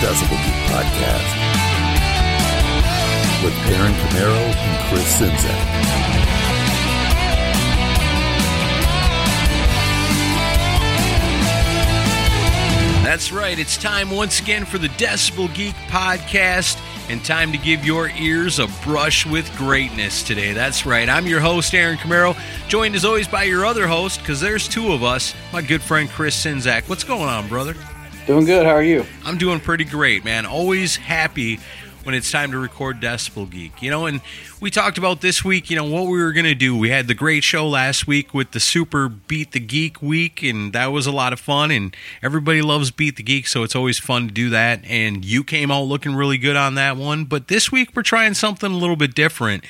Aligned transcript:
Decibel 0.00 0.38
Geek 0.44 0.60
Podcast 0.72 1.30
with 3.44 3.54
Aaron 3.68 3.92
Camaro 3.92 4.44
and 4.56 4.88
Chris 4.88 5.20
Czynszak. 5.20 5.60
That's 13.04 13.30
right. 13.30 13.58
It's 13.58 13.76
time 13.76 14.10
once 14.10 14.40
again 14.40 14.64
for 14.64 14.78
the 14.78 14.88
Decibel 14.88 15.52
Geek 15.54 15.74
podcast 15.88 16.80
and 17.10 17.22
time 17.22 17.52
to 17.52 17.58
give 17.58 17.84
your 17.84 18.08
ears 18.10 18.58
a 18.58 18.68
brush 18.84 19.26
with 19.26 19.54
greatness 19.58 20.22
today. 20.22 20.54
That's 20.54 20.86
right. 20.86 21.10
I'm 21.10 21.26
your 21.26 21.40
host, 21.40 21.74
Aaron 21.74 21.98
Camaro, 21.98 22.38
joined 22.68 22.94
as 22.94 23.04
always 23.04 23.28
by 23.28 23.42
your 23.42 23.66
other 23.66 23.86
host, 23.86 24.20
because 24.20 24.40
there's 24.40 24.66
two 24.66 24.92
of 24.92 25.02
us, 25.02 25.34
my 25.52 25.60
good 25.60 25.82
friend 25.82 26.08
Chris 26.08 26.42
Czynszak. 26.42 26.88
What's 26.88 27.04
going 27.04 27.28
on, 27.28 27.48
brother? 27.48 27.74
Doing 28.30 28.44
good. 28.44 28.64
How 28.64 28.76
are 28.76 28.82
you? 28.82 29.04
I'm 29.24 29.38
doing 29.38 29.58
pretty 29.58 29.82
great, 29.82 30.24
man. 30.24 30.46
Always 30.46 30.94
happy 30.94 31.58
when 32.04 32.14
it's 32.14 32.30
time 32.30 32.52
to 32.52 32.60
record 32.60 33.00
Decibel 33.00 33.50
Geek. 33.50 33.82
You 33.82 33.90
know, 33.90 34.06
and 34.06 34.20
we 34.60 34.70
talked 34.70 34.98
about 34.98 35.20
this 35.20 35.44
week, 35.44 35.68
you 35.68 35.74
know, 35.74 35.84
what 35.84 36.04
we 36.04 36.22
were 36.22 36.30
going 36.30 36.44
to 36.44 36.54
do. 36.54 36.76
We 36.76 36.90
had 36.90 37.08
the 37.08 37.14
great 37.14 37.42
show 37.42 37.68
last 37.68 38.06
week 38.06 38.32
with 38.32 38.52
the 38.52 38.60
Super 38.60 39.08
Beat 39.08 39.50
the 39.50 39.58
Geek 39.58 40.00
week, 40.00 40.44
and 40.44 40.72
that 40.74 40.92
was 40.92 41.08
a 41.08 41.10
lot 41.10 41.32
of 41.32 41.40
fun. 41.40 41.72
And 41.72 41.96
everybody 42.22 42.62
loves 42.62 42.92
Beat 42.92 43.16
the 43.16 43.24
Geek, 43.24 43.48
so 43.48 43.64
it's 43.64 43.74
always 43.74 43.98
fun 43.98 44.28
to 44.28 44.32
do 44.32 44.48
that. 44.50 44.84
And 44.84 45.24
you 45.24 45.42
came 45.42 45.72
out 45.72 45.82
looking 45.82 46.14
really 46.14 46.38
good 46.38 46.54
on 46.54 46.76
that 46.76 46.96
one. 46.96 47.24
But 47.24 47.48
this 47.48 47.72
week, 47.72 47.90
we're 47.96 48.02
trying 48.02 48.34
something 48.34 48.70
a 48.70 48.76
little 48.76 48.94
bit 48.94 49.12
different. 49.12 49.64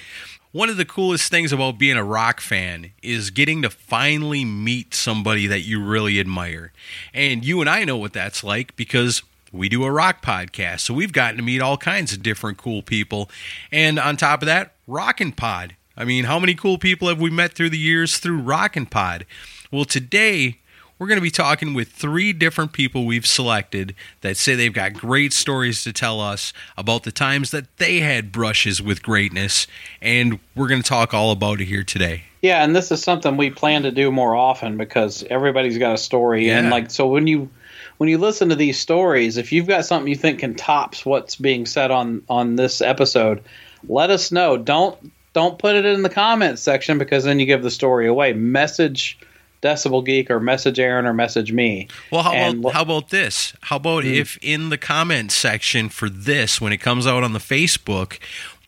One 0.52 0.68
of 0.68 0.76
the 0.76 0.84
coolest 0.84 1.30
things 1.30 1.52
about 1.52 1.78
being 1.78 1.96
a 1.96 2.02
rock 2.02 2.40
fan 2.40 2.90
is 3.04 3.30
getting 3.30 3.62
to 3.62 3.70
finally 3.70 4.44
meet 4.44 4.94
somebody 4.94 5.46
that 5.46 5.60
you 5.60 5.80
really 5.80 6.18
admire. 6.18 6.72
And 7.14 7.44
you 7.44 7.60
and 7.60 7.70
I 7.70 7.84
know 7.84 7.96
what 7.96 8.12
that's 8.12 8.42
like 8.42 8.74
because 8.74 9.22
we 9.52 9.68
do 9.68 9.84
a 9.84 9.92
rock 9.92 10.22
podcast. 10.22 10.80
So 10.80 10.94
we've 10.94 11.12
gotten 11.12 11.36
to 11.36 11.42
meet 11.44 11.62
all 11.62 11.76
kinds 11.76 12.12
of 12.12 12.22
different 12.22 12.58
cool 12.58 12.82
people. 12.82 13.30
And 13.70 13.98
on 13.98 14.16
top 14.16 14.42
of 14.42 14.46
that, 14.46 14.74
Rockin' 14.88 15.32
Pod. 15.32 15.76
I 15.96 16.04
mean, 16.04 16.24
how 16.24 16.40
many 16.40 16.54
cool 16.54 16.78
people 16.78 17.06
have 17.06 17.20
we 17.20 17.30
met 17.30 17.52
through 17.52 17.70
the 17.70 17.78
years 17.78 18.18
through 18.18 18.40
Rockin' 18.40 18.86
Pod? 18.86 19.26
Well, 19.70 19.84
today 19.84 20.58
we're 21.00 21.06
going 21.06 21.16
to 21.16 21.22
be 21.22 21.30
talking 21.30 21.72
with 21.72 21.88
three 21.88 22.34
different 22.34 22.74
people 22.74 23.06
we've 23.06 23.26
selected 23.26 23.94
that 24.20 24.36
say 24.36 24.54
they've 24.54 24.72
got 24.72 24.92
great 24.92 25.32
stories 25.32 25.82
to 25.82 25.94
tell 25.94 26.20
us 26.20 26.52
about 26.76 27.04
the 27.04 27.10
times 27.10 27.50
that 27.52 27.74
they 27.78 28.00
had 28.00 28.30
brushes 28.30 28.82
with 28.82 29.02
greatness. 29.02 29.66
And 30.02 30.38
we're 30.54 30.68
going 30.68 30.82
to 30.82 30.88
talk 30.88 31.14
all 31.14 31.32
about 31.32 31.62
it 31.62 31.64
here 31.64 31.84
today. 31.84 32.24
Yeah, 32.42 32.62
and 32.62 32.76
this 32.76 32.92
is 32.92 33.02
something 33.02 33.38
we 33.38 33.48
plan 33.48 33.84
to 33.84 33.90
do 33.90 34.12
more 34.12 34.36
often 34.36 34.76
because 34.76 35.24
everybody's 35.30 35.78
got 35.78 35.94
a 35.94 35.98
story, 35.98 36.50
and 36.50 36.70
like 36.70 36.90
so 36.90 37.06
when 37.06 37.26
you 37.26 37.50
when 37.98 38.08
you 38.08 38.16
listen 38.16 38.48
to 38.48 38.54
these 38.54 38.78
stories, 38.78 39.36
if 39.36 39.52
you've 39.52 39.66
got 39.66 39.84
something 39.84 40.08
you 40.08 40.16
think 40.16 40.38
can 40.38 40.54
tops 40.54 41.04
what's 41.04 41.36
being 41.36 41.66
said 41.66 41.90
on 41.90 42.22
on 42.30 42.56
this 42.56 42.80
episode, 42.80 43.42
let 43.86 44.08
us 44.08 44.32
know. 44.32 44.56
Don't 44.56 45.12
don't 45.34 45.58
put 45.58 45.76
it 45.76 45.84
in 45.84 46.00
the 46.00 46.08
comments 46.08 46.62
section 46.62 46.96
because 46.96 47.24
then 47.24 47.38
you 47.38 47.44
give 47.44 47.62
the 47.62 47.70
story 47.70 48.06
away. 48.06 48.32
Message 48.32 49.18
Decibel 49.62 50.04
Geek 50.04 50.30
or 50.30 50.40
message 50.40 50.78
Aaron 50.78 51.06
or 51.06 51.12
message 51.12 51.52
me. 51.52 51.88
Well, 52.10 52.22
how 52.22 52.32
And 52.32 52.60
about 52.60 52.72
how 52.72 52.82
about 52.82 53.10
this? 53.10 53.52
How 53.62 53.76
about 53.76 54.04
hmm. 54.04 54.10
if 54.10 54.38
in 54.42 54.70
the 54.70 54.78
comment 54.78 55.32
section 55.32 55.88
for 55.88 56.08
this, 56.08 56.60
when 56.60 56.72
it 56.72 56.78
comes 56.78 57.06
out 57.06 57.22
on 57.22 57.32
the 57.32 57.38
Facebook, 57.38 58.18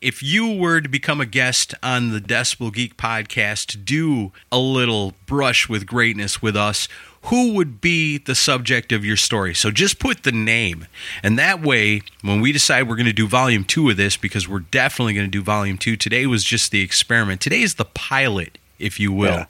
if 0.00 0.22
you 0.22 0.52
were 0.52 0.80
to 0.80 0.88
become 0.88 1.20
a 1.20 1.26
guest 1.26 1.74
on 1.82 2.10
the 2.10 2.20
Decibel 2.20 2.72
Geek 2.72 2.96
podcast 2.96 3.66
to 3.66 3.78
do 3.78 4.32
a 4.50 4.58
little 4.58 5.14
brush 5.26 5.68
with 5.68 5.86
greatness 5.86 6.42
with 6.42 6.56
us, 6.56 6.88
who 7.26 7.54
would 7.54 7.80
be 7.80 8.18
the 8.18 8.34
subject 8.34 8.90
of 8.90 9.04
your 9.04 9.16
story? 9.16 9.54
So 9.54 9.70
just 9.70 10.00
put 10.00 10.24
the 10.24 10.32
name, 10.32 10.88
and 11.22 11.38
that 11.38 11.62
way, 11.62 12.02
when 12.20 12.40
we 12.40 12.50
decide 12.50 12.88
we're 12.88 12.96
going 12.96 13.06
to 13.06 13.12
do 13.12 13.28
volume 13.28 13.62
two 13.62 13.88
of 13.90 13.96
this, 13.96 14.16
because 14.16 14.48
we're 14.48 14.58
definitely 14.58 15.14
going 15.14 15.26
to 15.26 15.30
do 15.30 15.40
volume 15.40 15.78
two. 15.78 15.96
Today 15.96 16.26
was 16.26 16.42
just 16.42 16.72
the 16.72 16.82
experiment. 16.82 17.40
Today 17.40 17.62
is 17.62 17.76
the 17.76 17.84
pilot, 17.84 18.58
if 18.80 18.98
you 18.98 19.12
will 19.12 19.30
Yeah. 19.30 19.46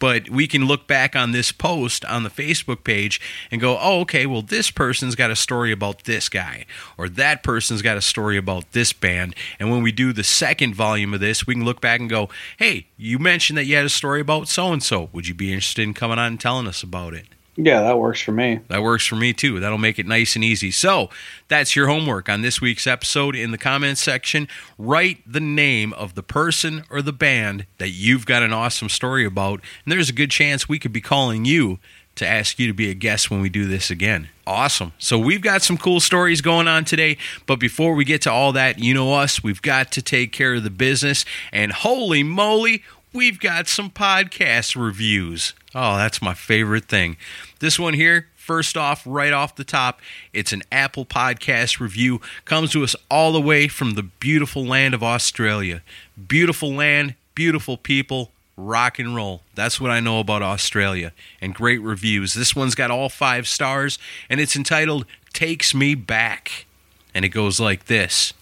But 0.00 0.28
we 0.28 0.48
can 0.48 0.64
look 0.64 0.88
back 0.88 1.14
on 1.14 1.30
this 1.30 1.52
post 1.52 2.04
on 2.06 2.24
the 2.24 2.30
Facebook 2.30 2.82
page 2.82 3.20
and 3.52 3.60
go, 3.60 3.78
oh, 3.80 4.00
okay, 4.00 4.26
well, 4.26 4.42
this 4.42 4.72
person's 4.72 5.14
got 5.14 5.30
a 5.30 5.36
story 5.36 5.70
about 5.70 6.04
this 6.04 6.28
guy, 6.28 6.66
or 6.98 7.08
that 7.08 7.44
person's 7.44 7.82
got 7.82 7.96
a 7.96 8.02
story 8.02 8.36
about 8.36 8.72
this 8.72 8.92
band. 8.92 9.36
And 9.60 9.70
when 9.70 9.82
we 9.82 9.92
do 9.92 10.12
the 10.12 10.24
second 10.24 10.74
volume 10.74 11.14
of 11.14 11.20
this, 11.20 11.46
we 11.46 11.54
can 11.54 11.64
look 11.64 11.80
back 11.80 12.00
and 12.00 12.10
go, 12.10 12.28
hey, 12.58 12.88
you 12.96 13.20
mentioned 13.20 13.56
that 13.58 13.66
you 13.66 13.76
had 13.76 13.84
a 13.84 13.90
story 13.90 14.20
about 14.20 14.48
so 14.48 14.72
and 14.72 14.82
so. 14.82 15.10
Would 15.12 15.28
you 15.28 15.34
be 15.34 15.52
interested 15.52 15.82
in 15.82 15.94
coming 15.94 16.18
on 16.18 16.26
and 16.32 16.40
telling 16.40 16.66
us 16.66 16.82
about 16.82 17.14
it? 17.14 17.26
Yeah, 17.62 17.82
that 17.82 17.98
works 17.98 18.20
for 18.20 18.32
me. 18.32 18.60
That 18.68 18.82
works 18.82 19.06
for 19.06 19.16
me 19.16 19.34
too. 19.34 19.60
That'll 19.60 19.76
make 19.76 19.98
it 19.98 20.06
nice 20.06 20.34
and 20.34 20.42
easy. 20.42 20.70
So 20.70 21.10
that's 21.48 21.76
your 21.76 21.88
homework 21.88 22.28
on 22.28 22.40
this 22.40 22.60
week's 22.60 22.86
episode. 22.86 23.36
In 23.36 23.50
the 23.50 23.58
comments 23.58 24.02
section, 24.02 24.48
write 24.78 25.18
the 25.30 25.40
name 25.40 25.92
of 25.92 26.14
the 26.14 26.22
person 26.22 26.84
or 26.90 27.02
the 27.02 27.12
band 27.12 27.66
that 27.78 27.90
you've 27.90 28.24
got 28.24 28.42
an 28.42 28.54
awesome 28.54 28.88
story 28.88 29.26
about. 29.26 29.60
And 29.84 29.92
there's 29.92 30.08
a 30.08 30.14
good 30.14 30.30
chance 30.30 30.68
we 30.68 30.78
could 30.78 30.92
be 30.92 31.02
calling 31.02 31.44
you 31.44 31.78
to 32.16 32.26
ask 32.26 32.58
you 32.58 32.66
to 32.66 32.72
be 32.72 32.90
a 32.90 32.94
guest 32.94 33.30
when 33.30 33.40
we 33.40 33.48
do 33.48 33.66
this 33.66 33.90
again. 33.90 34.28
Awesome. 34.46 34.92
So 34.98 35.18
we've 35.18 35.42
got 35.42 35.62
some 35.62 35.76
cool 35.76 36.00
stories 36.00 36.40
going 36.40 36.66
on 36.66 36.84
today. 36.84 37.18
But 37.46 37.60
before 37.60 37.94
we 37.94 38.04
get 38.04 38.22
to 38.22 38.32
all 38.32 38.52
that, 38.52 38.78
you 38.78 38.94
know 38.94 39.14
us, 39.14 39.42
we've 39.42 39.62
got 39.62 39.92
to 39.92 40.02
take 40.02 40.32
care 40.32 40.54
of 40.54 40.64
the 40.64 40.70
business. 40.70 41.24
And 41.52 41.72
holy 41.72 42.22
moly, 42.22 42.82
we've 43.12 43.40
got 43.40 43.68
some 43.68 43.90
podcast 43.90 44.80
reviews. 44.80 45.54
Oh, 45.74 45.96
that's 45.96 46.22
my 46.22 46.34
favorite 46.34 46.86
thing. 46.86 47.16
This 47.60 47.78
one 47.78 47.94
here, 47.94 48.28
first 48.36 48.76
off, 48.76 49.02
right 49.06 49.32
off 49.32 49.56
the 49.56 49.64
top, 49.64 50.00
it's 50.32 50.52
an 50.52 50.62
Apple 50.70 51.04
Podcast 51.04 51.80
review. 51.80 52.20
Comes 52.44 52.72
to 52.72 52.82
us 52.84 52.96
all 53.10 53.32
the 53.32 53.40
way 53.40 53.68
from 53.68 53.94
the 53.94 54.02
beautiful 54.02 54.64
land 54.64 54.94
of 54.94 55.02
Australia. 55.02 55.82
Beautiful 56.28 56.72
land, 56.72 57.14
beautiful 57.34 57.76
people, 57.76 58.32
rock 58.56 58.98
and 58.98 59.14
roll. 59.14 59.42
That's 59.54 59.80
what 59.80 59.90
I 59.90 60.00
know 60.00 60.20
about 60.20 60.42
Australia. 60.42 61.12
And 61.40 61.54
great 61.54 61.80
reviews. 61.80 62.34
This 62.34 62.54
one's 62.54 62.74
got 62.74 62.90
all 62.90 63.08
five 63.08 63.46
stars, 63.46 63.98
and 64.28 64.40
it's 64.40 64.56
entitled 64.56 65.06
Takes 65.32 65.74
Me 65.74 65.94
Back. 65.94 66.66
And 67.14 67.24
it 67.24 67.30
goes 67.30 67.58
like 67.58 67.86
this 67.86 68.34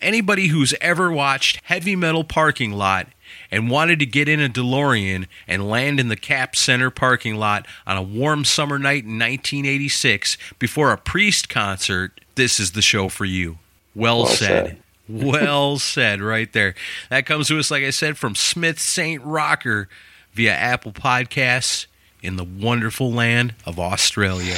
Anybody 0.00 0.48
who's 0.48 0.74
ever 0.80 1.10
watched 1.10 1.60
Heavy 1.64 1.96
Metal 1.96 2.24
Parking 2.24 2.72
Lot 2.72 3.08
and 3.50 3.70
wanted 3.70 3.98
to 4.00 4.06
get 4.06 4.28
in 4.28 4.40
a 4.40 4.48
DeLorean 4.48 5.26
and 5.46 5.68
land 5.68 6.00
in 6.00 6.08
the 6.08 6.16
Cap 6.16 6.56
Center 6.56 6.90
parking 6.90 7.36
lot 7.36 7.66
on 7.86 7.96
a 7.96 8.02
warm 8.02 8.44
summer 8.44 8.78
night 8.78 9.04
in 9.04 9.18
1986 9.18 10.36
before 10.58 10.92
a 10.92 10.98
Priest 10.98 11.48
concert, 11.48 12.20
this 12.34 12.58
is 12.58 12.72
the 12.72 12.82
show 12.82 13.08
for 13.08 13.24
you. 13.24 13.58
Well, 13.94 14.18
Well 14.18 14.26
said. 14.26 14.66
said. 14.66 14.82
well 15.08 15.78
said, 15.78 16.20
right 16.20 16.52
there. 16.52 16.74
That 17.10 17.26
comes 17.26 17.48
to 17.48 17.58
us, 17.58 17.70
like 17.70 17.84
I 17.84 17.90
said, 17.90 18.18
from 18.18 18.34
Smith 18.34 18.78
St. 18.80 19.22
Rocker 19.24 19.88
via 20.32 20.52
Apple 20.52 20.92
Podcasts 20.92 21.86
in 22.22 22.36
the 22.36 22.44
wonderful 22.44 23.12
land 23.12 23.54
of 23.64 23.78
Australia. 23.78 24.56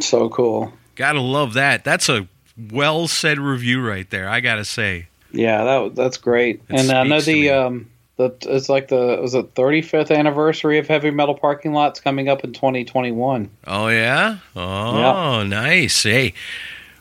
So 0.00 0.28
cool. 0.28 0.72
Gotta 0.96 1.20
love 1.20 1.54
that. 1.54 1.84
That's 1.84 2.08
a 2.08 2.28
well 2.58 3.06
said 3.06 3.38
review 3.38 3.86
right 3.86 4.08
there, 4.10 4.28
I 4.28 4.40
gotta 4.40 4.64
say. 4.64 5.08
Yeah, 5.32 5.64
that 5.64 5.94
that's 5.94 6.16
great. 6.16 6.62
It 6.68 6.80
and 6.80 6.90
I 6.90 7.04
know 7.04 7.20
the 7.20 7.50
um 7.50 7.90
the 8.16 8.34
it's 8.42 8.68
like 8.68 8.88
the 8.88 9.18
was 9.20 9.34
it 9.34 9.54
35th 9.54 10.16
anniversary 10.16 10.78
of 10.78 10.86
Heavy 10.88 11.10
Metal 11.10 11.34
Parking 11.34 11.72
Lots 11.72 12.00
coming 12.00 12.28
up 12.28 12.44
in 12.44 12.52
2021. 12.52 13.50
Oh 13.66 13.88
yeah? 13.88 14.38
Oh 14.54 15.42
nice. 15.42 16.02
Hey. 16.02 16.34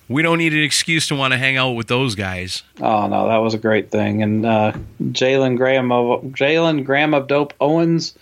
We 0.07 0.21
don't 0.21 0.37
need 0.37 0.53
an 0.53 0.61
excuse 0.61 1.07
to 1.07 1.15
want 1.15 1.33
to 1.33 1.37
hang 1.39 1.57
out 1.57 1.71
with 1.71 1.87
those 1.87 2.13
guys. 2.13 2.61
Oh 2.79 3.07
no, 3.07 3.27
that 3.27 3.37
was 3.37 3.55
a 3.55 3.57
great 3.57 3.89
thing. 3.89 4.21
And 4.21 4.45
uh, 4.45 4.73
Jalen 5.01 5.57
Graham 5.57 5.91
of 5.91 6.21
Jalen 6.25 6.85
Graham 6.85 7.15
of 7.15 7.27
Dope 7.27 7.55
Owens, 7.59 8.13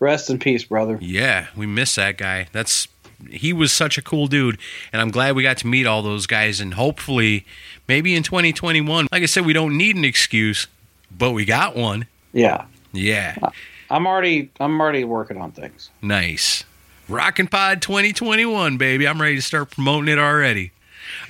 rest 0.00 0.30
in 0.30 0.40
peace, 0.40 0.64
brother. 0.64 0.98
Yeah, 1.00 1.46
we 1.56 1.64
miss 1.66 1.94
that 1.94 2.18
guy. 2.18 2.48
That's 2.50 2.88
he 3.30 3.52
was 3.52 3.72
such 3.72 3.98
a 3.98 4.02
cool 4.02 4.26
dude, 4.26 4.58
and 4.92 5.00
I'm 5.00 5.10
glad 5.10 5.36
we 5.36 5.42
got 5.44 5.58
to 5.58 5.66
meet 5.66 5.86
all 5.86 6.02
those 6.02 6.26
guys. 6.26 6.60
And 6.60 6.74
hopefully, 6.74 7.46
maybe 7.88 8.14
in 8.14 8.22
2021, 8.22 9.08
like 9.10 9.22
I 9.22 9.26
said, 9.26 9.44
we 9.46 9.52
don't 9.52 9.76
need 9.76 9.96
an 9.96 10.04
excuse, 10.04 10.66
but 11.10 11.32
we 11.32 11.44
got 11.44 11.74
one. 11.76 12.06
Yeah, 12.32 12.66
Yeah, 12.92 13.36
I'm 13.90 14.06
already 14.06 14.50
I'm 14.60 14.80
already 14.80 15.04
working 15.04 15.38
on 15.40 15.52
things. 15.52 15.90
nice. 16.02 16.64
Rockin' 17.08 17.48
Pod 17.48 17.80
2021, 17.80 18.76
baby. 18.76 19.08
I'm 19.08 19.18
ready 19.20 19.36
to 19.36 19.40
start 19.42 19.70
promoting 19.70 20.12
it 20.12 20.18
already. 20.18 20.72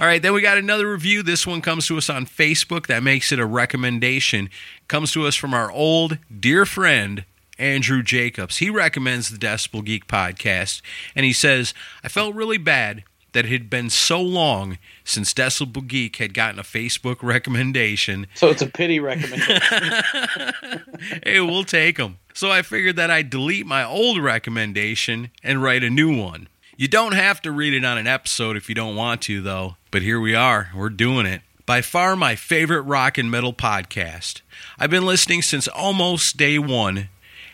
All 0.00 0.06
right, 0.06 0.20
then 0.20 0.32
we 0.32 0.40
got 0.42 0.58
another 0.58 0.90
review. 0.90 1.22
This 1.22 1.46
one 1.46 1.60
comes 1.62 1.86
to 1.86 1.96
us 1.96 2.10
on 2.10 2.26
Facebook. 2.26 2.88
That 2.88 3.04
makes 3.04 3.30
it 3.30 3.38
a 3.38 3.46
recommendation. 3.46 4.50
Comes 4.88 5.12
to 5.12 5.24
us 5.24 5.36
from 5.36 5.54
our 5.54 5.70
old 5.70 6.18
dear 6.40 6.66
friend, 6.66 7.24
Andrew 7.60 8.02
Jacobs. 8.02 8.56
He 8.56 8.70
recommends 8.70 9.30
the 9.30 9.38
Decibel 9.38 9.84
Geek 9.84 10.08
podcast, 10.08 10.82
and 11.14 11.24
he 11.24 11.32
says, 11.32 11.74
I 12.02 12.08
felt 12.08 12.34
really 12.34 12.58
bad 12.58 13.04
that 13.32 13.44
it 13.44 13.52
had 13.52 13.70
been 13.70 13.88
so 13.88 14.20
long 14.20 14.78
since 15.08 15.32
Decibel 15.32 15.86
Geek 15.86 16.16
had 16.16 16.34
gotten 16.34 16.58
a 16.60 16.62
Facebook 16.62 17.22
recommendation 17.22 18.26
So 18.34 18.48
it's 18.48 18.62
a 18.62 18.66
pity 18.66 19.00
recommendation. 19.00 19.60
hey, 21.24 21.40
we'll 21.40 21.64
take 21.64 21.96
them. 21.96 22.18
So 22.34 22.50
I 22.50 22.62
figured 22.62 22.96
that 22.96 23.10
I'd 23.10 23.30
delete 23.30 23.66
my 23.66 23.84
old 23.84 24.22
recommendation 24.22 25.30
and 25.42 25.62
write 25.62 25.82
a 25.82 25.90
new 25.90 26.16
one. 26.16 26.48
You 26.76 26.86
don't 26.88 27.14
have 27.14 27.42
to 27.42 27.50
read 27.50 27.74
it 27.74 27.84
on 27.84 27.98
an 27.98 28.06
episode 28.06 28.56
if 28.56 28.68
you 28.68 28.74
don't 28.74 28.94
want 28.94 29.22
to, 29.22 29.40
though. 29.40 29.76
But 29.90 30.02
here 30.02 30.20
we 30.20 30.34
are. 30.34 30.70
We're 30.74 30.90
doing 30.90 31.26
it. 31.26 31.40
By 31.66 31.82
far 31.82 32.14
my 32.14 32.36
favorite 32.36 32.82
rock 32.82 33.18
and 33.18 33.30
metal 33.30 33.52
podcast. 33.52 34.42
I've 34.78 34.90
been 34.90 35.04
listening 35.04 35.42
since 35.42 35.66
almost 35.68 36.36
day 36.36 36.58
one, 36.58 37.08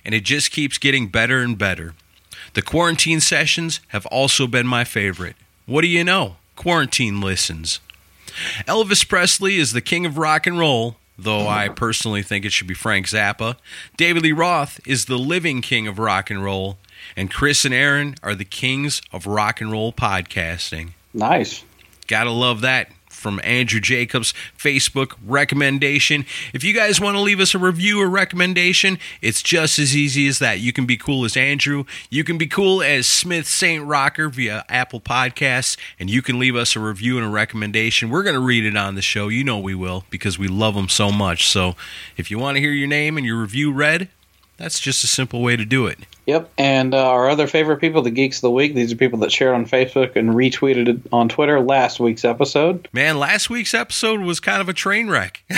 and 0.05 0.15
it 0.15 0.25
just 0.25 0.51
keeps 0.51 0.77
getting 0.77 1.09
better 1.09 1.41
and 1.41 1.57
better. 1.57 1.95
The 2.53 2.63
quarantine 2.63 3.21
sessions 3.21 3.81
have 3.89 4.07
also 4.07 4.47
been 4.47 4.67
my 4.67 4.85
favorite. 4.85 5.37
What 5.67 5.81
do 5.81 5.89
you 5.89 6.05
know? 6.05 6.37
Quarantine 6.57 7.21
listens. 7.21 7.81
Elvis 8.67 9.09
Presley 9.09 9.59
is 9.59 9.73
the 9.73 9.81
king 9.81 10.07
of 10.07 10.19
rock 10.19 10.47
and 10.47 10.59
roll, 10.59 10.97
though 11.19 11.47
I 11.47 11.69
personally 11.69 12.23
think 12.23 12.45
it 12.45 12.53
should 12.53 12.67
be 12.67 12.75
Frank 12.75 13.07
Zappa. 13.07 13.57
David 13.97 14.23
Lee 14.23 14.33
Roth 14.33 14.81
is 14.87 15.05
the 15.05 15.19
living 15.19 15.61
king 15.61 15.87
of 15.87 15.99
rock 15.99 16.31
and 16.31 16.43
roll, 16.43 16.79
and 17.17 17.31
Chris 17.31 17.65
and 17.65 17.75
Aaron 17.75 18.17
are 18.23 18.35
the 18.35 18.45
kings 18.45 19.01
of 19.13 19.27
rock 19.27 19.61
and 19.61 19.71
roll 19.71 19.93
podcasting. 19.93 20.91
nice. 21.13 21.65
Gotta 22.07 22.31
love 22.31 22.61
that 22.61 22.91
from 23.15 23.41
Andrew 23.43 23.81
Jacobs 23.81 24.35
Facebook 24.59 25.15
recommendation. 25.25 26.27
If 26.53 26.65
you 26.65 26.75
guys 26.75 27.01
want 27.01 27.17
to 27.17 27.21
leave 27.21 27.41
us 27.41 27.55
a 27.55 27.59
review 27.59 28.01
or 28.01 28.09
recommendation, 28.09 28.99
it's 29.23 29.43
just 29.43 29.79
as 29.79 29.97
easy 29.97 30.27
as 30.27 30.39
that. 30.41 30.61
You 30.61 30.73
can 30.73 30.87
be 30.87 30.97
cool 30.97 31.25
as 31.25 31.37
Andrew, 31.37 31.85
you 32.11 32.25
can 32.25 32.39
be 32.39 32.47
cool 32.47 32.83
as 32.83 33.07
Smith 33.07 33.47
St. 33.47 33.85
Rocker 33.85 34.29
via 34.29 34.65
Apple 34.69 35.01
Podcasts, 35.01 35.77
and 35.99 36.11
you 36.11 36.23
can 36.23 36.39
leave 36.39 36.57
us 36.57 36.77
a 36.77 36.81
review 36.81 37.17
and 37.17 37.27
a 37.27 37.31
recommendation. 37.31 38.11
We're 38.11 38.23
going 38.23 38.35
to 38.35 38.41
read 38.41 38.65
it 38.65 38.77
on 38.77 38.95
the 38.95 39.03
show. 39.03 39.29
You 39.29 39.45
know 39.45 39.59
we 39.59 39.75
will 39.75 40.05
because 40.11 40.39
we 40.39 40.49
love 40.49 40.75
them 40.75 40.89
so 40.89 41.11
much. 41.11 41.47
So 41.49 41.77
if 42.17 42.31
you 42.31 42.39
want 42.39 42.57
to 42.57 42.61
hear 42.61 42.73
your 42.73 42.89
name 42.89 43.17
and 43.17 43.27
your 43.27 43.41
review 43.41 43.73
read, 43.73 44.09
that's 44.57 44.81
just 44.81 45.05
a 45.05 45.07
simple 45.07 45.43
way 45.43 45.57
to 45.57 45.65
do 45.65 45.87
it. 45.87 45.99
Yep. 46.27 46.51
And 46.57 46.95
uh, 46.95 47.07
our 47.07 47.29
other 47.29 47.47
favorite 47.47 47.79
people, 47.79 48.03
the 48.03 48.11
Geeks 48.11 48.39
of 48.39 48.43
the 48.43 48.51
Week. 48.51 48.75
These 48.75 48.93
are 48.93 48.97
people 48.97 49.19
that 49.21 49.33
shared 49.33 49.55
on 49.55 49.67
Facebook 49.67 50.17
and 50.17 50.31
retweeted 50.31 50.89
it 50.89 51.01
on 51.13 51.29
Twitter 51.29 51.61
last 51.61 52.01
week's 52.01 52.25
episode. 52.25 52.89
Man, 52.93 53.19
last 53.19 53.51
week's 53.51 53.75
episode 53.75 54.21
was 54.21 54.41
kind 54.41 54.61
of 54.61 54.69
a 54.69 54.73
train 54.73 55.09
wreck. 55.09 55.43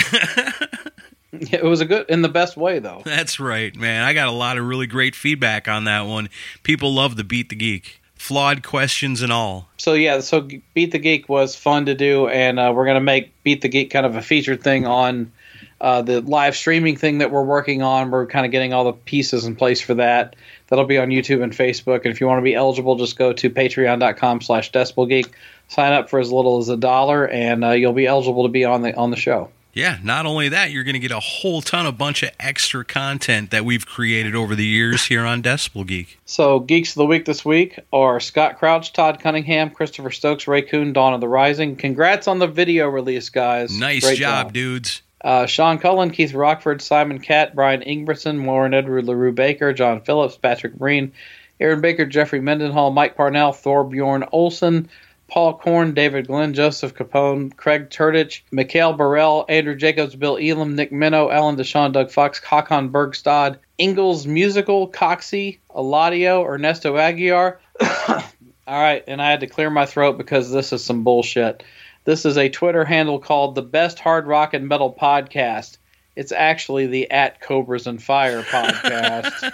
It 1.39 1.63
was 1.63 1.81
a 1.81 1.85
good 1.85 2.09
in 2.09 2.21
the 2.21 2.29
best 2.29 2.57
way 2.57 2.79
though. 2.79 3.01
That's 3.03 3.39
right, 3.39 3.75
man. 3.75 4.03
I 4.03 4.13
got 4.13 4.27
a 4.27 4.31
lot 4.31 4.57
of 4.57 4.65
really 4.65 4.87
great 4.87 5.15
feedback 5.15 5.67
on 5.67 5.83
that 5.83 6.01
one. 6.01 6.29
People 6.63 6.93
love 6.93 7.15
the 7.15 7.23
Beat 7.23 7.49
the 7.49 7.55
Geek. 7.55 8.01
Flawed 8.15 8.63
questions 8.63 9.21
and 9.21 9.31
all. 9.31 9.69
So 9.77 9.93
yeah, 9.93 10.21
so 10.21 10.47
Beat 10.73 10.91
the 10.91 10.99
Geek 10.99 11.29
was 11.29 11.55
fun 11.55 11.85
to 11.85 11.93
do, 11.93 12.27
and 12.27 12.59
uh, 12.59 12.71
we're 12.75 12.85
gonna 12.85 12.99
make 12.99 13.31
Beat 13.43 13.61
the 13.61 13.67
Geek 13.67 13.91
kind 13.91 14.05
of 14.05 14.15
a 14.15 14.21
featured 14.21 14.63
thing 14.63 14.87
on 14.87 15.31
uh, 15.79 16.01
the 16.01 16.21
live 16.21 16.55
streaming 16.55 16.97
thing 16.97 17.19
that 17.19 17.31
we're 17.31 17.43
working 17.43 17.81
on. 17.81 18.11
We're 18.11 18.25
kind 18.25 18.45
of 18.45 18.51
getting 18.51 18.73
all 18.73 18.85
the 18.85 18.93
pieces 18.93 19.45
in 19.45 19.55
place 19.55 19.81
for 19.81 19.93
that. 19.95 20.35
That'll 20.67 20.85
be 20.85 20.97
on 20.97 21.09
YouTube 21.09 21.43
and 21.43 21.53
Facebook. 21.53 21.97
And 21.97 22.07
if 22.07 22.19
you 22.19 22.27
want 22.27 22.39
to 22.39 22.43
be 22.43 22.55
eligible, 22.55 22.95
just 22.95 23.17
go 23.17 23.33
to 23.33 23.49
patreon.com/slash 23.49 24.71
decibelgeek. 24.71 25.29
Sign 25.69 25.93
up 25.93 26.09
for 26.09 26.19
as 26.19 26.31
little 26.31 26.59
as 26.59 26.69
a 26.69 26.77
dollar, 26.77 27.27
and 27.27 27.63
uh, 27.63 27.71
you'll 27.71 27.93
be 27.93 28.07
eligible 28.07 28.43
to 28.43 28.49
be 28.49 28.65
on 28.65 28.81
the 28.81 28.95
on 28.95 29.11
the 29.11 29.17
show. 29.17 29.49
Yeah, 29.77 29.99
not 30.01 30.25
only 30.25 30.49
that, 30.49 30.71
you're 30.71 30.83
going 30.83 30.95
to 30.95 30.99
get 30.99 31.11
a 31.11 31.19
whole 31.19 31.61
ton 31.61 31.85
of 31.85 31.99
bunch 31.99 32.23
of 32.23 32.31
extra 32.39 32.83
content 32.83 33.51
that 33.51 33.63
we've 33.63 33.85
created 33.85 34.33
over 34.33 34.55
the 34.55 34.65
years 34.65 35.05
here 35.05 35.23
on 35.23 35.43
Decibel 35.43 35.85
Geek. 35.85 36.17
So, 36.25 36.59
Geeks 36.61 36.91
of 36.91 36.95
the 36.95 37.05
Week 37.05 37.25
this 37.25 37.45
week 37.45 37.79
are 37.93 38.19
Scott 38.19 38.57
Crouch, 38.57 38.91
Todd 38.91 39.19
Cunningham, 39.19 39.69
Christopher 39.69 40.09
Stokes, 40.09 40.47
Ray 40.47 40.63
Kuhn, 40.63 40.93
Dawn 40.93 41.13
of 41.13 41.21
the 41.21 41.27
Rising. 41.27 41.75
Congrats 41.75 42.27
on 42.27 42.39
the 42.39 42.47
video 42.47 42.87
release, 42.87 43.29
guys. 43.29 43.77
Nice 43.77 44.03
Great 44.03 44.17
job, 44.17 44.51
dudes. 44.51 45.03
Uh, 45.21 45.45
Sean 45.45 45.79
Cullen, 45.79 46.11
Keith 46.11 46.33
Rockford, 46.33 46.81
Simon 46.81 47.19
Catt, 47.19 47.55
Brian 47.55 47.81
Ingberson, 47.81 48.45
Warren 48.45 48.73
Edward, 48.73 49.05
LaRue 49.05 49.31
Baker, 49.31 49.73
John 49.73 50.01
Phillips, 50.01 50.37
Patrick 50.37 50.75
Breen, 50.75 51.11
Aaron 51.59 51.81
Baker, 51.81 52.05
Jeffrey 52.05 52.39
Mendenhall, 52.39 52.91
Mike 52.91 53.15
Parnell, 53.15 53.51
Thor 53.51 53.83
Bjorn 53.83 54.25
Olson, 54.31 54.89
Paul 55.27 55.57
Korn, 55.57 55.93
David 55.93 56.27
Glenn, 56.27 56.53
Joseph 56.53 56.93
Capone, 56.93 57.55
Craig 57.55 57.89
Turtich, 57.89 58.41
Mikhail 58.51 58.93
Burrell, 58.93 59.45
Andrew 59.49 59.75
Jacobs, 59.75 60.15
Bill 60.15 60.37
Elam, 60.37 60.75
Nick 60.75 60.91
Minnow, 60.91 61.29
Alan 61.29 61.57
Deshawn, 61.57 61.91
Doug 61.91 62.11
Fox, 62.11 62.39
Hakon 62.39 62.89
Bergstad, 62.89 63.57
Ingalls 63.77 64.25
Musical, 64.25 64.87
Coxie, 64.89 65.59
Eladio, 65.75 66.45
Ernesto 66.45 66.95
Aguiar. 66.95 67.57
All 68.67 68.81
right, 68.81 69.03
and 69.07 69.21
I 69.21 69.29
had 69.29 69.41
to 69.41 69.47
clear 69.47 69.69
my 69.69 69.85
throat 69.85 70.17
because 70.17 70.51
this 70.51 70.71
is 70.73 70.83
some 70.83 71.03
bullshit. 71.03 71.63
This 72.07 72.23
is 72.23 72.37
a 72.37 72.47
Twitter 72.47 72.85
handle 72.85 73.19
called 73.19 73.53
the 73.53 73.61
Best 73.61 73.99
Hard 73.99 74.27
Rock 74.27 74.53
and 74.53 74.65
Metal 74.65 74.93
Podcast. 74.93 75.75
It's 76.15 76.31
actually 76.31 76.87
the 76.87 77.11
at 77.11 77.41
Cobras 77.41 77.85
and 77.85 78.01
Fire 78.01 78.43
podcast. 78.43 79.51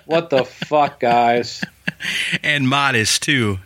what 0.06 0.30
the 0.30 0.46
fuck, 0.46 0.98
guys? 0.98 1.62
And 2.42 2.66
modest, 2.66 3.22
too. 3.22 3.58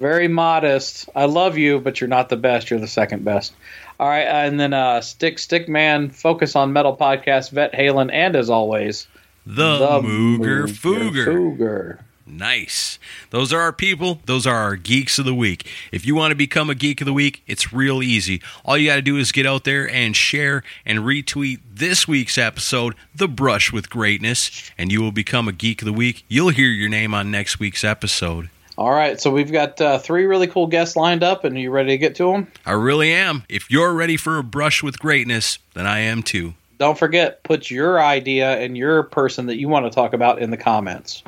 Very 0.00 0.26
modest. 0.26 1.10
I 1.14 1.26
love 1.26 1.58
you, 1.58 1.78
but 1.78 2.00
you're 2.00 2.08
not 2.08 2.30
the 2.30 2.38
best. 2.38 2.70
You're 2.70 2.80
the 2.80 2.86
second 2.86 3.26
best. 3.26 3.52
All 4.00 4.08
right, 4.08 4.22
and 4.22 4.58
then 4.58 4.72
uh, 4.72 5.02
Stick 5.02 5.38
Stick 5.38 5.68
Man, 5.68 6.08
Focus 6.08 6.56
on 6.56 6.72
Metal 6.72 6.96
podcast, 6.96 7.50
Vet 7.50 7.74
Halen, 7.74 8.10
and 8.10 8.36
as 8.36 8.48
always, 8.48 9.06
The, 9.44 9.76
the 9.76 10.00
Mooger 10.00 10.64
Fooger. 10.64 11.26
Fooger. 11.26 11.98
Nice. 12.26 12.98
Those 13.30 13.52
are 13.52 13.60
our 13.60 13.72
people. 13.72 14.20
Those 14.26 14.46
are 14.46 14.56
our 14.56 14.74
geeks 14.74 15.18
of 15.18 15.24
the 15.24 15.34
week. 15.34 15.66
If 15.92 16.04
you 16.04 16.16
want 16.16 16.32
to 16.32 16.36
become 16.36 16.68
a 16.68 16.74
geek 16.74 17.00
of 17.00 17.06
the 17.06 17.12
week, 17.12 17.42
it's 17.46 17.72
real 17.72 18.02
easy. 18.02 18.42
All 18.64 18.76
you 18.76 18.88
got 18.88 18.96
to 18.96 19.02
do 19.02 19.16
is 19.16 19.30
get 19.30 19.46
out 19.46 19.64
there 19.64 19.88
and 19.88 20.16
share 20.16 20.64
and 20.84 21.00
retweet 21.00 21.60
this 21.72 22.08
week's 22.08 22.36
episode, 22.36 22.94
The 23.14 23.28
Brush 23.28 23.72
with 23.72 23.88
Greatness, 23.90 24.70
and 24.76 24.90
you 24.90 25.00
will 25.00 25.12
become 25.12 25.46
a 25.46 25.52
geek 25.52 25.82
of 25.82 25.86
the 25.86 25.92
week. 25.92 26.24
You'll 26.28 26.48
hear 26.48 26.68
your 26.68 26.88
name 26.88 27.14
on 27.14 27.30
next 27.30 27.60
week's 27.60 27.84
episode. 27.84 28.50
All 28.78 28.90
right, 28.90 29.18
so 29.18 29.30
we've 29.30 29.52
got 29.52 29.80
uh, 29.80 29.98
three 29.98 30.26
really 30.26 30.48
cool 30.48 30.66
guests 30.66 30.96
lined 30.96 31.22
up, 31.22 31.44
and 31.44 31.56
are 31.56 31.60
you 31.60 31.70
ready 31.70 31.90
to 31.90 31.98
get 31.98 32.16
to 32.16 32.32
them? 32.32 32.48
I 32.66 32.72
really 32.72 33.10
am. 33.10 33.44
If 33.48 33.70
you're 33.70 33.94
ready 33.94 34.18
for 34.18 34.36
a 34.36 34.42
brush 34.42 34.82
with 34.82 34.98
greatness, 34.98 35.58
then 35.74 35.86
I 35.86 36.00
am 36.00 36.22
too. 36.22 36.54
Don't 36.78 36.98
forget, 36.98 37.42
put 37.42 37.70
your 37.70 37.98
idea 38.02 38.58
and 38.58 38.76
your 38.76 39.04
person 39.04 39.46
that 39.46 39.56
you 39.56 39.68
want 39.68 39.86
to 39.86 39.90
talk 39.90 40.12
about 40.12 40.40
in 40.40 40.50
the 40.50 40.58
comments. 40.58 41.22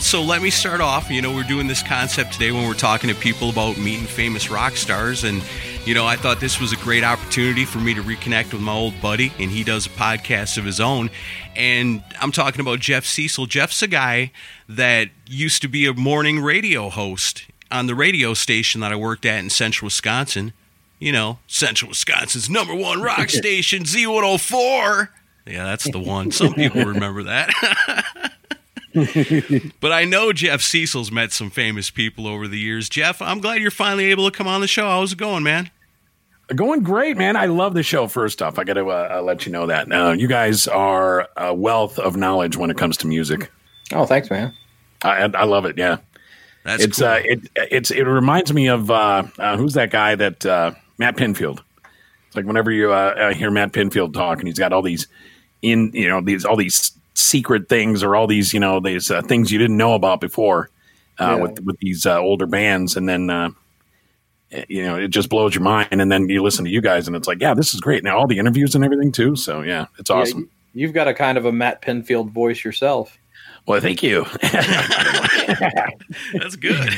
Right, 0.00 0.04
so 0.06 0.22
let 0.22 0.40
me 0.40 0.48
start 0.48 0.80
off. 0.80 1.10
You 1.10 1.20
know, 1.20 1.34
we're 1.34 1.42
doing 1.42 1.66
this 1.66 1.82
concept 1.82 2.32
today 2.32 2.52
when 2.52 2.66
we're 2.66 2.74
talking 2.74 3.10
to 3.10 3.16
people 3.16 3.50
about 3.50 3.76
meeting 3.76 4.06
famous 4.06 4.50
rock 4.50 4.76
stars. 4.76 5.24
And, 5.24 5.42
you 5.84 5.94
know, 5.94 6.06
I 6.06 6.16
thought 6.16 6.40
this 6.40 6.58
was 6.58 6.72
a 6.72 6.76
great 6.76 7.04
opportunity 7.04 7.66
for 7.66 7.78
me 7.78 7.92
to 7.92 8.02
reconnect 8.02 8.52
with 8.52 8.62
my 8.62 8.72
old 8.72 8.98
buddy, 9.02 9.30
and 9.38 9.50
he 9.50 9.62
does 9.62 9.86
a 9.86 9.90
podcast 9.90 10.56
of 10.56 10.64
his 10.64 10.80
own. 10.80 11.10
And 11.54 12.02
I'm 12.18 12.32
talking 12.32 12.62
about 12.62 12.78
Jeff 12.78 13.04
Cecil. 13.04 13.44
Jeff's 13.46 13.82
a 13.82 13.88
guy 13.88 14.32
that 14.68 15.08
used 15.26 15.60
to 15.62 15.68
be 15.68 15.86
a 15.86 15.92
morning 15.92 16.40
radio 16.40 16.88
host 16.88 17.46
on 17.70 17.86
the 17.86 17.94
radio 17.94 18.32
station 18.32 18.80
that 18.80 18.92
I 18.92 18.96
worked 18.96 19.26
at 19.26 19.40
in 19.40 19.50
central 19.50 19.86
Wisconsin. 19.86 20.54
You 20.98 21.12
know, 21.12 21.38
central 21.46 21.90
Wisconsin's 21.90 22.48
number 22.48 22.74
one 22.74 23.02
rock 23.02 23.28
station, 23.30 23.84
Z104. 23.84 25.08
Yeah, 25.46 25.64
that's 25.64 25.90
the 25.90 26.00
one. 26.00 26.30
Some 26.30 26.54
people 26.54 26.84
remember 26.84 27.24
that. 27.24 28.30
but 29.80 29.92
I 29.92 30.04
know 30.04 30.32
Jeff 30.32 30.60
Cecil's 30.62 31.10
met 31.12 31.32
some 31.32 31.50
famous 31.50 31.90
people 31.90 32.26
over 32.26 32.48
the 32.48 32.58
years. 32.58 32.88
Jeff, 32.88 33.22
I'm 33.22 33.40
glad 33.40 33.60
you're 33.60 33.70
finally 33.70 34.10
able 34.10 34.28
to 34.30 34.36
come 34.36 34.46
on 34.48 34.60
the 34.60 34.66
show. 34.66 34.88
How's 34.88 35.12
it 35.12 35.18
going, 35.18 35.42
man? 35.42 35.70
Going 36.54 36.82
great, 36.82 37.16
man. 37.16 37.36
I 37.36 37.46
love 37.46 37.74
the 37.74 37.84
show. 37.84 38.08
First 38.08 38.42
off, 38.42 38.58
I 38.58 38.64
got 38.64 38.74
to 38.74 38.88
uh, 38.90 39.22
let 39.22 39.46
you 39.46 39.52
know 39.52 39.66
that 39.66 39.92
uh, 39.92 40.12
you 40.18 40.26
guys 40.26 40.66
are 40.66 41.28
a 41.36 41.54
wealth 41.54 41.98
of 42.00 42.16
knowledge 42.16 42.56
when 42.56 42.70
it 42.70 42.76
comes 42.76 42.96
to 42.98 43.06
music. 43.06 43.50
Oh, 43.92 44.04
thanks, 44.04 44.30
man. 44.30 44.52
I, 45.04 45.30
I 45.32 45.44
love 45.44 45.64
it. 45.64 45.78
Yeah, 45.78 45.98
That's 46.64 46.82
it's 46.82 46.98
cool. 46.98 47.06
uh, 47.08 47.20
it 47.22 47.48
it's 47.56 47.90
it 47.92 48.02
reminds 48.02 48.52
me 48.52 48.68
of 48.68 48.90
uh, 48.90 49.22
uh, 49.38 49.56
who's 49.56 49.74
that 49.74 49.90
guy 49.90 50.16
that 50.16 50.44
uh, 50.44 50.72
Matt 50.98 51.16
Pinfield. 51.16 51.60
It's 52.26 52.36
like 52.36 52.44
whenever 52.46 52.70
you 52.70 52.92
uh, 52.92 53.14
uh, 53.16 53.32
hear 53.34 53.50
Matt 53.50 53.72
Pinfield 53.72 54.12
talk, 54.12 54.38
and 54.40 54.48
he's 54.48 54.58
got 54.58 54.72
all 54.72 54.82
these 54.82 55.06
in 55.62 55.90
you 55.94 56.08
know 56.08 56.20
these 56.20 56.44
all 56.44 56.56
these 56.56 56.92
secret 57.20 57.68
things 57.68 58.02
or 58.02 58.16
all 58.16 58.26
these 58.26 58.52
you 58.54 58.60
know 58.60 58.80
these 58.80 59.10
uh, 59.10 59.22
things 59.22 59.50
you 59.52 59.58
didn't 59.58 59.76
know 59.76 59.94
about 59.94 60.20
before 60.20 60.70
uh, 61.18 61.24
Yeah. 61.24 61.34
with 61.36 61.60
with 61.64 61.78
these 61.80 62.06
uh, 62.06 62.18
older 62.18 62.46
bands, 62.46 62.96
and 62.96 63.08
then. 63.08 63.30
Uh, 63.30 63.50
you 64.68 64.82
know, 64.84 64.96
it 64.96 65.08
just 65.12 65.28
blows 65.28 65.54
your 65.54 65.62
mind, 65.62 65.86
and 65.92 66.10
then 66.10 66.28
you 66.28 66.42
listen 66.42 66.64
to 66.64 66.70
you 66.72 66.80
guys, 66.80 67.06
and 67.06 67.14
it's 67.14 67.28
like, 67.28 67.40
yeah, 67.40 67.54
this 67.54 67.72
is 67.72 67.80
great. 67.80 68.02
Now 68.02 68.18
all 68.18 68.26
the 68.26 68.36
interviews 68.36 68.74
and 68.74 68.84
everything 68.84 69.12
too. 69.12 69.36
So 69.36 69.62
yeah, 69.62 69.86
it's 69.96 70.10
awesome. 70.10 70.50
Yeah, 70.74 70.80
you've 70.82 70.92
got 70.92 71.06
a 71.06 71.14
kind 71.14 71.38
of 71.38 71.44
a 71.44 71.52
Matt 71.52 71.82
Pinfield 71.82 72.30
voice 72.32 72.64
yourself. 72.64 73.16
Well, 73.68 73.80
thank 73.80 74.02
you. 74.02 74.26
That's 76.34 76.56
good. 76.56 76.90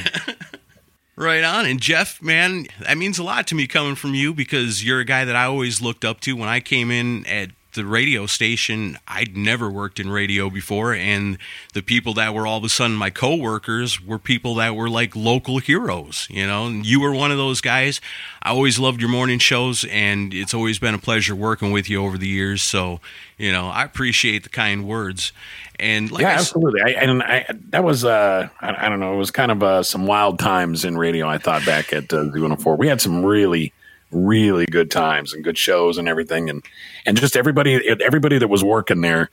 right 1.17 1.45
on. 1.45 1.67
And 1.67 1.81
Jeff, 1.81 2.23
man, 2.23 2.67
that 2.81 2.97
means 2.97 3.19
a 3.19 3.23
lot 3.23 3.47
to 3.49 3.55
me 3.55 3.67
coming 3.67 3.97
from 3.97 4.15
you 4.15 4.33
because 4.33 4.85
you're 4.85 5.01
a 5.01 5.05
guy 5.05 5.25
that 5.27 5.37
I 5.37 5.45
always 5.45 5.83
looked 5.83 6.07
up 6.07 6.21
to 6.21 6.35
when 6.35 6.49
I 6.49 6.61
came 6.61 6.91
in 6.91 7.27
at 7.27 7.51
the 7.75 7.85
radio 7.85 8.27
station. 8.27 8.99
I'd 9.07 9.37
never 9.37 9.71
worked 9.71 9.99
in 10.01 10.11
radio 10.11 10.51
before, 10.51 10.95
and 10.95 11.39
the 11.75 11.83
people 11.83 12.15
that 12.15 12.35
were 12.35 12.47
all 12.47 12.59
of 12.59 12.65
a 12.65 12.69
sudden 12.69 12.97
my 12.97 13.11
coworkers 13.11 14.01
were 14.01 14.19
people 14.19 14.55
that 14.57 14.77
were 14.77 14.89
like 14.89 15.17
local 15.17 15.59
heroes, 15.59 16.27
you 16.31 16.47
know. 16.47 16.67
And 16.67 16.85
you 16.87 17.01
were 17.01 17.13
one 17.13 17.31
of 17.31 17.39
those 17.39 17.61
guys. 17.61 18.01
I 18.43 18.51
always 18.51 18.79
loved 18.79 19.01
your 19.01 19.11
morning 19.11 19.39
shows, 19.39 19.85
and 19.85 20.35
it's 20.35 20.55
always 20.55 20.79
been 20.79 20.95
a 20.95 20.99
pleasure 20.99 21.35
working 21.35 21.73
with 21.73 21.89
you 21.89 22.03
over 22.05 22.19
the 22.19 22.29
years. 22.29 22.63
So, 22.63 23.01
you 23.39 23.53
know, 23.53 23.69
I 23.69 23.85
appreciate 23.85 24.43
the 24.43 24.49
kind 24.49 24.87
words. 24.87 25.33
And 25.79 26.11
like 26.11 26.23
yeah, 26.23 26.31
I 26.31 26.35
absolutely. 26.35 26.81
I, 26.83 26.89
and 26.91 27.23
I, 27.23 27.47
that 27.71 27.83
was, 27.85 28.05
uh, 28.05 28.49
I, 28.61 28.87
I 28.87 28.89
don't 28.89 29.01
know, 29.01 29.15
it 29.15 29.19
was 29.19 29.31
kind 29.31 29.51
of 29.51 29.63
uh, 29.63 29.83
some 29.83 30.07
wild 30.07 30.39
times 30.39 30.85
in 30.85 30.97
radio. 30.97 31.29
I 31.29 31.39
thought 31.39 31.65
back 31.67 31.93
at 31.93 32.13
uh, 32.13 32.25
Z104, 32.25 32.79
we 32.79 32.89
had 32.89 33.01
some 33.01 33.25
really, 33.25 33.73
really 34.13 34.67
good 34.67 34.91
times 34.91 35.33
and 35.33 35.43
good 35.43 35.59
shows 35.59 35.99
and 35.99 36.09
everything, 36.09 36.51
and 36.51 36.65
and 37.07 37.17
just 37.17 37.37
everybody, 37.37 37.89
everybody 38.01 38.39
that 38.39 38.49
was 38.49 38.63
working 38.63 39.01
there 39.01 39.31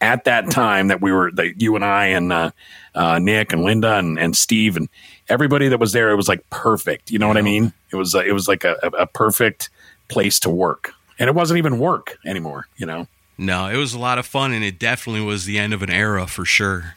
at 0.00 0.24
that 0.24 0.50
time 0.50 0.88
that 0.88 1.00
we 1.00 1.12
were, 1.12 1.30
that 1.32 1.60
you 1.60 1.76
and 1.76 1.84
I 1.84 2.06
and 2.06 2.32
uh, 2.32 2.50
uh, 2.94 3.18
Nick 3.20 3.52
and 3.52 3.62
Linda 3.62 3.98
and, 3.98 4.18
and 4.18 4.36
Steve 4.36 4.76
and 4.76 4.88
everybody 5.28 5.68
that 5.68 5.78
was 5.78 5.92
there, 5.92 6.10
it 6.10 6.16
was 6.16 6.28
like 6.28 6.48
perfect. 6.50 7.10
You 7.10 7.18
know 7.18 7.28
what 7.28 7.36
I 7.36 7.42
mean? 7.42 7.72
It 7.92 7.96
was, 7.96 8.14
uh, 8.14 8.20
it 8.20 8.32
was 8.32 8.48
like 8.48 8.64
a 8.64 8.76
a 8.98 9.06
perfect 9.06 9.70
place 10.08 10.40
to 10.40 10.50
work, 10.50 10.92
and 11.18 11.28
it 11.28 11.34
wasn't 11.34 11.58
even 11.58 11.78
work 11.78 12.18
anymore. 12.26 12.66
You 12.76 12.86
know. 12.86 13.06
No, 13.38 13.68
it 13.68 13.76
was 13.76 13.94
a 13.94 13.98
lot 13.98 14.18
of 14.18 14.26
fun, 14.26 14.52
and 14.52 14.64
it 14.64 14.78
definitely 14.78 15.22
was 15.22 15.46
the 15.46 15.58
end 15.58 15.72
of 15.72 15.82
an 15.82 15.90
era 15.90 16.26
for 16.26 16.44
sure. 16.44 16.96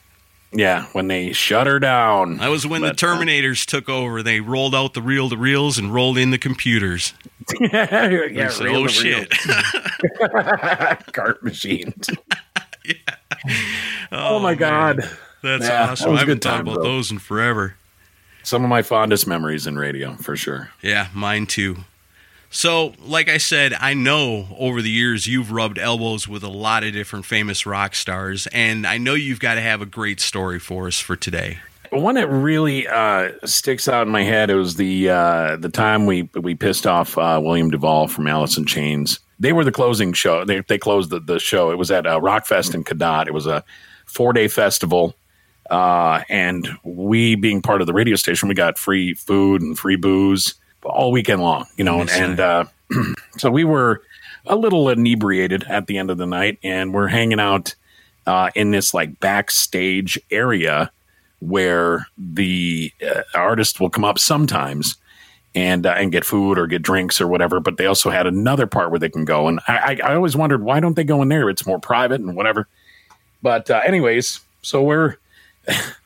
Yeah, 0.58 0.86
when 0.94 1.08
they 1.10 1.34
shut 1.34 1.68
her 1.68 1.80
down. 1.80 2.38
That 2.38 2.48
was 2.48 2.66
when 2.66 2.80
But, 2.82 2.98
the 2.98 3.06
uh, 3.08 3.10
Terminators 3.16 3.66
took 3.66 3.90
over. 3.90 4.24
They 4.24 4.40
rolled 4.40 4.74
out 4.74 4.94
the 4.94 5.02
reel 5.02 5.28
to 5.30 5.36
reels 5.36 5.78
and 5.78 5.94
rolled 5.94 6.18
in 6.18 6.32
the 6.32 6.38
computers. 6.38 7.14
yeah, 7.60 8.08
They 8.08 8.50
said, 8.50 8.68
oh 8.68 8.88
shit! 8.88 9.30
cart 11.14 11.44
machines. 11.44 12.10
oh, 12.90 12.94
Oh, 14.12 14.40
my 14.40 14.52
man. 14.52 14.58
god, 14.58 15.10
that's 15.44 15.66
Yeah, 15.68 15.92
awesome. 15.92 16.06
that 16.06 16.12
was 16.12 16.20
I 16.20 16.24
a 16.24 16.26
haven't 16.26 16.28
good 16.28 16.42
thought 16.44 16.52
time, 16.58 16.62
about 16.68 16.76
bro. 16.76 16.84
those 16.84 17.12
in 17.12 17.20
forever. 17.20 17.76
some 18.44 18.64
of 18.64 18.70
my 18.70 18.82
fondest 18.82 19.28
memories 19.28 19.68
in 19.68 19.78
radio 19.78 20.16
for 20.16 20.36
sure. 20.38 20.70
Yeah, 20.82 21.08
mine 21.14 21.48
too. 21.48 21.78
So, 22.56 22.94
like 23.04 23.28
I 23.28 23.38
said, 23.38 23.74
I 23.74 23.94
know 23.96 24.48
over 24.58 24.82
the 24.82 24.90
years 24.90 25.28
you've 25.28 25.52
rubbed 25.52 25.78
elbows 25.78 26.26
with 26.26 26.42
a 26.42 26.50
lot 26.50 26.86
of 26.86 26.94
different 26.94 27.26
famous 27.26 27.66
rock 27.66 27.94
stars, 27.96 28.48
and 28.48 28.88
I 28.88 28.98
know 28.98 29.14
you've 29.14 29.42
got 29.42 29.56
to 29.56 29.62
have 29.62 29.82
a 29.82 29.86
great 29.86 30.22
story 30.22 30.58
for 30.58 30.88
us 30.88 30.98
for 30.98 31.18
today. 31.18 31.58
One 31.92 32.16
that 32.16 32.30
really 32.30 32.88
uh, 32.88 33.32
sticks 33.44 33.90
out 33.90 34.08
in 34.08 34.14
my 34.14 34.24
head 34.24 34.50
it 34.50 34.56
was 34.56 34.78
the 34.78 35.10
uh, 35.10 35.58
the 35.58 35.68
time 35.68 36.06
we 36.06 36.30
we 36.34 36.56
pissed 36.56 36.88
off 36.88 37.18
uh, 37.18 37.42
William 37.44 37.72
Duvall 37.72 38.08
from 38.08 38.26
Alice 38.26 38.58
in 38.58 38.66
Chains. 38.66 39.20
They 39.38 39.52
were 39.52 39.66
the 39.66 39.74
closing 39.74 40.14
show. 40.14 40.46
They 40.46 40.62
they 40.62 40.78
closed 40.78 41.10
the, 41.10 41.20
the 41.20 41.40
show. 41.40 41.72
It 41.72 41.78
was 41.78 41.92
at 41.92 42.08
uh, 42.08 42.22
Rockfest 42.22 42.74
in 42.74 42.86
Cadott. 42.86 43.28
It 43.28 43.34
was 43.34 43.48
a 43.48 43.66
four 44.06 44.32
day 44.32 44.48
festival. 44.48 45.14
Uh, 45.70 46.22
and 46.30 46.70
we 46.86 47.36
being 47.36 47.62
part 47.62 47.82
of 47.82 47.88
the 47.88 47.94
radio 47.94 48.16
station, 48.16 48.48
we 48.48 48.56
got 48.56 48.78
free 48.78 49.14
food 49.14 49.62
and 49.62 49.78
free 49.78 49.98
booze 49.98 50.56
all 50.86 51.12
weekend 51.12 51.42
long, 51.42 51.66
you 51.78 51.84
know, 51.84 52.02
and, 52.02 52.10
Yes, 52.10 52.20
and 52.20 52.40
uh, 52.40 52.66
so 53.38 53.52
we 53.52 53.64
were 53.64 54.02
a 54.46 54.56
little 54.56 54.90
inebriated 54.90 55.64
at 55.64 55.88
the 55.88 55.98
end 55.98 56.10
of 56.10 56.18
the 56.18 56.26
night 56.26 56.60
and 56.64 56.94
we're 56.94 57.08
hanging 57.08 57.40
out 57.40 57.76
uh, 58.28 58.50
in 58.56 58.72
this 58.72 58.94
like 58.94 59.20
backstage 59.20 60.20
area 60.32 60.92
where 61.40 62.08
the 62.18 62.92
uh, 63.06 63.22
artist 63.34 63.80
will 63.80 63.90
come 63.90 64.06
up 64.06 64.20
sometimes 64.20 64.96
and 65.54 65.86
uh, 65.86 65.92
and 65.92 66.12
get 66.12 66.26
food 66.26 66.58
or 66.58 66.68
get 66.68 66.82
drinks 66.82 67.22
or 67.22 67.28
whatever. 67.28 67.60
But 67.60 67.78
they 67.78 67.86
also 67.86 68.10
had 68.10 68.28
another 68.28 68.68
part 68.68 68.92
where 68.92 69.00
they 69.00 69.10
can 69.10 69.26
go, 69.26 69.48
and 69.48 69.60
I, 69.68 69.98
I, 70.04 70.12
I 70.12 70.16
always 70.16 70.36
wondered 70.36 70.64
why 70.64 70.80
don't 70.80 70.96
they 70.96 71.04
go 71.04 71.22
in 71.22 71.30
there? 71.30 71.50
It's 71.50 71.66
more 71.66 71.80
private 71.80 72.22
and 72.22 72.36
whatever. 72.36 72.68
But 73.42 73.70
uh, 73.70 73.82
anyways, 73.86 74.40
so 74.62 74.84
we're 74.84 75.18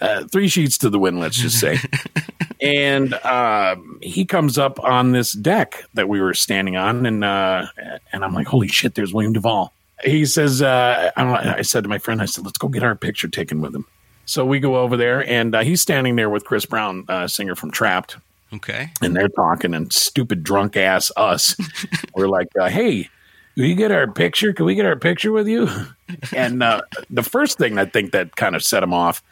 uh, 0.00 0.24
three 0.30 0.48
sheets 0.48 0.78
to 0.78 0.90
the 0.90 0.98
wind, 0.98 1.20
let's 1.20 1.36
just 1.36 1.58
say. 1.60 1.78
and 2.60 3.14
um, 3.24 3.98
he 4.02 4.24
comes 4.24 4.58
up 4.58 4.82
on 4.82 5.12
this 5.12 5.32
deck 5.32 5.84
that 5.94 6.08
we 6.08 6.20
were 6.20 6.34
standing 6.34 6.76
on, 6.76 7.06
and 7.06 7.24
uh, 7.24 7.66
and 8.12 8.24
I'm 8.24 8.32
like, 8.34 8.46
holy 8.46 8.68
shit, 8.68 8.94
there's 8.94 9.12
William 9.12 9.32
Duvall. 9.32 9.72
He 10.04 10.26
says, 10.26 10.60
uh, 10.62 11.10
I 11.16 11.56
I 11.58 11.62
said 11.62 11.84
to 11.84 11.88
my 11.88 11.98
friend, 11.98 12.20
I 12.20 12.26
said, 12.26 12.44
let's 12.44 12.58
go 12.58 12.68
get 12.68 12.82
our 12.82 12.94
picture 12.96 13.28
taken 13.28 13.60
with 13.60 13.74
him. 13.74 13.86
So 14.26 14.44
we 14.44 14.58
go 14.58 14.76
over 14.76 14.96
there, 14.96 15.26
and 15.28 15.54
uh, 15.54 15.60
he's 15.62 15.80
standing 15.80 16.16
there 16.16 16.30
with 16.30 16.44
Chris 16.44 16.64
Brown, 16.66 17.04
uh, 17.08 17.28
singer 17.28 17.54
from 17.54 17.70
Trapt, 17.70 18.16
Okay. 18.54 18.90
and 19.02 19.14
they're 19.14 19.28
talking, 19.28 19.74
and 19.74 19.92
stupid 19.92 20.42
drunk 20.42 20.76
ass 20.76 21.12
us, 21.16 21.56
we're 22.14 22.28
like, 22.28 22.48
uh, 22.58 22.68
hey. 22.68 23.08
Can 23.54 23.62
we 23.62 23.74
get 23.76 23.92
our 23.92 24.10
picture? 24.10 24.52
Can 24.52 24.66
we 24.66 24.74
get 24.74 24.84
our 24.84 24.96
picture 24.96 25.30
with 25.30 25.46
you? 25.46 25.68
And 26.34 26.62
uh, 26.62 26.82
the 27.10 27.22
first 27.22 27.56
thing 27.58 27.78
I 27.78 27.84
think 27.86 28.12
that 28.12 28.34
kind 28.36 28.54
of 28.56 28.62
set 28.62 28.82
him 28.82 28.92
off 28.92 29.22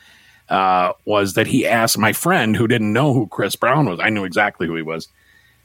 uh, 0.53 0.93
was 1.05 1.35
that 1.35 1.47
he 1.47 1.67
asked 1.67 1.97
my 1.99 2.13
friend, 2.13 2.55
who 2.57 2.69
didn't 2.69 2.93
know 2.93 3.13
who 3.15 3.27
Chris 3.27 3.57
Brown 3.57 3.87
was, 3.87 3.99
I 4.01 4.11
knew 4.11 4.25
exactly 4.25 4.67
who 4.67 4.77
he 4.77 4.83
was, 4.83 5.09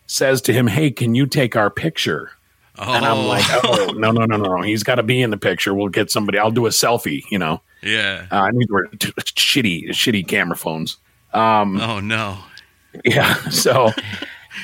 says 0.07 0.41
to 0.43 0.53
him, 0.53 0.67
Hey, 0.67 0.89
can 0.91 1.13
you 1.13 1.25
take 1.27 1.55
our 1.55 1.69
picture? 1.69 2.31
Oh, 2.79 2.93
And 2.93 3.05
I'm 3.05 3.27
like, 3.27 3.43
Oh, 3.63 3.91
no, 3.97 4.11
no, 4.11 4.25
no, 4.25 4.37
no. 4.37 4.61
He's 4.61 4.83
got 4.83 4.95
to 4.95 5.03
be 5.03 5.21
in 5.21 5.29
the 5.29 5.37
picture. 5.37 5.73
We'll 5.73 5.89
get 5.89 6.09
somebody. 6.09 6.37
I'll 6.39 6.51
do 6.51 6.65
a 6.67 6.69
selfie, 6.69 7.23
you 7.29 7.37
know. 7.39 7.61
yeah. 7.83 8.27
Uh, 8.31 8.45
and 8.45 8.57
these 8.59 8.67
were 8.69 8.87
t- 8.99 9.11
shitty, 9.17 9.89
shitty 9.89 10.27
camera 10.27 10.55
phones. 10.55 10.97
Um, 11.33 11.79
oh 11.81 11.99
no. 11.99 12.37
yeah. 13.03 13.35
So 13.51 13.91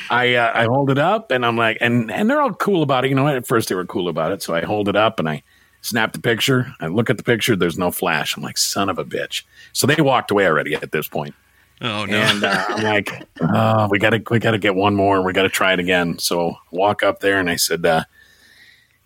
I 0.10 0.36
uh, 0.36 0.52
I 0.56 0.64
hold 0.66 0.90
it 0.90 0.98
up 0.98 1.32
and 1.32 1.46
I'm 1.46 1.58
like, 1.58 1.78
and 1.82 2.10
and 2.12 2.30
they're 2.30 2.42
all 2.42 2.54
cool 2.54 2.82
about 2.84 3.04
it. 3.06 3.10
You 3.10 3.16
know, 3.16 3.28
at 3.28 3.46
first 3.46 3.70
they 3.70 3.76
were 3.76 3.86
cool 3.86 4.08
about 4.08 4.32
it. 4.32 4.42
So 4.42 4.56
I 4.56 4.62
hold 4.62 4.88
it 4.88 4.96
up 4.96 5.20
and 5.20 5.28
I 5.30 5.44
snap 5.84 6.14
the 6.14 6.20
picture. 6.20 6.74
I 6.80 6.88
look 6.88 7.12
at 7.12 7.18
the 7.18 7.24
picture. 7.24 7.56
There's 7.56 7.78
no 7.78 7.92
flash. 7.92 8.36
I'm 8.36 8.42
like, 8.42 8.58
son 8.58 8.90
of 8.90 8.98
a 8.98 9.06
bitch. 9.06 9.44
So 9.74 9.86
they 9.86 10.02
walked 10.02 10.32
away 10.32 10.48
already 10.48 10.74
at 10.74 10.92
this 10.92 11.08
point. 11.08 11.36
Oh 11.82 12.06
no. 12.06 12.18
And 12.18 12.44
uh, 12.44 12.66
I'm 12.70 12.84
like, 12.84 13.12
oh, 13.42 13.88
we 13.90 14.00
gotta 14.00 14.24
we 14.32 14.40
gotta 14.40 14.58
get 14.58 14.74
one 14.74 14.96
more. 14.96 15.22
We 15.22 15.34
gotta 15.34 15.50
try 15.50 15.74
it 15.74 15.80
again. 15.80 16.18
So 16.18 16.56
walk 16.72 17.04
up 17.04 17.20
there 17.20 17.38
and 17.40 17.50
I 17.50 17.58
said, 17.58 17.86
uh, 17.86 18.06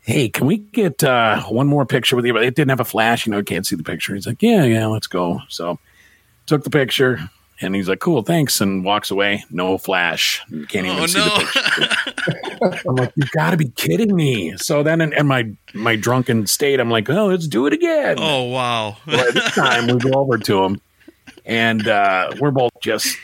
hey, 0.01 0.29
can 0.29 0.46
we 0.46 0.57
get 0.57 1.03
uh, 1.03 1.41
one 1.43 1.67
more 1.67 1.86
picture 1.86 2.15
with 2.15 2.25
you? 2.25 2.34
But 2.34 2.43
it 2.43 2.55
didn't 2.55 2.69
have 2.69 2.79
a 2.79 2.86
flash. 2.86 3.25
You 3.25 3.31
know, 3.31 3.39
you 3.39 3.43
can't 3.43 3.65
see 3.65 3.75
the 3.75 3.84
picture. 3.84 4.13
He's 4.13 4.27
like, 4.27 4.41
yeah, 4.41 4.63
yeah, 4.63 4.86
let's 4.86 5.07
go. 5.07 5.41
So 5.50 5.79
took 6.46 6.63
the 6.63 6.69
picture. 6.69 7.29
And 7.59 7.73
he's 7.75 7.89
like, 7.89 7.99
cool, 7.99 8.21
thanks. 8.21 8.61
And 8.61 8.85
walks 8.85 9.09
away. 9.09 9.43
No 9.49 9.77
flash. 9.77 10.43
Can't 10.69 10.85
even 10.85 10.99
Oh, 10.99 11.05
see 11.07 11.17
no. 11.19 11.25
the 11.25 12.01
picture. 12.65 12.79
I'm 12.89 12.95
like, 12.95 13.13
you 13.15 13.23
got 13.35 13.51
to 13.51 13.57
be 13.57 13.69
kidding 13.69 14.15
me. 14.15 14.55
So 14.57 14.83
then 14.83 15.01
in, 15.01 15.11
in 15.13 15.25
my, 15.25 15.49
my 15.73 15.95
drunken 15.95 16.45
state, 16.47 16.79
I'm 16.79 16.91
like, 16.91 17.09
oh, 17.09 17.27
let's 17.27 17.47
do 17.47 17.65
it 17.65 17.73
again. 17.73 18.17
Oh, 18.19 18.43
wow. 18.43 18.97
Well, 19.07 19.31
this 19.33 19.51
time 19.55 19.87
we 19.87 19.95
go 19.97 20.11
over 20.19 20.37
to 20.37 20.63
him, 20.65 20.81
and 21.45 21.87
uh, 21.87 22.31
we're 22.39 22.51
both 22.51 22.73
just 22.81 23.17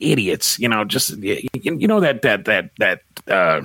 idiots. 0.00 0.58
You 0.58 0.68
know, 0.68 0.84
just 0.84 1.16
you, 1.18 1.38
you 1.62 1.86
know 1.86 2.00
that 2.00 2.22
that 2.22 2.46
that 2.46 2.70
that 2.78 3.02
uh, 3.28 3.62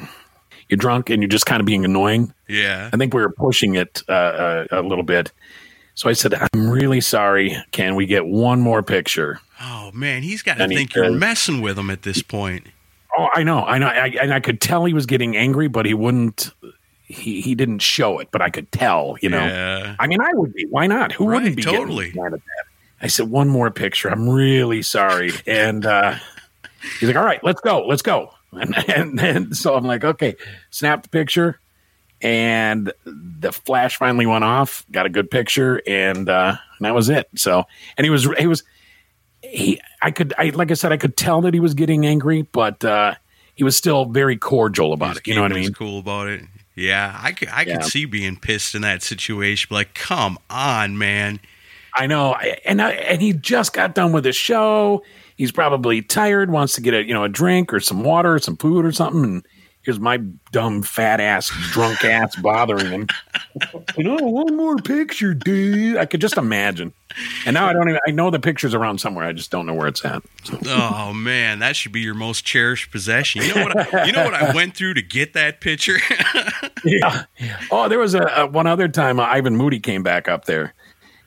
you're 0.69 0.77
drunk 0.77 1.09
and 1.09 1.21
you're 1.21 1.29
just 1.29 1.45
kind 1.45 1.59
of 1.61 1.65
being 1.65 1.85
annoying. 1.85 2.33
yeah. 2.47 2.89
I 2.93 2.97
think 2.97 3.13
we 3.13 3.21
were 3.21 3.31
pushing 3.31 3.75
it 3.75 4.01
uh, 4.09 4.11
uh, 4.11 4.65
a 4.71 4.81
little 4.81 5.03
bit. 5.03 5.31
So 5.95 6.09
I 6.09 6.13
said, 6.13 6.33
"I'm 6.53 6.69
really 6.69 7.01
sorry. 7.01 7.57
Can 7.71 7.95
we 7.95 8.05
get 8.05 8.25
one 8.25 8.61
more 8.61 8.83
picture?" 8.83 9.39
Oh, 9.61 9.91
man. 9.93 10.21
He's 10.23 10.41
got 10.41 10.57
to 10.57 10.63
And 10.63 10.73
think 10.73 10.93
you're 10.95 11.11
messing 11.11 11.61
with 11.61 11.77
him 11.79 11.89
at 11.89 12.01
this 12.03 12.21
point. 12.21 12.67
Oh, 13.17 13.29
I 13.33 13.43
know, 13.43 13.59
I 13.63 13.77
know, 13.77 13.87
I, 13.87 14.07
and 14.21 14.33
I 14.33 14.41
could 14.41 14.59
tell 14.59 14.83
he 14.83 14.93
was 14.93 15.05
getting 15.05 15.37
angry, 15.37 15.69
but 15.69 15.85
he 15.85 15.93
wouldn't. 15.93 16.51
He 17.07 17.39
he 17.39 17.55
didn't 17.55 17.79
show 17.79 18.19
it, 18.19 18.27
but 18.31 18.41
I 18.41 18.49
could 18.49 18.69
tell. 18.71 19.15
You 19.21 19.29
know. 19.29 19.45
Yeah. 19.45 19.95
I 19.99 20.07
mean, 20.07 20.19
I 20.21 20.31
would 20.33 20.53
be. 20.53 20.65
Why 20.69 20.87
not? 20.87 21.11
Who 21.13 21.27
Right, 21.27 21.35
wouldn't 21.35 21.55
be 21.55 21.61
totally. 21.63 22.11
mad 22.13 22.33
at 22.33 22.39
that? 22.39 22.65
I 23.01 23.07
said, 23.07 23.29
one 23.29 23.47
more 23.49 23.69
picture. 23.71 24.09
I'm 24.09 24.27
really 24.27 24.81
sorry. 24.81 25.31
And 25.47 25.85
uh, 25.85 26.15
he's 26.99 27.07
like, 27.07 27.15
all 27.17 27.23
right, 27.25 27.43
let's 27.43 27.61
go. 27.61 27.85
Let's 27.85 28.01
go. 28.01 28.31
And, 28.55 28.73
and, 28.89 29.19
and 29.19 29.57
so 29.57 29.75
I'm 29.75 29.83
like, 29.83 30.05
okay, 30.05 30.35
snap 30.69 31.03
the 31.03 31.09
picture. 31.09 31.59
And 32.21 32.91
the 33.05 33.51
flash 33.51 33.97
finally 33.97 34.25
went 34.25 34.43
off, 34.43 34.85
got 34.91 35.05
a 35.05 35.09
good 35.09 35.29
picture, 35.29 35.81
and, 35.85 36.27
uh, 36.29 36.55
and 36.79 36.85
that 36.85 36.95
was 36.95 37.09
it. 37.09 37.27
So, 37.35 37.65
and 37.97 38.05
he 38.05 38.09
was, 38.09 38.27
he 38.37 38.47
was, 38.47 38.63
he, 39.43 39.79
I 40.01 40.11
could, 40.11 40.33
I, 40.37 40.49
like 40.49 40.71
I 40.71 40.75
said, 40.75 40.91
I 40.91 40.97
could 40.97 41.17
tell 41.17 41.41
that 41.41 41.53
he 41.53 41.59
was 41.59 41.73
getting 41.73 42.05
angry, 42.05 42.43
but, 42.43 42.83
uh, 42.83 43.15
he 43.53 43.63
was 43.63 43.75
still 43.77 44.05
very 44.05 44.37
cordial 44.37 44.91
about 44.93 45.17
it. 45.17 45.27
You 45.27 45.35
know 45.35 45.41
what 45.41 45.51
I 45.51 45.55
mean? 45.55 45.73
Cool 45.73 45.99
about 45.99 46.27
it. 46.27 46.41
Yeah, 46.75 47.17
I 47.21 47.31
could, 47.31 47.49
I 47.49 47.61
Yeah. 47.61 47.77
could 47.77 47.85
see 47.85 48.05
being 48.05 48.37
pissed 48.37 48.75
in 48.75 48.81
that 48.81 49.01
situation. 49.01 49.69
Like, 49.73 49.93
come 49.93 50.37
on, 50.49 50.97
man. 50.97 51.39
I 51.95 52.07
know, 52.07 52.33
and 52.65 52.81
I, 52.81 52.91
and 52.91 53.21
he 53.21 53.31
just 53.31 53.71
got 53.71 53.95
done 53.95 54.11
with 54.11 54.25
his 54.25 54.35
show. 54.35 55.03
He's 55.37 55.53
probably 55.53 56.01
tired, 56.01 56.51
wants 56.51 56.75
to 56.75 56.81
get 56.81 56.93
a 56.93 57.01
you 57.05 57.13
know 57.13 57.23
a 57.23 57.29
drink 57.29 57.73
or 57.73 57.79
some 57.79 58.03
water, 58.03 58.33
or 58.33 58.39
some 58.39 58.57
food 58.57 58.83
or 58.83 58.91
something. 58.91 59.23
And 59.23 59.45
here's 59.85 59.99
my 59.99 60.17
dumb 60.51 60.81
fat 60.81 61.19
ass, 61.21 61.51
drunk 61.71 62.03
ass 62.03 62.35
bothering 62.37 62.87
him. 62.87 63.07
you 63.97 64.03
know, 64.03 64.15
one 64.15 64.55
more 64.57 64.75
picture, 64.77 65.33
dude. 65.33 65.97
I 65.97 66.05
could 66.05 66.21
just 66.21 66.37
imagine. 66.37 66.91
And 67.45 67.53
now 67.53 67.67
I 67.67 67.73
don't 67.73 67.87
even. 67.87 68.01
I 68.07 68.11
know 68.11 68.29
the 68.29 68.39
picture's 68.39 68.73
around 68.73 68.99
somewhere. 68.99 69.25
I 69.25 69.31
just 69.31 69.51
don't 69.51 69.65
know 69.65 69.73
where 69.73 69.87
it's 69.87 70.03
at. 70.03 70.21
So, 70.43 70.59
Oh 70.65 71.13
man, 71.13 71.59
that 71.59 71.75
should 71.75 71.91
be 71.91 72.01
your 72.01 72.13
most 72.13 72.45
cherished 72.45 72.91
possession. 72.91 73.41
You 73.43 73.55
know 73.55 73.63
what? 73.63 73.93
I, 73.93 74.05
you 74.05 74.11
know 74.11 74.25
what 74.25 74.33
I 74.33 74.53
went 74.53 74.75
through 74.75 74.95
to 74.95 75.01
get 75.01 75.33
that 75.33 75.61
picture. 75.61 75.97
yeah. 76.83 77.25
Oh, 77.71 77.87
there 77.87 77.99
was 77.99 78.15
a, 78.15 78.23
a 78.35 78.47
one 78.47 78.67
other 78.67 78.87
time 78.87 79.19
uh, 79.19 79.23
Ivan 79.23 79.55
Moody 79.55 79.79
came 79.79 80.03
back 80.03 80.27
up 80.27 80.45
there, 80.45 80.73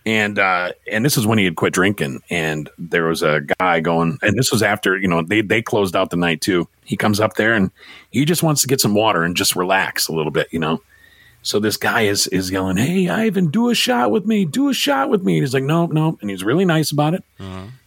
and 0.09 0.38
uh, 0.38 0.73
and 0.91 1.05
this 1.05 1.17
is 1.17 1.27
when 1.27 1.38
he 1.38 1.45
had 1.45 1.57
quit 1.57 1.73
drinking, 1.73 2.23
and 2.31 2.71
there 2.79 3.05
was 3.05 3.23
a 3.23 3.43
guy 3.59 3.81
going, 3.81 4.19
and 4.23 4.38
this 4.38 4.50
was 4.50 4.62
after 4.62 4.97
you 4.97 5.09
know 5.09 5.23
they 5.23 5.41
they 5.41 5.62
closed 5.62 5.95
out 5.95 6.11
the 6.11 6.17
night 6.17 6.41
too. 6.41 6.69
He 6.85 6.97
comes 6.97 7.21
up 7.21 7.35
there 7.35 7.53
and 7.53 7.71
he 8.11 8.25
just 8.25 8.43
wants 8.43 8.62
to 8.62 8.69
get 8.69 8.81
some 8.81 8.95
water 8.95 9.23
and 9.23 9.37
just 9.37 9.55
relax 9.55 10.09
a 10.09 10.12
little 10.12 10.31
bit, 10.33 10.49
you 10.50 10.59
know. 10.59 10.81
So 11.43 11.61
this 11.61 11.77
guy 11.77 12.03
is 12.03 12.27
is 12.29 12.50
yelling, 12.50 12.79
"Hey, 12.79 13.09
Ivan, 13.09 13.49
do 13.49 13.69
a 13.71 13.75
shot 13.75 14.11
with 14.11 14.25
me, 14.25 14.45
do 14.45 14.69
a 14.69 14.75
shot 14.75 15.11
with 15.11 15.23
me." 15.23 15.37
And 15.37 15.43
he's 15.43 15.55
like, 15.55 15.62
"Nope, 15.65 15.93
nope," 15.93 16.19
and 16.21 16.31
he's 16.31 16.43
really 16.45 16.65
nice 16.65 16.91
about 16.91 17.15
it. 17.15 17.25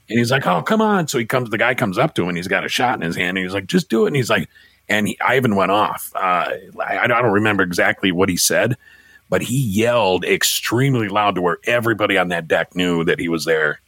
And 0.09 0.19
he's 0.19 0.31
like, 0.31 0.45
"Oh, 0.45 0.61
come 0.61 0.81
on!" 0.81 1.07
So 1.07 1.17
he 1.17 1.25
comes. 1.25 1.49
The 1.49 1.57
guy 1.57 1.73
comes 1.73 1.97
up 1.97 2.15
to 2.15 2.23
him, 2.23 2.29
and 2.29 2.37
he's 2.37 2.47
got 2.47 2.65
a 2.65 2.69
shot 2.69 2.95
in 2.95 3.01
his 3.01 3.15
hand. 3.15 3.37
And 3.37 3.45
he's 3.45 3.53
like, 3.53 3.65
"Just 3.65 3.89
do 3.89 4.05
it." 4.05 4.07
And 4.07 4.15
he's 4.15 4.29
like, 4.29 4.47
and 4.91 5.07
he, 5.07 5.17
Ivan 5.21 5.55
went 5.55 5.71
off. 5.71 6.11
Uh, 6.15 6.49
I, 6.85 6.99
I 6.99 7.07
don't 7.07 7.31
remember 7.31 7.63
exactly 7.63 8.11
what 8.11 8.29
he 8.29 8.37
said, 8.37 8.77
but 9.31 9.41
he 9.41 9.57
yelled 9.57 10.25
extremely 10.25 11.07
loud 11.07 11.35
to 11.35 11.41
where 11.41 11.57
everybody 11.63 12.17
on 12.17 12.27
that 12.27 12.49
deck 12.49 12.75
knew 12.75 13.05
that 13.05 13.17
he 13.17 13.29
was 13.29 13.45
there. 13.45 13.79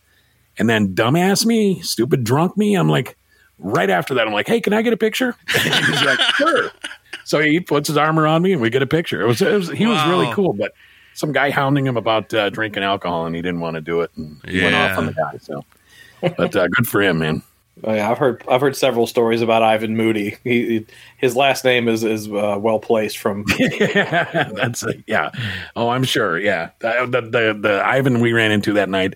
And 0.57 0.69
then, 0.69 0.95
dumbass 0.95 1.45
me, 1.45 1.81
stupid 1.81 2.23
drunk 2.23 2.55
me, 2.55 2.75
I'm 2.75 2.87
like, 2.87 3.17
right 3.59 3.89
after 3.89 4.13
that, 4.13 4.25
I'm 4.25 4.33
like, 4.33 4.47
"Hey, 4.47 4.61
can 4.61 4.71
I 4.71 4.81
get 4.81 4.93
a 4.93 4.97
picture?" 4.97 5.35
And 5.53 5.85
he's 5.85 6.01
like, 6.01 6.19
"Sure." 6.35 6.71
So 7.25 7.39
he 7.39 7.59
puts 7.59 7.89
his 7.89 7.97
arm 7.97 8.17
around 8.17 8.41
me, 8.41 8.53
and 8.53 8.61
we 8.61 8.69
get 8.69 8.81
a 8.81 8.87
picture. 8.87 9.21
It 9.21 9.27
was, 9.27 9.41
it 9.41 9.51
was 9.51 9.69
he 9.69 9.85
was 9.85 10.03
really 10.07 10.31
cool, 10.33 10.53
but. 10.53 10.73
Some 11.15 11.31
guy 11.31 11.51
hounding 11.51 11.85
him 11.85 11.95
about 11.95 12.33
uh, 12.33 12.49
drinking 12.49 12.81
alcohol, 12.81 13.27
and 13.27 13.35
he 13.35 13.43
didn't 13.43 13.59
want 13.59 13.75
to 13.75 13.81
do 13.81 14.01
it, 14.01 14.09
and 14.17 14.41
he 14.47 14.63
went 14.63 14.73
off 14.73 14.97
on 14.97 15.05
the 15.05 15.13
guy. 15.13 15.37
So, 15.39 15.63
but 16.21 16.55
uh, 16.55 16.67
good 16.69 16.87
for 16.87 17.03
him, 17.03 17.19
man. 17.19 17.43
Oh, 17.83 17.91
yeah, 17.91 18.11
I've 18.11 18.19
heard 18.19 18.43
I've 18.47 18.61
heard 18.61 18.75
several 18.75 19.07
stories 19.07 19.41
about 19.41 19.63
Ivan 19.63 19.97
Moody. 19.97 20.37
He, 20.43 20.67
he- 20.79 20.85
his 21.17 21.35
last 21.35 21.65
name 21.65 21.87
is 21.87 22.03
is 22.03 22.27
uh, 22.27 22.57
well 22.59 22.77
placed 22.79 23.17
from 23.17 23.45
That's 23.59 24.83
a, 24.83 24.93
yeah. 25.07 25.31
Oh, 25.75 25.89
I'm 25.89 26.03
sure. 26.03 26.37
Yeah, 26.37 26.69
the, 26.79 27.07
the 27.09 27.21
the 27.21 27.59
the 27.59 27.83
Ivan 27.85 28.19
we 28.19 28.31
ran 28.33 28.51
into 28.51 28.73
that 28.73 28.89
night, 28.89 29.15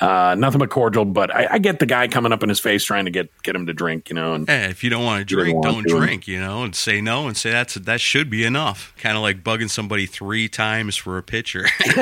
uh, 0.00 0.36
nothing 0.38 0.58
but 0.60 0.70
cordial. 0.70 1.04
But 1.04 1.34
I, 1.34 1.48
I 1.52 1.58
get 1.58 1.78
the 1.80 1.86
guy 1.86 2.06
coming 2.08 2.30
up 2.32 2.42
in 2.44 2.48
his 2.48 2.60
face 2.60 2.84
trying 2.84 3.06
to 3.06 3.10
get 3.10 3.28
get 3.42 3.56
him 3.56 3.66
to 3.66 3.72
drink, 3.72 4.08
you 4.08 4.14
know. 4.14 4.34
And 4.34 4.48
Hey, 4.48 4.66
if 4.66 4.84
you 4.84 4.90
don't 4.90 5.04
want 5.04 5.18
to 5.20 5.24
drink, 5.24 5.60
don't 5.62 5.74
don't 5.74 5.82
to. 5.88 5.96
drink. 5.98 6.28
You 6.28 6.38
know, 6.38 6.62
and 6.62 6.76
say 6.76 7.00
no, 7.00 7.26
and 7.26 7.36
say 7.36 7.50
that's 7.50 7.74
that 7.74 8.00
should 8.00 8.30
be 8.30 8.44
enough. 8.44 8.94
Kind 8.98 9.16
of 9.16 9.22
like 9.22 9.42
bugging 9.42 9.70
somebody 9.70 10.06
three 10.06 10.48
times 10.48 10.94
for 10.94 11.18
a 11.18 11.22
pitcher. 11.24 11.66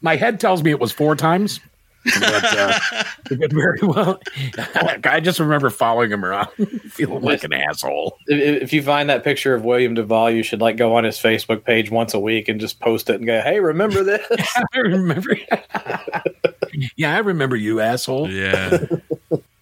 my 0.00 0.16
head 0.16 0.40
tells 0.40 0.62
me 0.62 0.70
it 0.70 0.80
was 0.80 0.92
four 0.92 1.16
times. 1.16 1.60
But 2.20 2.58
uh, 2.58 2.78
it 3.30 3.40
did 3.40 3.52
very 3.52 3.80
well. 3.82 4.20
I 5.04 5.20
just 5.20 5.40
remember 5.40 5.70
following 5.70 6.10
him 6.12 6.24
around, 6.24 6.48
feeling 6.90 7.22
like 7.22 7.44
an 7.44 7.52
asshole. 7.52 8.18
if, 8.26 8.62
if 8.62 8.72
you 8.72 8.82
find 8.82 9.10
that 9.10 9.24
picture 9.24 9.54
of 9.54 9.64
William 9.64 9.94
Duvall, 9.94 10.30
you 10.30 10.42
should 10.42 10.60
like 10.60 10.76
go 10.76 10.94
on 10.96 11.04
his 11.04 11.16
Facebook 11.18 11.64
page 11.64 11.90
once 11.90 12.14
a 12.14 12.20
week 12.20 12.48
and 12.48 12.60
just 12.60 12.80
post 12.80 13.10
it 13.10 13.16
and 13.16 13.26
go, 13.26 13.40
"Hey, 13.40 13.60
remember 13.60 14.02
this?" 14.04 14.26
I 14.74 14.78
remember. 14.78 15.36
yeah, 16.96 17.14
I 17.14 17.18
remember 17.18 17.56
you, 17.56 17.80
asshole. 17.80 18.30
yeah, 18.30 18.78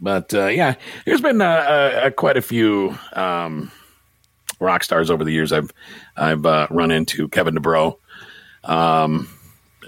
But 0.00 0.34
uh, 0.34 0.46
yeah, 0.46 0.74
there's 1.06 1.22
been 1.22 1.40
uh, 1.40 1.44
uh, 1.44 2.10
quite 2.10 2.36
a 2.36 2.42
few 2.42 2.96
um, 3.14 3.70
rock 4.60 4.84
stars 4.84 5.10
over 5.10 5.24
the 5.24 5.32
years. 5.32 5.52
I've 5.52 5.72
I've 6.16 6.44
uh, 6.44 6.66
run 6.70 6.90
into 6.90 7.28
Kevin 7.28 7.56
DuBrow, 7.56 7.96
um, 8.64 9.28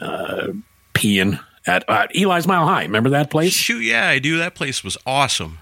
uh, 0.01 0.49
peeing 0.95 1.39
at 1.67 1.89
uh, 1.89 2.07
Eli's 2.15 2.47
Mile 2.47 2.67
High. 2.67 2.83
Remember 2.83 3.11
that 3.11 3.31
place? 3.31 3.53
shoot, 3.53 3.83
yeah, 3.83 4.09
I 4.09 4.19
do. 4.19 4.39
That 4.39 4.55
place 4.55 4.85
was 4.85 4.97
awesome. 5.07 5.59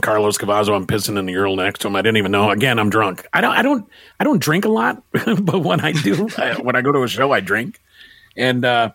Carlos 0.00 0.38
Cavazo. 0.38 0.74
I'm 0.74 0.86
pissing 0.86 1.18
in 1.18 1.26
the 1.26 1.32
urinal 1.32 1.56
next 1.56 1.80
to 1.80 1.88
him. 1.88 1.96
I 1.96 2.02
didn't 2.02 2.16
even 2.16 2.32
know. 2.32 2.50
Again, 2.50 2.78
I'm 2.78 2.90
drunk. 2.90 3.26
I 3.32 3.40
don't. 3.40 3.52
I 3.52 3.62
don't. 3.62 3.88
I 4.18 4.24
don't 4.24 4.40
drink 4.40 4.64
a 4.64 4.68
lot, 4.68 5.02
but 5.12 5.60
when 5.62 5.80
I 5.80 5.92
do, 5.92 6.28
I, 6.38 6.54
when 6.54 6.76
I 6.76 6.82
go 6.82 6.92
to 6.92 7.02
a 7.02 7.08
show, 7.08 7.32
I 7.32 7.40
drink. 7.40 7.80
And 8.36 8.64
uh, 8.64 8.90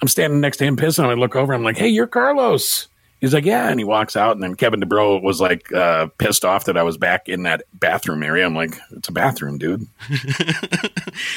I'm 0.00 0.08
standing 0.08 0.40
next 0.40 0.56
to 0.58 0.64
him 0.64 0.76
pissing. 0.76 1.04
I 1.04 1.14
look 1.14 1.36
over. 1.36 1.52
I'm 1.52 1.64
like, 1.64 1.76
"Hey, 1.76 1.88
you're 1.88 2.06
Carlos." 2.06 2.88
He's 3.22 3.32
like, 3.32 3.44
"Yeah," 3.44 3.68
and 3.68 3.78
he 3.78 3.84
walks 3.84 4.16
out. 4.16 4.32
And 4.32 4.42
then 4.42 4.56
Kevin 4.56 4.80
DuBrow 4.80 5.22
was 5.22 5.40
like 5.40 5.72
uh, 5.72 6.08
pissed 6.18 6.44
off 6.44 6.64
that 6.64 6.76
I 6.76 6.82
was 6.82 6.98
back 6.98 7.28
in 7.28 7.44
that 7.44 7.62
bathroom 7.72 8.24
area. 8.24 8.44
I'm 8.44 8.54
like, 8.56 8.76
"It's 8.90 9.08
a 9.08 9.12
bathroom, 9.12 9.56
dude." 9.58 9.86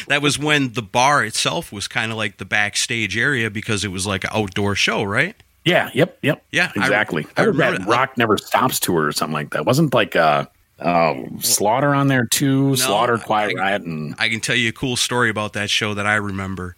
That 0.08 0.22
was 0.22 0.40
when 0.40 0.74
the 0.74 0.82
bar 0.82 1.24
itself 1.24 1.72
was 1.72 1.88
kind 1.88 2.12
of 2.12 2.18
like 2.18 2.38
the 2.38 2.46
backstage 2.46 3.18
area 3.18 3.50
because 3.50 3.84
it 3.84 3.90
was 3.90 4.06
like 4.08 4.24
an 4.24 4.30
outdoor 4.34 4.76
show, 4.76 5.04
right? 5.04 5.36
Yeah. 5.64 5.90
Yep. 5.94 6.20
Yep. 6.22 6.44
Yeah, 6.52 6.72
Exactly. 6.76 7.26
I 7.36 7.42
I, 7.42 7.46
heard 7.46 7.56
remember 7.56 7.80
that. 7.80 7.88
Rock 7.88 8.18
Never 8.18 8.38
Stops 8.38 8.80
tour 8.80 9.06
or 9.08 9.12
something 9.12 9.34
like 9.34 9.50
that. 9.52 9.66
Wasn't 9.66 9.94
like 9.94 10.16
uh, 10.16 10.46
uh, 10.80 11.16
Slaughter 11.40 11.94
on 11.94 12.08
there 12.08 12.26
too. 12.26 12.76
Slaughter, 12.76 13.18
Quiet 13.18 13.58
I- 13.58 13.60
Riot, 13.60 13.82
and 13.82 14.16
I 14.20 14.30
can 14.30 14.40
tell 14.40 14.56
you 14.56 14.70
a 14.70 14.74
cool 14.74 14.96
story 14.96 15.30
about 15.30 15.54
that 15.54 15.70
show 15.70 15.94
that 15.96 16.06
I 16.06 16.16
remember. 16.16 16.76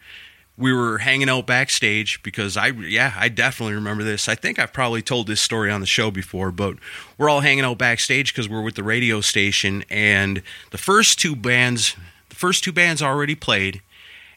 We 0.57 0.73
were 0.73 0.97
hanging 0.97 1.29
out 1.29 1.45
backstage 1.45 2.21
because 2.23 2.57
I, 2.57 2.67
yeah, 2.67 3.13
I 3.15 3.29
definitely 3.29 3.75
remember 3.75 4.03
this. 4.03 4.27
I 4.27 4.33
think 4.33 4.57
I've 4.57 4.73
probably 4.73 5.03
told 5.03 5.27
this 5.27 5.39
story 5.39 5.69
on 5.69 5.81
the 5.81 5.87
show 5.87 6.09
before, 6.09 6.51
but 6.51 6.77
we're 7.17 7.29
all 7.29 7.41
hanging 7.41 7.63
out 7.63 7.77
backstage 7.77 8.33
because 8.33 8.49
we're 8.49 8.63
with 8.63 8.75
the 8.75 8.83
radio 8.83 9.21
station, 9.21 9.83
and 9.89 10.41
the 10.71 10.79
first 10.79 11.19
two 11.19 11.35
bands, 11.35 11.95
the 12.29 12.35
first 12.35 12.63
two 12.63 12.71
bands 12.71 13.03
already 13.03 13.35
played, 13.35 13.81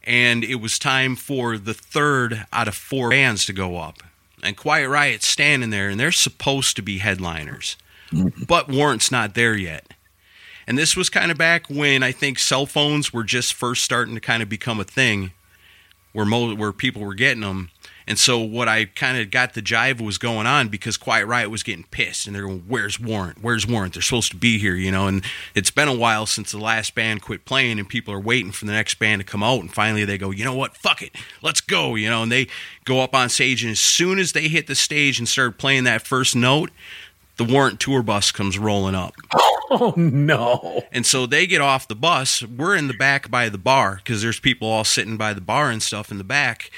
and 0.05 0.45
it 0.45 0.57
was 0.57 0.79
time 0.79 1.17
for 1.17 1.57
the 1.57 1.75
third 1.75 2.47
out 2.53 2.69
of 2.69 2.75
four 2.75 3.11
bands 3.11 3.47
to 3.47 3.55
go 3.55 3.79
up. 3.79 4.03
And 4.43 4.57
Quiet 4.57 4.89
Riot's 4.89 5.27
standing 5.27 5.71
there, 5.71 5.89
and 5.89 5.99
they're 5.99 6.13
supposed 6.13 6.77
to 6.77 6.83
be 6.83 6.99
headliners, 6.99 7.77
mm-hmm. 8.11 8.45
but 8.45 8.69
Warrant's 8.69 9.11
not 9.11 9.35
there 9.35 9.57
yet. 9.57 9.95
And 10.67 10.79
this 10.79 10.95
was 10.95 11.09
kind 11.09 11.31
of 11.31 11.39
back 11.39 11.69
when 11.69 12.03
I 12.03 12.13
think 12.13 12.39
cell 12.39 12.67
phones 12.67 13.13
were 13.13 13.25
just 13.25 13.55
first 13.55 13.83
starting 13.83 14.15
to 14.15 14.21
kind 14.21 14.43
of 14.43 14.49
become 14.49 14.79
a 14.79 14.85
thing. 14.85 15.33
Where 16.13 16.27
mo- 16.27 16.55
where 16.55 16.73
people 16.73 17.03
were 17.03 17.15
getting 17.15 17.43
them. 17.43 17.71
And 18.07 18.19
so 18.19 18.41
what 18.41 18.67
I 18.67 18.87
kind 18.87 19.19
of 19.19 19.31
got 19.31 19.55
the 19.55 19.63
jive 19.63 20.01
was 20.01 20.19
going 20.19 20.45
on 20.45 20.67
because 20.67 20.97
Quiet 20.97 21.27
Riot 21.27 21.49
was 21.49 21.63
getting 21.63 21.85
pissed 21.93 22.27
and 22.27 22.35
they're 22.35 22.43
going, 22.43 22.65
"Where's 22.67 22.99
Warrant? 22.99 23.39
Where's 23.41 23.69
Warrant? 23.69 23.95
They're 23.95 24.03
supposed 24.03 24.33
to 24.33 24.37
be 24.37 24.59
here, 24.59 24.75
you 24.75 24.91
know." 24.91 25.07
And 25.07 25.25
it's 25.55 25.71
been 25.71 25.87
a 25.87 25.95
while 25.95 26.27
since 26.27 26.51
the 26.51 26.59
last 26.59 26.97
band 26.97 27.23
quit 27.23 27.45
playing, 27.45 27.79
and 27.79 27.89
people 27.89 28.13
are 28.13 28.19
waiting 28.19 28.51
for 28.51 28.65
the 28.65 28.73
next 28.73 28.99
band 28.99 29.21
to 29.21 29.25
come 29.25 29.45
out. 29.45 29.61
And 29.61 29.73
finally, 29.73 30.05
they 30.05 30.19
go, 30.19 30.33
"You 30.33 30.45
know 30.45 30.55
what? 30.55 30.77
Fuck 30.77 31.03
it, 31.03 31.15
let's 31.41 31.61
go," 31.61 31.95
you 31.95 32.11
know. 32.11 32.25
And 32.25 32.33
they 32.33 32.49
go 32.85 33.01
up 33.01 33.15
on 33.15 33.29
stage, 33.29 33.63
and 33.63 33.71
as 33.71 33.81
soon 33.81 34.19
as 34.19 34.33
they 34.33 34.49
hit 34.49 34.67
the 34.67 34.75
stage 34.75 35.21
and 35.21 35.29
start 35.29 35.59
playing 35.59 35.85
that 35.85 36.05
first 36.05 36.35
note, 36.35 36.71
the 37.41 37.51
Warrant 37.51 37.81
tour 37.81 38.03
bus 38.03 38.31
comes 38.33 38.59
rolling 38.59 38.95
up. 38.95 39.15
Oh 39.73 39.95
no! 39.97 40.83
And 40.91 41.07
so 41.07 41.27
they 41.27 41.47
get 41.47 41.61
off 41.61 41.87
the 41.87 41.95
bus. 41.95 42.43
We're 42.43 42.75
in 42.75 42.89
the 42.89 42.95
back 42.95 43.31
by 43.31 43.49
the 43.49 43.57
bar 43.57 43.99
because 43.99 44.21
there's 44.21 44.41
people 44.41 44.67
all 44.67 44.83
sitting 44.83 45.17
by 45.17 45.33
the 45.33 45.41
bar 45.41 45.71
and 45.71 45.81
stuff 45.81 46.11
in 46.11 46.19
the 46.19 46.25
back. 46.25 46.73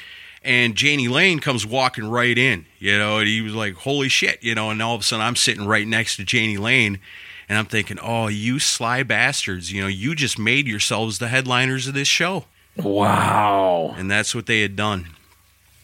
And 0.44 0.80
Jani 0.80 1.08
Lane 1.08 1.38
comes 1.38 1.64
walking 1.64 2.10
right 2.10 2.36
in, 2.36 2.66
you 2.78 2.98
know, 2.98 3.20
and 3.20 3.28
he 3.28 3.40
was 3.40 3.54
like, 3.54 3.76
holy 3.76 4.10
shit, 4.10 4.42
you 4.42 4.54
know, 4.54 4.68
and 4.68 4.82
all 4.82 4.94
of 4.94 5.00
a 5.00 5.04
sudden 5.04 5.24
I'm 5.24 5.36
sitting 5.36 5.64
right 5.66 5.86
next 5.86 6.16
to 6.16 6.26
Jani 6.28 6.58
Lane 6.58 7.00
and 7.48 7.56
I'm 7.58 7.64
thinking, 7.64 7.98
oh, 7.98 8.28
you 8.28 8.58
sly 8.58 9.02
bastards, 9.04 9.72
you 9.72 9.80
know, 9.80 9.88
you 9.88 10.14
just 10.14 10.38
made 10.38 10.68
yourselves 10.68 11.18
the 11.18 11.28
headliners 11.28 11.86
of 11.86 11.94
this 11.94 12.08
show. 12.08 12.44
Wow! 12.76 13.94
And 13.96 14.10
that's 14.10 14.34
what 14.34 14.44
they 14.44 14.60
had 14.60 14.76
done. 14.76 15.06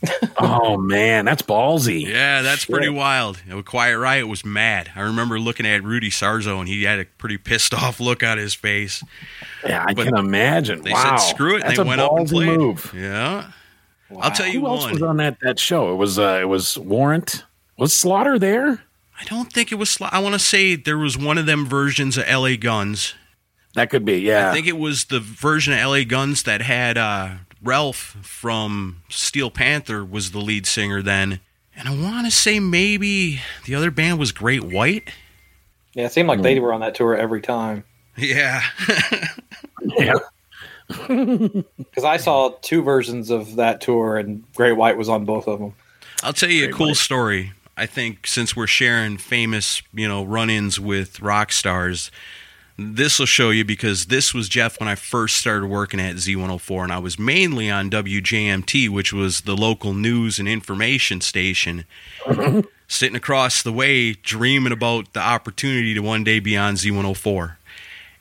Oh 0.40 0.76
man, 0.76 1.24
that's 1.24 1.42
ballsy. 1.42 2.06
Yeah, 2.06 2.42
that's 2.42 2.64
pretty 2.64 2.88
wild. 2.88 3.42
Quiet 3.64 3.98
Riot 3.98 4.28
was 4.28 4.44
mad. 4.44 4.90
I 4.94 5.00
remember 5.00 5.40
looking 5.40 5.66
at 5.66 5.82
Rudy 5.82 6.10
Sarzo 6.10 6.60
and 6.60 6.68
he 6.68 6.84
had 6.84 7.00
a 7.00 7.04
pretty 7.04 7.38
pissed 7.38 7.74
off 7.74 7.98
look 8.00 8.22
on 8.22 8.38
his 8.38 8.54
face. 8.54 9.02
Yeah, 9.64 9.84
I 9.86 9.94
But 9.94 10.06
can 10.06 10.16
imagine. 10.16 10.82
They 10.82 10.92
wow. 10.92 11.16
said 11.16 11.26
screw 11.34 11.56
it, 11.56 11.64
and 11.64 11.76
they 11.76 11.82
a 11.82 11.84
went 11.84 12.00
up 12.00 12.12
and 12.16 12.28
played. 12.28 12.56
move. 12.58 12.94
Yeah. 12.96 13.50
I'll 14.20 14.30
tell 14.30 14.46
you 14.46 14.60
Who 14.60 14.66
else 14.68 14.88
was 14.90 15.02
on 15.02 15.16
that 15.16 15.38
that 15.42 15.58
show? 15.58 15.92
It 15.92 15.96
was 15.96 16.18
uh, 16.18 16.38
it 16.40 16.48
was 16.48 16.78
Warrant. 16.78 17.44
Was 17.76 17.92
Slaughter 17.92 18.38
there? 18.38 18.82
I 19.20 19.24
don't 19.24 19.52
think 19.52 19.72
it 19.72 19.74
was. 19.74 19.88
Sli- 19.96 20.08
I 20.12 20.20
want 20.20 20.34
to 20.34 20.38
say 20.38 20.76
there 20.76 20.96
was 20.98 21.18
one 21.18 21.38
of 21.38 21.46
them 21.46 21.66
versions 21.66 22.16
of 22.16 22.24
L.A. 22.28 22.56
Guns. 22.56 23.14
That 23.74 23.90
could 23.90 24.04
be. 24.04 24.20
Yeah. 24.20 24.50
I 24.50 24.54
think 24.54 24.66
it 24.68 24.78
was 24.78 25.06
the 25.06 25.18
version 25.20 25.72
of 25.72 25.80
L.A. 25.80 26.04
Guns 26.04 26.44
that 26.44 26.62
had 26.62 26.96
uh, 26.96 27.30
Ralph 27.62 28.16
from 28.22 29.02
Steel 29.08 29.50
Panther 29.50 30.04
was 30.04 30.30
the 30.30 30.38
lead 30.38 30.66
singer 30.66 31.02
then, 31.02 31.40
and 31.76 31.88
I 31.88 31.94
want 31.94 32.26
to 32.26 32.30
say 32.30 32.60
maybe 32.60 33.40
the 33.64 33.74
other 33.74 33.90
band 33.90 34.18
was 34.18 34.32
Great 34.32 34.64
White. 34.64 35.10
Yeah, 35.94 36.06
it 36.06 36.12
seemed 36.12 36.28
like 36.28 36.42
they 36.42 36.56
mm. 36.56 36.62
were 36.62 36.72
on 36.72 36.80
that 36.80 36.94
tour 36.94 37.16
every 37.16 37.40
time. 37.40 37.84
Yeah, 38.16 38.62
yeah. 39.82 40.14
Because 40.88 42.04
I 42.04 42.16
saw 42.16 42.54
two 42.62 42.82
versions 42.82 43.28
of 43.28 43.56
that 43.56 43.82
tour, 43.82 44.16
and 44.16 44.42
Great 44.54 44.72
White 44.72 44.96
was 44.96 45.10
on 45.10 45.26
both 45.26 45.46
of 45.46 45.58
them. 45.58 45.74
I'll 46.22 46.32
tell 46.32 46.48
you 46.48 46.70
a 46.70 46.72
cool 46.72 46.88
White. 46.88 46.96
story. 46.96 47.52
I 47.76 47.84
think 47.84 48.26
since 48.26 48.56
we're 48.56 48.66
sharing 48.66 49.18
famous, 49.18 49.82
you 49.92 50.08
know, 50.08 50.24
run-ins 50.24 50.80
with 50.80 51.20
rock 51.20 51.52
stars, 51.52 52.10
this 52.78 53.18
will 53.18 53.26
show 53.26 53.50
you 53.50 53.64
because 53.64 54.06
this 54.06 54.32
was 54.32 54.48
Jeff 54.48 54.78
when 54.78 54.88
I 54.88 54.94
first 54.94 55.36
started 55.36 55.66
working 55.66 55.98
at 55.98 56.14
Z104, 56.16 56.84
and 56.84 56.92
I 56.92 56.98
was 56.98 57.18
mainly 57.18 57.70
on 57.70 57.90
WJMT, 57.90 58.88
which 58.88 59.12
was 59.12 59.40
the 59.42 59.56
local 59.56 59.94
news 59.94 60.38
and 60.38 60.48
information 60.48 61.20
station. 61.20 61.84
Sitting 62.90 63.16
across 63.16 63.62
the 63.62 63.72
way, 63.72 64.12
dreaming 64.12 64.72
about 64.72 65.12
the 65.12 65.20
opportunity 65.20 65.92
to 65.92 66.00
one 66.00 66.24
day 66.24 66.38
be 66.38 66.56
on 66.56 66.74
Z104, 66.74 67.56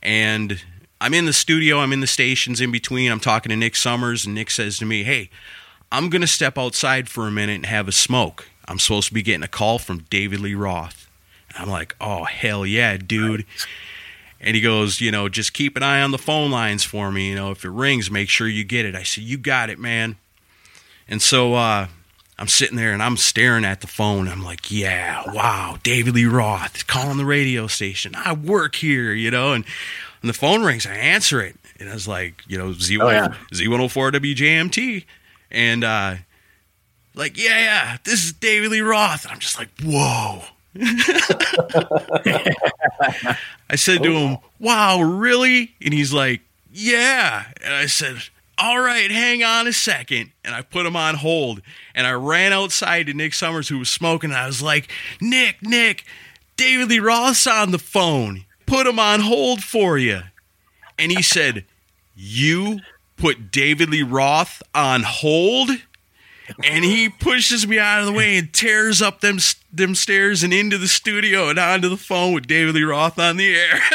and 0.01 0.61
I'm 0.99 1.13
in 1.13 1.25
the 1.25 1.33
studio, 1.33 1.77
I'm 1.77 1.93
in 1.93 2.01
the 2.01 2.07
stations 2.07 2.59
in 2.59 2.71
between. 2.71 3.11
I'm 3.11 3.19
talking 3.19 3.51
to 3.51 3.55
Nick 3.55 3.75
Summers, 3.75 4.25
and 4.25 4.35
Nick 4.35 4.49
says 4.49 4.77
to 4.79 4.85
me, 4.85 5.03
"Hey." 5.03 5.29
I'm 5.89 6.09
going 6.09 6.21
to 6.21 6.27
step 6.27 6.57
outside 6.57 7.07
for 7.07 7.27
a 7.27 7.31
minute 7.31 7.55
and 7.55 7.65
have 7.65 7.87
a 7.87 7.93
smoke. 7.93 8.49
I'm 8.67 8.77
supposed 8.77 9.07
to 9.07 9.13
be 9.13 9.21
getting 9.21 9.43
a 9.43 9.47
call 9.47 9.79
from 9.79 9.99
David 10.09 10.41
Lee 10.41 10.53
Roth. 10.53 11.09
And 11.49 11.63
I'm 11.63 11.69
like, 11.69 11.95
oh, 12.01 12.25
hell 12.25 12.65
yeah, 12.65 12.97
dude. 12.97 13.45
And 14.39 14.56
he 14.56 14.62
goes, 14.62 15.02
you 15.02 15.12
know, 15.12 15.30
just 15.30 15.54
keep 15.54 15.76
an 15.76 15.84
eye 15.84 16.02
on 16.02 16.12
the 16.12 16.17
phone 16.17 16.52
lines 16.52 16.84
for 16.84 17.12
me. 17.12 17.30
You 17.30 17.36
know, 17.36 17.52
if 17.52 17.65
it 17.65 17.69
rings, 17.71 18.12
make 18.12 18.30
sure 18.30 18.47
you 18.47 18.63
get 18.63 18.86
it. 18.86 18.95
I 18.95 19.04
said, 19.04 19.23
you 19.23 19.38
got 19.38 19.69
it, 19.69 19.80
man. 19.80 20.17
And 21.08 21.21
so 21.21 21.56
uh, 21.56 21.88
I'm 22.38 22.47
sitting 22.47 22.78
there 22.78 22.93
and 22.93 23.02
I'm 23.02 23.17
staring 23.17 23.65
at 23.65 23.82
the 23.82 23.88
phone. 23.88 24.28
I'm 24.28 24.43
like, 24.43 24.69
yeah, 24.69 25.23
wow, 25.34 25.78
David 25.82 26.13
Lee 26.15 26.26
Roth 26.26 26.86
calling 26.86 27.17
the 27.17 27.26
radio 27.26 27.65
station. 27.67 28.13
I 28.15 28.34
work 28.34 28.76
here, 28.76 29.12
you 29.13 29.32
know, 29.32 29.54
and, 29.54 29.65
and 30.21 30.30
the 30.30 30.34
phone 30.34 30.63
rings. 30.63 30.86
I 30.86 30.93
answer 30.95 31.41
it. 31.41 31.56
And 31.80 31.89
I 31.89 31.93
was 31.93 32.08
like, 32.08 32.43
you 32.47 32.58
know, 32.58 32.69
Z104, 32.71 33.02
Oh, 33.02 33.10
yeah. 33.10 33.34
Z104 33.54 34.12
WJMT. 34.13 35.06
And 35.50 35.84
uh, 35.84 36.15
like, 37.15 37.38
yeah, 37.38 37.60
yeah, 37.60 37.97
this 38.04 38.23
is 38.26 38.34
David 38.34 38.71
Lee 38.71 38.82
Roth. 38.82 39.23
And 39.23 39.32
I'm 39.34 39.39
just 39.39 39.58
like, 39.58 39.69
whoa. 39.84 40.41
I 43.69 43.75
said 43.75 44.03
to 44.03 44.11
him, 44.11 44.37
oh. 44.37 44.43
wow, 44.59 45.01
really? 45.01 45.75
And 45.81 45.93
he's 45.93 46.13
like, 46.13 46.41
yeah. 46.71 47.45
And 47.63 47.73
I 47.73 47.85
said, 47.87 48.17
all 48.57 48.79
right, 48.79 49.11
hang 49.11 49.43
on 49.43 49.67
a 49.67 49.73
second. 49.73 50.31
And 50.43 50.55
I 50.55 50.61
put 50.61 50.85
him 50.85 50.95
on 50.95 51.15
hold. 51.15 51.61
And 51.93 52.07
I 52.07 52.11
ran 52.13 52.53
outside 52.53 53.07
to 53.07 53.13
Nick 53.13 53.33
Summers, 53.33 53.69
who 53.69 53.79
was 53.79 53.89
smoking. 53.89 54.31
And 54.31 54.39
I 54.39 54.47
was 54.47 54.61
like, 54.61 54.91
Nick, 55.21 55.61
Nick, 55.61 56.05
David 56.55 56.89
Lee 56.89 56.99
Roth's 56.99 57.45
on 57.45 57.71
the 57.71 57.79
phone. 57.79 58.45
Put 58.65 58.87
him 58.87 58.99
on 58.99 59.21
hold 59.21 59.63
for 59.63 59.97
you. 59.97 60.21
And 60.97 61.11
he 61.11 61.21
said, 61.21 61.65
You 62.15 62.79
put 63.15 63.51
David 63.51 63.89
Lee 63.89 64.03
Roth 64.03 64.63
on 64.73 65.03
hold? 65.03 65.69
And 66.63 66.83
he 66.83 67.10
pushes 67.10 67.67
me 67.67 67.79
out 67.79 67.99
of 67.99 68.05
the 68.05 68.13
way 68.13 68.38
and 68.38 68.51
tears 68.53 69.01
up 69.01 69.21
them 69.21 69.39
them 69.71 69.95
stairs 69.95 70.43
and 70.43 70.53
into 70.53 70.77
the 70.77 70.88
studio 70.88 71.49
and 71.49 71.60
onto 71.60 71.89
the 71.89 71.97
phone 71.97 72.33
with 72.33 72.47
David 72.47 72.75
Lee 72.75 72.83
Roth 72.83 73.19
on 73.19 73.38
the 73.38 73.55
air. 73.55 73.79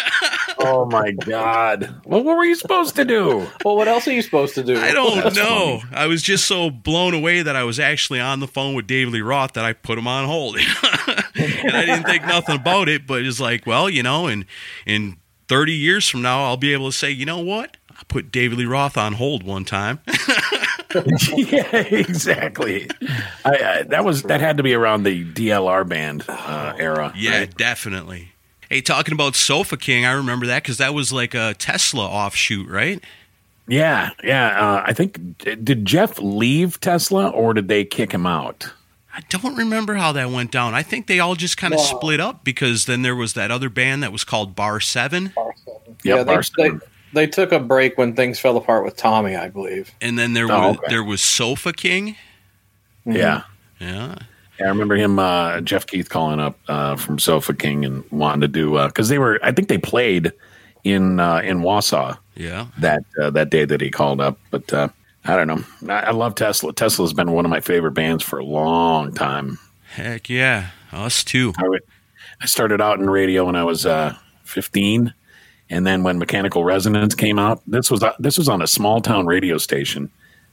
Oh 0.64 0.84
my 0.84 1.10
God! 1.10 2.02
Well, 2.04 2.22
what 2.22 2.36
were 2.36 2.44
you 2.44 2.54
supposed 2.54 2.94
to 2.94 3.04
do? 3.04 3.48
Well, 3.64 3.76
what 3.76 3.88
else 3.88 4.06
are 4.06 4.12
you 4.12 4.22
supposed 4.22 4.54
to 4.54 4.62
do? 4.62 4.78
I 4.78 4.92
don't 4.92 5.16
That's 5.16 5.34
know. 5.34 5.80
I 5.92 6.06
was 6.06 6.22
just 6.22 6.46
so 6.46 6.70
blown 6.70 7.14
away 7.14 7.42
that 7.42 7.56
I 7.56 7.64
was 7.64 7.80
actually 7.80 8.20
on 8.20 8.38
the 8.38 8.46
phone 8.46 8.74
with 8.74 8.86
David 8.86 9.12
Lee 9.14 9.22
Roth 9.22 9.54
that 9.54 9.64
I 9.64 9.72
put 9.72 9.98
him 9.98 10.06
on 10.06 10.26
hold. 10.26 10.56
and 11.34 11.76
I 11.76 11.84
didn't 11.84 12.04
think 12.04 12.24
nothing 12.26 12.54
about 12.54 12.88
it, 12.88 13.08
but 13.08 13.22
it's 13.22 13.40
like, 13.40 13.66
well, 13.66 13.90
you 13.90 14.04
know, 14.04 14.28
and 14.28 14.44
in 14.86 15.16
30 15.48 15.72
years 15.72 16.08
from 16.08 16.22
now, 16.22 16.44
I'll 16.44 16.56
be 16.56 16.72
able 16.72 16.90
to 16.90 16.96
say, 16.96 17.10
you 17.10 17.26
know 17.26 17.40
what? 17.40 17.76
I 17.90 18.02
put 18.06 18.30
David 18.30 18.58
Lee 18.58 18.66
Roth 18.66 18.96
on 18.96 19.14
hold 19.14 19.42
one 19.42 19.64
time. 19.64 20.00
yeah, 21.36 21.76
exactly. 21.76 22.88
I, 23.44 23.56
I, 23.56 23.82
that 23.84 24.04
was 24.04 24.22
that 24.24 24.40
had 24.40 24.56
to 24.58 24.62
be 24.62 24.74
around 24.74 25.02
the 25.04 25.24
DLR 25.24 25.88
band 25.88 26.24
uh, 26.28 26.74
era. 26.78 27.12
Yeah, 27.16 27.38
right? 27.40 27.56
definitely. 27.56 28.32
Hey, 28.68 28.80
talking 28.80 29.12
about 29.12 29.34
Sofa 29.36 29.76
King, 29.76 30.06
I 30.06 30.12
remember 30.12 30.46
that 30.46 30.62
because 30.62 30.78
that 30.78 30.94
was 30.94 31.12
like 31.12 31.34
a 31.34 31.54
Tesla 31.54 32.06
offshoot, 32.06 32.68
right? 32.68 33.02
yeah, 33.68 34.10
yeah. 34.24 34.48
Uh, 34.58 34.82
I 34.86 34.92
think 34.92 35.38
did 35.64 35.84
Jeff 35.84 36.18
leave 36.18 36.80
Tesla 36.80 37.28
or 37.30 37.54
did 37.54 37.68
they 37.68 37.84
kick 37.84 38.12
him 38.12 38.26
out? 38.26 38.72
I 39.14 39.20
don't 39.28 39.56
remember 39.56 39.94
how 39.94 40.12
that 40.12 40.30
went 40.30 40.50
down. 40.50 40.72
I 40.74 40.82
think 40.82 41.06
they 41.06 41.20
all 41.20 41.34
just 41.34 41.58
kind 41.58 41.74
of 41.74 41.78
Wow. 41.80 41.84
split 41.84 42.18
up 42.18 42.44
because 42.44 42.86
then 42.86 43.02
there 43.02 43.14
was 43.14 43.34
that 43.34 43.50
other 43.50 43.68
band 43.68 44.02
that 44.02 44.10
was 44.10 44.24
called 44.24 44.56
Bar 44.56 44.80
Seven, 44.80 45.32
Yep, 45.36 45.94
yeah, 46.02 46.24
Bar 46.24 46.36
they, 46.36 46.42
Seven. 46.42 46.78
they 46.78 46.86
took 47.26 47.52
a 47.52 47.60
break 47.60 47.98
when 47.98 48.14
things 48.14 48.38
fell 48.38 48.56
apart 48.56 48.84
with 48.84 48.96
Tommy, 48.96 49.36
I 49.36 49.48
believe. 49.48 49.92
and 50.00 50.18
then 50.18 50.32
there 50.32 50.50
Oh, 50.50 50.68
was 50.68 50.76
okay. 50.78 50.86
there 50.88 51.04
was 51.04 51.22
Sofa 51.22 51.72
King. 51.72 52.16
yeah. 53.04 53.42
Yeah, 53.80 54.14
Yeah, 54.60 54.66
I 54.66 54.68
remember 54.68 54.94
him, 54.94 55.18
uh, 55.18 55.60
Jeff 55.60 55.86
Keith, 55.86 56.08
calling 56.08 56.38
up 56.38 56.56
uh, 56.68 56.94
from 56.96 57.18
Sofa 57.18 57.52
King 57.52 57.84
and 57.84 58.04
wanting 58.12 58.42
to 58.42 58.48
do 58.48 58.78
because 58.86 59.08
they 59.08 59.18
were. 59.18 59.40
I 59.42 59.50
think 59.52 59.68
they 59.68 59.78
played 59.78 60.32
in 60.84 61.18
uh, 61.18 61.38
in 61.38 61.60
Wausau 61.62 62.16
yeah. 62.36 62.66
that 62.78 63.02
uh, 63.20 63.30
that 63.30 63.50
day 63.50 63.64
that 63.64 63.80
he 63.80 63.90
called 63.90 64.20
up. 64.20 64.38
But 64.52 64.72
uh, 64.72 64.88
I 65.24 65.36
don't 65.36 65.48
know. 65.48 65.92
I, 65.92 66.00
I 66.06 66.10
love 66.12 66.36
Tesla. 66.36 66.72
Tesla's 66.72 67.12
been 67.12 67.32
one 67.32 67.44
of 67.44 67.50
my 67.50 67.60
favorite 67.60 67.92
bands 67.92 68.22
for 68.22 68.38
a 68.38 68.44
long 68.44 69.12
time. 69.12 69.58
Heck 69.94 70.28
yeah, 70.30 70.70
us 70.92 71.24
too. 71.24 71.52
I, 71.58 71.68
would, 71.68 71.82
I 72.40 72.46
started 72.46 72.80
out 72.80 73.00
in 73.00 73.10
radio 73.10 73.44
when 73.46 73.56
I 73.56 73.64
was 73.64 73.84
uh, 73.84 74.14
15, 74.44 75.12
and 75.72 75.86
then 75.86 76.02
when 76.02 76.18
Mechanical 76.18 76.64
Resonance 76.64 77.14
came 77.14 77.38
out, 77.38 77.62
this 77.66 77.90
was 77.90 78.04
this 78.18 78.36
was 78.36 78.48
on 78.48 78.60
a 78.60 78.66
small 78.66 79.00
town 79.00 79.26
radio 79.26 79.56
station. 79.56 80.10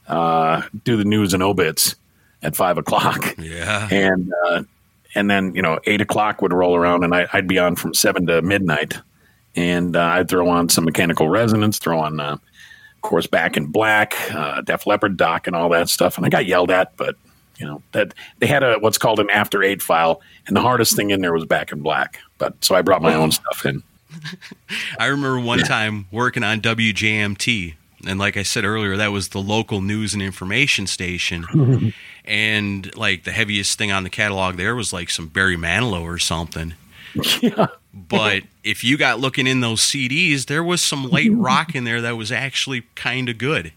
Uh, 0.07 0.61
do 0.85 0.95
the 0.95 1.03
news 1.03 1.33
and 1.33 1.43
obits 1.43 1.95
at 2.41 2.55
five 2.55 2.77
o'clock, 2.77 3.35
Yeah, 3.37 3.87
and 3.91 4.31
uh, 4.45 4.63
and 5.15 5.29
then 5.29 5.53
you 5.53 5.61
know 5.61 5.77
eight 5.85 5.99
o'clock 5.99 6.41
would 6.41 6.53
roll 6.53 6.73
around, 6.73 7.03
and 7.03 7.13
I, 7.13 7.27
I'd 7.33 7.47
be 7.47 7.59
on 7.59 7.75
from 7.75 7.93
seven 7.93 8.27
to 8.27 8.41
midnight, 8.41 8.97
and 9.57 9.95
uh, 9.97 10.03
I'd 10.03 10.29
throw 10.29 10.47
on 10.47 10.69
some 10.69 10.85
Mechanical 10.85 11.27
Resonance, 11.27 11.79
throw 11.79 11.99
on. 11.99 12.19
Uh, 12.19 12.37
of 12.95 13.01
course, 13.01 13.27
Back 13.27 13.55
in 13.55 13.67
Black, 13.67 14.13
uh, 14.33 14.59
Def 14.59 14.85
Leppard, 14.85 15.15
Doc, 15.15 15.47
and 15.47 15.55
all 15.55 15.69
that 15.69 15.87
stuff. 15.87 16.17
And 16.17 16.25
I 16.25 16.29
got 16.29 16.45
yelled 16.45 16.69
at, 16.69 16.97
but 16.97 17.15
you 17.57 17.65
know 17.65 17.81
that 17.91 18.13
they 18.39 18.47
had 18.47 18.63
a 18.63 18.77
what's 18.79 18.97
called 18.97 19.19
an 19.19 19.29
after 19.29 19.63
eight 19.63 19.81
file, 19.81 20.21
and 20.47 20.55
the 20.55 20.61
hardest 20.61 20.95
thing 20.95 21.09
in 21.09 21.21
there 21.21 21.33
was 21.33 21.45
Back 21.45 21.73
in 21.73 21.81
Black. 21.81 22.19
But 22.37 22.63
so 22.63 22.75
I 22.75 22.81
brought 22.81 23.01
my 23.01 23.13
own 23.13 23.31
stuff 23.31 23.65
in. 23.65 23.83
I 24.99 25.05
remember 25.07 25.39
one 25.39 25.59
time 25.59 26.07
working 26.11 26.43
on 26.43 26.61
WJMT 26.61 27.75
And 28.05 28.17
like 28.19 28.37
I 28.37 28.43
said 28.43 28.63
earlier, 28.63 28.95
that 28.97 29.11
was 29.11 29.29
the 29.29 29.39
local 29.41 29.81
news 29.81 30.13
and 30.13 30.21
information 30.23 30.87
station. 30.87 31.93
and 32.25 32.95
like 32.95 33.23
the 33.23 33.31
heaviest 33.31 33.77
thing 33.77 33.91
on 33.91 34.03
the 34.03 34.09
catalog 34.09 34.55
there 34.57 34.75
was 34.75 34.93
like 34.93 35.09
some 35.09 35.27
Barry 35.27 35.57
Manilow 35.57 36.03
or 36.03 36.17
something. 36.17 36.73
Yeah. 37.41 37.67
But 37.93 38.43
if 38.63 38.83
you 38.83 38.97
got 38.97 39.19
looking 39.19 39.47
in 39.47 39.61
those 39.61 39.81
CDs, 39.81 40.45
there 40.45 40.63
was 40.63 40.81
some 40.81 41.09
light 41.09 41.31
rock 41.33 41.75
in 41.75 41.83
there 41.83 42.01
that 42.01 42.15
was 42.17 42.31
actually 42.31 42.83
kind 42.95 43.27
of 43.29 43.37
good. 43.37 43.73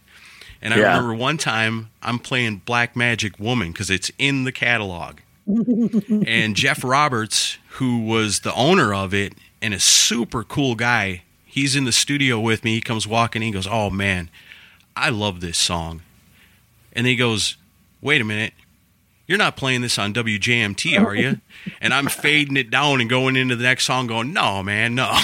And 0.61 0.73
I 0.73 0.77
Yeah. 0.77 0.87
remember 0.95 1.15
one 1.15 1.37
time 1.37 1.89
I'm 2.01 2.19
playing 2.19 2.61
Black 2.65 2.95
Magic 2.95 3.37
Woman 3.39 3.71
because 3.71 3.89
it's 3.89 4.11
in 4.17 4.43
the 4.45 4.51
catalog. 4.51 5.17
and 5.47 6.55
Jeff 6.55 6.83
Roberts, 6.85 7.57
who 7.71 8.03
was 8.05 8.41
the 8.41 8.53
owner 8.53 8.93
of 8.93 9.13
it 9.13 9.33
and 9.63 9.73
a 9.73 9.79
super 9.79 10.43
cool 10.43 10.75
guy, 10.75 11.23
he's 11.45 11.75
in 11.75 11.85
the 11.85 11.91
studio 11.91 12.39
with 12.39 12.63
me. 12.63 12.75
He 12.75 12.81
comes 12.81 13.07
walking 13.07 13.41
he 13.41 13.49
goes, 13.49 13.65
Oh 13.65 13.89
man, 13.89 14.29
I 14.95 15.09
love 15.09 15.39
this 15.41 15.57
song. 15.57 16.01
And 16.91 17.07
he 17.07 17.15
goes, 17.15 17.57
Wait 18.01 18.21
a 18.21 18.25
minute. 18.25 18.53
You're 19.25 19.37
not 19.37 19.55
playing 19.55 19.81
this 19.81 19.97
on 19.97 20.13
WJMT, 20.13 20.99
are 21.03 21.15
you? 21.15 21.39
And 21.79 21.93
I'm 21.93 22.07
fading 22.07 22.57
it 22.57 22.69
down 22.69 22.99
and 22.99 23.09
going 23.09 23.37
into 23.37 23.55
the 23.55 23.63
next 23.63 23.85
song, 23.85 24.05
going, 24.05 24.33
No, 24.33 24.61
man, 24.61 24.93
no. 24.93 25.11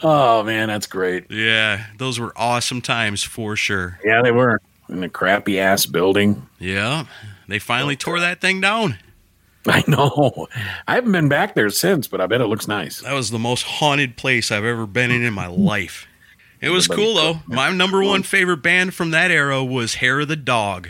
Oh 0.00 0.44
man, 0.44 0.68
that's 0.68 0.86
great. 0.86 1.28
yeah, 1.28 1.86
those 1.96 2.20
were 2.20 2.32
awesome 2.36 2.80
times 2.80 3.24
for 3.24 3.56
sure. 3.56 3.98
Yeah, 4.04 4.22
they 4.22 4.30
were 4.30 4.60
in 4.88 5.02
a 5.02 5.08
crappy 5.08 5.58
ass 5.58 5.86
building. 5.86 6.46
Yeah, 6.60 7.06
they 7.48 7.58
finally 7.58 7.96
tore 7.96 8.20
that 8.20 8.40
thing 8.40 8.60
down. 8.60 8.98
I 9.72 9.84
know. 9.86 10.48
I 10.86 10.94
haven't 10.94 11.12
been 11.12 11.28
back 11.28 11.54
there 11.54 11.70
since, 11.70 12.08
but 12.08 12.20
I 12.20 12.26
bet 12.26 12.40
it 12.40 12.46
looks 12.46 12.68
nice. 12.68 13.00
That 13.00 13.14
was 13.14 13.30
the 13.30 13.38
most 13.38 13.62
haunted 13.64 14.16
place 14.16 14.50
I've 14.50 14.64
ever 14.64 14.86
been 14.86 15.10
in 15.10 15.22
in 15.22 15.32
my 15.34 15.46
life. 15.46 16.06
It 16.60 16.70
was 16.70 16.88
cool 16.88 17.14
though. 17.14 17.40
My 17.46 17.70
number 17.70 18.02
one 18.02 18.24
favorite 18.24 18.62
band 18.62 18.92
from 18.92 19.12
that 19.12 19.30
era 19.30 19.62
was 19.62 19.94
Hair 19.96 20.20
of 20.20 20.28
the 20.28 20.36
Dog. 20.36 20.88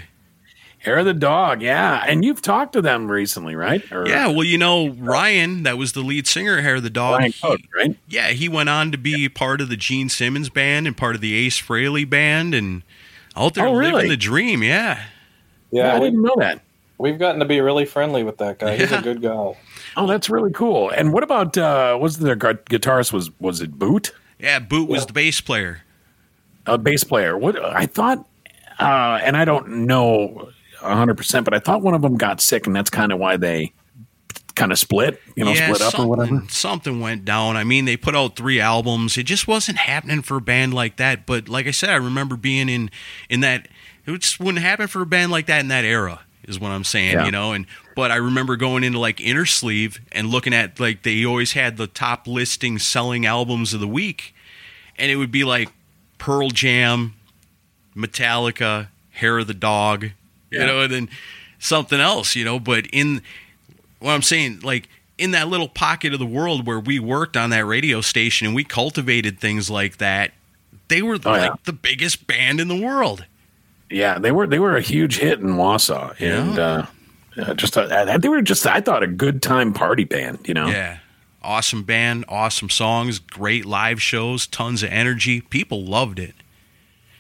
Hair 0.79 0.99
of 0.99 1.07
the 1.07 1.15
dog, 1.15 1.61
yeah. 1.61 2.05
And 2.07 2.25
you've 2.25 2.41
talked 2.41 2.73
to 2.75 2.81
them 2.81 3.11
recently, 3.11 3.57
right? 3.57 3.83
Or 3.91 4.07
Yeah, 4.09 4.29
well, 4.29 4.45
you 4.45 4.57
know 4.57 4.91
Ryan, 4.91 5.65
that 5.65 5.77
was 5.77 5.93
the 5.93 6.01
lead 6.03 6.29
singer 6.29 6.59
of 6.59 6.65
Hair 6.65 6.77
of 6.77 6.85
the 6.85 6.91
Dog. 6.91 7.19
Ryan 7.19 7.33
Cook, 7.33 7.61
right? 7.77 7.97
yeah, 8.09 8.29
he 8.29 8.49
went 8.49 8.69
on 8.69 8.93
to 8.93 8.99
be 8.99 9.29
part 9.29 9.61
of 9.61 9.69
the 9.69 9.77
Gene 9.77 10.09
Simmons 10.09 10.49
band 10.49 10.87
and 10.87 10.97
part 10.97 11.17
of 11.17 11.21
the 11.21 11.35
Ace 11.35 11.61
Frehley 11.61 12.09
band, 12.09 12.55
and 12.55 12.85
out 13.37 13.55
there 13.55 13.67
Oh, 13.67 13.73
living 13.73 14.09
the 14.09 14.17
dream. 14.17 14.63
Yeah, 14.63 15.03
Yeah, 15.73 15.83
I 15.83 15.87
Yeah, 15.87 15.99
we, 15.99 16.07
didn't 16.07 16.23
know 16.23 16.37
that. 16.39 16.63
We've 16.99 17.19
gotten 17.19 17.41
to 17.41 17.47
be 17.47 17.61
really 17.61 17.85
friendly 17.87 18.23
with 18.25 18.39
that 18.39 18.59
guy. 18.59 18.77
He's 18.77 18.91
Yeah. 18.91 18.99
a 18.99 19.03
good 19.03 19.23
guy. 19.23 19.57
Oh, 19.97 20.07
that's 20.07 20.29
really 20.29 20.53
cool. 20.53 20.91
And 20.91 21.13
what 21.13 21.23
about 21.23 21.57
uh 21.57 21.97
was 22.01 22.19
their 22.19 22.37
gu- 22.37 22.55
guitarist 22.71 23.13
was 23.13 23.31
was 23.41 23.61
it 23.61 23.79
Boot? 23.79 24.13
yeah. 24.39 24.59
Boot 24.59 24.89
was 24.89 25.07
the 25.07 25.13
bass 25.13 25.41
player. 25.41 25.83
A 26.67 26.77
bass 26.79 27.05
player. 27.05 27.37
What 27.39 27.59
I 27.65 27.87
thought 27.87 28.27
uh 28.79 29.19
and 29.23 29.37
I 29.37 29.45
don't 29.45 29.87
know 29.87 30.51
100%, 30.81 31.45
but 31.45 31.55
I 31.55 31.59
thought 31.59 31.83
one 31.83 31.95
of 31.95 32.03
them 32.03 32.17
got 32.17 32.41
sick 32.41 32.67
and 32.67 32.77
that's 32.77 32.91
kind 32.91 33.11
of 33.13 33.19
why 33.19 33.37
they 33.37 33.73
kind 34.55 34.71
of 34.73 34.79
split, 34.79 35.21
you 35.37 35.45
know, 35.45 35.55
split 35.55 35.81
up 35.81 35.99
or 35.99 36.07
whatever. 36.07 36.29
something- 36.29 36.49
Something 36.49 37.01
went 37.01 37.25
down. 37.25 37.57
I 37.57 37.65
mean, 37.65 37.85
they 37.85 37.97
put 37.97 38.15
out 38.17 38.35
three 38.37 38.61
albums. 38.61 39.17
It 39.17 39.23
just 39.25 39.47
wasn't 39.49 39.79
happening 39.79 40.23
for 40.23 40.37
a 40.37 40.41
band 40.41 40.75
like 40.75 40.97
that. 40.97 41.27
But 41.27 41.49
like 41.49 41.67
I 41.67 41.71
said, 41.71 41.91
I 41.91 41.95
remember 41.97 42.37
being 42.37 42.69
in 42.69 42.91
in 43.29 43.41
that. 43.41 43.69
It 44.07 44.21
just 44.21 44.41
wouldn't 44.41 44.63
happen 44.65 44.87
for 44.89 45.03
a 45.03 45.07
band 45.07 45.31
like 45.33 45.47
that 45.47 45.61
in 45.61 45.69
that 45.69 45.85
era. 45.85 46.21
Is 46.49 46.59
what 46.59 46.71
I'm 46.71 46.83
saying, 46.85 47.13
Yeah. 47.13 47.27
you 47.27 47.31
know. 47.31 47.53
And 47.53 47.67
but 47.95 48.11
I 48.11 48.17
remember 48.17 48.57
going 48.57 48.83
into 48.83 48.99
like 48.99 49.21
Inner 49.21 49.45
Sleeve 49.47 50.01
and 50.13 50.29
looking 50.29 50.55
at 50.55 50.81
like 50.81 51.03
they 51.03 51.25
always 51.25 51.53
had 51.53 51.77
the 51.77 51.87
top 51.87 52.27
listing 52.27 52.79
selling 52.79 53.27
albums 53.27 53.75
of 53.75 53.81
the 53.81 53.87
week, 53.89 54.35
and 54.97 55.11
it 55.11 55.17
would 55.17 55.31
be 55.31 55.45
like 55.45 55.69
Pearl 56.19 56.49
Jam, 56.51 57.15
Metallica, 57.97 58.89
Hair 59.11 59.39
of 59.39 59.47
the 59.47 59.55
Dog, 59.55 60.11
you 60.51 60.59
know, 60.59 60.81
and 60.83 60.93
then 60.93 61.09
something 61.59 62.01
else, 62.01 62.35
you 62.37 62.45
know. 62.45 62.59
But 62.59 62.87
in 62.93 63.23
what 64.01 64.13
I'm 64.13 64.23
saying, 64.23 64.61
like 64.61 64.89
in 65.19 65.33
that 65.33 65.49
little 65.49 65.69
pocket 65.69 66.13
of 66.13 66.19
the 66.19 66.27
world 66.27 66.67
where 66.67 66.81
we 66.81 66.99
worked 66.99 67.37
on 67.37 67.51
that 67.51 67.65
radio 67.67 68.01
station 68.01 68.47
and 68.47 68.55
we 68.57 68.65
cultivated 68.65 69.41
things 69.41 69.69
like 69.69 69.99
that, 69.99 70.33
they 70.89 71.03
were 71.03 71.19
Oh, 71.25 71.31
like 71.31 71.51
yeah. 71.51 71.57
the 71.65 71.73
biggest 71.73 72.27
band 72.27 72.61
in 72.61 72.69
the 72.69 72.81
world. 72.81 73.25
Yeah, 73.91 74.19
they 74.19 74.33
were 74.33 74.47
they 74.47 74.59
were 74.59 74.77
a 74.77 74.81
huge 74.81 75.19
hit 75.19 75.41
in 75.41 75.55
Wausau 75.55 76.15
and 76.21 76.59
uh 76.59 76.87
uh, 77.39 77.55
just 77.55 77.77
uh, 77.77 78.19
they 78.19 78.29
were 78.29 78.43
just 78.43 78.67
I 78.67 78.81
thought 78.81 79.03
a 79.03 79.07
good 79.07 79.43
time 79.43 79.73
party 79.73 80.05
band, 80.05 80.41
you 80.47 80.55
know. 80.55 80.67
Yeah. 80.67 80.99
Awesome 81.41 81.85
band, 81.85 82.25
awesome 82.29 82.69
songs, 82.69 83.21
great 83.21 83.65
live 83.65 84.03
shows, 84.03 84.47
tons 84.47 84.83
of 84.83 84.91
energy. 84.91 85.41
People 85.41 85.85
loved 85.85 86.19
it. 86.19 86.35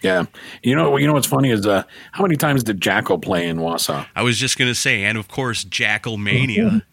Yeah. 0.02 0.24
You 0.62 0.74
know, 0.74 0.96
you 0.96 1.06
know 1.06 1.12
what's 1.12 1.26
funny 1.26 1.50
is 1.50 1.66
uh, 1.66 1.84
how 2.12 2.22
many 2.22 2.36
times 2.36 2.64
did 2.64 2.80
Jackyl 2.80 3.22
play 3.22 3.48
in 3.48 3.58
Wausau? 3.58 4.06
I 4.14 4.22
was 4.22 4.38
just 4.38 4.58
going 4.58 4.70
to 4.70 4.74
say, 4.74 5.04
and 5.04 5.16
of 5.16 5.28
course, 5.28 5.64
Jackyl 5.64 6.20
Mania. 6.20 6.84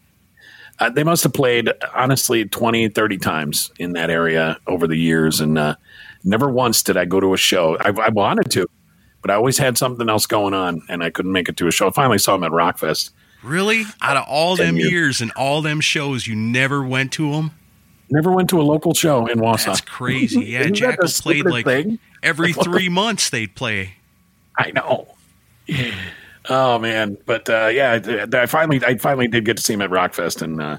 Uh, 0.78 0.90
they 0.90 1.04
must 1.04 1.22
have 1.22 1.32
played 1.32 1.72
honestly 1.94 2.44
20, 2.44 2.90
30 2.90 3.16
times 3.16 3.72
in 3.78 3.94
that 3.94 4.10
area 4.10 4.58
over 4.66 4.86
the 4.86 4.94
years, 4.94 5.40
and 5.40 5.56
uh, 5.56 5.74
never 6.22 6.50
once 6.50 6.82
did 6.82 6.98
I 6.98 7.06
go 7.06 7.18
to 7.18 7.32
a 7.32 7.38
show. 7.38 7.78
I, 7.80 7.88
I 7.98 8.10
wanted 8.10 8.50
to, 8.50 8.66
but 9.22 9.30
I 9.30 9.34
always 9.34 9.58
had 9.58 9.76
something 9.78 10.08
else 10.08 10.26
going 10.26 10.54
on, 10.54 10.82
and 10.88 11.02
I 11.02 11.10
couldn't 11.10 11.32
make 11.32 11.48
it 11.48 11.56
to 11.58 11.66
a 11.68 11.70
show. 11.72 11.88
I 11.88 11.90
finally 11.90 12.18
saw 12.18 12.32
them 12.36 12.44
at 12.44 12.52
Rockfest. 12.52 13.10
really? 13.42 13.84
Out 14.00 14.16
of 14.16 14.24
all 14.28 14.56
them 14.56 14.76
years. 14.76 14.90
years 14.90 15.20
and 15.20 15.30
all 15.32 15.62
them 15.62 15.80
shows, 15.80 16.26
you 16.26 16.34
never 16.36 16.84
went 16.84 17.12
to 17.12 17.32
them? 17.32 17.50
Never 18.08 18.30
went 18.30 18.48
to 18.50 18.60
a 18.60 18.62
local 18.62 18.94
show 18.94 19.26
in 19.26 19.38
Wausau. 19.40 19.66
That's 19.66 19.80
crazy. 19.80 20.40
Yeah, 20.46 20.64
Jackyl 20.66 21.20
played 21.22 21.44
like 21.44 21.64
thing? 21.64 21.98
every 22.22 22.52
three 22.64 22.88
months 22.88 23.30
they'd 23.30 23.54
play. 23.54 23.94
I 24.56 24.70
know. 24.70 25.08
Oh 26.48 26.78
man, 26.78 27.18
but 27.26 27.50
uh, 27.50 27.66
yeah, 27.72 27.98
I, 28.32 28.42
I 28.42 28.46
finally, 28.46 28.80
I 28.86 28.96
finally 28.98 29.26
did 29.26 29.44
get 29.44 29.56
to 29.56 29.62
see 29.62 29.74
them 29.74 29.82
at 29.82 29.90
Rockfest 29.90 30.42
and 30.42 30.62
uh, 30.62 30.78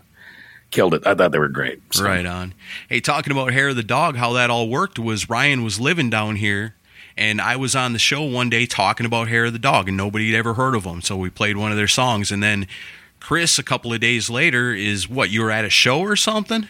killed 0.72 0.94
it. 0.94 1.06
I 1.06 1.14
thought 1.14 1.34
they 1.34 1.40
were 1.40 1.50
great. 1.50 1.82
So- 1.94 2.06
Right 2.06 2.26
on. 2.26 2.54
Hey, 2.88 3.02
talking 3.02 3.32
about 3.34 3.52
Hair 3.52 3.70
of 3.70 3.76
the 3.76 3.84
Dog, 3.84 4.16
how 4.16 4.32
that 4.34 4.50
all 4.50 4.70
worked 4.70 4.98
was 4.98 5.30
Ryan 5.30 5.64
was 5.66 5.78
living 5.78 6.10
down 6.10 6.38
here, 6.38 6.76
and 7.18 7.42
I 7.42 7.56
was 7.56 7.76
on 7.76 7.94
the 7.94 8.00
show 8.00 8.22
one 8.22 8.50
day 8.50 8.66
talking 8.66 9.06
about 9.06 9.28
Hair 9.28 9.46
of 9.46 9.54
the 9.54 9.60
Dog, 9.60 9.88
and 9.88 9.98
nobody 9.98 10.32
had 10.32 10.40
ever 10.40 10.54
heard 10.54 10.76
of 10.76 10.84
them. 10.84 11.02
So 11.02 11.18
we 11.18 11.30
played 11.30 11.58
one 11.58 11.72
of 11.72 11.78
their 11.78 11.88
songs, 11.88 12.32
and 12.32 12.42
then 12.42 12.68
Chris, 13.20 13.58
a 13.60 13.64
couple 13.64 13.92
of 13.94 14.00
days 14.00 14.30
later, 14.30 14.74
is 14.74 15.10
what 15.10 15.30
you 15.30 15.42
were 15.42 15.52
at 15.52 15.66
a 15.66 15.70
show 15.70 16.00
or 16.00 16.16
something? 16.16 16.68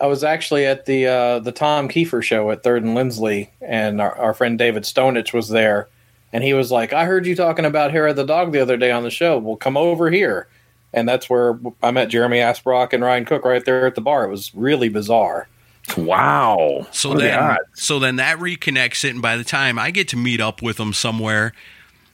I 0.00 0.06
was 0.06 0.24
actually 0.24 0.64
at 0.66 0.86
the 0.86 1.06
uh, 1.06 1.38
the 1.40 1.52
Tom 1.52 1.88
Keifer 1.88 2.22
show 2.22 2.50
at 2.50 2.62
Third 2.62 2.82
and 2.82 2.94
Lindsley, 2.94 3.50
and 3.60 4.00
our, 4.00 4.16
our 4.18 4.34
friend 4.34 4.58
David 4.58 4.84
Stonich 4.84 5.32
was 5.32 5.50
there, 5.50 5.88
and 6.32 6.42
he 6.42 6.54
was 6.54 6.72
like, 6.72 6.92
"I 6.92 7.04
heard 7.04 7.26
you 7.26 7.36
talking 7.36 7.64
about 7.64 7.92
Hair 7.92 8.08
of 8.08 8.16
the 8.16 8.24
Dog 8.24 8.52
the 8.52 8.60
other 8.60 8.76
day 8.76 8.90
on 8.90 9.02
the 9.02 9.10
show. 9.10 9.38
Well, 9.38 9.56
come 9.56 9.76
over 9.76 10.10
here." 10.10 10.48
And 10.92 11.08
that's 11.08 11.30
where 11.30 11.58
I 11.82 11.92
met 11.92 12.08
Jeremy 12.08 12.38
Asbrock 12.38 12.92
and 12.92 13.04
Ryan 13.04 13.24
Cook 13.24 13.44
right 13.44 13.64
there 13.64 13.86
at 13.86 13.94
the 13.94 14.00
bar. 14.00 14.24
It 14.24 14.30
was 14.30 14.52
really 14.54 14.88
bizarre. 14.88 15.48
Wow. 15.96 16.86
So 16.90 17.10
What 17.10 17.18
then, 17.18 17.56
so 17.74 17.98
then 17.98 18.16
that 18.16 18.38
reconnects 18.38 19.04
it, 19.04 19.10
and 19.10 19.22
by 19.22 19.36
the 19.36 19.44
time 19.44 19.78
I 19.78 19.90
get 19.90 20.08
to 20.08 20.16
meet 20.16 20.40
up 20.40 20.62
with 20.62 20.76
them 20.76 20.92
somewhere, 20.92 21.52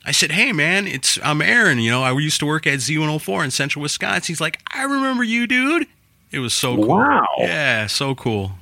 I 0.05 0.13
said, 0.13 0.33
"Hey, 0.33 0.53
man, 0.53 0.87
it's 0.87 1.19
I'm 1.23 1.43
Aaron. 1.43 1.79
You 1.79 1.91
know, 1.91 2.03
I 2.03 2.13
used 2.13 2.41
to 2.41 2.47
work 2.47 2.67
at 2.67 2.79
Z104 2.79 3.45
in 3.45 3.51
Central 3.51 3.83
Wisconsin." 3.83 4.33
He's 4.33 4.41
like, 4.41 4.61
"I 4.73 4.85
remember 4.85 5.25
you, 5.25 5.47
dude." 5.47 5.87
It 6.31 6.41
was 6.41 6.55
so 6.55 6.77
cool. 6.77 6.87
Wow. 6.89 7.27
Yeah, 7.39 7.87
so 7.87 8.15
cool. 8.15 8.53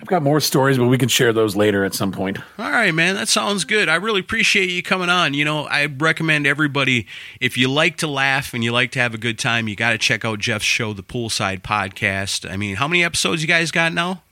I've 0.00 0.08
got 0.08 0.22
more 0.22 0.40
stories, 0.40 0.76
but 0.76 0.86
we 0.86 0.98
can 0.98 1.08
share 1.08 1.32
those 1.32 1.56
later 1.56 1.82
at 1.82 1.94
some 1.94 2.12
point. 2.12 2.38
All 2.58 2.70
right, 2.70 2.94
man, 2.94 3.14
that 3.14 3.28
sounds 3.28 3.64
good. 3.64 3.88
I 3.88 3.94
really 3.94 4.20
appreciate 4.20 4.68
you 4.68 4.82
coming 4.82 5.08
on. 5.08 5.32
You 5.32 5.46
know, 5.46 5.64
I 5.64 5.86
recommend 5.86 6.46
everybody 6.46 7.06
if 7.40 7.56
you 7.56 7.68
like 7.68 7.96
to 7.98 8.06
laugh 8.06 8.52
and 8.52 8.62
you 8.62 8.72
like 8.72 8.90
to 8.92 8.98
have 8.98 9.14
a 9.14 9.18
good 9.18 9.38
time, 9.38 9.68
you 9.68 9.76
got 9.76 9.92
to 9.92 9.98
check 9.98 10.22
out 10.22 10.38
Jeff's 10.38 10.66
show, 10.66 10.92
the 10.92 11.02
Poolside 11.02 11.62
Podcast. 11.62 12.50
I 12.50 12.58
mean, 12.58 12.76
how 12.76 12.86
many 12.86 13.02
episodes 13.02 13.40
you 13.40 13.48
guys 13.48 13.70
got 13.70 13.94
now? 13.94 14.22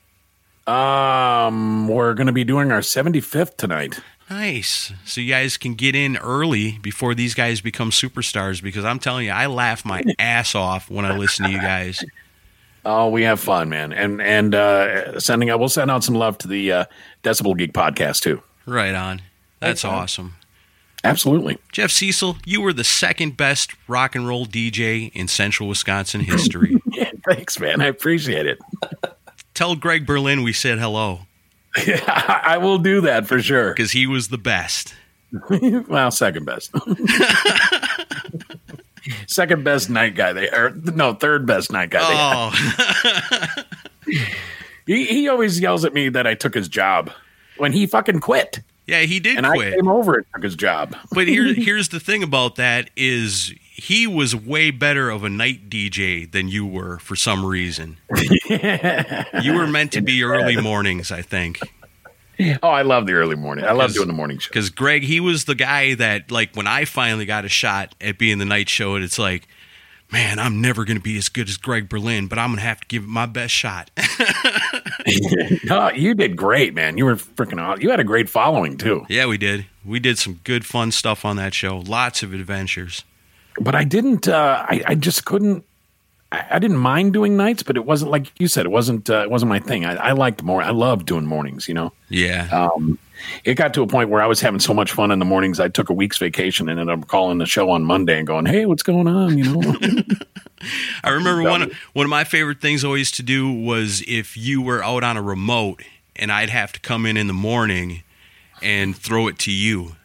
Um, 0.67 1.87
we're 1.87 2.13
going 2.13 2.27
to 2.27 2.33
be 2.33 2.43
doing 2.43 2.71
our 2.71 2.79
75th 2.79 3.55
tonight. 3.57 3.99
Nice. 4.29 4.91
So 5.05 5.21
you 5.21 5.29
guys 5.29 5.57
can 5.57 5.75
get 5.75 5.95
in 5.95 6.17
early 6.17 6.79
before 6.79 7.13
these 7.13 7.35
guys 7.35 7.61
become 7.61 7.91
superstars 7.91 8.61
because 8.61 8.83
I'm 8.83 8.97
telling 8.97 9.27
you, 9.27 9.31
I 9.31 9.45
laugh 9.45 9.85
my 9.85 10.03
ass 10.19 10.55
off 10.55 10.89
when 10.89 11.05
I 11.05 11.15
listen 11.17 11.45
to 11.45 11.51
you 11.51 11.61
guys. 11.61 12.03
Oh, 12.83 13.09
we 13.09 13.23
have 13.23 13.39
fun, 13.39 13.69
man, 13.69 13.91
and 13.93 14.21
and 14.21 14.53
uh, 14.53 15.19
sending 15.19 15.49
out. 15.49 15.59
We'll 15.59 15.69
send 15.69 15.89
out 15.89 16.03
some 16.03 16.13
love 16.13 16.37
to 16.39 16.47
the 16.47 16.71
uh, 16.71 16.85
Decibel 17.23 17.57
Geek 17.57 17.73
podcast 17.73 18.21
too. 18.21 18.43
Right 18.67 18.93
on. 18.93 19.23
That's 19.59 19.83
awesome. 19.83 20.35
Absolutely. 21.03 21.57
Jeff 21.71 21.91
Cecil, 21.91 22.37
you 22.45 22.61
were 22.61 22.73
the 22.73 22.83
second 22.83 23.37
best 23.37 23.73
rock 23.87 24.15
and 24.15 24.27
roll 24.27 24.45
DJ 24.45 25.11
in 25.13 25.27
central 25.27 25.69
Wisconsin 25.69 26.21
history. 26.21 26.81
Yeah, 26.91 27.11
thanks, 27.27 27.59
man. 27.59 27.81
I 27.81 27.85
appreciate 27.85 28.45
it. 28.45 28.59
Tell 29.55 29.75
Greg 29.75 30.05
Berlin 30.05 30.43
we 30.43 30.53
said 30.53 30.77
hello 30.77 31.21
Yeah, 31.87 32.03
I 32.45 32.59
will 32.59 32.77
do 32.77 33.01
that 33.01 33.25
for 33.27 33.41
sure. 33.41 33.73
because 33.73 33.91
he 33.91 34.05
was 34.05 34.27
the 34.27 34.37
best. 34.37 34.93
well, 35.89 36.11
second 36.11 36.45
best. 36.45 36.71
second 39.27 39.63
best 39.63 39.89
night 39.89 40.15
guy. 40.15 40.33
They 40.33 40.49
or 40.49 40.71
no 40.71 41.13
third 41.13 41.45
best 41.45 41.71
night 41.71 41.89
guy. 41.89 42.07
They 42.07 42.15
Oh, 42.17 42.51
He, 44.87 45.05
he 45.05 45.27
always 45.27 45.59
yells 45.59 45.83
at 45.83 45.93
me 45.95 46.09
that 46.09 46.27
I 46.27 46.35
took 46.35 46.53
his 46.53 46.67
job 46.69 47.09
when 47.57 47.73
he 47.73 47.87
fucking 47.87 48.19
quit. 48.19 48.59
Yeah, 48.85 48.99
he 49.01 49.19
did 49.19 49.37
and 49.37 49.47
quit. 49.47 49.73
I 49.73 49.77
came 49.77 49.87
over 49.87 50.17
and 50.17 50.25
took 50.33 50.43
his 50.43 50.55
job. 50.55 50.95
But 51.11 51.27
here, 51.27 51.55
here's 51.55 51.89
the 51.89 51.99
thing 51.99 52.21
about 52.21 52.55
that 52.57 52.91
is 52.95 53.51
he 53.77 54.07
was 54.07 54.33
way 54.33 54.71
better 54.71 55.09
of 55.09 55.25
a 55.25 55.29
night 55.29 55.69
DJ 55.69 56.31
than 56.31 56.47
you 56.47 56.65
were 56.65 56.97
for 56.99 57.15
some 57.17 57.45
reason. 57.45 57.97
You 59.41 59.53
were 59.53 59.67
meant 59.67 59.91
to 59.93 60.01
be 60.01 60.23
early 60.23 60.55
mornings, 60.55 61.11
I 61.11 61.21
think. 61.21 61.59
Oh, 62.63 62.69
I 62.69 62.83
love 62.83 63.05
the 63.05 63.13
early 63.13 63.35
morning. 63.35 63.65
I 63.65 63.73
love 63.73 63.93
doing 63.93 64.07
the 64.07 64.13
morning 64.13 64.37
show. 64.39 64.49
Because 64.49 64.69
Greg, 64.69 65.03
he 65.03 65.19
was 65.19 65.43
the 65.45 65.55
guy 65.55 65.93
that, 65.95 66.31
like, 66.31 66.55
when 66.55 66.67
I 66.67 66.85
finally 66.85 67.25
got 67.25 67.43
a 67.43 67.49
shot 67.49 67.93
at 67.99 68.17
being 68.17 68.37
the 68.37 68.45
night 68.45 68.69
show, 68.69 68.95
and 68.95 69.03
it's 69.03 69.19
like, 69.19 69.47
man, 70.11 70.39
I'm 70.39 70.61
never 70.61 70.85
going 70.85 70.97
to 70.97 71.03
be 71.03 71.17
as 71.17 71.27
good 71.27 71.49
as 71.49 71.57
Greg 71.57 71.89
Berlin, 71.89 72.27
but 72.27 72.39
I'm 72.39 72.49
going 72.49 72.59
to 72.59 72.63
have 72.63 72.79
to 72.81 72.87
give 72.87 73.03
it 73.03 73.09
my 73.09 73.25
best 73.25 73.53
shot. 73.53 73.91
no, 75.65 75.91
you 75.91 76.13
did 76.13 76.35
great, 76.37 76.73
man. 76.73 76.97
You 76.97 77.05
were 77.05 77.15
freaking 77.15 77.61
awesome. 77.61 77.81
You 77.81 77.89
had 77.89 77.99
a 77.99 78.05
great 78.05 78.29
following 78.29 78.77
too. 78.77 79.05
yeah, 79.09 79.25
we 79.25 79.37
did. 79.37 79.65
We 79.83 79.99
did 79.99 80.17
some 80.17 80.39
good, 80.43 80.65
fun 80.65 80.91
stuff 80.91 81.25
on 81.25 81.35
that 81.37 81.53
show. 81.53 81.77
Lots 81.77 82.23
of 82.23 82.33
adventures. 82.33 83.03
But 83.59 83.75
I 83.75 83.83
didn't. 83.83 84.27
Uh, 84.27 84.65
I, 84.67 84.81
I 84.87 84.95
just 84.95 85.25
couldn't. 85.25 85.63
I, 86.31 86.45
I 86.51 86.59
didn't 86.59 86.77
mind 86.77 87.13
doing 87.13 87.37
nights, 87.37 87.63
but 87.63 87.77
it 87.77 87.85
wasn't 87.85 88.11
like 88.11 88.31
you 88.39 88.47
said. 88.47 88.65
It 88.65 88.71
wasn't. 88.71 89.09
Uh, 89.09 89.21
it 89.21 89.31
wasn't 89.31 89.49
my 89.49 89.59
thing. 89.59 89.85
I, 89.85 89.95
I 89.95 90.11
liked 90.11 90.43
more. 90.43 90.61
I 90.61 90.71
loved 90.71 91.05
doing 91.05 91.25
mornings. 91.25 91.67
You 91.67 91.73
know. 91.73 91.93
Yeah. 92.09 92.49
Um, 92.51 92.99
it 93.43 93.55
got 93.55 93.73
to 93.75 93.81
a 93.81 93.87
point 93.87 94.09
where 94.09 94.21
I 94.21 94.27
was 94.27 94.41
having 94.41 94.59
so 94.59 94.73
much 94.73 94.91
fun 94.91 95.11
in 95.11 95.19
the 95.19 95.25
mornings. 95.25 95.59
I 95.59 95.69
took 95.69 95.89
a 95.89 95.93
week's 95.93 96.17
vacation 96.17 96.67
and 96.67 96.79
ended 96.79 96.99
up 96.99 97.07
calling 97.07 97.37
the 97.37 97.45
show 97.45 97.69
on 97.69 97.83
Monday 97.83 98.17
and 98.17 98.27
going, 98.27 98.45
"Hey, 98.45 98.65
what's 98.65 98.83
going 98.83 99.07
on?" 99.07 99.37
You 99.37 99.55
know. 99.55 99.75
I 101.03 101.09
remember 101.09 101.43
one 101.43 101.61
of, 101.63 101.73
one 101.93 102.05
of 102.05 102.09
my 102.09 102.23
favorite 102.23 102.61
things 102.61 102.83
always 102.83 103.11
to 103.11 103.23
do 103.23 103.51
was 103.51 104.03
if 104.07 104.35
you 104.37 104.61
were 104.61 104.83
out 104.83 105.03
on 105.03 105.17
a 105.17 105.21
remote 105.21 105.83
and 106.15 106.31
I'd 106.31 106.49
have 106.49 106.71
to 106.73 106.79
come 106.79 107.05
in 107.05 107.17
in 107.17 107.27
the 107.27 107.33
morning 107.33 108.03
and 108.61 108.95
throw 108.95 109.27
it 109.27 109.37
to 109.39 109.51
you 109.51 109.95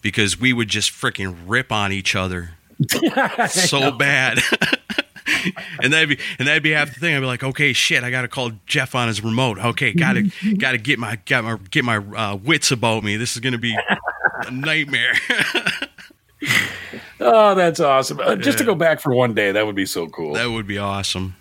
because 0.00 0.38
we 0.38 0.52
would 0.52 0.68
just 0.68 0.92
freaking 0.92 1.36
rip 1.46 1.72
on 1.72 1.92
each 1.92 2.14
other 2.14 2.52
so 3.48 3.90
bad. 3.98 4.40
and 5.82 5.92
that'd 5.92 6.08
be 6.08 6.18
and 6.38 6.48
that'd 6.48 6.62
be 6.62 6.70
half 6.70 6.92
the 6.92 7.00
thing. 7.00 7.14
I'd 7.14 7.20
be 7.20 7.26
like, 7.26 7.44
okay, 7.44 7.72
shit, 7.72 8.02
I 8.04 8.10
gotta 8.10 8.28
call 8.28 8.52
Jeff 8.66 8.94
on 8.94 9.08
his 9.08 9.22
remote. 9.22 9.58
Okay, 9.58 9.92
gotta 9.92 10.30
gotta 10.58 10.78
get 10.78 10.98
my 10.98 11.16
got 11.26 11.44
my 11.44 11.58
get 11.70 11.84
my 11.84 11.96
uh, 11.96 12.36
wits 12.36 12.70
about 12.70 13.04
me. 13.04 13.16
This 13.16 13.34
is 13.34 13.40
gonna 13.40 13.58
be 13.58 13.76
a 14.46 14.50
nightmare. 14.50 15.14
oh, 17.20 17.54
that's 17.54 17.80
awesome. 17.80 18.20
Uh, 18.20 18.36
just 18.36 18.58
to 18.58 18.64
go 18.64 18.74
back 18.74 19.00
for 19.00 19.12
one 19.12 19.34
day, 19.34 19.52
that 19.52 19.66
would 19.66 19.76
be 19.76 19.86
so 19.86 20.06
cool. 20.08 20.34
that 20.34 20.50
would 20.50 20.66
be 20.66 20.78
awesome. 20.78 21.34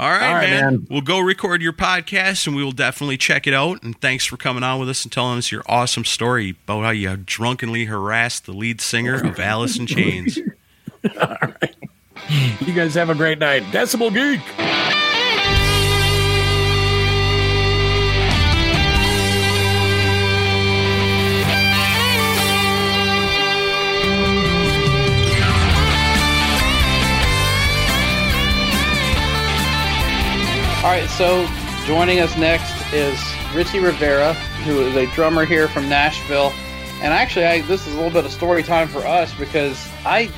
All 0.00 0.08
right, 0.08 0.28
All 0.28 0.34
right, 0.34 0.48
man. 0.50 0.64
man. 0.64 0.86
We'll 0.88 1.02
go 1.02 1.20
record 1.20 1.60
your 1.60 1.74
podcast 1.74 2.46
and 2.46 2.56
we 2.56 2.64
will 2.64 2.72
definitely 2.72 3.18
check 3.18 3.46
it 3.46 3.52
out. 3.52 3.82
And 3.82 4.00
thanks 4.00 4.24
for 4.24 4.38
coming 4.38 4.62
on 4.62 4.80
with 4.80 4.88
us 4.88 5.04
and 5.04 5.12
telling 5.12 5.36
us 5.36 5.52
your 5.52 5.62
awesome 5.66 6.06
story 6.06 6.56
about 6.64 6.84
how 6.84 6.90
you 6.90 7.14
drunkenly 7.18 7.84
harassed 7.84 8.46
the 8.46 8.52
lead 8.52 8.80
singer 8.80 9.16
of 9.22 9.38
Alice 9.38 9.78
in 9.78 9.86
Chains. 9.86 10.38
All 11.20 11.36
right. 11.42 11.76
you 12.60 12.72
guys 12.72 12.94
have 12.94 13.10
a 13.10 13.14
great 13.14 13.38
night. 13.40 13.62
Decibel 13.64 14.12
Geek. 14.14 14.40
All 30.82 30.86
right, 30.86 31.10
so 31.10 31.46
joining 31.86 32.20
us 32.20 32.34
next 32.38 32.72
is 32.94 33.20
Richie 33.54 33.80
Rivera, 33.80 34.32
who 34.64 34.80
is 34.80 34.96
a 34.96 35.04
drummer 35.14 35.44
here 35.44 35.68
from 35.68 35.90
Nashville. 35.90 36.52
And 37.02 37.12
actually, 37.12 37.44
I, 37.44 37.60
this 37.62 37.86
is 37.86 37.92
a 37.92 37.96
little 37.96 38.10
bit 38.10 38.24
of 38.24 38.32
story 38.32 38.62
time 38.62 38.88
for 38.88 39.00
us 39.06 39.32
because 39.38 39.86
I, 40.06 40.30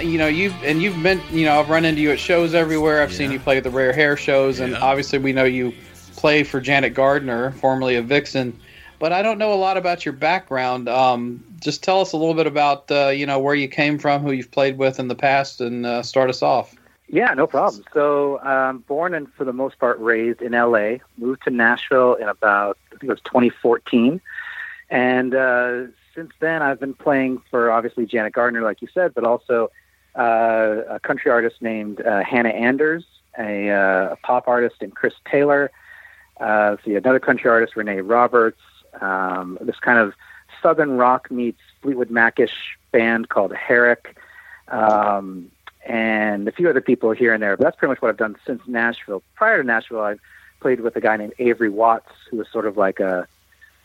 you 0.00 0.16
know, 0.16 0.28
you 0.28 0.52
and 0.62 0.80
you've 0.80 1.02
been, 1.02 1.20
you 1.32 1.44
know, 1.44 1.58
I've 1.58 1.68
run 1.68 1.84
into 1.84 2.00
you 2.02 2.12
at 2.12 2.20
shows 2.20 2.54
everywhere. 2.54 3.02
I've 3.02 3.12
seen 3.12 3.32
you 3.32 3.40
play 3.40 3.56
at 3.56 3.64
the 3.64 3.70
Rare 3.70 3.92
Hair 3.92 4.16
shows, 4.16 4.60
and 4.60 4.72
Yeah. 4.72 4.78
obviously 4.78 5.18
we 5.18 5.32
know 5.32 5.44
you 5.44 5.74
play 6.14 6.44
for 6.44 6.60
Janet 6.60 6.94
Gardner, 6.94 7.50
formerly 7.52 7.96
of 7.96 8.06
Vixen. 8.06 8.56
But 9.00 9.12
I 9.12 9.22
don't 9.22 9.38
know 9.38 9.52
a 9.52 9.56
lot 9.56 9.76
about 9.76 10.04
your 10.04 10.12
background. 10.12 10.88
Um, 10.88 11.42
just 11.58 11.82
tell 11.82 12.00
us 12.00 12.12
a 12.12 12.16
little 12.16 12.34
bit 12.34 12.46
about, 12.46 12.88
uh, 12.92 13.08
you 13.08 13.26
know, 13.26 13.40
where 13.40 13.56
you 13.56 13.66
came 13.66 13.98
from, 13.98 14.22
who 14.22 14.30
you've 14.30 14.52
played 14.52 14.78
with 14.78 15.00
in 15.00 15.08
the 15.08 15.16
past, 15.16 15.60
and 15.60 15.84
uh, 15.84 16.02
start 16.04 16.30
us 16.30 16.42
off. 16.42 16.76
Yeah, 17.12 17.34
no 17.34 17.48
problem. 17.48 17.82
So, 17.92 18.40
um, 18.40 18.84
born 18.86 19.14
and 19.14 19.32
for 19.34 19.44
the 19.44 19.52
most 19.52 19.80
part 19.80 19.98
raised 19.98 20.40
in 20.40 20.52
LA, 20.52 20.98
moved 21.18 21.42
to 21.42 21.50
Nashville 21.50 22.14
in 22.14 22.28
about, 22.28 22.78
I 22.86 22.90
think 22.90 23.04
it 23.04 23.08
was 23.08 23.20
2014. 23.22 24.20
And 24.90 25.34
uh, 25.34 25.82
since 26.14 26.30
then, 26.38 26.62
I've 26.62 26.78
been 26.78 26.94
playing 26.94 27.42
for 27.50 27.72
obviously 27.72 28.06
Janet 28.06 28.32
Gardner, 28.32 28.62
like 28.62 28.80
you 28.80 28.86
said, 28.94 29.12
but 29.12 29.24
also 29.24 29.72
uh, 30.16 30.82
a 30.88 31.00
country 31.00 31.32
artist 31.32 31.60
named 31.60 32.00
uh, 32.00 32.22
Hannah 32.22 32.50
Anders, 32.50 33.04
a, 33.36 33.70
uh, 33.70 34.12
a 34.12 34.16
pop 34.22 34.46
artist 34.46 34.76
named 34.80 34.94
Chris 34.94 35.14
Taylor, 35.28 35.72
uh, 36.38 36.76
see 36.84 36.94
another 36.94 37.20
country 37.20 37.50
artist, 37.50 37.74
Renee 37.74 38.02
Roberts, 38.02 38.60
um, 39.00 39.58
this 39.60 39.80
kind 39.80 39.98
of 39.98 40.14
southern 40.62 40.92
rock 40.92 41.28
meets 41.28 41.60
Fleetwood 41.82 42.10
Macish 42.10 42.76
band 42.92 43.28
called 43.28 43.52
Herrick. 43.52 44.16
Um, 44.68 45.50
and 45.86 46.46
a 46.48 46.52
few 46.52 46.68
other 46.68 46.80
people 46.80 47.10
here 47.12 47.32
and 47.32 47.42
there. 47.42 47.56
But 47.56 47.64
that's 47.64 47.76
pretty 47.76 47.90
much 47.90 48.02
what 48.02 48.08
I've 48.08 48.16
done 48.16 48.36
since 48.46 48.62
Nashville. 48.66 49.22
Prior 49.34 49.58
to 49.58 49.66
Nashville, 49.66 50.00
I 50.00 50.16
played 50.60 50.80
with 50.80 50.96
a 50.96 51.00
guy 51.00 51.16
named 51.16 51.34
Avery 51.38 51.70
Watts, 51.70 52.10
who 52.30 52.36
was 52.36 52.48
sort 52.52 52.66
of 52.66 52.76
like 52.76 53.00
a 53.00 53.26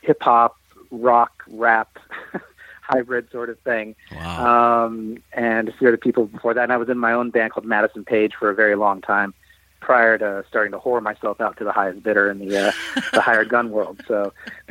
hip 0.01 0.21
hop, 0.21 0.58
rock, 0.91 1.43
rap 1.47 1.97
hybrid 2.81 3.31
sort 3.31 3.49
of 3.49 3.60
thing. 3.60 3.95
Wow. 4.12 4.86
Um, 4.86 5.17
and 5.34 5.69
a 5.69 5.73
few 5.73 5.88
other 5.88 5.97
people 5.97 6.25
before 6.25 6.53
that. 6.53 6.63
And 6.63 6.73
I 6.73 6.77
was 6.77 6.89
in 6.89 6.97
my 6.97 7.13
own 7.13 7.31
band 7.31 7.53
called 7.53 7.65
Madison 7.65 8.05
Page 8.05 8.34
for 8.36 8.49
a 8.49 8.55
very 8.55 8.75
long 8.75 9.01
time 9.01 9.34
prior 9.79 10.17
to 10.17 10.43
starting 10.47 10.71
to 10.71 10.79
whore 10.79 11.01
myself 11.01 11.39
out 11.39 11.58
to 11.58 11.63
the 11.63 11.71
highest 11.71 12.01
bidder 12.01 12.29
in 12.29 12.39
the 12.39 12.67
uh, 12.67 12.71
the 13.13 13.21
hired 13.21 13.49
gun 13.49 13.69
world. 13.69 14.01
So 14.08 14.34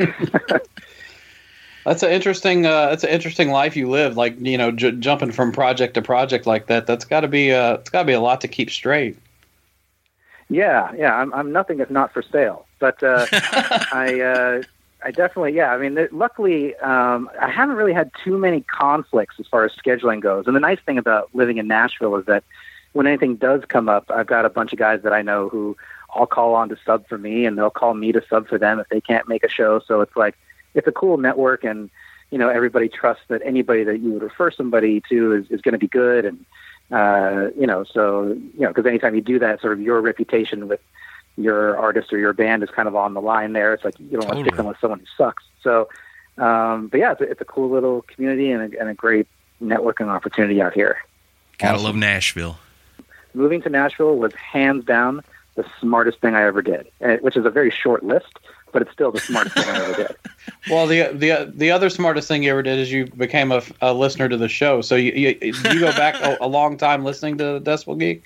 That's 1.84 2.02
an 2.02 2.10
interesting. 2.10 2.64
Uh, 2.64 2.90
that's 2.90 3.04
an 3.04 3.10
interesting 3.10 3.50
life 3.50 3.76
you 3.76 3.90
live. 3.90 4.16
Like 4.16 4.40
you 4.40 4.56
know, 4.56 4.70
j- 4.70 4.92
jumping 4.92 5.32
from 5.32 5.52
project 5.52 5.94
to 5.94 6.02
project 6.02 6.46
like 6.46 6.66
that. 6.66 6.86
That's 6.86 7.04
got 7.04 7.20
to 7.20 7.28
be. 7.28 7.52
Uh, 7.52 7.74
it's 7.74 7.90
got 7.90 8.02
to 8.02 8.06
be 8.06 8.14
a 8.14 8.20
lot 8.20 8.40
to 8.40 8.48
keep 8.48 8.70
straight. 8.70 9.18
Yeah, 10.48 10.92
yeah, 10.96 11.14
I'm 11.14 11.32
I'm 11.34 11.52
nothing 11.52 11.80
if 11.80 11.90
not 11.90 12.12
for 12.12 12.22
sale. 12.22 12.66
But 12.78 13.02
uh, 13.02 13.26
I 13.32 14.20
uh, 14.20 14.62
I 15.02 15.10
definitely 15.10 15.52
yeah. 15.52 15.72
I 15.72 15.78
mean, 15.78 15.94
th- 15.96 16.12
luckily 16.12 16.74
um, 16.76 17.30
I 17.40 17.50
haven't 17.50 17.76
really 17.76 17.92
had 17.92 18.10
too 18.22 18.38
many 18.38 18.62
conflicts 18.62 19.36
as 19.38 19.46
far 19.46 19.64
as 19.64 19.72
scheduling 19.72 20.20
goes. 20.20 20.46
And 20.46 20.56
the 20.56 20.60
nice 20.60 20.80
thing 20.86 20.96
about 20.96 21.34
living 21.34 21.58
in 21.58 21.68
Nashville 21.68 22.16
is 22.16 22.24
that 22.26 22.44
when 22.92 23.06
anything 23.06 23.36
does 23.36 23.62
come 23.68 23.88
up, 23.88 24.10
I've 24.10 24.26
got 24.26 24.46
a 24.46 24.50
bunch 24.50 24.72
of 24.72 24.78
guys 24.78 25.02
that 25.02 25.12
I 25.12 25.20
know 25.20 25.48
who 25.50 25.76
I'll 26.14 26.26
call 26.26 26.54
on 26.54 26.70
to 26.70 26.76
sub 26.86 27.06
for 27.08 27.18
me, 27.18 27.44
and 27.44 27.58
they'll 27.58 27.70
call 27.70 27.92
me 27.92 28.12
to 28.12 28.22
sub 28.30 28.48
for 28.48 28.56
them 28.56 28.78
if 28.78 28.88
they 28.88 29.00
can't 29.00 29.28
make 29.28 29.44
a 29.44 29.48
show. 29.48 29.80
So 29.80 30.00
it's 30.00 30.16
like 30.16 30.36
it's 30.74 30.86
a 30.86 30.92
cool 30.92 31.16
network, 31.16 31.64
and 31.64 31.90
you 32.30 32.38
know 32.38 32.48
everybody 32.48 32.88
trusts 32.88 33.24
that 33.28 33.42
anybody 33.44 33.84
that 33.84 34.00
you 34.00 34.12
would 34.12 34.22
refer 34.22 34.50
somebody 34.50 35.02
to 35.08 35.32
is, 35.32 35.50
is 35.50 35.60
going 35.60 35.72
to 35.72 35.78
be 35.78 35.88
good 35.88 36.24
and 36.24 36.44
uh, 36.90 37.48
you 37.58 37.66
know, 37.66 37.84
so 37.84 38.24
you 38.28 38.60
know, 38.60 38.68
because 38.68 38.86
anytime 38.86 39.14
you 39.14 39.20
do 39.20 39.38
that, 39.38 39.60
sort 39.60 39.72
of 39.72 39.80
your 39.80 40.00
reputation 40.00 40.68
with 40.68 40.80
your 41.36 41.76
artist 41.78 42.12
or 42.12 42.18
your 42.18 42.32
band 42.32 42.62
is 42.62 42.70
kind 42.70 42.86
of 42.86 42.94
on 42.94 43.14
the 43.14 43.20
line 43.20 43.52
there. 43.52 43.74
It's 43.74 43.84
like 43.84 43.98
you 43.98 44.18
don't 44.18 44.26
want 44.26 44.38
to 44.38 44.44
stick 44.44 44.56
them 44.56 44.66
with 44.66 44.78
someone 44.80 45.00
who 45.00 45.06
sucks. 45.16 45.42
So, 45.62 45.88
um, 46.38 46.88
but 46.88 47.00
yeah, 47.00 47.12
it's 47.12 47.20
a, 47.20 47.24
it's 47.24 47.40
a 47.40 47.44
cool 47.44 47.70
little 47.70 48.02
community 48.02 48.50
and 48.50 48.74
a, 48.74 48.80
and 48.80 48.88
a 48.88 48.94
great 48.94 49.26
networking 49.62 50.08
opportunity 50.08 50.60
out 50.60 50.74
here. 50.74 50.98
Gotta 51.58 51.78
love 51.78 51.96
Nashville. 51.96 52.58
Moving 53.32 53.62
to 53.62 53.70
Nashville 53.70 54.16
was 54.16 54.34
hands 54.34 54.84
down 54.84 55.22
the 55.56 55.64
smartest 55.80 56.20
thing 56.20 56.34
I 56.34 56.44
ever 56.44 56.62
did, 56.62 56.88
eh, 57.00 57.16
which 57.16 57.36
is 57.36 57.46
a 57.46 57.50
very 57.50 57.70
short 57.70 58.04
list, 58.04 58.38
but 58.74 58.82
it's 58.82 58.92
still 58.92 59.12
the 59.12 59.20
smartest 59.20 59.54
thing 59.54 59.64
I 59.66 59.82
ever 59.82 59.94
did. 59.94 60.16
Well, 60.68 60.86
the 60.86 61.10
the 61.12 61.52
the 61.54 61.70
other 61.70 61.90
smartest 61.90 62.26
thing 62.26 62.42
you 62.42 62.50
ever 62.50 62.62
did 62.62 62.78
is 62.78 62.90
you 62.90 63.06
became 63.06 63.52
a, 63.52 63.62
a 63.82 63.92
listener 63.92 64.30
to 64.30 64.36
the 64.36 64.48
show. 64.48 64.80
So 64.80 64.94
you 64.94 65.12
you, 65.12 65.38
you 65.42 65.80
go 65.80 65.92
back 65.92 66.14
a, 66.22 66.38
a 66.40 66.48
long 66.48 66.78
time 66.78 67.04
listening 67.04 67.36
to 67.38 67.60
Decibel 67.60 67.98
Geek. 67.98 68.24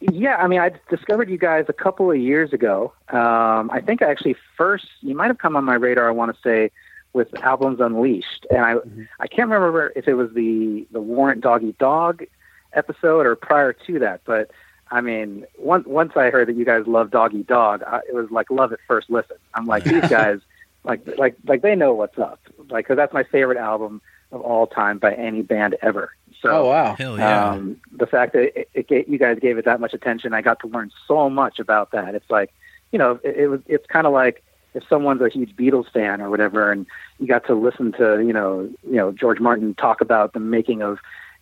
Yeah, 0.00 0.36
I 0.36 0.48
mean, 0.48 0.58
I 0.58 0.72
discovered 0.90 1.30
you 1.30 1.38
guys 1.38 1.66
a 1.68 1.72
couple 1.72 2.10
of 2.10 2.18
years 2.18 2.52
ago. 2.52 2.92
Um, 3.10 3.70
I 3.72 3.80
think 3.84 4.02
I 4.02 4.10
actually 4.10 4.34
first 4.56 4.86
you 5.00 5.14
might 5.14 5.28
have 5.28 5.38
come 5.38 5.54
on 5.56 5.64
my 5.64 5.74
radar. 5.74 6.08
I 6.08 6.10
want 6.12 6.34
to 6.34 6.42
say 6.42 6.72
with 7.12 7.32
albums 7.42 7.80
Unleashed, 7.80 8.46
and 8.50 8.60
I 8.60 8.74
I 9.20 9.28
can't 9.28 9.48
remember 9.48 9.92
if 9.94 10.08
it 10.08 10.14
was 10.14 10.32
the 10.34 10.86
the 10.90 11.00
Warrant 11.00 11.40
Dog 11.40 11.62
Eat 11.62 11.78
Dog 11.78 12.24
episode 12.72 13.26
or 13.26 13.36
prior 13.36 13.72
to 13.72 13.98
that. 14.00 14.22
But 14.24 14.50
I 14.90 15.00
mean, 15.00 15.46
once 15.58 15.86
once 15.86 16.12
I 16.16 16.30
heard 16.30 16.48
that 16.48 16.56
you 16.56 16.64
guys 16.64 16.86
love 16.86 17.10
Dog 17.10 17.34
Eat 17.34 17.46
Dog, 17.46 17.82
I, 17.82 18.00
it 18.08 18.14
was 18.14 18.30
like 18.30 18.50
love 18.50 18.72
at 18.72 18.78
first 18.86 19.10
listen. 19.10 19.36
I'm 19.54 19.66
like 19.66 19.84
these 19.84 20.02
guys, 20.08 20.40
like 20.84 21.06
like 21.18 21.36
like 21.46 21.62
they 21.62 21.74
know 21.74 21.94
what's 21.94 22.18
up. 22.18 22.40
Like, 22.70 22.84
because 22.84 22.96
that's 22.96 23.12
my 23.12 23.24
favorite 23.24 23.58
album 23.58 24.00
of 24.32 24.40
all 24.40 24.66
time 24.66 24.98
by 24.98 25.14
any 25.14 25.42
band 25.42 25.76
ever. 25.82 26.12
So 26.40 26.50
Oh 26.50 26.68
wow! 26.68 26.94
Hell 26.94 27.18
yeah. 27.18 27.50
um, 27.50 27.80
the 27.92 28.06
fact 28.06 28.34
that 28.34 28.58
it, 28.58 28.68
it, 28.74 28.88
ga- 28.88 29.04
you 29.08 29.18
guys 29.18 29.38
gave 29.40 29.58
it 29.58 29.64
that 29.64 29.80
much 29.80 29.94
attention, 29.94 30.34
I 30.34 30.42
got 30.42 30.60
to 30.60 30.68
learn 30.68 30.90
so 31.08 31.28
much 31.30 31.58
about 31.58 31.90
that. 31.92 32.14
It's 32.14 32.30
like 32.30 32.52
you 32.92 32.98
know, 32.98 33.18
it, 33.24 33.36
it 33.36 33.48
was 33.48 33.60
it's 33.66 33.86
kind 33.86 34.06
of 34.06 34.12
like 34.12 34.44
if 34.74 34.84
someone's 34.88 35.22
a 35.22 35.28
huge 35.28 35.56
Beatles 35.56 35.90
fan 35.90 36.20
or 36.20 36.30
whatever, 36.30 36.70
and 36.70 36.86
you 37.18 37.26
got 37.26 37.46
to 37.46 37.54
listen 37.54 37.92
to 37.92 38.22
you 38.24 38.32
know 38.32 38.70
you 38.84 38.96
know 38.96 39.10
George 39.10 39.40
Martin 39.40 39.74
talk 39.74 40.00
about 40.00 40.32
the 40.32 40.40
making 40.40 40.82
of 40.82 40.98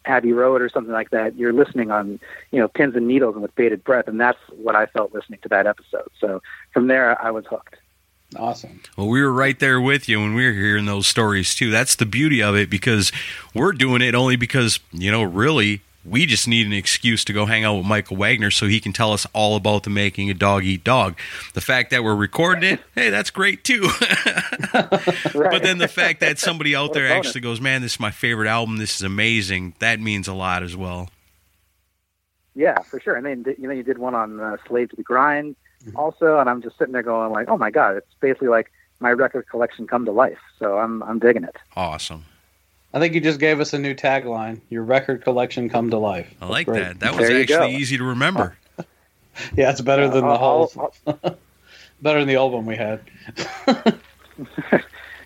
Abbey 0.07 0.33
Road 0.33 0.63
or 0.63 0.69
something 0.69 0.93
like 0.93 1.11
that, 1.11 1.37
you're 1.37 1.53
listening 1.53 1.91
on 1.91 2.21
you 2.51 2.61
know 2.61 2.69
pins 2.69 2.95
and 2.97 3.07
needles 3.07 3.35
and 3.35 3.43
with 3.43 3.55
bated 3.55 3.85
breath, 3.85 4.09
and 4.09 4.21
that's 4.21 4.39
what 4.57 4.77
I 4.77 4.87
felt 4.87 5.15
listening 5.15 5.41
to 5.43 5.49
that 5.51 5.67
episode. 5.67 6.09
So 6.21 6.43
from 6.73 6.87
there, 6.89 7.21
I 7.21 7.31
was 7.31 7.47
hooked. 7.47 7.77
Awesome. 8.37 8.81
Well, 8.97 9.09
we 9.09 9.23
were 9.23 9.33
right 9.33 9.59
there 9.59 9.81
with 9.81 10.09
you 10.09 10.21
when 10.21 10.35
we 10.35 10.47
were 10.47 10.53
hearing 10.53 10.87
those 10.87 11.07
stories 11.07 11.55
too. 11.55 11.71
That's 11.71 11.95
the 11.95 12.07
beauty 12.07 12.43
of 12.43 12.57
it 12.57 12.69
because 12.69 13.13
we're 13.55 13.73
doing 13.73 14.03
it 14.03 14.15
only 14.15 14.37
because, 14.37 14.81
you 14.93 15.11
know, 15.11 15.23
really 15.23 15.83
we 16.05 16.27
just 16.27 16.47
need 16.47 16.67
an 16.67 16.73
excuse 16.73 17.25
to 17.25 17.33
go 17.33 17.47
hang 17.47 17.65
out 17.65 17.77
with 17.77 17.87
Michael 17.87 18.17
Wagener 18.17 18.53
so 18.53 18.67
he 18.67 18.81
can 18.81 18.93
tell 18.93 19.13
us 19.13 19.27
all 19.33 19.57
about 19.57 19.85
the 19.85 19.91
making 19.91 20.31
a 20.31 20.35
dog 20.35 20.65
eat 20.65 20.85
dog. 20.85 21.17
The 21.55 21.61
fact 21.61 21.91
that 21.91 22.05
we're 22.05 22.15
recording 22.15 22.75
it, 22.75 22.81
hey, 22.95 23.11
that's 23.11 23.31
great 23.31 23.65
too. 23.65 23.89
But 25.33 25.63
then 25.63 25.79
the 25.79 25.89
fact 25.89 26.21
that 26.21 26.39
somebody 26.39 26.75
out 26.75 26.93
there 26.93 27.07
actually 27.07 27.41
goes, 27.41 27.61
man, 27.61 27.83
this 27.83 27.95
is 27.95 28.01
my 28.01 28.11
favorite 28.11 28.49
album. 28.49 28.79
This 28.79 28.97
is 28.97 29.03
amazing. 29.03 29.75
That 29.79 30.01
means 30.01 30.27
a 30.27 30.35
lot 30.35 30.63
as 30.63 30.77
well. 30.77 31.11
Yeah, 32.55 32.81
for 32.83 33.01
sure. 33.01 33.17
I 33.17 33.21
mean, 33.21 33.45
you 33.59 33.69
know 33.69 33.75
you 33.75 33.83
did 33.83 33.99
one 33.99 34.15
on 34.15 34.41
uh, 34.41 34.57
Slave 34.67 34.91
to 34.91 34.97
the 34.97 35.03
Grind 35.03 35.57
also, 35.95 36.39
and 36.39 36.49
I'm 36.49 36.63
just 36.63 36.79
sitting 36.79 36.93
there 36.93 37.03
going 37.03 37.33
like, 37.33 37.49
oh 37.49 37.57
my 37.57 37.71
god, 37.71 37.97
it's 37.97 38.15
basically 38.21 38.49
like 38.49 38.71
my 39.01 39.11
record 39.11 39.49
collection 39.49 39.87
come 39.87 40.05
to 40.05 40.13
life. 40.13 40.39
So 40.59 40.79
I'm 40.79 41.03
I'm 41.03 41.19
digging 41.19 41.45
it. 41.45 41.57
Awesome. 41.77 42.25
I 42.95 43.01
think 43.01 43.15
you 43.15 43.21
just 43.21 43.41
gave 43.41 43.59
us 43.61 43.73
a 43.73 43.79
new 43.79 43.93
tagline. 43.95 44.61
Your 44.71 44.85
record 44.85 45.23
collection 45.25 45.69
come 45.69 45.91
to 45.91 45.99
life. 45.99 46.33
I 46.41 46.47
like 46.47 46.67
great. 46.67 46.81
that. 46.81 47.01
That 47.01 47.17
was 47.17 47.29
There 47.29 47.41
actually 47.43 47.75
easy 47.75 47.99
to 47.99 48.05
remember. 48.05 48.57
Yeah, 49.57 49.73
it's 49.73 49.81
better 49.81 50.09
than 50.09 50.25
the 50.25 50.39
whole. 50.39 50.71
I'll- 50.79 51.19
better 52.03 52.21
than 52.21 52.29
the 52.29 52.37
old 52.37 52.53
one 52.53 52.67
we 52.67 52.77
had. 52.77 53.01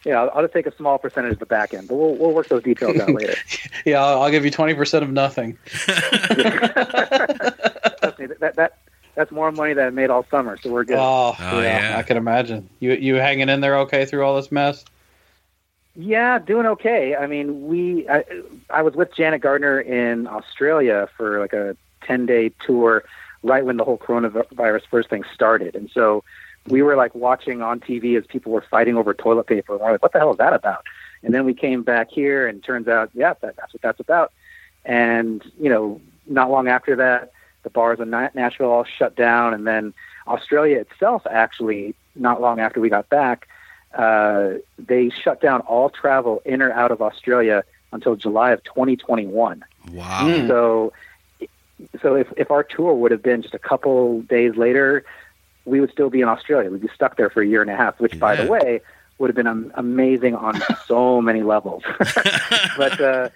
yeah, 0.03 0.23
I'll, 0.23 0.31
I'll 0.31 0.41
just 0.43 0.55
take 0.55 0.67
a 0.67 0.75
small 0.77 0.97
percentage 0.97 1.33
of 1.33 1.39
the 1.41 1.45
back 1.45 1.75
end, 1.75 1.89
but 1.89 1.97
we'll 1.97 2.15
we'll 2.17 2.33
work 2.33 2.49
those 2.49 2.63
details 2.63 2.99
out 2.99 3.11
later. 3.11 3.35
Yeah, 3.85 4.03
I'll, 4.03 4.23
I'll 4.23 4.31
give 4.31 4.47
you 4.47 4.51
twenty 4.51 4.73
percent 4.73 5.05
of 5.05 5.11
nothing. 5.11 5.59
Trust 5.67 5.89
me, 8.19 8.27
that 8.41 8.55
that 8.57 8.79
that's 9.15 9.31
more 9.31 9.53
money 9.53 9.75
than 9.75 9.87
I 9.87 9.91
made 9.91 10.09
all 10.09 10.25
summer, 10.31 10.57
so 10.57 10.71
we're 10.71 10.85
good. 10.85 10.97
Oh, 10.97 11.37
Oh, 11.39 11.61
yeah, 11.61 11.91
yeah. 11.91 11.99
I 11.99 12.03
can 12.03 12.17
imagine. 12.17 12.69
You 12.81 12.93
you 12.93 13.17
hanging 13.17 13.51
in 13.51 13.61
there 13.61 13.77
okay 13.81 14.07
through 14.07 14.25
all 14.25 14.37
this 14.37 14.51
mess? 14.51 14.87
Yeah, 16.01 16.39
doing 16.39 16.65
okay. 16.65 17.17
I 17.17 17.27
mean, 17.27 17.67
we 17.67 18.09
I, 18.09 18.25
I 18.71 18.83
was 18.83 18.95
with 18.95 19.13
Janet 19.13 19.41
Gardner 19.41 19.81
in 19.81 20.29
Australia 20.29 21.09
for 21.17 21.41
like 21.41 21.53
a 21.53 21.77
10-day 22.03 22.53
tour 22.65 23.03
right 23.43 23.65
when 23.65 23.79
the 23.79 23.85
whole 23.85 23.99
coronavirus 23.99 24.83
first 24.89 25.11
thing 25.11 25.25
started. 25.35 25.75
And 25.75 25.91
so 25.93 26.23
we 26.69 26.83
were 26.83 26.95
like 26.95 27.17
watching 27.17 27.63
on 27.63 27.81
TV 27.81 28.17
as 28.17 28.25
people 28.27 28.53
were 28.53 28.65
fighting 28.71 28.97
over 28.97 29.13
toilet 29.13 29.49
paper. 29.49 29.73
And 29.73 29.81
we're 29.81 29.91
like, 29.91 30.03
what 30.03 30.13
the 30.13 30.21
hell 30.21 30.31
is 30.31 30.39
that 30.39 30.53
about? 30.53 30.85
And 31.25 31.35
then 31.35 31.45
we 31.45 31.53
came 31.53 31.83
back 31.83 32.13
here 32.13 32.47
and 32.47 32.63
turns 32.63 32.87
out, 32.87 33.11
yeah, 33.13 33.35
that, 33.41 33.57
that's 33.57 33.75
what 33.75 33.83
that's 33.83 33.99
about. 33.99 34.33
And, 34.85 35.43
you 35.61 35.69
know, 35.69 36.01
not 36.29 36.49
long 36.49 36.69
after 36.69 36.95
that, 36.95 37.33
the 37.65 37.71
bars 37.71 37.99
in 37.99 38.11
Nashville 38.11 38.71
all 38.71 38.85
shut 38.85 39.17
down. 39.17 39.53
And 39.53 39.67
then 39.67 39.93
Australia 40.29 40.79
itself, 40.79 41.27
actually, 41.29 41.97
not 42.15 42.41
long 42.41 42.61
after 42.61 42.81
we 42.81 42.89
got 42.89 43.09
back, 43.09 43.48
uh, 43.95 44.55
they 44.79 45.11
shut 45.11 45.41
down 45.41 45.61
all 45.63 45.91
travel 45.91 46.43
in 46.45 46.63
or 46.63 46.73
out 46.73 46.91
of 46.91 47.01
Australia 47.01 47.65
until 47.93 48.17
July 48.17 48.53
of 48.53 48.63
2021. 48.65 49.65
Wow. 49.93 50.29
Mm. 50.29 50.49
So, 50.49 50.93
so 52.03 52.15
if 52.15 52.27
if 52.37 52.51
our 52.51 52.63
tour 52.63 52.95
would 52.95 53.11
have 53.11 53.23
been 53.23 53.43
just 53.43 53.55
a 53.55 53.59
couple 53.59 54.23
days 54.23 54.57
later, 54.57 55.05
we 55.65 55.81
would 55.81 55.91
still 55.91 56.11
be 56.11 56.21
in 56.21 56.29
Australia. 56.29 56.71
We'd 56.71 56.83
be 56.83 56.91
stuck 56.95 57.17
there 57.17 57.31
for 57.31 57.43
a 57.43 57.47
year 57.47 57.63
and 57.63 57.71
a 57.71 57.77
half, 57.77 57.99
which, 58.01 58.19
by 58.19 58.37
the 58.37 58.51
way, 58.51 58.81
would 59.19 59.29
have 59.29 59.37
been 59.37 59.73
amazing 59.75 60.35
on 60.35 60.61
so 60.87 61.21
many 61.23 61.43
levels. 61.43 61.83
but 62.77 63.01
uh, 63.01 63.29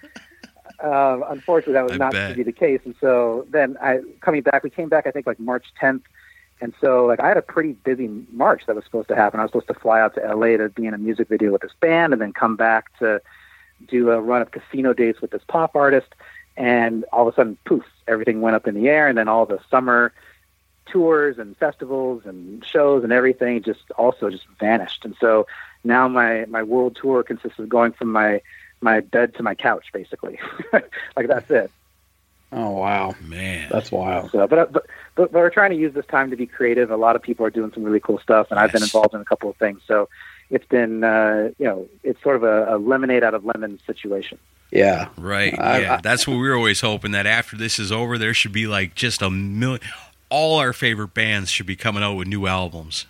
uh, 0.83 1.19
unfortunately, 1.29 1.73
that 1.73 1.83
was 1.83 1.93
I 1.93 1.97
not 1.97 2.13
bet. 2.13 2.31
to 2.31 2.35
be 2.35 2.43
the 2.43 2.51
case. 2.51 2.81
And 2.85 2.95
so 2.99 3.47
then, 3.49 3.77
I 3.81 4.01
coming 4.21 4.41
back, 4.41 4.63
we 4.63 4.69
came 4.69 4.89
back. 4.89 5.07
I 5.07 5.11
think 5.11 5.25
like 5.25 5.39
March 5.39 5.65
10th. 5.81 6.01
And 6.61 6.73
so, 6.79 7.05
like, 7.05 7.19
I 7.19 7.27
had 7.27 7.37
a 7.37 7.41
pretty 7.41 7.73
busy 7.73 8.09
March 8.31 8.63
that 8.67 8.75
was 8.75 8.85
supposed 8.85 9.09
to 9.09 9.15
happen. 9.15 9.39
I 9.39 9.43
was 9.43 9.51
supposed 9.51 9.67
to 9.67 9.73
fly 9.73 9.99
out 9.99 10.15
to 10.15 10.21
LA 10.21 10.57
to 10.57 10.69
be 10.69 10.85
in 10.85 10.93
a 10.93 10.97
music 10.97 11.27
video 11.27 11.51
with 11.51 11.61
this 11.61 11.73
band, 11.79 12.13
and 12.13 12.21
then 12.21 12.31
come 12.31 12.55
back 12.55 12.97
to 12.99 13.21
do 13.87 14.11
a 14.11 14.21
run 14.21 14.41
of 14.41 14.51
casino 14.51 14.93
dates 14.93 15.21
with 15.21 15.31
this 15.31 15.41
pop 15.47 15.75
artist. 15.75 16.07
And 16.55 17.03
all 17.11 17.27
of 17.27 17.33
a 17.33 17.35
sudden, 17.35 17.57
poof, 17.65 17.83
everything 18.07 18.41
went 18.41 18.55
up 18.55 18.67
in 18.67 18.75
the 18.75 18.87
air. 18.87 19.07
And 19.07 19.17
then 19.17 19.27
all 19.27 19.45
the 19.45 19.59
summer 19.69 20.13
tours 20.85 21.37
and 21.37 21.57
festivals 21.57 22.23
and 22.25 22.63
shows 22.65 23.03
and 23.03 23.11
everything 23.11 23.61
just 23.63 23.91
also 23.97 24.29
just 24.29 24.45
vanished. 24.59 25.05
And 25.05 25.15
so 25.19 25.47
now 25.83 26.07
my 26.07 26.45
my 26.45 26.63
world 26.63 26.97
tour 26.99 27.23
consists 27.23 27.59
of 27.59 27.69
going 27.69 27.93
from 27.93 28.11
my 28.11 28.41
my 28.81 28.99
bed 28.99 29.35
to 29.35 29.43
my 29.43 29.55
couch, 29.55 29.87
basically. 29.93 30.39
like 30.73 31.27
that's 31.27 31.49
it. 31.49 31.71
Oh 32.55 32.71
wow, 32.71 33.15
Man. 33.21 33.67
that's 33.71 33.91
wild. 33.91 34.31
So, 34.31 34.47
but, 34.47 34.59
uh, 34.59 34.65
but 34.71 34.85
but 35.15 35.31
but 35.31 35.41
we're 35.41 35.49
trying 35.49 35.71
to 35.71 35.75
use 35.77 35.93
this 35.93 36.05
time 36.05 36.29
to 36.29 36.35
be 36.35 36.45
creative. 36.45 36.91
A 36.91 36.97
lot 36.97 37.15
of 37.15 37.21
people 37.21 37.45
are 37.45 37.49
doing 37.49 37.71
some 37.73 37.83
really 37.83 37.99
cool 37.99 38.19
stuff, 38.19 38.47
and 38.51 38.59
I've 38.59 38.71
been 38.71 38.83
involved 38.83 39.13
in 39.13 39.21
a 39.21 39.25
couple 39.25 39.49
of 39.49 39.55
things. 39.57 39.81
So 39.87 40.07
it's 40.49 40.65
been 40.67 41.03
uh, 41.03 41.49
you 41.57 41.65
know 41.65 41.87
it's 42.03 42.21
sort 42.21 42.35
of 42.35 42.43
a, 42.43 42.75
a 42.75 42.77
lemonade 42.77 43.23
out 43.23 43.33
of 43.33 43.43
lemon 43.45 43.79
situation. 43.87 44.37
Yeah, 44.71 45.09
Right. 45.17 45.57
I- 45.59 45.79
yeah. 45.81 45.93
I- 45.95 46.01
That's 46.01 46.27
what 46.27 46.37
we're 46.37 46.55
always 46.55 46.81
hoping 46.81 47.11
that 47.11 47.25
after 47.27 47.55
this 47.55 47.77
is 47.79 47.91
over, 47.91 48.17
there 48.17 48.33
should 48.33 48.53
be 48.53 48.65
like 48.67 48.95
just 48.95 49.21
a 49.21 49.29
million. 49.29 49.81
All 50.29 50.57
our 50.59 50.73
favorite 50.73 51.13
bands 51.13 51.51
should 51.51 51.67
be 51.67 51.75
coming 51.75 52.01
out 52.01 52.15
with 52.15 52.27
new 52.27 52.47
albums. 52.47 53.05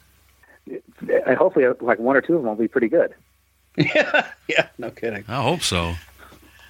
And 0.68 1.38
hopefully, 1.38 1.66
uh, 1.66 1.74
like 1.82 2.00
one 2.00 2.16
or 2.18 2.22
two 2.22 2.36
of 2.36 2.42
them 2.42 2.50
will 2.50 2.56
be 2.56 2.68
pretty 2.68 2.90
good. 2.90 3.14
yeah, 3.78 4.28
yeah. 4.48 4.68
No 4.78 4.92
kidding. 4.92 5.24
I 5.28 5.42
hope 5.42 5.62
so. 5.62 5.96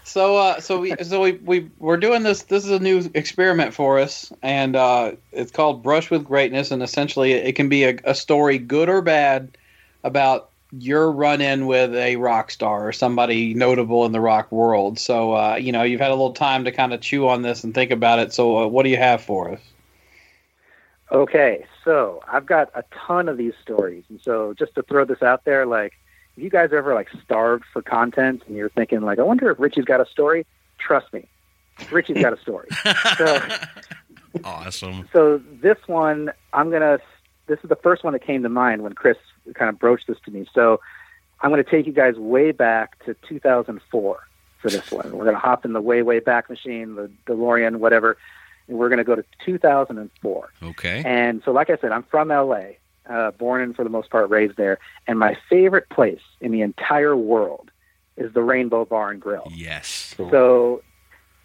So, 0.06 0.38
uh, 0.38 0.60
so 0.60 0.80
we, 0.80 0.96
so 1.02 1.22
we, 1.22 1.34
we, 1.34 1.70
we're 1.80 1.98
doing 1.98 2.24
this. 2.24 2.44
This 2.44 2.66
is 2.66 2.72
a 2.72 2.80
new 2.80 3.10
experiment 3.14 3.74
for 3.74 4.00
us, 4.00 4.32
and 4.42 4.76
uh, 4.76 5.14
it's 5.32 5.52
called 5.52 5.82
Brush 5.82 6.12
with 6.12 6.26
Greatness. 6.26 6.72
And 6.72 6.84
essentially, 6.84 7.32
it 7.32 7.56
can 7.56 7.70
be 7.70 7.86
a, 7.86 7.98
a 8.04 8.14
story, 8.14 8.58
good 8.58 8.90
or 8.90 9.02
bad, 9.02 9.58
about 10.04 10.50
your 10.78 11.12
run-in 11.12 11.68
with 11.68 11.94
a 11.96 12.16
rock 12.18 12.52
star 12.52 12.88
or 12.88 12.92
somebody 12.92 13.54
notable 13.54 14.06
in 14.06 14.12
the 14.12 14.20
rock 14.20 14.52
world. 14.52 15.00
So, 15.00 15.34
uh, 15.34 15.56
you 15.56 15.72
know, 15.72 15.84
you've 15.84 16.02
had 16.02 16.10
a 16.10 16.16
little 16.16 16.34
time 16.34 16.66
to 16.66 16.72
kind 16.72 16.94
of 16.94 17.00
chew 17.00 17.28
on 17.28 17.42
this 17.42 17.64
and 17.64 17.74
think 17.74 17.92
about 17.92 18.20
it. 18.20 18.34
So, 18.34 18.58
uh, 18.58 18.68
what 18.68 18.84
do 18.84 18.90
you 18.90 18.98
have 18.98 19.22
for 19.22 19.52
us? 19.52 19.62
Okay, 21.12 21.64
so 21.86 22.24
I've 22.28 22.46
got 22.46 22.72
a 22.74 22.84
ton 23.08 23.30
of 23.30 23.38
these 23.38 23.54
stories, 23.62 24.04
and 24.10 24.20
so 24.20 24.56
just 24.58 24.74
to 24.76 24.82
throw 24.82 25.06
this 25.06 25.22
out 25.22 25.46
there, 25.46 25.66
like 25.68 25.94
if 26.36 26.44
you 26.44 26.50
guys 26.50 26.72
are 26.72 26.78
ever 26.78 26.94
like 26.94 27.10
starved 27.24 27.64
for 27.72 27.82
content 27.82 28.44
and 28.48 28.56
you're 28.56 28.70
thinking 28.70 29.02
like, 29.02 29.20
I 29.20 29.24
wonder 29.24 29.50
if 29.52 29.60
Richie's 29.60 29.86
got 29.86 30.02
a 30.02 30.06
story. 30.06 30.46
Trust 30.80 31.14
me, 31.14 31.28
Richie's 31.92 32.22
got 32.22 32.34
a 32.34 32.42
story. 32.42 32.68
so, 33.18 33.40
Awesome. 34.44 35.08
so 35.14 35.40
this 35.62 35.78
one, 35.88 36.32
I'm 36.54 36.72
gonna. 36.72 37.00
This 37.48 37.60
is 37.64 37.70
the 37.70 37.76
first 37.76 38.04
one 38.04 38.14
that 38.14 38.26
came 38.26 38.42
to 38.44 38.50
mind 38.50 38.82
when 38.84 38.94
Chris 38.94 39.18
kind 39.54 39.70
of 39.70 39.78
broached 39.78 40.08
this 40.08 40.18
to 40.26 40.32
me. 40.32 40.48
So 40.54 40.80
I'm 41.42 41.52
going 41.52 41.62
to 41.62 41.70
take 41.70 41.86
you 41.86 41.92
guys 41.92 42.16
way 42.16 42.52
back 42.54 43.04
to 43.06 43.16
2004 43.28 44.20
for 44.62 44.70
this 44.70 44.92
one. 44.92 45.12
We're 45.12 45.26
going 45.26 45.36
to 45.36 45.42
hop 45.42 45.66
in 45.66 45.74
the 45.74 45.82
way, 45.82 46.02
way 46.02 46.20
back 46.22 46.50
machine, 46.50 46.96
the 46.96 47.12
DeLorean, 47.28 47.76
whatever, 47.78 48.18
and 48.70 48.78
we're 48.78 48.88
going 48.88 49.00
to 49.00 49.04
go 49.04 49.14
to 49.16 49.26
2004. 49.46 50.50
Okay. 50.64 51.04
And 51.06 51.42
so, 51.44 51.52
like 51.52 51.70
I 51.70 51.76
said, 51.76 51.92
I'm 51.92 52.04
from 52.04 52.30
LA, 52.30 52.78
uh, 53.10 53.32
born 53.32 53.62
and 53.62 53.76
for 53.76 53.84
the 53.84 53.90
most 53.90 54.10
part 54.10 54.30
raised 54.30 54.58
there. 54.58 54.80
And 55.08 55.20
my 55.20 55.38
favorite 55.50 55.90
place 55.90 56.22
in 56.42 56.52
the 56.52 56.62
entire 56.62 57.16
world 57.16 57.72
is 58.18 58.34
the 58.34 58.42
Rainbow 58.42 58.86
Bar 58.86 59.12
and 59.12 59.22
Grill. 59.22 59.52
Yes. 59.54 60.16
So, 60.18 60.84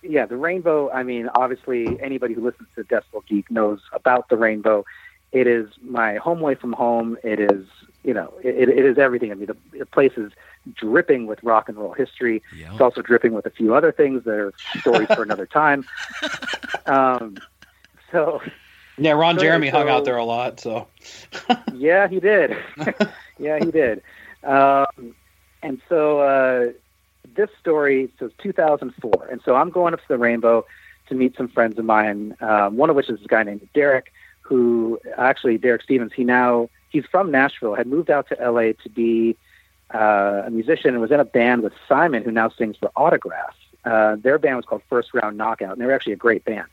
yeah, 0.02 0.26
the 0.26 0.36
Rainbow. 0.36 0.90
I 0.90 1.02
mean, 1.02 1.28
obviously, 1.34 2.00
anybody 2.00 2.34
who 2.34 2.44
listens 2.44 2.68
to 2.76 2.84
Decibel 2.84 3.26
Geek 3.26 3.50
knows 3.50 3.80
about 3.92 4.28
the 4.28 4.36
Rainbow. 4.36 4.84
It 5.30 5.46
is 5.46 5.68
my 5.82 6.16
home 6.16 6.40
away 6.40 6.54
from 6.54 6.72
home. 6.72 7.18
It 7.22 7.38
is, 7.38 7.66
you 8.02 8.14
know, 8.14 8.32
it, 8.42 8.68
it 8.68 8.84
is 8.84 8.96
everything. 8.96 9.30
I 9.30 9.34
mean, 9.34 9.46
the, 9.46 9.78
the 9.78 9.86
place 9.86 10.12
is 10.16 10.32
dripping 10.74 11.26
with 11.26 11.42
rock 11.42 11.68
and 11.68 11.76
roll 11.76 11.92
history. 11.92 12.42
Yeah. 12.56 12.72
It's 12.72 12.80
also 12.80 13.02
dripping 13.02 13.34
with 13.34 13.44
a 13.44 13.50
few 13.50 13.74
other 13.74 13.92
things 13.92 14.24
that 14.24 14.34
are 14.34 14.52
stories 14.80 15.09
for 15.14 15.22
another 15.22 15.46
time. 15.46 15.86
Um, 16.86 17.36
so, 18.11 18.40
Yeah, 18.99 19.12
Ron 19.12 19.36
So- 19.36 19.42
Jeremy 19.42 19.68
hung 19.68 19.86
so- 19.86 19.92
out 19.92 20.05
there 20.05 20.16
a 20.16 20.24
lot. 20.24 20.61
So, 20.61 20.86
yeah, 21.74 22.09
he 22.09 22.20
did. 22.20 22.57
yeah, 23.38 23.59
he 23.59 23.70
did. 23.70 24.03
Um, 24.44 25.14
and 25.62 25.80
so 25.88 26.20
uh, 26.20 26.72
this 27.34 27.51
story 27.61 28.11
so 28.18 28.26
it's 28.26 28.34
2004, 28.42 29.28
and 29.30 29.40
so 29.44 29.55
I'm 29.57 29.70
going 29.70 29.94
up 29.94 30.01
to 30.01 30.09
the 30.09 30.18
Rainbow 30.18 30.64
to 31.09 31.14
meet 31.14 31.36
some 31.36 31.49
friends 31.49 31.78
of 31.78 31.84
mine. 31.84 32.36
Um, 32.40 32.76
one 32.76 32.90
of 32.90 32.96
which 32.96 33.09
is 33.09 33.18
this 33.18 33.26
guy 33.26 33.42
named 33.42 33.66
Derek, 33.74 34.12
who 34.40 35.01
actually 35.16 35.59
Derek 35.59 35.82
Stevens. 35.82 36.12
He 36.14 36.24
now 36.24 36.68
he's 36.90 37.05
from 37.11 37.30
Nashville, 37.30 37.74
had 37.74 37.86
moved 37.86 38.11
out 38.11 38.28
to 38.28 38.51
LA 38.51 38.72
to 38.82 38.88
be 38.94 39.36
uh, 39.94 40.42
a 40.46 40.51
musician, 40.51 40.90
and 40.90 41.01
was 41.01 41.11
in 41.11 41.20
a 41.20 41.24
band 41.24 41.62
with 41.62 41.72
Simon, 41.88 42.22
who 42.22 42.30
now 42.30 42.49
sings 42.51 42.76
for 42.76 42.90
Autograph. 42.96 43.55
Uh, 43.85 44.16
their 44.16 44.39
band 44.39 44.57
was 44.57 44.64
called 44.64 44.83
First 44.89 45.14
Round 45.14 45.37
Knockout, 45.37 45.72
and 45.72 45.81
they 45.81 45.87
were 45.87 45.93
actually 45.93 46.12
a 46.12 46.16
great 46.16 46.45
band. 46.45 46.66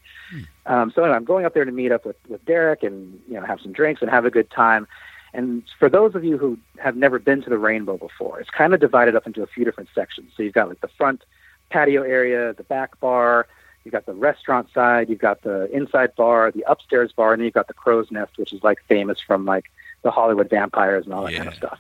Um, 0.66 0.92
so 0.94 1.04
anyway, 1.04 1.16
I'm 1.16 1.26
going 1.26 1.46
up 1.46 1.54
there 1.54 1.66
to 1.66 1.72
meet 1.72 1.92
up 1.92 2.06
with, 2.06 2.16
with 2.28 2.44
Derek 2.46 2.84
and 2.84 3.20
you 3.28 3.36
know 3.36 3.46
have 3.46 3.60
some 3.62 3.72
drinks 3.72 4.02
and 4.02 4.10
have 4.10 4.26
a 4.26 4.32
good 4.32 4.50
time. 4.50 4.88
And 5.34 5.64
for 5.80 5.90
those 5.90 6.16
of 6.16 6.24
you 6.24 6.38
who 6.38 6.58
have 6.78 6.96
never 6.96 7.20
been 7.20 7.42
to 7.44 7.50
the 7.50 7.58
Rainbow 7.58 7.98
before, 7.98 8.40
it's 8.40 8.50
kind 8.50 8.74
of 8.74 8.80
divided 8.80 9.16
up 9.16 9.28
into 9.28 9.44
a 9.44 9.48
few 9.48 9.66
different 9.66 9.90
sections. 9.94 10.32
So 10.36 10.44
you've 10.44 10.54
got 10.54 10.70
like 10.70 10.82
the 10.82 10.88
front 10.88 11.24
patio 11.70 12.04
area, 12.04 12.54
the 12.54 12.64
back 12.64 13.00
bar, 13.00 13.48
you've 13.84 13.92
got 13.92 14.06
the 14.06 14.14
restaurant 14.14 14.70
side, 14.74 15.10
you've 15.10 15.20
got 15.20 15.42
the 15.44 15.70
inside 15.76 16.16
bar, 16.16 16.52
the 16.52 16.64
upstairs 16.68 17.12
bar, 17.12 17.34
and 17.34 17.42
then 17.42 17.46
you've 17.46 17.54
got 17.54 17.68
the 17.68 17.74
crow's 17.74 18.10
nest, 18.12 18.38
which 18.38 18.54
is 18.54 18.64
like 18.64 18.80
famous 18.88 19.20
from 19.20 19.46
like 19.46 19.66
the 20.04 20.12
Hollywood 20.12 20.50
vampires 20.50 21.06
and 21.06 21.14
all 21.14 21.26
that 21.26 21.36
kind 21.36 21.50
of 21.50 21.56
stuff. 21.56 21.80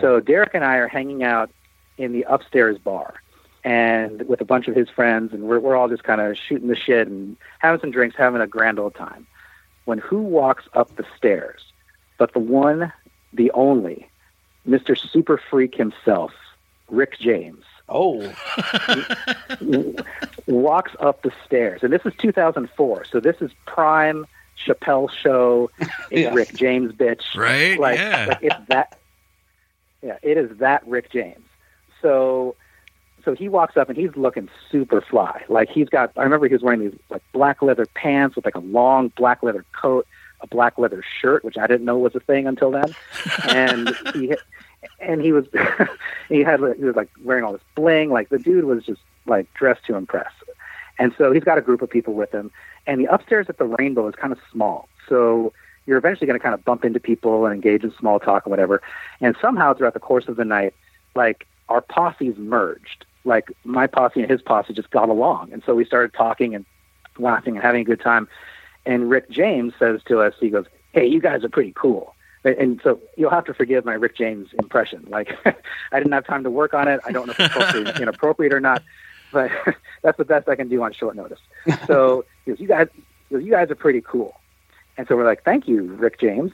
So 0.00 0.20
Derek 0.20 0.50
and 0.54 0.64
I 0.64 0.76
are 0.76 0.88
hanging 0.88 1.22
out 1.22 1.50
in 1.98 2.12
the 2.12 2.24
upstairs 2.28 2.78
bar 2.78 3.14
and 3.64 4.22
with 4.28 4.40
a 4.40 4.44
bunch 4.44 4.68
of 4.68 4.74
his 4.76 4.88
friends 4.88 5.32
and 5.32 5.42
we're 5.44 5.58
we're 5.58 5.76
all 5.76 5.88
just 5.88 6.04
kind 6.04 6.20
of 6.20 6.36
shooting 6.36 6.68
the 6.68 6.76
shit 6.76 7.08
and 7.08 7.36
having 7.58 7.80
some 7.80 7.90
drinks, 7.90 8.16
having 8.16 8.40
a 8.40 8.46
grand 8.46 8.78
old 8.78 8.94
time. 8.94 9.26
When 9.84 9.98
who 9.98 10.18
walks 10.22 10.64
up 10.74 10.94
the 10.96 11.04
stairs? 11.16 11.62
But 12.18 12.32
the 12.32 12.40
one, 12.40 12.92
the 13.32 13.50
only, 13.52 14.08
Mr. 14.66 14.98
Super 14.98 15.38
Freak 15.38 15.74
himself, 15.74 16.32
Rick 16.88 17.18
James. 17.18 17.64
Oh. 17.88 18.20
walks 20.46 20.92
up 21.00 21.22
the 21.22 21.32
stairs. 21.44 21.82
And 21.82 21.92
this 21.92 22.02
is 22.04 22.12
2004. 22.18 23.04
So 23.06 23.20
this 23.20 23.36
is 23.40 23.50
prime 23.66 24.26
Chappelle 24.66 25.10
show. 25.10 25.70
Yeah. 26.10 26.32
Rick 26.34 26.54
James 26.54 26.92
bitch. 26.92 27.36
Right, 27.36 27.78
Like, 27.78 27.98
yeah. 27.98 28.26
like 28.28 28.38
it's 28.42 28.68
that 28.68 28.98
Yeah, 30.02 30.16
it 30.22 30.38
is 30.38 30.58
that 30.58 30.86
Rick 30.86 31.10
James. 31.10 31.44
So 32.00 32.56
so 33.28 33.34
he 33.34 33.46
walks 33.46 33.76
up 33.76 33.90
and 33.90 33.98
he's 33.98 34.16
looking 34.16 34.48
super 34.72 35.02
fly. 35.02 35.44
Like 35.50 35.68
he's 35.68 35.90
got 35.90 36.12
I 36.16 36.22
remember 36.22 36.48
he 36.48 36.54
was 36.54 36.62
wearing 36.62 36.80
these 36.80 36.98
like 37.10 37.20
black 37.34 37.60
leather 37.60 37.84
pants 37.84 38.34
with 38.36 38.46
like 38.46 38.54
a 38.54 38.60
long 38.60 39.08
black 39.18 39.42
leather 39.42 39.66
coat, 39.78 40.06
a 40.40 40.46
black 40.46 40.78
leather 40.78 41.04
shirt, 41.20 41.44
which 41.44 41.58
I 41.58 41.66
didn't 41.66 41.84
know 41.84 41.98
was 41.98 42.14
a 42.14 42.20
thing 42.20 42.46
until 42.46 42.70
then. 42.70 42.94
And 43.50 43.94
he 44.14 44.34
and 44.98 45.20
he 45.20 45.32
was 45.32 45.44
he 46.30 46.40
had 46.40 46.60
he 46.78 46.84
was 46.84 46.96
like 46.96 47.10
wearing 47.22 47.44
all 47.44 47.52
this 47.52 47.60
bling. 47.74 48.08
Like 48.08 48.30
the 48.30 48.38
dude 48.38 48.64
was 48.64 48.82
just 48.82 49.02
like 49.26 49.52
dressed 49.52 49.84
to 49.88 49.96
impress. 49.96 50.32
And 50.98 51.12
so 51.18 51.30
he's 51.30 51.44
got 51.44 51.58
a 51.58 51.60
group 51.60 51.82
of 51.82 51.90
people 51.90 52.14
with 52.14 52.32
him. 52.32 52.50
And 52.86 52.98
the 52.98 53.12
upstairs 53.12 53.50
at 53.50 53.58
the 53.58 53.66
Rainbow 53.66 54.08
is 54.08 54.14
kind 54.14 54.32
of 54.32 54.38
small. 54.50 54.88
So 55.06 55.52
you're 55.84 55.98
eventually 55.98 56.26
going 56.26 56.38
to 56.38 56.42
kind 56.42 56.54
of 56.54 56.64
bump 56.64 56.82
into 56.82 56.98
people 56.98 57.44
and 57.44 57.54
engage 57.54 57.84
in 57.84 57.92
small 57.98 58.20
talk 58.20 58.46
and 58.46 58.50
whatever. 58.50 58.80
And 59.20 59.36
somehow 59.38 59.74
throughout 59.74 59.92
the 59.92 60.00
course 60.00 60.28
of 60.28 60.36
the 60.36 60.46
night, 60.46 60.72
like 61.14 61.46
our 61.68 61.82
posses 61.82 62.38
merged. 62.38 63.04
Like 63.28 63.52
my 63.64 63.86
posse 63.86 64.20
and 64.22 64.30
his 64.30 64.42
posse 64.42 64.72
just 64.72 64.90
got 64.90 65.08
along. 65.08 65.52
And 65.52 65.62
so 65.64 65.74
we 65.74 65.84
started 65.84 66.12
talking 66.14 66.54
and 66.54 66.64
laughing 67.18 67.54
and 67.56 67.62
having 67.62 67.82
a 67.82 67.84
good 67.84 68.00
time. 68.00 68.26
And 68.86 69.10
Rick 69.10 69.30
James 69.30 69.74
says 69.78 70.00
to 70.06 70.20
us, 70.20 70.34
he 70.40 70.48
goes, 70.48 70.66
Hey, 70.92 71.06
you 71.06 71.20
guys 71.20 71.44
are 71.44 71.48
pretty 71.48 71.72
cool. 71.76 72.14
And- 72.44 72.80
so 72.82 73.00
you'll 73.16 73.30
have 73.30 73.44
to 73.44 73.54
forgive 73.54 73.84
my 73.84 73.94
Rick 73.94 74.16
James 74.16 74.48
impression. 74.58 75.04
Like 75.08 75.36
I 75.92 75.98
didn't 75.98 76.12
have 76.12 76.26
time 76.26 76.42
to 76.44 76.50
work 76.50 76.72
on 76.72 76.88
it. 76.88 77.00
I 77.06 77.12
don't 77.12 77.26
know 77.26 77.32
if 77.32 77.40
it's 77.40 77.54
appropriate, 77.54 78.00
inappropriate 78.00 78.52
or 78.54 78.60
not, 78.60 78.82
but 79.32 79.50
that's 80.02 80.16
the 80.16 80.24
best 80.24 80.48
I 80.48 80.56
can 80.56 80.68
do 80.68 80.82
on 80.82 80.92
short 80.92 81.14
notice. 81.14 81.40
So 81.86 82.24
he 82.44 82.52
goes, 82.52 82.60
you 82.60 82.68
guys, 82.68 82.88
goes, 83.30 83.42
you 83.44 83.50
guys 83.50 83.70
are 83.70 83.74
pretty 83.74 84.00
cool. 84.00 84.34
And 84.96 85.06
so 85.06 85.16
we're 85.16 85.26
like, 85.26 85.44
thank 85.44 85.68
you, 85.68 85.82
Rick 85.82 86.18
James. 86.18 86.52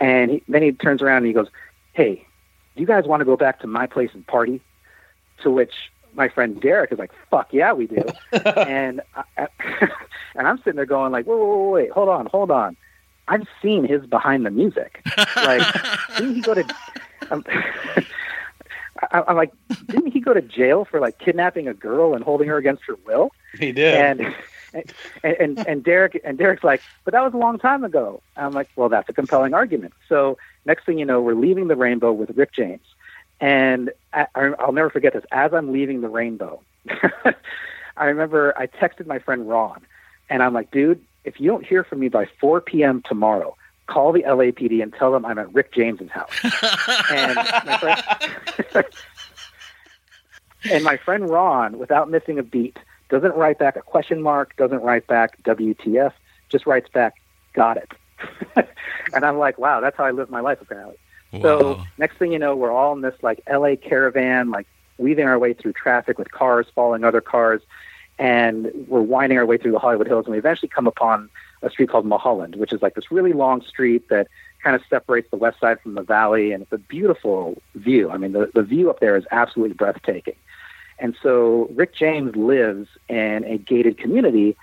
And 0.00 0.30
he, 0.32 0.42
then 0.48 0.62
he 0.62 0.72
turns 0.72 1.00
around 1.02 1.18
and 1.18 1.26
he 1.26 1.32
goes, 1.32 1.48
hey, 1.92 2.26
do 2.74 2.80
you 2.80 2.86
guys 2.86 3.04
want 3.06 3.20
to 3.20 3.24
go 3.24 3.36
back 3.36 3.60
to 3.60 3.66
my 3.66 3.86
place 3.86 4.10
and 4.12 4.26
party? 4.26 4.60
To 5.42 5.50
which 5.50 5.72
my 6.16 6.28
friend 6.28 6.60
Derek 6.60 6.92
is 6.92 6.98
like, 6.98 7.12
fuck 7.30 7.52
yeah, 7.52 7.72
we 7.72 7.86
do. 7.86 8.04
and 8.32 9.00
I, 9.14 9.48
and 10.34 10.48
I'm 10.48 10.58
sitting 10.58 10.76
there 10.76 10.86
going 10.86 11.12
like, 11.12 11.26
whoa, 11.26 11.36
whoa, 11.36 11.56
whoa, 11.56 11.70
wait, 11.70 11.90
hold 11.90 12.08
on, 12.08 12.26
hold 12.26 12.50
on. 12.50 12.76
I've 13.28 13.46
seen 13.60 13.84
his 13.84 14.06
behind 14.06 14.46
the 14.46 14.50
music. 14.50 15.04
Like, 15.36 15.62
didn't 16.16 16.36
he 16.36 16.40
go 16.40 16.54
to? 16.54 16.64
Um, 17.30 17.44
I, 19.12 19.22
I'm 19.28 19.36
like, 19.36 19.52
didn't 19.86 20.12
he 20.12 20.20
go 20.20 20.32
to 20.32 20.40
jail 20.40 20.84
for 20.84 20.98
like 20.98 21.18
kidnapping 21.18 21.68
a 21.68 21.74
girl 21.74 22.14
and 22.14 22.24
holding 22.24 22.48
her 22.48 22.56
against 22.56 22.82
her 22.86 22.96
will? 23.06 23.30
He 23.58 23.70
did. 23.70 23.94
And 23.94 24.34
and 25.22 25.36
and, 25.40 25.68
and 25.68 25.84
Derek 25.84 26.20
and 26.24 26.38
Derek's 26.38 26.64
like, 26.64 26.82
but 27.04 27.12
that 27.12 27.22
was 27.22 27.34
a 27.34 27.36
long 27.36 27.58
time 27.58 27.84
ago. 27.84 28.22
I'm 28.36 28.52
like, 28.52 28.68
well, 28.76 28.88
that's 28.88 29.08
a 29.08 29.12
compelling 29.12 29.54
argument. 29.54 29.92
So 30.08 30.38
next 30.64 30.84
thing 30.84 30.98
you 30.98 31.04
know, 31.04 31.20
we're 31.20 31.34
leaving 31.34 31.68
the 31.68 31.76
rainbow 31.76 32.12
with 32.12 32.30
Rick 32.36 32.52
James, 32.52 32.86
and 33.40 33.90
I, 34.12 34.26
I- 34.34 34.54
I'll 34.58 34.72
never 34.72 34.90
forget 34.90 35.12
this. 35.12 35.24
As 35.32 35.52
I'm 35.52 35.72
leaving 35.72 36.00
the 36.00 36.08
rainbow, 36.08 36.62
I 37.96 38.04
remember 38.04 38.54
I 38.56 38.66
texted 38.66 39.06
my 39.06 39.18
friend 39.18 39.48
Ron, 39.48 39.80
and 40.28 40.42
I'm 40.42 40.52
like, 40.54 40.70
dude, 40.70 41.00
if 41.24 41.40
you 41.40 41.50
don't 41.50 41.64
hear 41.66 41.82
from 41.84 42.00
me 42.00 42.08
by 42.08 42.26
4 42.40 42.60
p.m. 42.60 43.02
tomorrow, 43.06 43.56
call 43.86 44.12
the 44.12 44.22
LAPD 44.22 44.82
and 44.82 44.92
tell 44.92 45.12
them 45.12 45.24
I'm 45.24 45.38
at 45.38 45.52
Rick 45.54 45.72
James's 45.72 46.10
house. 46.10 46.30
and 47.10 47.34
my 47.36 47.78
friend, 47.80 48.84
and 50.70 50.84
my 50.84 50.96
friend 50.96 51.28
Ron, 51.30 51.78
without 51.78 52.10
missing 52.10 52.38
a 52.38 52.42
beat, 52.42 52.78
doesn't 53.08 53.34
write 53.34 53.58
back 53.58 53.76
a 53.76 53.82
question 53.82 54.20
mark, 54.22 54.56
doesn't 54.56 54.82
write 54.82 55.06
back 55.06 55.40
WTF, 55.44 56.12
just 56.50 56.66
writes 56.66 56.88
back, 56.92 57.14
got 57.54 57.76
it. 57.76 57.92
and 59.14 59.24
I'm 59.24 59.38
like, 59.38 59.58
wow, 59.58 59.80
that's 59.80 59.96
how 59.96 60.04
I 60.04 60.10
live 60.10 60.30
my 60.30 60.40
life 60.40 60.58
apparently. 60.60 60.96
So 61.32 61.82
next 61.98 62.16
thing 62.16 62.32
you 62.32 62.38
know, 62.38 62.56
we're 62.56 62.70
all 62.70 62.94
in 62.94 63.02
this 63.02 63.14
like 63.22 63.42
LA 63.50 63.76
caravan, 63.76 64.50
like 64.50 64.66
weaving 64.98 65.26
our 65.26 65.38
way 65.38 65.52
through 65.52 65.72
traffic 65.72 66.18
with 66.18 66.30
cars 66.30 66.66
following 66.74 67.04
other 67.04 67.20
cars, 67.20 67.62
and 68.18 68.72
we're 68.88 69.02
winding 69.02 69.38
our 69.38 69.46
way 69.46 69.58
through 69.58 69.72
the 69.72 69.78
Hollywood 69.78 70.06
Hills, 70.06 70.26
and 70.26 70.32
we 70.32 70.38
eventually 70.38 70.68
come 70.68 70.86
upon 70.86 71.28
a 71.62 71.70
street 71.70 71.90
called 71.90 72.06
Mulholland, 72.06 72.56
which 72.56 72.72
is 72.72 72.80
like 72.80 72.94
this 72.94 73.10
really 73.10 73.32
long 73.32 73.62
street 73.62 74.08
that 74.08 74.28
kind 74.62 74.74
of 74.76 74.82
separates 74.88 75.30
the 75.30 75.36
west 75.36 75.60
side 75.60 75.80
from 75.80 75.94
the 75.94 76.02
valley, 76.02 76.52
and 76.52 76.62
it's 76.62 76.72
a 76.72 76.78
beautiful 76.78 77.60
view. 77.74 78.10
I 78.10 78.16
mean, 78.16 78.32
the, 78.32 78.50
the 78.54 78.62
view 78.62 78.88
up 78.88 79.00
there 79.00 79.16
is 79.16 79.24
absolutely 79.30 79.74
breathtaking. 79.74 80.36
And 80.98 81.16
so 81.22 81.68
Rick 81.74 81.94
James 81.94 82.34
lives 82.36 82.88
in 83.08 83.44
a 83.44 83.58
gated 83.58 83.98
community 83.98 84.56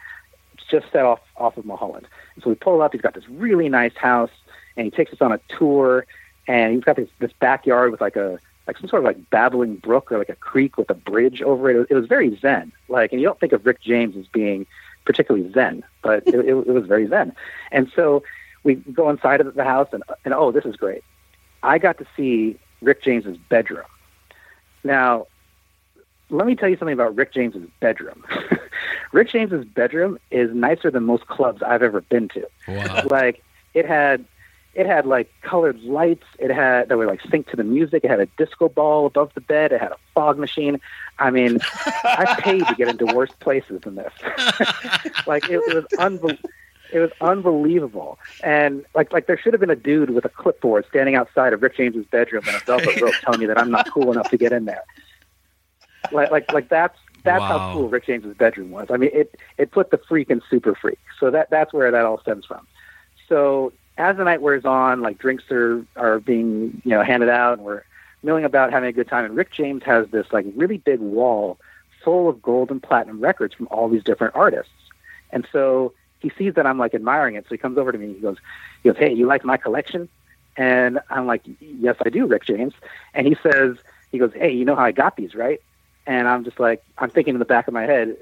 just 0.69 0.91
set 0.91 1.05
off 1.05 1.19
off 1.37 1.57
of 1.57 1.65
Mulholland. 1.65 2.07
And 2.35 2.43
so 2.43 2.49
we 2.49 2.55
pull 2.55 2.81
up. 2.81 2.93
He's 2.93 3.01
got 3.01 3.13
this 3.13 3.29
really 3.29 3.69
nice 3.69 3.95
house, 3.95 4.31
and 4.75 4.85
he 4.85 4.91
takes 4.91 5.13
us 5.13 5.21
on 5.21 5.31
a 5.31 5.39
tour. 5.47 6.05
And 6.47 6.73
he's 6.73 6.83
got 6.83 6.95
this, 6.95 7.09
this 7.19 7.31
backyard 7.39 7.91
with 7.91 8.01
like 8.01 8.15
a 8.15 8.39
like 8.67 8.77
some 8.77 8.87
sort 8.87 9.01
of 9.01 9.05
like 9.05 9.29
babbling 9.29 9.75
brook 9.75 10.11
or 10.11 10.17
like 10.17 10.29
a 10.29 10.35
creek 10.35 10.77
with 10.77 10.89
a 10.89 10.93
bridge 10.93 11.41
over 11.41 11.69
it. 11.69 11.75
It 11.75 11.79
was, 11.79 11.87
it 11.89 11.93
was 11.95 12.05
very 12.07 12.37
zen. 12.39 12.71
Like, 12.87 13.11
and 13.11 13.19
you 13.19 13.27
don't 13.27 13.39
think 13.39 13.51
of 13.51 13.65
Rick 13.65 13.81
James 13.81 14.15
as 14.15 14.27
being 14.27 14.65
particularly 15.05 15.51
zen, 15.51 15.83
but 16.01 16.25
it, 16.27 16.35
it, 16.35 16.45
it 16.45 16.67
was 16.67 16.85
very 16.85 17.07
zen. 17.07 17.35
And 17.71 17.91
so 17.93 18.23
we 18.63 18.75
go 18.75 19.09
inside 19.09 19.41
of 19.41 19.53
the 19.55 19.63
house, 19.63 19.89
and 19.91 20.03
and 20.23 20.33
oh, 20.33 20.51
this 20.51 20.65
is 20.65 20.75
great. 20.75 21.03
I 21.61 21.77
got 21.77 21.97
to 21.97 22.05
see 22.15 22.57
Rick 22.81 23.03
James's 23.03 23.37
bedroom. 23.49 23.85
Now, 24.83 25.27
let 26.29 26.47
me 26.47 26.55
tell 26.55 26.69
you 26.69 26.77
something 26.77 26.93
about 26.93 27.15
Rick 27.15 27.33
James's 27.33 27.67
bedroom. 27.79 28.25
Rick 29.11 29.29
James's 29.29 29.65
bedroom 29.65 30.17
is 30.31 30.53
nicer 30.53 30.89
than 30.89 31.03
most 31.03 31.27
clubs 31.27 31.61
I've 31.61 31.83
ever 31.83 32.01
been 32.01 32.29
to. 32.29 32.47
Wow. 32.67 33.03
Like 33.09 33.43
it 33.73 33.85
had 33.85 34.25
it 34.73 34.85
had 34.85 35.05
like 35.05 35.31
colored 35.41 35.79
lights, 35.81 36.25
it 36.39 36.49
had 36.51 36.89
that 36.89 36.97
were 36.97 37.05
like 37.05 37.21
synced 37.23 37.49
to 37.51 37.55
the 37.55 37.63
music, 37.63 38.03
it 38.03 38.09
had 38.09 38.19
a 38.19 38.25
disco 38.37 38.69
ball 38.69 39.05
above 39.05 39.31
the 39.35 39.41
bed, 39.41 39.71
it 39.71 39.81
had 39.81 39.91
a 39.91 39.97
fog 40.13 40.37
machine. 40.37 40.79
I 41.19 41.29
mean, 41.29 41.59
I 42.03 42.35
paid 42.39 42.65
to 42.67 42.75
get 42.75 42.87
into 42.87 43.05
worse 43.13 43.31
places 43.39 43.81
than 43.81 43.95
this. 43.95 44.13
like 45.27 45.49
it, 45.49 45.61
it 45.67 45.75
was 45.75 45.85
unbelievable. 45.99 46.49
It 46.91 46.99
was 46.99 47.11
unbelievable, 47.21 48.19
and 48.43 48.85
like 48.93 49.11
like 49.11 49.25
there 49.25 49.37
should 49.37 49.53
have 49.53 49.59
been 49.59 49.71
a 49.71 49.75
dude 49.75 50.11
with 50.11 50.25
a 50.25 50.29
clipboard 50.29 50.85
standing 50.89 51.15
outside 51.15 51.51
of 51.53 51.61
Rick 51.63 51.77
James's 51.77 52.05
bedroom 52.05 52.43
and 52.45 52.55
a 52.55 52.59
velvet 52.59 53.01
rope 53.01 53.13
telling 53.21 53.39
me 53.39 53.45
that 53.47 53.57
I'm 53.57 53.71
not 53.71 53.89
cool 53.91 54.11
enough 54.11 54.29
to 54.29 54.37
get 54.37 54.51
in 54.51 54.65
there 54.65 54.83
like 56.11 56.31
like 56.31 56.51
like 56.51 56.69
that's 56.69 56.97
that's 57.23 57.39
Wow. 57.39 57.57
how 57.57 57.73
cool 57.73 57.87
Rick 57.89 58.05
James's 58.07 58.35
bedroom 58.35 58.71
was. 58.71 58.87
I 58.89 58.97
mean, 58.97 59.09
it 59.13 59.35
it 59.57 59.71
put 59.71 59.91
the 59.91 59.97
freak 59.97 60.29
in 60.29 60.41
super 60.49 60.75
freak. 60.75 60.99
So 61.19 61.31
that 61.31 61.49
that's 61.49 61.73
where 61.73 61.89
that 61.91 62.05
all 62.05 62.19
stems 62.19 62.45
from. 62.45 62.67
So 63.29 63.71
as 63.97 64.17
the 64.17 64.23
night 64.23 64.41
wears 64.41 64.65
on, 64.65 65.01
like 65.01 65.17
drinks 65.17 65.43
are 65.51 65.85
are 65.95 66.19
being 66.19 66.81
you 66.83 66.91
know 66.91 67.03
handed 67.03 67.29
out, 67.29 67.57
and 67.57 67.65
we're 67.65 67.83
milling 68.23 68.45
about 68.45 68.71
having 68.71 68.89
a 68.89 68.93
good 68.93 69.07
time. 69.07 69.25
And 69.25 69.35
Rick 69.35 69.51
James 69.51 69.83
has 69.83 70.07
this 70.09 70.27
like 70.31 70.45
really 70.55 70.77
big 70.77 70.99
wall 70.99 71.59
full 72.03 72.29
of 72.29 72.41
gold 72.41 72.71
and 72.71 72.81
platinum 72.81 73.21
records 73.21 73.53
from 73.53 73.67
all 73.71 73.87
these 73.87 74.03
different 74.03 74.35
artists. 74.35 74.71
And 75.31 75.47
so 75.51 75.93
he 76.19 76.31
sees 76.37 76.53
that 76.55 76.65
I'm 76.65 76.77
like 76.77 76.93
admiring 76.93 77.35
it, 77.35 77.45
so 77.45 77.49
he 77.49 77.57
comes 77.57 77.77
over 77.77 77.91
to 77.91 77.97
me. 77.97 78.13
He 78.13 78.19
goes, 78.19 78.37
he 78.81 78.89
goes, 78.89 78.97
"Hey, 78.97 79.13
you 79.13 79.25
like 79.25 79.43
my 79.43 79.57
collection?" 79.57 80.09
And 80.55 80.99
I'm 81.09 81.25
like, 81.25 81.41
"Yes, 81.59 81.95
I 82.05 82.09
do, 82.09 82.25
Rick 82.25 82.45
James." 82.45 82.73
And 83.13 83.27
he 83.27 83.35
says, 83.41 83.77
he 84.11 84.17
goes, 84.19 84.31
"Hey, 84.33 84.51
you 84.51 84.65
know 84.65 84.75
how 84.75 84.85
I 84.85 84.91
got 84.91 85.15
these, 85.15 85.35
right?" 85.35 85.61
And 86.05 86.27
I'm 86.27 86.43
just 86.43 86.59
like, 86.59 86.83
I'm 86.97 87.09
thinking 87.09 87.35
in 87.35 87.39
the 87.39 87.45
back 87.45 87.67
of 87.67 87.73
my 87.73 87.83
head, 87.83 88.17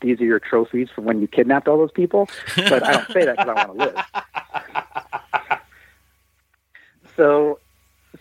these 0.00 0.20
are 0.20 0.24
your 0.24 0.40
trophies 0.40 0.88
from 0.94 1.04
when 1.04 1.20
you 1.20 1.26
kidnapped 1.26 1.68
all 1.68 1.78
those 1.78 1.92
people. 1.92 2.28
But 2.56 2.82
I 2.82 2.92
don't 2.92 3.12
say 3.12 3.24
that 3.24 3.36
because 3.36 3.48
I 3.48 3.66
want 3.66 3.78
to 3.78 3.84
live. 3.84 3.96
So, 7.18 7.58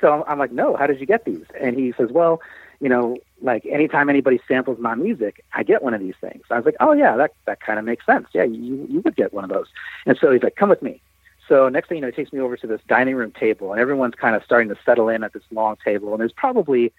so 0.02 0.12
I'm, 0.12 0.24
I'm 0.28 0.40
like, 0.40 0.52
no, 0.52 0.76
how 0.76 0.88
did 0.88 1.00
you 1.00 1.06
get 1.06 1.24
these? 1.24 1.46
And 1.62 1.78
he 1.78 1.94
says, 1.96 2.10
well, 2.12 2.42
you 2.82 2.90
know, 2.90 3.18
like 3.42 3.66
anytime 3.68 4.10
anybody 4.10 4.40
samples 4.48 4.80
my 4.80 4.96
music, 4.96 5.46
I 5.54 5.64
get 5.64 5.84
one 5.84 5.94
of 5.94 6.02
these 6.02 6.16
things. 6.20 6.44
I 6.50 6.56
was 6.56 6.66
like, 6.66 6.76
oh 6.80 6.94
yeah, 6.94 7.16
that 7.16 7.32
that 7.46 7.62
kind 7.62 7.80
of 7.80 7.86
makes 7.86 8.06
sense. 8.06 8.28
Yeah, 8.34 8.44
you 8.44 8.88
you 8.90 9.02
would 9.02 9.16
get 9.16 9.34
one 9.34 9.44
of 9.44 9.50
those. 9.50 9.68
And 10.06 10.18
so 10.20 10.32
he's 10.32 10.44
like, 10.44 10.56
come 10.56 10.70
with 10.70 10.82
me. 10.82 11.02
So 11.48 11.70
next 11.70 11.88
thing 11.88 11.98
you 11.98 12.02
know, 12.02 12.08
he 12.08 12.14
takes 12.14 12.34
me 12.34 12.40
over 12.40 12.58
to 12.58 12.68
this 12.68 12.82
dining 12.88 13.16
room 13.16 13.32
table, 13.32 13.72
and 13.72 13.80
everyone's 13.80 14.16
kind 14.16 14.36
of 14.36 14.44
starting 14.44 14.70
to 14.70 14.78
settle 14.84 15.10
in 15.10 15.24
at 15.24 15.34
this 15.34 15.44
long 15.52 15.78
table. 15.84 16.12
And 16.12 16.20
there's 16.20 16.34
probably 16.34 16.92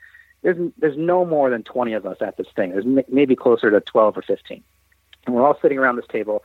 there's 0.42 0.72
there's 0.78 0.96
no 0.96 1.24
more 1.24 1.50
than 1.50 1.62
20 1.62 1.92
of 1.94 2.06
us 2.06 2.18
at 2.20 2.36
this 2.36 2.46
thing. 2.54 2.70
There's 2.70 2.84
m- 2.84 3.04
maybe 3.08 3.34
closer 3.34 3.70
to 3.70 3.80
12 3.80 4.18
or 4.18 4.22
15, 4.22 4.62
and 5.26 5.34
we're 5.34 5.46
all 5.46 5.58
sitting 5.60 5.78
around 5.78 5.96
this 5.96 6.06
table. 6.06 6.42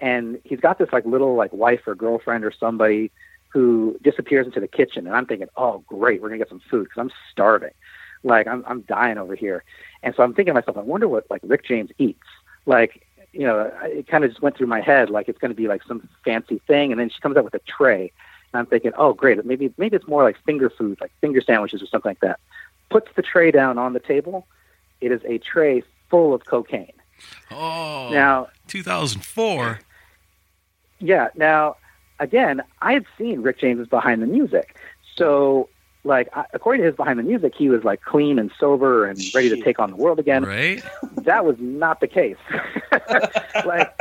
And 0.00 0.40
he's 0.44 0.60
got 0.60 0.78
this 0.78 0.92
like 0.92 1.06
little 1.06 1.34
like 1.34 1.52
wife 1.52 1.86
or 1.86 1.94
girlfriend 1.94 2.44
or 2.44 2.52
somebody 2.52 3.10
who 3.48 3.98
disappears 4.02 4.46
into 4.46 4.60
the 4.60 4.68
kitchen, 4.68 5.06
and 5.06 5.16
I'm 5.16 5.26
thinking, 5.26 5.48
oh 5.56 5.82
great, 5.86 6.20
we're 6.20 6.28
gonna 6.28 6.38
get 6.38 6.48
some 6.48 6.60
food 6.70 6.84
because 6.84 7.00
I'm 7.00 7.10
starving, 7.30 7.72
like 8.22 8.46
I'm 8.46 8.64
I'm 8.66 8.82
dying 8.82 9.18
over 9.18 9.34
here. 9.34 9.64
And 10.02 10.14
so 10.14 10.22
I'm 10.22 10.34
thinking 10.34 10.54
to 10.54 10.60
myself, 10.60 10.76
I 10.76 10.82
wonder 10.82 11.08
what 11.08 11.30
like 11.30 11.40
Rick 11.44 11.64
James 11.64 11.90
eats, 11.98 12.26
like 12.66 13.06
you 13.32 13.46
know, 13.46 13.70
it 13.82 14.06
kind 14.06 14.24
of 14.24 14.30
just 14.30 14.42
went 14.42 14.56
through 14.56 14.66
my 14.66 14.80
head 14.80 15.10
like 15.10 15.28
it's 15.28 15.38
to 15.38 15.48
be 15.54 15.68
like 15.68 15.82
some 15.84 16.08
fancy 16.24 16.60
thing, 16.66 16.90
and 16.90 17.00
then 17.00 17.10
she 17.10 17.20
comes 17.20 17.36
out 17.36 17.44
with 17.44 17.54
a 17.54 17.60
tray, 17.60 18.12
and 18.52 18.60
I'm 18.60 18.66
thinking, 18.66 18.92
oh 18.96 19.12
great, 19.12 19.44
maybe 19.44 19.72
maybe 19.76 19.96
it's 19.96 20.08
more 20.08 20.22
like 20.22 20.36
finger 20.44 20.70
food, 20.70 20.98
like 21.00 21.12
finger 21.20 21.40
sandwiches 21.40 21.82
or 21.82 21.86
something 21.86 22.10
like 22.10 22.20
that. 22.20 22.40
Puts 22.90 23.10
the 23.16 23.22
tray 23.22 23.50
down 23.50 23.78
on 23.78 23.92
the 23.92 24.00
table. 24.00 24.46
It 25.00 25.12
is 25.12 25.20
a 25.24 25.38
tray 25.38 25.82
full 26.08 26.32
of 26.34 26.44
cocaine. 26.46 26.92
Oh, 27.50 28.10
Now, 28.12 28.48
2004. 28.68 29.80
yeah. 30.98 31.28
Now, 31.34 31.76
again, 32.20 32.62
I 32.82 32.92
had 32.92 33.04
seen 33.18 33.42
Rick 33.42 33.58
James's 33.60 33.88
Behind 33.88 34.22
the 34.22 34.26
Music, 34.26 34.76
so 35.16 35.68
like 36.04 36.28
according 36.52 36.82
to 36.82 36.86
his 36.86 36.94
Behind 36.96 37.18
the 37.18 37.22
Music, 37.24 37.54
he 37.56 37.68
was 37.68 37.82
like 37.84 38.02
clean 38.02 38.38
and 38.38 38.50
sober 38.60 39.06
and 39.06 39.18
ready 39.34 39.48
to 39.48 39.60
take 39.60 39.78
on 39.80 39.90
the 39.90 39.96
world 39.96 40.18
again. 40.18 40.44
Right? 40.44 40.82
that 41.22 41.44
was 41.44 41.56
not 41.58 42.00
the 42.00 42.06
case. 42.06 42.36
like, 43.64 43.92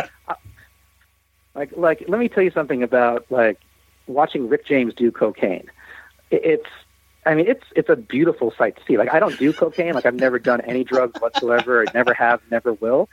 like, 1.55 1.71
like, 1.75 2.03
let 2.07 2.19
me 2.19 2.27
tell 2.29 2.43
you 2.43 2.51
something 2.51 2.83
about 2.83 3.25
like 3.29 3.59
watching 4.07 4.47
Rick 4.49 4.65
James 4.67 4.93
do 4.93 5.11
cocaine. 5.11 5.67
It's, 6.31 6.67
I 7.25 7.35
mean, 7.35 7.47
it's 7.47 7.63
it's 7.75 7.89
a 7.89 7.95
beautiful 7.95 8.53
sight 8.57 8.75
to 8.77 8.81
see. 8.87 8.97
Like, 8.97 9.13
I 9.13 9.19
don't 9.19 9.37
do 9.37 9.51
cocaine. 9.51 9.93
Like, 9.93 10.05
I've 10.05 10.15
never 10.15 10.39
done 10.39 10.61
any 10.61 10.83
drugs 10.83 11.19
whatsoever. 11.19 11.81
I 11.81 11.91
never 11.93 12.13
have, 12.13 12.41
never 12.51 12.73
will. 12.73 13.09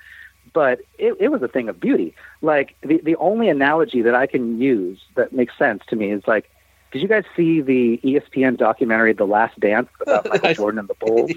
But 0.52 0.80
it, 0.98 1.16
it 1.18 1.28
was 1.28 1.42
a 1.42 1.48
thing 1.48 1.68
of 1.68 1.80
beauty. 1.80 2.14
Like, 2.42 2.76
the 2.82 3.00
the 3.02 3.16
only 3.16 3.48
analogy 3.48 4.02
that 4.02 4.14
I 4.14 4.26
can 4.26 4.60
use 4.60 5.00
that 5.14 5.32
makes 5.32 5.56
sense 5.56 5.82
to 5.88 5.96
me 5.96 6.10
is 6.10 6.22
like, 6.26 6.50
did 6.92 7.00
you 7.00 7.08
guys 7.08 7.24
see 7.34 7.62
the 7.62 7.98
ESPN 8.04 8.58
documentary 8.58 9.14
The 9.14 9.24
Last 9.24 9.58
Dance 9.58 9.88
about 10.00 10.28
Michael 10.28 10.54
Jordan 10.54 10.78
and 10.80 10.88
the 10.88 10.94
Bulls? 10.94 11.32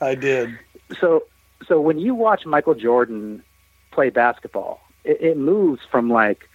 I 0.00 0.14
did. 0.14 0.58
so 1.00 1.24
so 1.66 1.80
when 1.80 1.98
you 1.98 2.14
watch 2.14 2.46
Michael 2.46 2.74
Jordan 2.74 3.42
play 3.90 4.10
basketball, 4.10 4.80
it, 5.04 5.20
it 5.20 5.36
moves 5.38 5.80
from 5.90 6.10
like 6.10 6.48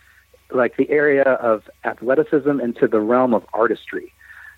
like 0.51 0.77
the 0.77 0.89
area 0.89 1.23
of 1.23 1.67
athleticism 1.83 2.59
into 2.59 2.87
the 2.87 2.99
realm 2.99 3.33
of 3.33 3.43
artistry. 3.53 4.13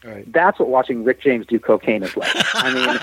Right. 0.06 0.32
That's 0.32 0.60
what 0.60 0.70
watching 0.70 1.03
Rick 1.03 1.22
James 1.22 1.47
do 1.47 1.60
cocaine 1.60 2.03
is 2.03 2.16
like. 2.16 2.32
I 2.53 2.74
mean, 2.74 2.99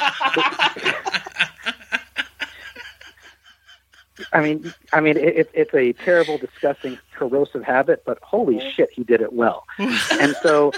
I 4.32 4.40
mean, 4.40 4.74
I 4.92 5.00
mean, 5.00 5.16
it, 5.16 5.36
it, 5.36 5.50
it's 5.52 5.74
a 5.74 5.92
terrible, 6.04 6.38
disgusting, 6.38 6.98
corrosive 7.14 7.64
habit, 7.64 8.04
but 8.06 8.18
holy 8.22 8.60
shit, 8.70 8.90
he 8.92 9.02
did 9.02 9.20
it 9.20 9.32
well. 9.32 9.64
and 9.78 10.36
so, 10.42 10.72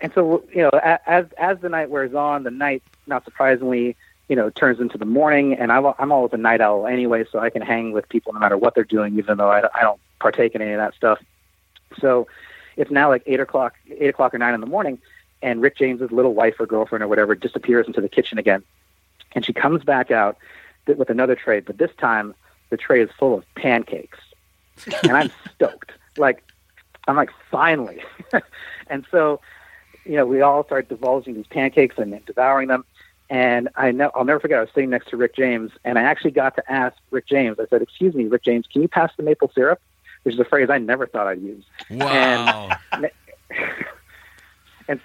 and 0.00 0.12
so, 0.14 0.44
you 0.52 0.62
know, 0.62 0.70
as 1.06 1.26
as 1.38 1.58
the 1.60 1.70
night 1.70 1.88
wears 1.88 2.14
on, 2.14 2.42
the 2.42 2.50
night, 2.50 2.82
not 3.06 3.24
surprisingly, 3.24 3.96
you 4.28 4.36
know, 4.36 4.50
turns 4.50 4.78
into 4.78 4.98
the 4.98 5.06
morning, 5.06 5.54
and 5.54 5.72
I'm 5.72 5.86
I'm 5.98 6.12
always 6.12 6.34
a 6.34 6.38
night 6.38 6.60
owl 6.60 6.86
anyway, 6.86 7.24
so 7.30 7.38
I 7.38 7.48
can 7.48 7.62
hang 7.62 7.92
with 7.92 8.08
people 8.10 8.34
no 8.34 8.40
matter 8.40 8.58
what 8.58 8.74
they're 8.74 8.84
doing, 8.84 9.16
even 9.18 9.38
though 9.38 9.50
I, 9.50 9.66
I 9.74 9.80
don't 9.80 10.00
partake 10.18 10.54
in 10.54 10.60
any 10.60 10.72
of 10.72 10.78
that 10.78 10.94
stuff. 10.94 11.18
So, 11.98 12.26
it's 12.76 12.90
now 12.90 13.08
like 13.08 13.22
eight 13.26 13.40
o'clock, 13.40 13.74
eight 13.90 14.08
o'clock 14.08 14.34
or 14.34 14.38
nine 14.38 14.54
in 14.54 14.60
the 14.60 14.66
morning, 14.66 14.98
and 15.44 15.60
Rick 15.60 15.76
James's 15.76 16.10
little 16.10 16.32
wife 16.32 16.54
or 16.58 16.66
girlfriend 16.66 17.04
or 17.04 17.08
whatever 17.08 17.34
disappears 17.34 17.86
into 17.86 18.00
the 18.00 18.08
kitchen 18.08 18.38
again, 18.38 18.64
and 19.32 19.44
she 19.44 19.52
comes 19.52 19.84
back 19.84 20.10
out 20.10 20.38
with 20.86 21.10
another 21.10 21.36
tray, 21.36 21.60
but 21.60 21.76
this 21.76 21.90
time 21.98 22.34
the 22.70 22.78
tray 22.78 23.02
is 23.02 23.10
full 23.18 23.34
of 23.36 23.54
pancakes, 23.54 24.18
and 25.02 25.12
I'm 25.12 25.30
stoked. 25.54 25.92
Like, 26.16 26.42
I'm 27.06 27.16
like, 27.16 27.30
finally. 27.50 28.02
and 28.86 29.06
so, 29.10 29.40
you 30.06 30.16
know, 30.16 30.24
we 30.24 30.40
all 30.40 30.64
start 30.64 30.88
divulging 30.88 31.34
these 31.34 31.46
pancakes 31.46 31.98
and, 31.98 32.14
and 32.14 32.24
devouring 32.24 32.68
them. 32.68 32.84
And 33.28 33.68
I 33.76 33.90
know 33.90 34.10
I'll 34.14 34.24
never 34.24 34.40
forget. 34.40 34.58
I 34.58 34.62
was 34.62 34.70
sitting 34.74 34.90
next 34.90 35.10
to 35.10 35.16
Rick 35.16 35.36
James, 35.36 35.72
and 35.84 35.98
I 35.98 36.02
actually 36.02 36.30
got 36.30 36.56
to 36.56 36.72
ask 36.72 36.96
Rick 37.10 37.26
James. 37.26 37.58
I 37.60 37.66
said, 37.66 37.82
"Excuse 37.82 38.14
me, 38.14 38.24
Rick 38.24 38.44
James, 38.44 38.66
can 38.66 38.82
you 38.82 38.88
pass 38.88 39.10
the 39.16 39.22
maple 39.22 39.50
syrup?" 39.54 39.80
Which 40.22 40.34
is 40.34 40.40
a 40.40 40.44
phrase 40.44 40.70
I 40.70 40.78
never 40.78 41.06
thought 41.06 41.26
I'd 41.26 41.42
use. 41.42 41.64
Wow. 41.90 42.70
And 42.92 43.10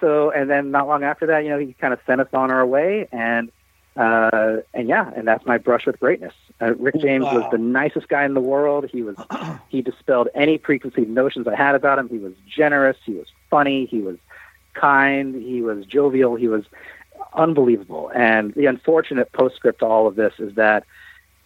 so, 0.00 0.30
and 0.30 0.50
then 0.50 0.70
not 0.70 0.88
long 0.88 1.04
after 1.04 1.26
that, 1.26 1.44
you 1.44 1.50
know, 1.50 1.58
he 1.58 1.72
kind 1.74 1.92
of 1.92 2.00
sent 2.06 2.20
us 2.20 2.28
on 2.32 2.50
our 2.50 2.66
way, 2.66 3.08
and 3.12 3.50
uh, 3.96 4.58
and 4.72 4.88
yeah, 4.88 5.10
and 5.16 5.26
that's 5.26 5.44
my 5.46 5.58
brush 5.58 5.86
with 5.86 5.98
greatness. 5.98 6.34
Uh, 6.60 6.74
Rick 6.74 6.96
James 7.00 7.24
was 7.24 7.44
the 7.50 7.58
nicest 7.58 8.08
guy 8.08 8.24
in 8.24 8.34
the 8.34 8.40
world. 8.40 8.88
He 8.90 9.02
was 9.02 9.16
he 9.68 9.82
dispelled 9.82 10.28
any 10.34 10.58
preconceived 10.58 11.10
notions 11.10 11.48
I 11.48 11.56
had 11.56 11.74
about 11.74 11.98
him. 11.98 12.08
He 12.08 12.18
was 12.18 12.34
generous. 12.46 12.96
He 13.04 13.12
was 13.14 13.26
funny. 13.48 13.86
He 13.86 14.00
was 14.00 14.16
kind. 14.74 15.34
He 15.34 15.62
was 15.62 15.84
jovial. 15.86 16.36
He 16.36 16.48
was 16.48 16.64
unbelievable. 17.34 18.10
And 18.14 18.54
the 18.54 18.66
unfortunate 18.66 19.32
postscript 19.32 19.80
to 19.80 19.86
all 19.86 20.06
of 20.06 20.16
this 20.16 20.34
is 20.38 20.54
that 20.54 20.84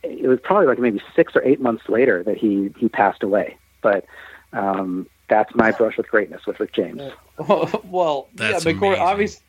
it 0.02 0.28
was 0.28 0.38
probably 0.42 0.66
like 0.66 0.78
maybe 0.78 1.02
six 1.16 1.34
or 1.34 1.42
eight 1.44 1.60
months 1.60 1.88
later 1.88 2.22
that 2.24 2.36
he 2.36 2.72
he 2.78 2.88
passed 2.88 3.22
away. 3.22 3.56
But 3.80 4.04
um, 4.52 5.08
that's 5.28 5.54
my 5.54 5.70
brush 5.72 5.96
with 5.96 6.08
greatness 6.08 6.46
with 6.46 6.60
Rick 6.60 6.72
James. 6.72 7.00
well, 7.84 8.28
That's 8.34 8.64
yeah, 8.64 8.72
but 8.72 8.78
Corey, 8.80 8.96
amazing. 8.96 9.06
obvious, 9.06 9.40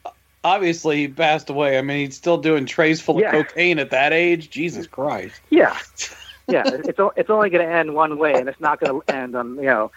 obviously 0.43 0.97
he 0.97 1.07
passed 1.07 1.49
away. 1.49 1.77
I 1.77 1.81
mean, 1.81 2.05
he's 2.05 2.15
still 2.17 2.37
doing 2.37 2.65
trays 2.65 3.01
full 3.01 3.19
Yeah. 3.19 3.35
of 3.35 3.47
cocaine 3.47 3.79
at 3.79 3.91
that 3.91 4.13
age. 4.13 4.49
Jesus 4.49 4.87
Christ. 4.87 5.39
Yeah, 5.49 5.77
yeah. 6.47 6.63
It's 6.65 6.87
it's 7.17 7.29
only 7.29 7.49
going 7.49 7.67
to 7.67 7.73
end 7.73 7.93
one 7.93 8.17
way, 8.17 8.33
and 8.33 8.47
it's 8.49 8.59
not 8.59 8.79
going 8.79 9.01
to 9.01 9.13
end 9.15 9.35
on 9.35 9.55
you 9.55 9.63
know 9.63 9.91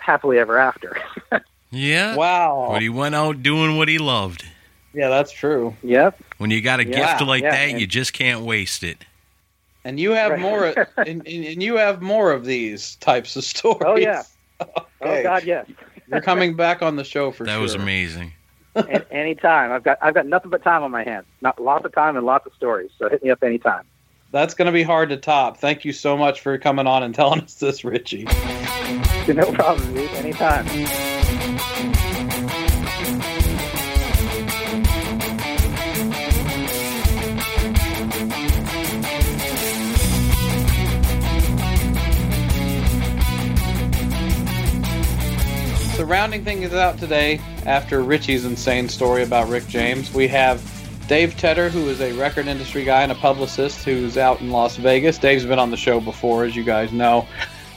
happily 0.00 0.38
ever 0.38 0.58
after. 0.58 0.96
Yeah. 1.74 2.16
Wow. 2.16 2.68
But 2.70 2.82
he 2.82 2.90
went 2.90 3.14
out 3.14 3.42
doing 3.42 3.78
what 3.78 3.88
he 3.88 3.96
loved. 3.96 4.44
Yeah, 4.92 5.08
that's 5.08 5.32
true. 5.32 5.74
yep. 5.82 6.20
When 6.36 6.50
you 6.50 6.60
got 6.60 6.80
a 6.80 6.84
Yeah, 6.86 7.16
gift 7.16 7.26
like 7.26 7.42
yeah, 7.42 7.50
that, 7.52 7.68
and- 7.70 7.80
you 7.80 7.86
just 7.86 8.12
can't 8.12 8.42
waste 8.42 8.82
it. 8.82 8.98
And 9.82 9.98
you 9.98 10.10
have 10.10 10.32
Right. 10.32 10.40
more, 10.40 10.66
and, 10.98 11.26
and, 11.26 11.26
and 11.26 11.62
you 11.62 11.76
have 11.76 12.02
more 12.02 12.30
of 12.30 12.44
these 12.44 12.96
types 12.96 13.36
of 13.36 13.44
stories. 13.44 13.80
Oh 13.86 13.96
yeah. 13.96 14.22
Okay. 15.02 15.20
Oh 15.20 15.22
God, 15.22 15.44
yes. 15.44 15.66
You're 16.08 16.20
coming 16.20 16.54
back 16.54 16.80
on 16.82 16.96
the 16.96 17.04
show 17.04 17.32
for 17.32 17.44
that 17.44 17.54
sure. 17.54 17.62
was 17.62 17.74
amazing. 17.74 18.32
An- 18.74 19.04
anytime. 19.10 19.72
I've 19.72 19.82
got 19.82 19.98
I've 20.00 20.14
got 20.14 20.26
nothing 20.26 20.50
but 20.50 20.62
time 20.62 20.82
on 20.82 20.90
my 20.90 21.02
hands. 21.02 21.26
Not 21.40 21.60
lots 21.60 21.84
of 21.84 21.92
time 21.92 22.16
and 22.16 22.24
lots 22.24 22.46
of 22.46 22.54
stories. 22.54 22.90
So 22.98 23.08
hit 23.08 23.22
me 23.22 23.30
up 23.30 23.42
anytime. 23.42 23.84
That's 24.30 24.54
going 24.54 24.66
to 24.66 24.72
be 24.72 24.82
hard 24.82 25.10
to 25.10 25.18
top. 25.18 25.58
Thank 25.58 25.84
you 25.84 25.92
so 25.92 26.16
much 26.16 26.40
for 26.40 26.56
coming 26.56 26.86
on 26.86 27.02
and 27.02 27.14
telling 27.14 27.42
us 27.42 27.54
this, 27.54 27.84
Richie. 27.84 28.26
No 29.28 29.52
problem, 29.52 29.94
dude. 29.94 30.10
Anytime. 30.10 30.66
So 46.02 46.08
rounding 46.08 46.42
things 46.42 46.74
out 46.74 46.98
today, 46.98 47.38
after 47.64 48.02
Richie's 48.02 48.44
insane 48.44 48.88
story 48.88 49.22
about 49.22 49.48
Rick 49.48 49.68
James, 49.68 50.12
we 50.12 50.26
have 50.26 50.60
Dave 51.06 51.36
Tedder, 51.36 51.68
who 51.68 51.88
is 51.88 52.00
a 52.00 52.12
record 52.14 52.48
industry 52.48 52.82
guy 52.82 53.04
and 53.04 53.12
a 53.12 53.14
publicist 53.14 53.84
who's 53.84 54.18
out 54.18 54.40
in 54.40 54.50
Las 54.50 54.76
Vegas. 54.78 55.16
Dave's 55.16 55.44
been 55.44 55.60
on 55.60 55.70
the 55.70 55.76
show 55.76 56.00
before, 56.00 56.42
as 56.42 56.56
you 56.56 56.64
guys 56.64 56.90
know. 56.90 57.24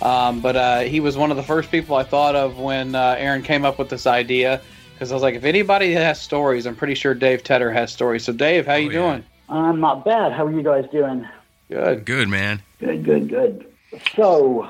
Um, 0.01 0.39
but 0.41 0.55
uh, 0.55 0.79
he 0.79 0.99
was 1.01 1.15
one 1.17 1.29
of 1.29 1.37
the 1.37 1.43
first 1.43 1.69
people 1.69 1.97
I 1.97 2.01
thought 2.03 2.35
of 2.35 2.57
when 2.57 2.95
uh, 2.95 3.13
Aaron 3.19 3.43
came 3.43 3.63
up 3.63 3.77
with 3.77 3.89
this 3.89 4.07
idea. 4.07 4.59
Because 4.95 5.11
I 5.11 5.13
was 5.13 5.21
like, 5.21 5.35
if 5.35 5.43
anybody 5.43 5.91
has 5.93 6.19
stories, 6.19 6.65
I'm 6.65 6.75
pretty 6.75 6.95
sure 6.95 7.13
Dave 7.13 7.43
Tedder 7.43 7.71
has 7.71 7.93
stories. 7.93 8.23
So, 8.25 8.33
Dave, 8.33 8.65
how 8.65 8.73
you 8.73 8.87
Oh, 8.89 8.91
yeah. 8.91 8.99
doing? 9.11 9.23
I'm 9.49 9.79
not 9.79 10.03
bad. 10.03 10.31
How 10.33 10.47
are 10.47 10.51
you 10.51 10.63
guys 10.63 10.85
doing? 10.91 11.27
Good. 11.69 12.05
Good, 12.05 12.27
man. 12.29 12.63
Good, 12.79 13.05
good, 13.05 13.29
good. 13.29 13.67
So, 14.15 14.67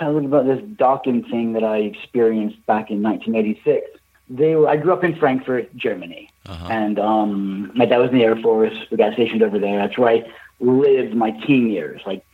tell 0.00 0.18
us 0.18 0.24
about 0.24 0.46
this 0.46 0.60
Dokken 0.60 1.30
thing 1.30 1.52
that 1.52 1.62
I 1.62 1.76
experienced 1.78 2.64
back 2.66 2.90
in 2.90 3.02
1986. 3.02 3.86
They 4.28 4.54
were, 4.56 4.68
I 4.68 4.76
grew 4.76 4.92
up 4.92 5.04
in 5.04 5.14
Frankfurt, 5.16 5.74
Germany, 5.76 6.30
Uh-huh. 6.46 6.68
and 6.70 6.98
um, 6.98 7.70
my 7.74 7.84
dad 7.84 7.98
was 7.98 8.10
in 8.10 8.16
the 8.18 8.24
Air 8.24 8.36
Force. 8.36 8.74
We 8.90 8.96
got 8.96 9.12
stationed 9.12 9.42
over 9.42 9.58
there. 9.58 9.76
That's 9.78 9.96
where 9.98 10.08
I 10.08 10.24
lived 10.60 11.14
my 11.14 11.30
teen 11.32 11.68
years, 11.70 12.00
like 12.06 12.24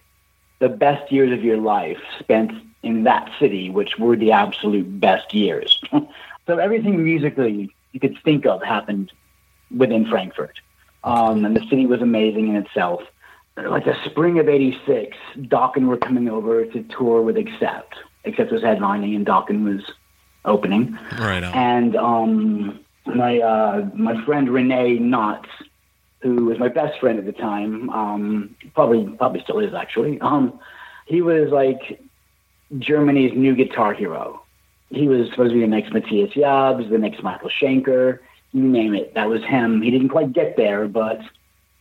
the 0.59 0.69
best 0.69 1.11
years 1.13 1.33
of 1.33 1.43
your 1.45 1.59
life 1.59 1.99
spent 2.19 2.53
in 2.83 3.05
that 3.05 3.31
city, 3.39 3.69
which 3.71 3.99
were 3.99 4.17
the 4.17 4.33
absolute 4.33 5.01
best 5.01 5.35
years. 5.35 5.81
so 6.47 6.59
everything 6.59 7.03
musically 7.03 7.75
you 7.93 8.01
could 8.01 8.17
think 8.25 8.47
of 8.47 8.63
happened 8.63 9.13
within 9.77 10.07
Frankfurt. 10.07 10.61
Um, 11.05 11.45
and 11.45 11.57
the 11.57 11.67
city 11.69 11.87
was 11.87 12.01
amazing 12.03 12.49
in 12.49 12.57
itself. 12.57 13.03
Like 13.57 13.85
the 13.85 13.97
spring 14.05 14.39
of 14.39 14.49
'86, 14.49 15.17
Dokken 15.39 15.87
were 15.87 15.97
coming 15.97 16.29
over 16.29 16.67
to 16.67 16.83
tour 16.85 17.23
with 17.23 17.37
Accept. 17.37 17.95
Accept 18.25 18.53
was 18.53 18.63
headlining, 18.63 19.17
and 19.17 19.25
Dokken 19.25 19.65
was 19.65 19.83
opening. 20.45 20.99
Right 21.19 21.43
on. 21.43 21.55
And 21.55 21.97
um, 21.97 22.81
my 23.07 23.39
uh, 23.39 23.89
my 23.95 24.23
friend 24.25 24.49
Renee 24.51 24.99
Knotts, 24.99 25.49
who 26.21 26.47
was 26.47 26.59
my 26.59 26.69
best 26.69 26.99
friend 27.01 27.19
at 27.19 27.25
the 27.25 27.33
time, 27.33 27.89
um, 27.91 28.57
probably 28.75 29.07
probably 29.17 29.41
still 29.43 29.61
is 29.61 29.75
actually. 29.75 30.21
Um, 30.21 30.59
he 31.07 31.23
was 31.23 31.51
like 31.51 32.01
Germany's 32.79 33.33
new 33.35 33.55
guitar 33.55 33.95
hero. 33.95 34.43
He 34.91 35.09
was 35.09 35.31
supposed 35.31 35.51
to 35.51 35.55
be 35.55 35.61
the 35.61 35.67
next 35.67 35.93
Matthias 35.93 36.33
Jabs, 36.35 36.89
the 36.91 36.99
next 36.99 37.23
Michael 37.23 37.51
Schenker, 37.51 38.21
you 38.53 38.63
name 38.63 38.95
it. 38.95 39.15
That 39.15 39.29
was 39.29 39.43
him. 39.45 39.83
He 39.83 39.91
didn't 39.91 40.11
quite 40.11 40.33
get 40.33 40.57
there, 40.57 40.87
but 40.87 41.21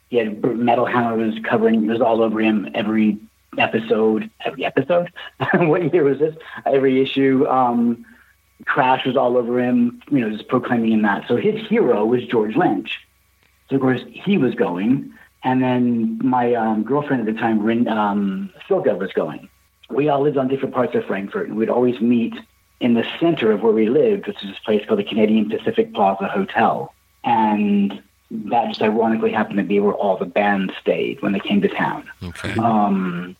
he 0.09 0.17
had 0.17 0.43
Metal 0.43 0.85
Hammer 0.85 1.17
was 1.17 1.35
covering. 1.43 1.85
It 1.85 1.91
was 1.91 2.01
all 2.01 2.21
over 2.21 2.39
him 2.39 2.69
every 2.73 3.17
episode. 3.57 4.29
Every 4.43 4.65
episode. 4.65 5.11
what 5.53 5.93
year 5.93 6.03
was 6.03 6.19
this? 6.19 6.35
Every 6.65 7.01
issue. 7.01 7.47
Um, 7.47 8.05
Crash 8.65 9.05
was 9.05 9.17
all 9.17 9.37
over 9.37 9.59
him. 9.59 10.01
You 10.09 10.19
know, 10.21 10.29
just 10.29 10.47
proclaiming 10.47 10.91
him 10.91 11.01
that. 11.01 11.27
So 11.27 11.35
his 11.35 11.65
hero 11.67 12.05
was 12.05 12.25
George 12.25 12.55
Lynch. 12.55 12.99
So 13.69 13.75
of 13.75 13.81
course 13.81 14.01
he 14.07 14.37
was 14.37 14.53
going, 14.53 15.11
and 15.43 15.61
then 15.61 16.19
my 16.23 16.53
um, 16.53 16.83
girlfriend 16.83 17.27
at 17.27 17.33
the 17.33 17.39
time, 17.39 17.61
Rin, 17.61 17.87
um, 17.87 18.51
Silka, 18.69 18.97
was 18.97 19.11
going. 19.13 19.49
We 19.89 20.07
all 20.09 20.21
lived 20.21 20.37
on 20.37 20.47
different 20.47 20.73
parts 20.73 20.93
of 20.95 21.05
Frankfurt, 21.05 21.49
and 21.49 21.57
we'd 21.57 21.69
always 21.69 21.99
meet 21.99 22.35
in 22.79 22.93
the 22.93 23.05
center 23.19 23.51
of 23.51 23.61
where 23.61 23.73
we 23.73 23.89
lived, 23.89 24.27
which 24.27 24.43
is 24.43 24.49
this 24.49 24.59
place 24.59 24.85
called 24.85 24.99
the 24.99 25.03
Canadian 25.03 25.49
Pacific 25.49 25.93
Plaza 25.93 26.27
Hotel. 26.27 26.93
And 27.23 28.03
that 28.31 28.67
just 28.67 28.81
ironically 28.81 29.31
happened 29.31 29.57
to 29.57 29.63
be 29.63 29.79
where 29.79 29.93
all 29.93 30.17
the 30.17 30.25
bands 30.25 30.73
stayed 30.81 31.21
when 31.21 31.31
they 31.31 31.39
came 31.39 31.61
to 31.61 31.67
town. 31.67 32.09
Okay. 32.23 32.53
Um, 32.59 33.35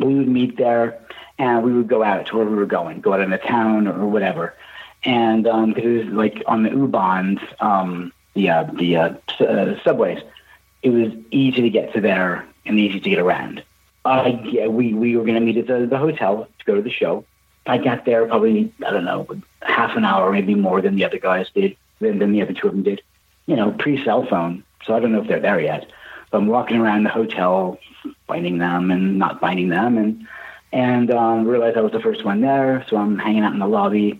we 0.00 0.14
would 0.14 0.28
meet 0.28 0.56
there 0.56 1.00
and 1.38 1.62
we 1.64 1.72
would 1.72 1.88
go 1.88 2.02
out 2.02 2.26
to 2.26 2.36
where 2.36 2.46
we 2.46 2.56
were 2.56 2.66
going, 2.66 3.00
go 3.00 3.14
out 3.14 3.20
in 3.20 3.30
the 3.30 3.38
town 3.38 3.88
or 3.88 4.06
whatever. 4.06 4.54
And 5.04 5.44
because 5.44 5.84
it 5.84 6.04
was 6.04 6.06
like 6.06 6.42
on 6.46 6.62
the 6.62 6.70
U-Bahns, 6.70 7.40
um, 7.60 8.12
the, 8.34 8.50
uh, 8.50 8.64
the 8.64 8.96
uh, 8.96 9.14
uh, 9.40 9.82
subways, 9.82 10.22
it 10.82 10.90
was 10.90 11.12
easy 11.30 11.62
to 11.62 11.70
get 11.70 11.92
to 11.94 12.00
there 12.00 12.46
and 12.64 12.78
easy 12.78 13.00
to 13.00 13.10
get 13.10 13.18
around. 13.18 13.62
Uh, 14.04 14.32
yeah, 14.44 14.66
we, 14.66 14.94
we 14.94 15.16
were 15.16 15.24
going 15.24 15.34
to 15.34 15.40
meet 15.40 15.56
at 15.56 15.66
the, 15.66 15.86
the 15.86 15.98
hotel 15.98 16.48
to 16.58 16.64
go 16.64 16.74
to 16.74 16.82
the 16.82 16.90
show. 16.90 17.24
I 17.66 17.78
got 17.78 18.04
there 18.04 18.26
probably, 18.26 18.72
I 18.86 18.90
don't 18.90 19.04
know, 19.04 19.26
half 19.62 19.96
an 19.96 20.04
hour, 20.04 20.30
maybe 20.32 20.54
more 20.54 20.80
than 20.80 20.94
the 20.94 21.04
other 21.04 21.18
guys 21.18 21.50
did, 21.54 21.76
than, 22.00 22.18
than 22.18 22.32
the 22.32 22.42
other 22.42 22.52
two 22.52 22.68
of 22.68 22.74
them 22.74 22.82
did. 22.82 23.02
You 23.46 23.56
know, 23.56 23.72
pre 23.72 24.02
cell 24.04 24.26
phone. 24.26 24.64
So 24.84 24.94
I 24.94 25.00
don't 25.00 25.12
know 25.12 25.22
if 25.22 25.28
they're 25.28 25.40
there 25.40 25.60
yet. 25.60 25.90
But 26.30 26.38
I'm 26.38 26.46
walking 26.48 26.78
around 26.78 27.04
the 27.04 27.10
hotel, 27.10 27.78
finding 28.26 28.58
them 28.58 28.90
and 28.90 29.18
not 29.18 29.40
finding 29.40 29.68
them, 29.68 29.96
and 29.98 30.26
and 30.72 31.10
um, 31.10 31.46
realized 31.46 31.76
I 31.76 31.80
was 31.80 31.92
the 31.92 32.00
first 32.00 32.24
one 32.24 32.40
there. 32.40 32.84
So 32.88 32.96
I'm 32.96 33.18
hanging 33.18 33.42
out 33.42 33.52
in 33.52 33.58
the 33.58 33.66
lobby, 33.66 34.10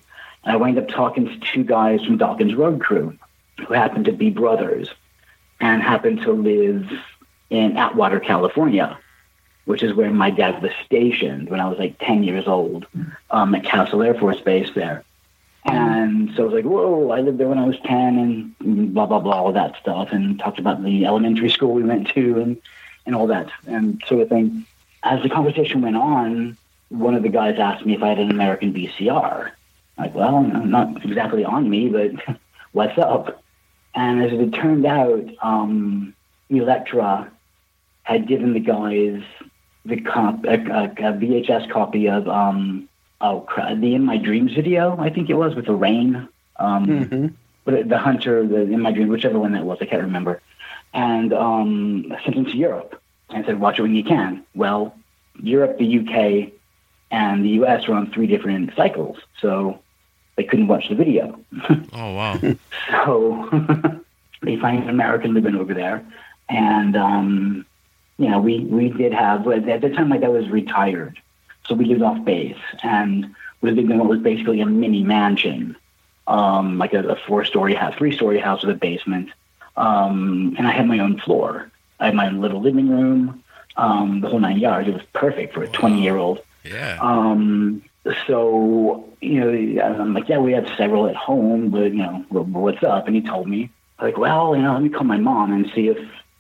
and 0.45 0.53
I 0.53 0.57
wind 0.57 0.79
up 0.79 0.89
talking 0.89 1.27
to 1.27 1.39
two 1.53 1.65
guys 1.65 2.05
from 2.05 2.19
Dokken's 2.19 2.55
Road 2.55 2.81
Crew, 2.81 3.17
who 3.67 3.75
happen 3.75 4.05
to 4.05 4.13
be 4.13 4.31
brothers, 4.31 4.89
and 5.61 5.83
happen 5.83 6.19
to 6.19 6.33
live 6.33 6.89
in 7.51 7.77
Atwater, 7.77 8.21
California 8.21 8.99
which 9.67 9.83
is 9.83 9.93
where 9.93 10.11
my 10.11 10.31
dad 10.31 10.63
was 10.63 10.71
stationed 10.87 11.51
when 11.51 11.61
I 11.61 11.69
was 11.69 11.79
like 11.79 11.99
10 11.99 12.23
years 12.23 12.47
old 12.47 12.87
um, 13.31 13.55
at 13.55 13.65
Castle 13.65 14.03
Air 14.03 14.15
Force 14.15 14.41
Base 14.41 14.71
there. 14.75 15.05
And 15.67 16.31
so 16.37 16.43
I 16.43 16.47
was 16.47 16.55
like, 16.55 16.65
whoa, 16.65 17.11
I 17.11 17.21
lived 17.21 17.39
there 17.39 17.49
when 17.49 17.59
I 17.59 17.67
was 17.67 17.79
10 17.85 18.55
and 18.61 18.95
blah, 18.95 19.07
blah, 19.07 19.21
blah, 19.21 19.43
all 19.43 19.53
that 19.53 19.77
stuff. 19.81 20.09
And 20.13 20.39
talked 20.39 20.59
about 20.59 20.83
the 20.83 21.07
elementary 21.07 21.51
school 21.51 21.73
we 21.73 21.83
went 21.83 22.09
to 22.09 22.41
and, 22.41 22.57
and 23.05 23.15
all 23.15 23.27
that 23.29 23.51
and 23.67 24.03
sort 24.07 24.23
of 24.23 24.29
thing. 24.29 24.65
As 25.03 25.23
the 25.23 25.29
conversation 25.29 25.83
went 25.83 25.97
on, 25.97 26.57
one 26.89 27.15
of 27.15 27.23
the 27.23 27.29
guys 27.29 27.59
asked 27.59 27.85
me 27.85 27.95
if 27.95 28.03
I 28.03 28.09
had 28.09 28.19
an 28.19 28.31
American 28.31 28.73
VCR. 28.73 29.51
Like, 29.99 30.15
well, 30.15 30.43
not 30.43 31.05
exactly 31.05 31.45
on 31.45 31.69
me, 31.69 31.89
but 31.89 32.37
what's 32.73 32.99
up? 32.99 33.43
And 33.95 34.23
as 34.23 34.33
it 34.33 34.53
turned 34.53 34.87
out, 34.87 35.25
um, 35.43 36.15
Elektra 36.51 37.31
had 38.03 38.29
given 38.29 38.53
the 38.53 38.61
guys 38.61 39.23
the 39.85 40.01
cop 40.01 40.45
a, 40.45 40.55
a, 40.55 40.85
a 40.85 41.13
VHS 41.13 41.71
copy 41.71 42.09
of 42.09 42.29
um 42.29 42.89
oh 43.21 43.41
cra- 43.41 43.77
the 43.79 43.95
In 43.95 44.05
My 44.05 44.17
Dreams 44.19 44.53
video 44.55 44.97
I 44.99 45.11
think 45.11 45.31
it 45.31 45.35
was 45.35 45.55
with 45.55 45.67
the 45.67 45.75
rain 45.75 46.29
um 46.59 46.87
but 47.65 47.89
the 47.89 47.99
Hunter 47.99 48.47
the 48.47 48.63
In 48.63 48.81
My 48.81 48.93
Dreams 48.93 49.11
whichever 49.11 49.39
one 49.39 49.53
that 49.53 49.65
was 49.65 49.79
I 49.81 49.87
can't 49.87 50.03
remember. 50.03 50.41
And 50.95 51.33
um 51.33 52.13
sent 52.25 52.37
them 52.37 52.45
to 52.47 52.57
Europe 52.57 53.01
and 53.31 53.45
said 53.45 53.61
watch 53.61 53.79
it 53.79 53.83
when 53.83 53.95
you 53.95 54.05
can. 54.05 54.45
Well 54.55 54.95
Europe 55.41 55.79
the 55.79 55.99
UK 55.99 56.53
and 57.11 57.45
the 57.45 57.51
US 57.61 57.87
were 57.87 57.95
on 57.95 58.11
three 58.11 58.27
different 58.27 58.75
cycles 58.77 59.19
so 59.41 59.81
they 60.37 60.45
couldn't 60.45 60.69
watch 60.69 60.89
the 60.89 60.95
video. 60.95 61.39
Oh 61.93 62.13
wow. 62.15 62.39
so 62.91 63.49
they 64.43 64.57
find 64.57 64.83
an 64.85 64.91
American 64.91 65.33
living 65.33 65.55
over 65.57 65.73
there, 65.73 66.05
and 66.49 66.95
um, 66.95 67.67
you 68.19 68.29
know, 68.29 68.39
we 68.41 68.61
we 68.61 68.91
did 68.91 69.13
have 69.15 69.47
at 69.49 69.81
the 69.81 69.89
time 69.91 70.09
my 70.09 70.19
dad 70.19 70.29
was 70.29 70.49
retired, 70.51 71.19
so 71.67 71.75
we 71.75 71.85
lived 71.87 72.03
off 72.03 72.25
base, 72.25 72.57
and 72.83 73.35
we 73.61 73.71
lived 73.71 73.91
in 73.91 73.99
what 73.99 74.09
was 74.09 74.21
basically 74.21 74.61
a 74.61 74.67
mini 74.67 75.03
mansion, 75.03 75.77
um, 76.27 76.79
like 76.79 76.93
a, 76.93 77.03
a 77.09 77.17
four-story 77.27 77.75
house, 77.75 77.95
three-story 77.97 78.39
house 78.39 78.63
with 78.65 78.75
a 78.75 78.79
basement, 78.79 79.31
um, 79.77 80.55
and 80.59 80.67
I 80.67 80.73
had 80.73 80.87
my 80.87 80.99
own 80.99 81.19
floor. 81.19 81.71
I 81.99 82.07
had 82.07 82.15
my 82.15 82.27
own 82.27 82.41
little 82.41 82.61
living 82.61 82.89
room, 82.89 83.43
um, 83.77 84.21
the 84.21 84.29
whole 84.29 84.41
nine 84.41 84.59
yards. 84.59 84.89
It 84.89 84.95
was 84.95 85.03
perfect 85.13 85.55
for 85.55 85.63
a 85.63 85.69
twenty-year-old. 85.69 86.41
Yeah. 86.65 86.99
Um, 87.01 87.83
so, 88.27 89.05
you 89.21 89.41
know, 89.41 89.83
I'm 89.83 90.15
like, 90.15 90.29
yeah, 90.29 90.39
we 90.39 90.53
have 90.53 90.69
several 90.77 91.09
at 91.09 91.17
home, 91.17 91.71
but, 91.71 91.93
you 91.93 91.99
know, 91.99 92.25
what's 92.29 92.83
up? 92.83 93.07
And 93.07 93.17
he 93.17 93.23
told 93.23 93.49
me, 93.49 93.71
like, 94.01 94.17
well, 94.17 94.55
you 94.55 94.63
know, 94.63 94.75
let 94.75 94.83
me 94.83 94.89
call 94.89 95.05
my 95.05 95.17
mom 95.17 95.53
and 95.53 95.71
see 95.75 95.89
if, 95.89 95.99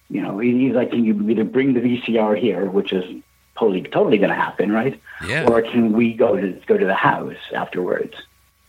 you 0.08 0.22
know, 0.22 0.38
he's 0.38 0.74
like, 0.74 0.90
can 0.90 1.04
you 1.04 1.28
either 1.28 1.44
bring 1.44 1.74
the 1.74 1.80
VCR 1.80 2.38
here, 2.38 2.66
which 2.70 2.92
is 2.92 3.22
totally, 3.58 3.82
totally 3.82 4.18
going 4.18 4.30
to 4.30 4.36
happen, 4.36 4.72
right? 4.72 5.00
Yeah. 5.26 5.46
Or 5.48 5.62
can 5.62 5.92
we 5.92 6.12
go 6.14 6.36
to, 6.36 6.52
go 6.66 6.76
to 6.76 6.84
the 6.84 6.94
house 6.94 7.36
afterwards? 7.54 8.14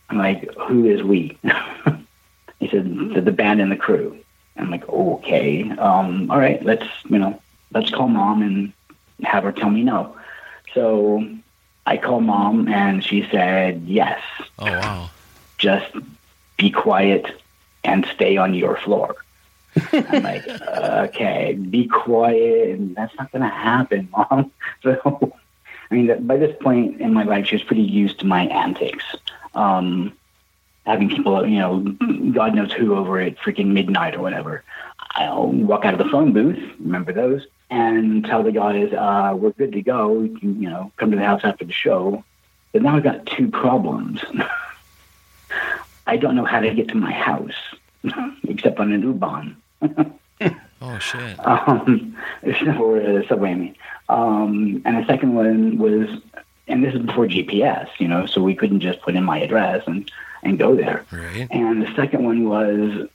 I'm 0.08 0.18
like, 0.18 0.52
who 0.54 0.86
is 0.86 1.02
we? 1.02 1.38
he 2.60 2.68
said, 2.68 3.14
the, 3.14 3.20
the 3.20 3.32
band 3.32 3.60
and 3.60 3.70
the 3.70 3.76
crew. 3.76 4.18
I'm 4.56 4.70
like, 4.70 4.88
okay, 4.88 5.70
um, 5.72 6.30
all 6.30 6.38
right, 6.38 6.62
let's, 6.64 6.86
you 7.08 7.18
know, 7.18 7.40
let's 7.72 7.90
call 7.90 8.08
mom 8.08 8.42
and 8.42 8.72
have 9.22 9.44
her 9.44 9.52
tell 9.52 9.70
me 9.70 9.82
no. 9.84 10.16
So 10.74 11.24
I 11.86 11.96
called 11.96 12.24
mom 12.24 12.68
and 12.68 13.04
she 13.04 13.28
said, 13.30 13.82
yes, 13.86 14.20
Oh 14.58 14.66
wow. 14.66 15.10
just 15.58 15.94
be 16.56 16.70
quiet 16.70 17.40
and 17.84 18.04
stay 18.14 18.36
on 18.36 18.54
your 18.54 18.76
floor. 18.76 19.14
I'm 19.92 20.22
like, 20.22 20.46
okay, 20.48 21.54
be 21.54 21.86
quiet. 21.86 22.70
And 22.70 22.94
That's 22.94 23.14
not 23.16 23.32
going 23.32 23.42
to 23.42 23.48
happen, 23.48 24.08
mom. 24.16 24.52
So, 24.82 25.32
I 25.90 25.94
mean, 25.94 26.26
by 26.26 26.36
this 26.36 26.56
point 26.60 27.00
in 27.00 27.12
my 27.12 27.24
life, 27.24 27.46
she 27.46 27.56
was 27.56 27.62
pretty 27.62 27.82
used 27.82 28.20
to 28.20 28.26
my 28.26 28.46
antics. 28.46 29.04
Um, 29.54 30.12
having 30.86 31.08
people, 31.08 31.46
you 31.46 31.58
know, 31.58 31.80
God 32.32 32.54
knows 32.54 32.72
who 32.72 32.94
over 32.94 33.20
at 33.20 33.36
freaking 33.36 33.68
midnight 33.68 34.14
or 34.14 34.20
whatever. 34.20 34.64
I'll 35.12 35.48
walk 35.48 35.84
out 35.84 35.94
of 35.94 35.98
the 35.98 36.10
phone 36.10 36.32
booth, 36.32 36.58
remember 36.78 37.12
those, 37.12 37.46
and 37.70 38.24
tell 38.24 38.42
the 38.42 38.52
guys, 38.52 38.92
uh, 38.92 39.34
we're 39.36 39.52
good 39.52 39.72
to 39.72 39.82
go. 39.82 40.20
You 40.20 40.38
can, 40.38 40.62
you 40.62 40.70
know, 40.70 40.92
come 40.96 41.10
to 41.10 41.16
the 41.16 41.24
house 41.24 41.40
after 41.44 41.64
the 41.64 41.72
show. 41.72 42.24
But 42.72 42.82
now 42.82 42.96
I've 42.96 43.02
got 43.02 43.26
two 43.26 43.48
problems. 43.48 44.24
I 46.06 46.16
don't 46.16 46.36
know 46.36 46.44
how 46.44 46.60
to 46.60 46.74
get 46.74 46.88
to 46.88 46.94
my 46.94 47.12
house 47.12 47.54
except 48.48 48.78
on 48.78 48.92
an 48.92 49.02
U-Bahn. 49.02 49.56
Oh 50.80 50.98
shit. 50.98 51.38
um, 51.46 52.16
or 52.78 52.98
a 52.98 53.26
subway, 53.26 53.50
I 53.50 53.54
mean. 53.54 53.76
Um, 54.08 54.82
and 54.84 55.02
the 55.02 55.06
second 55.06 55.34
one 55.34 55.78
was, 55.78 56.08
and 56.66 56.84
this 56.84 56.94
is 56.94 57.02
before 57.02 57.26
GPS, 57.26 57.88
you 57.98 58.08
know, 58.08 58.26
so 58.26 58.42
we 58.42 58.54
couldn't 58.54 58.80
just 58.80 59.00
put 59.02 59.14
in 59.14 59.24
my 59.24 59.38
address 59.40 59.86
and, 59.86 60.10
and 60.42 60.58
go 60.58 60.74
there. 60.76 61.04
Right. 61.10 61.48
And 61.50 61.82
the 61.82 61.94
second 61.94 62.24
one 62.24 62.48
was 62.48 63.08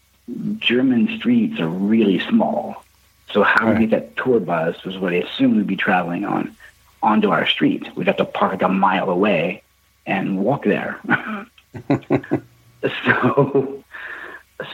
German 0.57 1.17
streets 1.17 1.59
are 1.59 1.67
really 1.67 2.19
small. 2.19 2.83
So 3.31 3.43
how 3.43 3.73
do 3.73 3.79
we 3.79 3.87
get 3.87 4.15
that 4.15 4.23
tour 4.23 4.39
bus 4.39 4.83
was 4.83 4.97
what 4.97 5.13
I 5.13 5.17
assumed 5.17 5.57
we'd 5.57 5.67
be 5.67 5.75
traveling 5.75 6.25
on 6.25 6.55
onto 7.01 7.31
our 7.31 7.47
street. 7.47 7.89
We'd 7.95 8.07
have 8.07 8.17
to 8.17 8.25
park 8.25 8.61
a 8.61 8.69
mile 8.69 9.09
away 9.09 9.63
and 10.05 10.37
walk 10.37 10.63
there. 10.63 10.99
so 13.05 13.82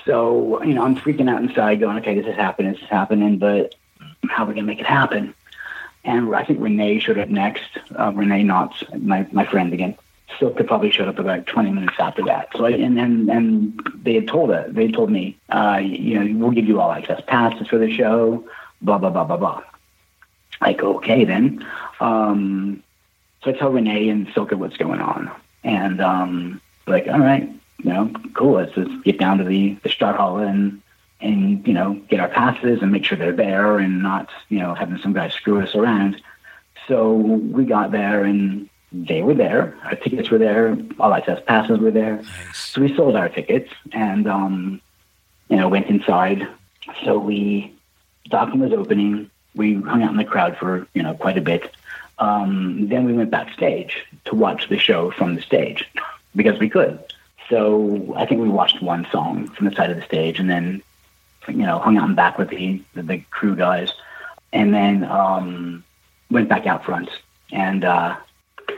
so 0.06 0.62
you 0.64 0.74
know 0.74 0.84
i'm 0.84 0.96
freaking 0.96 1.30
out 1.30 1.42
inside 1.42 1.80
going 1.80 1.98
okay 1.98 2.16
this 2.16 2.28
is 2.28 2.36
happening 2.36 2.74
this 2.74 2.82
is 2.82 2.90
happening 2.90 3.38
but 3.38 3.76
how 4.28 4.44
are 4.44 4.48
we 4.48 4.54
going 4.54 4.66
to 4.66 4.72
make 4.72 4.80
it 4.80 4.86
happen 4.86 5.34
and 6.04 6.36
i 6.36 6.44
think 6.44 6.60
renee 6.60 7.00
showed 7.00 7.18
up 7.18 7.30
next 7.30 7.78
uh, 7.98 8.12
renee 8.14 8.44
knotts 8.44 8.84
my, 9.02 9.28
my 9.32 9.46
friend 9.46 9.74
again 9.74 9.96
Silka 10.38 10.66
probably 10.66 10.92
showed 10.92 11.08
up 11.08 11.20
about 11.20 11.48
20 11.48 11.72
minutes 11.72 11.96
after 12.00 12.24
that. 12.26 12.50
So 12.56 12.66
I, 12.66 12.72
and 12.72 12.98
then 12.98 13.30
and 13.32 13.82
they 13.96 14.14
had 14.14 14.28
told 14.28 14.52
it. 14.52 14.74
They 14.74 14.92
told 14.92 15.10
me, 15.10 15.38
uh, 15.50 15.80
you 15.82 16.20
know, 16.20 16.40
we'll 16.40 16.56
give 16.56 16.68
you 16.68 16.80
all 16.80 16.92
access 16.92 17.22
passes 17.26 17.68
for 17.68 17.78
the 17.78 17.92
show. 17.92 18.48
Blah 18.82 19.00
blah 19.00 19.10
blah 19.10 19.24
blah 19.24 19.38
blah. 19.38 19.64
Like 20.62 20.82
okay 20.82 21.26
then. 21.26 21.66
Um, 22.00 22.84
so 23.44 23.52
I 23.52 23.54
tell 23.54 23.72
Renee 23.72 24.10
and 24.10 24.28
Silka 24.28 24.54
what's 24.54 24.78
going 24.78 25.02
on, 25.02 25.32
and 25.64 26.02
um, 26.02 26.62
like 26.88 27.08
all 27.08 27.20
right, 27.20 27.50
you 27.80 27.94
know, 27.94 28.12
cool. 28.34 28.54
Let's 28.54 28.74
just 28.74 29.04
get 29.04 29.20
down 29.20 29.38
to 29.40 29.44
the 29.44 29.76
the 29.84 29.90
Stadthalle 29.90 30.48
and 30.48 30.82
and 31.22 31.66
you 31.68 31.74
know 31.74 31.94
get 32.10 32.20
our 32.20 32.30
passes 32.30 32.82
and 32.82 32.92
make 32.92 33.06
sure 33.06 33.18
they're 33.18 33.32
there 33.32 33.80
and 33.80 34.02
not 34.02 34.30
you 34.50 34.60
know 34.60 34.74
having 34.74 34.98
some 35.00 35.14
guy 35.14 35.30
screw 35.30 35.62
us 35.62 35.76
around. 35.76 36.22
So 36.88 37.14
we 37.14 37.66
got 37.66 37.92
there 37.92 38.24
and 38.24 38.70
they 38.92 39.22
were 39.22 39.36
there. 39.36 39.78
Our 39.84 39.96
tickets 39.96 40.30
were 40.30 40.40
there. 40.40 40.78
All 41.00 41.14
access 41.14 41.42
passes 41.46 41.78
were 41.80 41.92
there. 41.92 42.24
So 42.54 42.82
we 42.82 42.96
sold 42.96 43.16
our 43.16 43.30
tickets 43.30 43.72
and 43.92 44.28
um, 44.28 44.82
you 45.50 45.58
know 45.58 45.70
went 45.70 45.88
inside. 45.88 46.48
So 47.04 47.18
we 47.18 47.74
Dokken 48.30 48.60
was 48.60 48.74
opening. 48.74 49.30
We 49.56 49.76
hung 49.76 50.04
out 50.04 50.12
in 50.12 50.18
the 50.18 50.26
crowd 50.26 50.58
for 50.58 50.88
you 50.94 51.04
know 51.04 51.14
quite 51.14 51.38
a 51.38 51.42
bit. 51.42 51.72
Um, 52.18 52.90
then 52.90 53.06
we 53.06 53.14
went 53.14 53.32
backstage 53.32 54.06
to 54.26 54.36
watch 54.36 54.68
the 54.68 54.78
show 54.78 55.10
from 55.12 55.36
the 55.36 55.42
stage 55.42 55.90
because 56.36 56.60
we 56.60 56.70
could. 56.70 57.00
So 57.50 58.14
I 58.16 58.26
think 58.26 58.42
we 58.42 58.50
watched 58.50 58.82
one 58.82 59.08
song 59.12 59.48
from 59.48 59.68
the 59.68 59.76
side 59.76 59.90
of 59.90 59.98
the 59.98 60.04
stage, 60.04 60.40
and 60.40 60.50
then 60.50 60.82
you 61.48 61.66
know 61.66 61.80
hung 61.80 61.98
out 61.98 62.10
in 62.10 62.16
back 62.16 62.38
with 62.38 62.50
the 62.50 62.82
the, 62.94 63.04
the 63.04 63.18
crew 63.32 63.56
guys, 63.56 63.92
and 64.54 64.74
then 64.74 65.04
um, 65.06 65.84
went 66.30 66.50
back 66.50 66.68
out 66.68 66.86
front. 66.86 67.10
And 67.52 67.84
uh, 67.84 68.16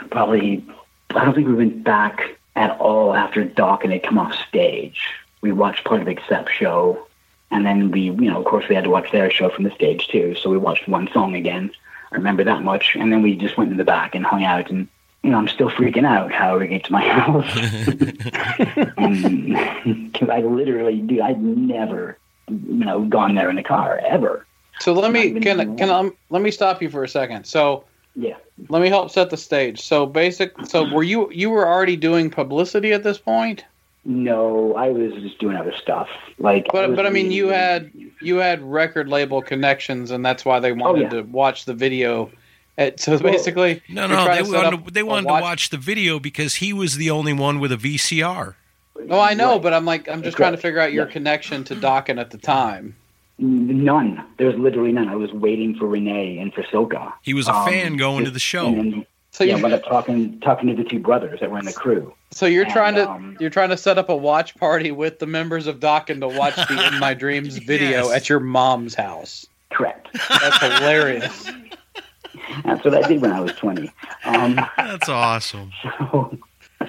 probably 0.10 0.64
I 1.10 1.26
don't 1.26 1.36
think 1.36 1.48
we 1.48 1.54
went 1.54 1.84
back 1.84 2.38
at 2.56 2.80
all 2.80 3.14
after 3.14 3.46
Dokken 3.46 3.92
had 3.92 4.04
come 4.04 4.18
off 4.18 4.34
stage. 4.48 5.02
We 5.42 5.52
watched 5.52 5.84
part 5.84 6.02
of 6.02 6.06
the 6.06 6.12
Accept 6.12 6.52
show, 6.52 7.08
and 7.50 7.66
then 7.66 7.92
we, 7.92 8.02
you 8.02 8.14
know, 8.14 8.40
of 8.40 8.46
course, 8.46 8.68
we 8.70 8.76
had 8.76 8.84
to 8.86 8.90
watch 8.90 9.12
their 9.12 9.32
show 9.32 9.50
from 9.50 9.64
the 9.64 9.72
stage 9.72 10.08
too. 10.08 10.36
So 10.36 10.50
we 10.50 10.58
watched 10.58 10.88
one 10.88 11.10
song 11.12 11.36
again. 11.36 11.72
I 12.12 12.16
remember 12.16 12.44
that 12.44 12.64
much, 12.64 12.96
and 12.96 13.12
then 13.12 13.22
we 13.22 13.36
just 13.36 13.58
went 13.58 13.72
in 13.72 13.78
the 13.78 13.84
back 13.84 14.16
and 14.16 14.26
hung 14.26 14.44
out. 14.44 14.70
And 14.70 14.88
you 15.24 15.30
know, 15.30 15.38
I'm 15.38 15.48
still 15.48 15.70
freaking 15.70 16.06
out 16.06 16.32
how 16.32 16.58
we 16.58 16.68
get 16.68 16.84
to 16.86 16.92
my 16.92 17.02
house 17.08 17.58
um, 18.98 20.10
because 20.12 20.30
I 20.30 20.40
literally, 20.42 21.00
dude, 21.02 21.22
I'd 21.22 21.42
never, 21.42 22.18
you 22.50 22.86
know, 22.86 23.06
gone 23.06 23.36
there 23.36 23.50
in 23.50 23.58
a 23.58 23.64
car 23.64 24.00
ever. 24.08 24.46
So 24.80 24.94
let 24.94 25.12
me 25.12 25.32
can 25.40 25.62
even 25.62 25.78
can 25.78 25.90
I, 25.92 26.10
let 26.30 26.42
me 26.42 26.50
stop 26.52 26.82
you 26.82 26.90
for 26.90 27.04
a 27.04 27.10
second. 27.10 27.46
So 27.46 27.86
Yeah. 28.16 28.36
let 28.70 28.82
me 28.82 28.90
help 28.90 29.12
set 29.12 29.30
the 29.30 29.38
stage. 29.38 29.82
So 29.82 30.06
basic. 30.06 30.54
So 30.66 30.92
were 30.92 31.04
you 31.04 31.32
you 31.32 31.50
were 31.52 31.68
already 31.68 31.96
doing 31.98 32.30
publicity 32.32 32.92
at 32.94 33.04
this 33.04 33.18
point? 33.20 33.64
No, 34.04 34.74
I 34.74 34.90
was 34.90 35.14
just 35.22 35.38
doing 35.38 35.56
other 35.56 35.74
stuff. 35.74 36.10
Like, 36.40 36.66
But 36.74 36.90
was 36.90 36.96
but 36.96 37.06
I 37.06 37.12
mean 37.12 37.30
you 37.32 37.50
had 37.50 37.92
you 38.22 38.38
had 38.38 38.60
record 38.64 39.08
label 39.08 39.44
connections, 39.44 40.10
and 40.10 40.26
that's 40.26 40.44
why 40.44 40.60
they 40.60 40.72
wanted 40.72 41.00
Oh, 41.14 41.16
yeah. 41.18 41.22
to 41.22 41.22
watch 41.30 41.66
the 41.66 41.76
video. 41.76 42.32
At, 42.82 43.00
so 43.00 43.18
basically, 43.20 43.82
No, 43.90 44.08
you're 44.08 44.10
no, 44.16 44.26
they 44.26 44.42
wanted, 44.44 44.86
to, 44.86 44.92
they 44.92 45.00
a 45.02 45.06
wanted 45.06 45.28
to 45.28 45.34
watch 45.42 45.70
the 45.70 45.78
video 45.78 46.20
because 46.20 46.56
he 46.56 46.74
was 46.74 46.98
the 46.98 47.10
only 47.12 47.34
one 47.34 47.60
with 47.60 47.72
a 47.72 47.78
VCR. 47.78 48.56
Oh, 49.10 49.20
I 49.20 49.34
know, 49.34 49.54
Right. 49.54 49.62
but 49.64 49.74
I'm 49.74 49.86
like 49.86 50.08
I'm 50.10 50.22
just 50.24 50.38
trying 50.38 50.52
to 50.54 50.58
figure 50.58 50.80
out 50.80 50.92
your 50.94 51.06
Yeah. 51.08 51.12
connection 51.14 51.64
to 51.66 51.76
Dokken 51.76 52.20
at 52.20 52.32
the 52.32 52.38
time. 52.38 52.96
None. 53.40 54.24
There 54.38 54.48
was 54.48 54.56
literally 54.58 54.92
none. 54.92 55.08
I 55.10 55.16
was 55.16 55.32
waiting 55.32 55.76
for 55.76 55.88
Renee 55.88 56.38
and 56.38 56.54
for 56.54 56.62
Silka. 56.64 57.12
He 57.24 57.34
was 57.34 57.48
a 57.48 57.54
Um, 57.54 57.68
fan 57.68 57.98
going 57.98 58.26
to 58.26 58.32
the 58.32 58.40
show. 58.40 58.68
And 58.68 58.78
then, 58.94 59.06
So 59.32 59.44
yeah, 59.44 59.56
you 59.56 59.64
wound 59.64 59.74
up 59.74 59.84
talking 59.86 60.40
talking 60.42 60.70
to 60.70 60.76
the 60.76 60.88
two 60.88 61.00
brothers 61.00 61.40
that 61.40 61.50
were 61.50 61.58
in 61.58 61.66
the 61.66 61.74
crew. 61.74 62.14
so 62.32 62.46
you're 62.46 62.66
and, 62.66 62.74
trying 62.74 62.96
to 62.96 63.10
um, 63.10 63.38
you're 63.40 63.50
trying 63.50 63.70
to 63.70 63.78
set 63.78 63.98
up 63.98 64.10
a 64.10 64.16
watch 64.16 64.56
party 64.58 64.92
with 64.92 65.18
the 65.20 65.26
members 65.26 65.66
of 65.68 65.80
Dokken 65.80 66.20
to 66.20 66.28
watch 66.28 66.56
the 66.56 66.88
In 66.94 67.00
My 67.00 67.14
Dreams 67.16 67.58
video 67.58 68.08
Yes. 68.08 68.12
at 68.12 68.30
your 68.30 68.40
mom's 68.42 68.94
house. 68.94 69.48
Correct. 69.72 70.10
That's 70.30 70.58
hilarious. 70.62 71.50
That's 72.64 72.84
what 72.84 72.94
I 72.94 73.08
did 73.08 73.22
when 73.22 73.32
I 73.32 73.40
was 73.40 73.54
twenty. 73.54 73.92
Um, 74.26 74.56
That's 74.78 75.10
awesome. 75.10 75.72
so, 75.84 76.38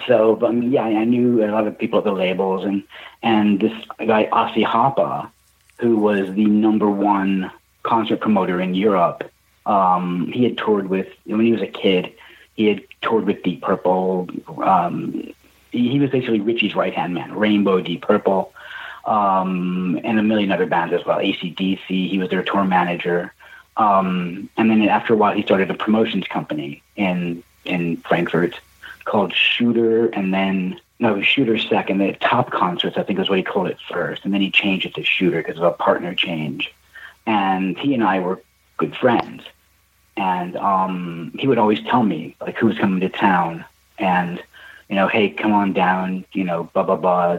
so, 0.07 0.37
but 0.37 0.51
um, 0.51 0.63
yeah, 0.63 0.85
I 0.85 1.05
knew 1.05 1.45
a 1.45 1.51
lot 1.51 1.67
of 1.67 1.79
people 1.79 1.99
at 1.99 2.05
the 2.05 2.13
labels, 2.13 2.65
and 2.65 2.83
and 3.23 3.61
this 3.61 3.73
guy 3.99 4.29
Ossy 4.33 4.65
Hoppe, 4.65 5.31
who 5.79 5.97
was 5.97 6.33
the 6.35 6.47
number 6.47 6.91
one 6.91 7.51
concert 7.83 8.21
promoter 8.21 8.61
in 8.61 8.75
Europe. 8.75 9.31
Um, 9.67 10.31
he 10.33 10.45
had 10.45 10.59
toured 10.59 10.89
with 10.89 11.09
when 11.25 11.45
he 11.45 11.53
was 11.53 11.63
a 11.63 11.67
kid. 11.67 12.13
He 12.55 12.67
had 12.67 12.83
toured 13.01 13.25
with 13.25 13.43
Deep 13.43 13.63
Purple. 13.63 14.29
Um, 14.63 15.33
he, 15.71 15.91
he 15.91 15.99
was 15.99 16.11
basically 16.11 16.41
Richie's 16.41 16.75
right 16.75 16.95
hand 16.95 17.15
man. 17.15 17.35
Rainbow, 17.35 17.81
Deep 17.81 18.03
Purple, 18.03 18.53
um, 19.05 19.99
and 20.05 20.19
a 20.19 20.23
million 20.23 20.53
other 20.53 20.67
bands 20.67 20.93
as 20.95 21.05
well. 21.05 21.19
ACDC. 21.19 21.87
He 21.89 22.19
was 22.19 22.31
their 22.31 22.43
tour 22.43 22.65
manager. 22.65 23.33
Um, 23.77 24.51
and 24.57 24.71
then 24.71 24.83
after 24.89 25.15
a 25.15 25.17
while, 25.17 25.35
he 25.35 25.43
started 25.43 25.71
a 25.71 25.75
promotions 25.75 26.27
company 26.27 26.83
in 26.97 27.43
in 27.65 27.97
Frankfurt 27.99 28.61
called 29.05 29.33
Shooter, 29.35 30.09
and 30.09 30.33
then 30.33 30.81
no, 30.99 31.21
Shooter 31.23 31.59
second. 31.59 31.99
The 31.99 32.13
Top 32.15 32.51
Concerts, 32.51 32.97
I 32.97 33.03
think, 33.03 33.19
was 33.19 33.29
what 33.29 33.39
he 33.39 33.45
called 33.45 33.69
it 33.69 33.79
first, 33.89 34.25
and 34.25 34.33
then 34.33 34.41
he 34.41 34.51
changed 34.51 34.87
it 34.87 34.95
to 34.95 35.05
Shooter 35.05 35.43
because 35.43 35.59
of 35.59 35.65
a 35.65 35.73
partner 35.73 36.15
change. 36.15 36.73
And 37.27 37.79
he 37.79 37.95
and 37.95 38.05
I 38.05 38.21
were 38.21 38.41
good 38.77 38.95
friends, 38.97 39.43
and 40.17 40.57
um, 40.57 41.33
he 41.39 41.47
would 41.47 41.59
always 41.59 41.81
tell 41.83 42.03
me 42.03 42.37
like 42.41 42.57
who 42.57 42.67
was 42.67 42.79
coming 42.79 43.01
to 43.01 43.09
town, 43.09 43.65
and 43.99 44.43
you 44.89 44.97
know, 44.97 45.09
hey, 45.09 45.31
come 45.31 45.53
on 45.53 45.73
down, 45.73 46.25
you 46.33 46.45
know, 46.45 46.65
blah 46.73 46.83
blah 46.83 46.97
blah, 46.97 47.39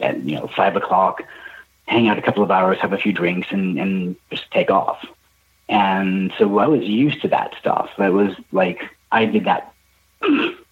at 0.00 0.20
you 0.22 0.36
know 0.36 0.48
five 0.56 0.76
o'clock, 0.76 1.22
hang 1.86 2.08
out 2.08 2.18
a 2.18 2.22
couple 2.22 2.42
of 2.42 2.50
hours, 2.50 2.78
have 2.78 2.92
a 2.92 2.98
few 2.98 3.12
drinks, 3.12 3.48
and 3.50 3.78
and 3.78 4.16
just 4.30 4.50
take 4.50 4.70
off. 4.70 5.04
And 5.68 6.32
so 6.38 6.58
I 6.58 6.66
was 6.66 6.82
used 6.82 7.22
to 7.22 7.28
that 7.28 7.54
stuff. 7.58 7.90
That 7.98 8.12
was 8.12 8.34
like 8.52 8.82
I 9.12 9.24
did 9.26 9.44
that. 9.44 9.74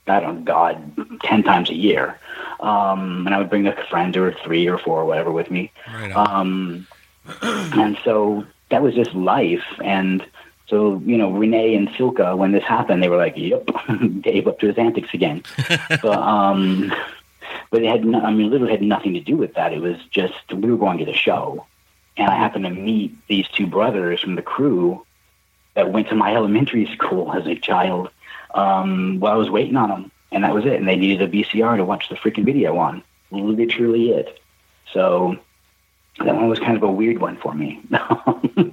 I 0.08 0.20
don't 0.20 0.44
God, 0.44 1.20
ten 1.22 1.42
times 1.42 1.68
a 1.68 1.74
year, 1.74 2.16
um, 2.60 3.26
and 3.26 3.34
I 3.34 3.38
would 3.38 3.50
bring 3.50 3.66
a 3.66 3.86
friend 3.86 4.16
or 4.16 4.32
three 4.32 4.68
or 4.68 4.78
four 4.78 5.00
or 5.00 5.04
whatever 5.04 5.32
with 5.32 5.50
me. 5.50 5.72
Right. 5.92 6.12
Um, 6.12 6.86
and 7.42 7.98
so 8.04 8.46
that 8.70 8.82
was 8.82 8.94
just 8.94 9.14
life. 9.14 9.64
And 9.82 10.24
so, 10.68 11.00
you 11.04 11.16
know, 11.16 11.30
Renee 11.30 11.74
and 11.74 11.88
Silka, 11.90 12.36
when 12.36 12.52
this 12.52 12.64
happened, 12.64 13.02
they 13.02 13.08
were 13.08 13.16
like, 13.16 13.36
yep, 13.36 13.68
Dave 14.20 14.48
up 14.48 14.58
to 14.60 14.66
his 14.66 14.78
antics 14.78 15.14
again. 15.14 15.42
but, 15.88 16.06
um, 16.06 16.92
but 17.70 17.82
it 17.82 17.88
had, 17.88 18.04
no, 18.04 18.20
I 18.20 18.32
mean, 18.32 18.50
literally 18.50 18.72
had 18.72 18.82
nothing 18.82 19.14
to 19.14 19.20
do 19.20 19.36
with 19.36 19.54
that. 19.54 19.72
It 19.72 19.80
was 19.80 19.96
just, 20.10 20.52
we 20.52 20.70
were 20.70 20.76
going 20.76 20.98
to 20.98 21.04
the 21.04 21.14
show. 21.14 21.66
And 22.16 22.30
I 22.30 22.36
happened 22.36 22.64
to 22.64 22.70
meet 22.70 23.14
these 23.28 23.46
two 23.48 23.66
brothers 23.66 24.20
from 24.20 24.36
the 24.36 24.42
crew 24.42 25.04
that 25.74 25.92
went 25.92 26.08
to 26.08 26.14
my 26.14 26.34
elementary 26.34 26.86
school 26.86 27.32
as 27.32 27.46
a 27.46 27.54
child 27.54 28.10
um, 28.54 29.20
while 29.20 29.34
I 29.34 29.36
was 29.36 29.50
waiting 29.50 29.76
on 29.76 29.90
them. 29.90 30.10
And 30.32 30.44
that 30.44 30.54
was 30.54 30.64
it. 30.64 30.74
And 30.74 30.88
they 30.88 30.96
needed 30.96 31.22
a 31.22 31.28
VCR 31.28 31.76
to 31.76 31.84
watch 31.84 32.08
the 32.08 32.16
freaking 32.16 32.44
video 32.44 32.76
on. 32.78 33.02
Literally 33.30 34.10
it. 34.10 34.40
So 34.92 35.38
that 36.24 36.34
one 36.34 36.48
was 36.48 36.58
kind 36.58 36.76
of 36.76 36.82
a 36.82 36.90
weird 36.90 37.18
one 37.18 37.36
for 37.36 37.54
me. 37.54 37.80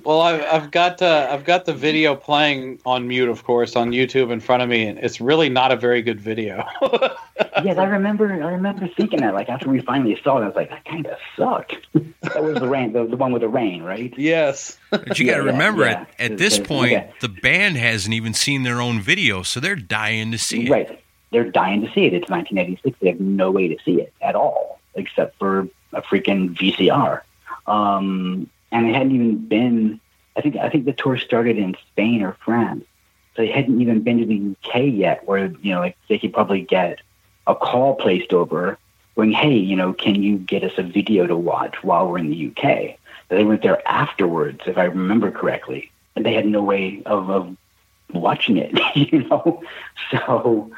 Well, 0.06 0.22
I've, 0.22 0.44
I've 0.44 0.72
got 0.72 1.02
uh, 1.02 1.28
I've 1.32 1.46
got 1.46 1.66
the 1.66 1.74
video 1.74 2.14
playing 2.16 2.80
on 2.86 3.08
mute, 3.08 3.30
of 3.30 3.44
course, 3.46 3.76
on 3.78 3.92
YouTube 3.92 4.32
in 4.32 4.40
front 4.42 4.62
of 4.64 4.68
me, 4.70 4.86
and 4.86 4.98
it's 5.00 5.22
really 5.22 5.48
not 5.50 5.72
a 5.72 5.78
very 5.78 6.02
good 6.02 6.20
video. 6.20 6.66
yes, 7.64 7.78
I 7.78 7.86
remember. 7.86 8.32
I 8.32 8.52
remember 8.52 8.90
thinking 8.98 9.22
that. 9.22 9.34
Like 9.34 9.48
after 9.50 9.70
we 9.70 9.80
finally 9.82 10.20
saw 10.22 10.40
it, 10.40 10.44
I 10.44 10.48
was 10.48 10.56
like, 10.56 10.70
that 10.72 10.84
kind 10.86 11.06
of 11.08 11.18
sucked. 11.38 11.76
that 12.22 12.44
was 12.44 12.56
the 12.60 12.68
rain, 12.68 12.92
the, 12.94 13.06
the 13.06 13.16
one 13.16 13.32
with 13.32 13.42
the 13.42 13.50
rain, 13.50 13.82
right? 13.84 14.14
yes. 14.18 14.78
But 14.90 15.20
you 15.20 15.26
got 15.26 15.38
to 15.38 15.44
yeah, 15.44 15.52
remember, 15.52 15.86
yeah. 15.86 16.06
at, 16.20 16.32
at 16.32 16.38
this 16.38 16.60
Okay. 16.60 16.66
point, 16.66 17.08
the 17.22 17.30
band 17.30 17.78
hasn't 17.78 18.14
even 18.14 18.34
seen 18.34 18.64
their 18.64 18.82
own 18.82 19.00
video, 19.02 19.42
so 19.42 19.60
they're 19.60 19.76
dying 19.76 20.32
to 20.32 20.38
see 20.38 20.66
it. 20.68 20.70
Right. 20.70 21.04
They're 21.32 21.50
dying 21.50 21.82
to 21.82 21.88
see 21.94 22.06
it. 22.06 22.14
It's 22.14 22.30
1986. 22.30 22.98
They 23.00 23.08
have 23.08 23.20
no 23.22 23.52
way 23.52 23.70
to 23.70 23.78
see 23.84 24.02
it 24.02 24.14
at 24.22 24.36
all, 24.36 24.80
except 24.96 25.38
for 25.40 25.68
a 25.94 26.02
freaking 26.02 26.56
VCR. 26.58 27.22
Um, 27.68 28.50
and 28.72 28.88
they 28.88 28.94
hadn't 28.94 29.14
even 29.14 29.48
been. 29.48 30.00
I 30.36 30.42
think. 30.42 30.56
I 30.58 30.70
think 30.70 30.86
the 30.86 30.94
tour 30.94 31.18
started 31.18 31.58
in 31.58 31.76
Spain 31.92 32.24
or 32.24 32.34
France, 32.44 32.86
so 33.36 33.44
they 33.44 33.52
hadn't 33.52 33.82
even 33.82 34.02
been 34.02 34.20
to 34.20 34.26
the 34.26 34.56
UK 34.56 34.94
yet. 34.94 35.28
Where 35.28 35.46
you 35.62 35.74
know, 35.74 35.80
like 35.80 35.98
they 36.10 36.18
could 36.18 36.34
probably 36.34 36.62
get 36.62 37.00
a 37.46 37.56
call 37.56 37.96
placed 37.96 38.34
over, 38.34 38.78
going, 39.16 39.32
"Hey, 39.32 39.56
you 39.56 39.76
know, 39.76 39.94
can 39.94 40.16
you 40.22 40.38
get 40.38 40.64
us 40.64 40.74
a 40.78 40.84
video 40.84 41.28
to 41.28 41.36
watch 41.36 41.84
while 41.84 42.08
we're 42.08 42.18
in 42.18 42.30
the 42.30 42.48
UK?" 42.48 42.98
But 43.30 43.36
they 43.38 43.44
went 43.44 43.62
there 43.62 43.88
afterwards, 43.88 44.62
if 44.66 44.78
I 44.78 44.86
remember 44.86 45.32
correctly, 45.32 45.92
and 46.16 46.26
they 46.26 46.34
had 46.34 46.46
no 46.46 46.64
way 46.64 47.04
of, 47.06 47.30
of 47.30 47.56
watching 48.12 48.58
it. 48.58 48.80
You 48.96 49.28
know, 49.28 49.62
so 50.10 50.72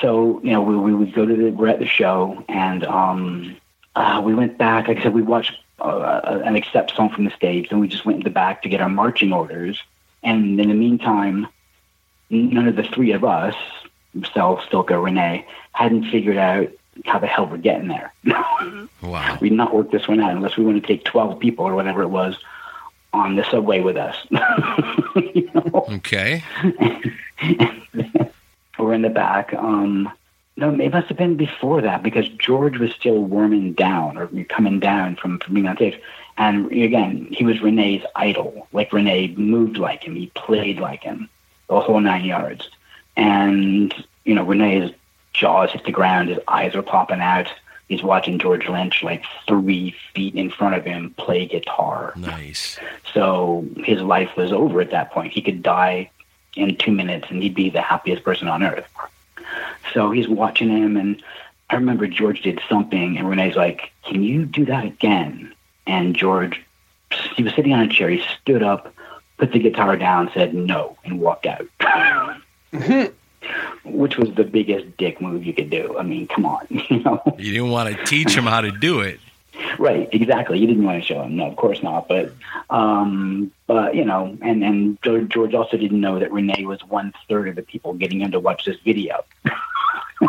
so 0.00 0.40
you 0.42 0.50
know 0.50 0.62
we, 0.62 0.76
we 0.76 0.94
would 0.94 1.12
go 1.12 1.26
to 1.26 1.36
the 1.36 1.50
we're 1.50 1.68
at 1.68 1.78
the 1.78 1.86
show 1.86 2.42
and 2.48 2.84
um 2.84 3.56
uh, 3.96 4.20
we 4.24 4.34
went 4.34 4.58
back 4.58 4.88
like 4.88 4.98
i 4.98 5.02
said 5.02 5.14
we 5.14 5.22
watched 5.22 5.52
uh, 5.84 6.42
an 6.44 6.56
accept 6.56 6.94
song 6.96 7.10
from 7.10 7.24
the 7.24 7.30
stage 7.30 7.68
then 7.68 7.78
we 7.78 7.88
just 7.88 8.04
went 8.04 8.18
in 8.18 8.24
the 8.24 8.30
back 8.30 8.62
to 8.62 8.68
get 8.68 8.80
our 8.80 8.88
marching 8.88 9.32
orders 9.32 9.82
and 10.22 10.58
in 10.58 10.68
the 10.68 10.74
meantime 10.74 11.46
none 12.30 12.66
of 12.66 12.76
the 12.76 12.84
three 12.84 13.12
of 13.12 13.24
us 13.24 13.54
myself, 14.14 14.60
Silka, 14.70 15.02
Renee, 15.02 15.46
hadn't 15.72 16.10
figured 16.10 16.36
out 16.36 16.68
how 17.04 17.18
the 17.18 17.26
hell 17.26 17.46
we're 17.46 17.58
getting 17.58 17.88
there. 17.88 18.12
Wow. 19.02 19.36
We'd 19.38 19.52
not 19.52 19.74
worked 19.74 19.92
this 19.92 20.08
one 20.08 20.18
out 20.18 20.30
unless 20.30 20.56
we 20.56 20.64
want 20.64 20.80
to 20.80 20.86
take 20.86 21.04
12 21.04 21.38
people 21.38 21.66
or 21.66 21.74
whatever 21.74 22.00
it 22.00 22.08
was 22.08 22.38
on 23.12 23.36
the 23.36 23.44
subway 23.44 23.80
with 23.80 23.98
us. 23.98 24.16
You 25.34 25.50
know? 25.52 25.84
Okay. 25.90 26.42
We're 28.78 28.94
in 28.94 29.02
the 29.02 29.10
back. 29.10 29.52
Um, 29.52 30.10
no, 30.56 30.72
it 30.72 30.92
must 30.92 31.08
have 31.08 31.16
been 31.16 31.36
before 31.36 31.82
that 31.82 32.02
because 32.02 32.28
George 32.28 32.78
was 32.78 32.92
still 32.92 33.18
warming 33.18 33.72
down 33.72 34.16
or 34.16 34.28
coming 34.44 34.78
down 34.78 35.16
from, 35.16 35.40
from 35.40 35.54
being 35.54 35.66
on 35.66 35.76
stage. 35.76 36.00
And 36.36 36.70
again, 36.70 37.28
he 37.30 37.44
was 37.44 37.60
Renee's 37.60 38.04
idol. 38.14 38.68
Like 38.72 38.92
Renee 38.92 39.34
moved 39.36 39.78
like 39.78 40.04
him, 40.04 40.14
he 40.14 40.28
played 40.34 40.78
like 40.78 41.02
him, 41.02 41.28
the 41.68 41.80
whole 41.80 42.00
nine 42.00 42.24
yards. 42.24 42.68
And, 43.16 43.92
you 44.24 44.34
know, 44.34 44.44
Renee's 44.44 44.92
jaws 45.32 45.72
hit 45.72 45.84
the 45.84 45.92
ground, 45.92 46.28
his 46.28 46.38
eyes 46.46 46.74
are 46.76 46.82
popping 46.82 47.20
out. 47.20 47.48
He's 47.88 48.02
watching 48.02 48.38
George 48.38 48.66
Lynch 48.68 49.02
like 49.02 49.24
three 49.46 49.94
feet 50.14 50.34
in 50.34 50.50
front 50.50 50.74
of 50.74 50.84
him 50.84 51.14
play 51.18 51.46
guitar. 51.46 52.14
Nice. 52.16 52.78
So 53.12 53.66
his 53.76 54.00
life 54.00 54.30
was 54.36 54.52
over 54.52 54.80
at 54.80 54.90
that 54.90 55.10
point. 55.10 55.32
He 55.32 55.42
could 55.42 55.62
die 55.62 56.10
in 56.56 56.76
two 56.76 56.92
minutes 56.92 57.26
and 57.28 57.42
he'd 57.42 57.54
be 57.54 57.68
the 57.68 57.82
happiest 57.82 58.24
person 58.24 58.48
on 58.48 58.62
earth. 58.62 58.86
So 59.92 60.10
he's 60.10 60.28
watching 60.28 60.68
him, 60.68 60.96
and 60.96 61.22
I 61.70 61.76
remember 61.76 62.06
George 62.06 62.42
did 62.42 62.60
something, 62.68 63.16
and 63.16 63.28
Renee's 63.28 63.56
like, 63.56 63.92
Can 64.04 64.22
you 64.22 64.44
do 64.44 64.64
that 64.66 64.84
again? 64.84 65.54
And 65.86 66.14
George, 66.14 66.60
he 67.36 67.42
was 67.42 67.54
sitting 67.54 67.72
on 67.72 67.80
a 67.80 67.88
chair, 67.88 68.08
he 68.08 68.22
stood 68.40 68.62
up, 68.62 68.94
put 69.38 69.52
the 69.52 69.58
guitar 69.58 69.96
down, 69.96 70.30
said 70.32 70.54
no, 70.54 70.96
and 71.04 71.20
walked 71.20 71.46
out. 71.46 71.66
Which 73.84 74.16
was 74.16 74.34
the 74.34 74.44
biggest 74.44 74.96
dick 74.96 75.20
move 75.20 75.44
you 75.44 75.52
could 75.52 75.68
do. 75.68 75.98
I 75.98 76.02
mean, 76.02 76.26
come 76.26 76.46
on, 76.46 76.66
you 76.70 77.00
know? 77.00 77.20
You 77.38 77.52
didn't 77.52 77.70
want 77.70 77.94
to 77.94 78.04
teach 78.04 78.34
him 78.34 78.44
how 78.44 78.62
to 78.62 78.70
do 78.70 79.00
it. 79.00 79.20
Right, 79.78 80.08
exactly. 80.12 80.58
You 80.58 80.66
didn't 80.66 80.84
want 80.84 81.02
to 81.02 81.06
show 81.06 81.22
him. 81.22 81.36
No, 81.36 81.46
of 81.46 81.56
course 81.56 81.82
not. 81.82 82.08
But, 82.08 82.32
um, 82.70 83.52
but 83.66 83.94
you 83.94 84.04
know, 84.04 84.36
and 84.42 84.64
and 84.64 84.98
George 85.02 85.54
also 85.54 85.76
didn't 85.76 86.00
know 86.00 86.18
that 86.18 86.32
Renee 86.32 86.64
was 86.64 86.82
one 86.84 87.12
third 87.28 87.48
of 87.48 87.56
the 87.56 87.62
people 87.62 87.94
getting 87.94 88.20
him 88.20 88.32
to 88.32 88.40
watch 88.40 88.64
this 88.64 88.78
video. 88.84 89.24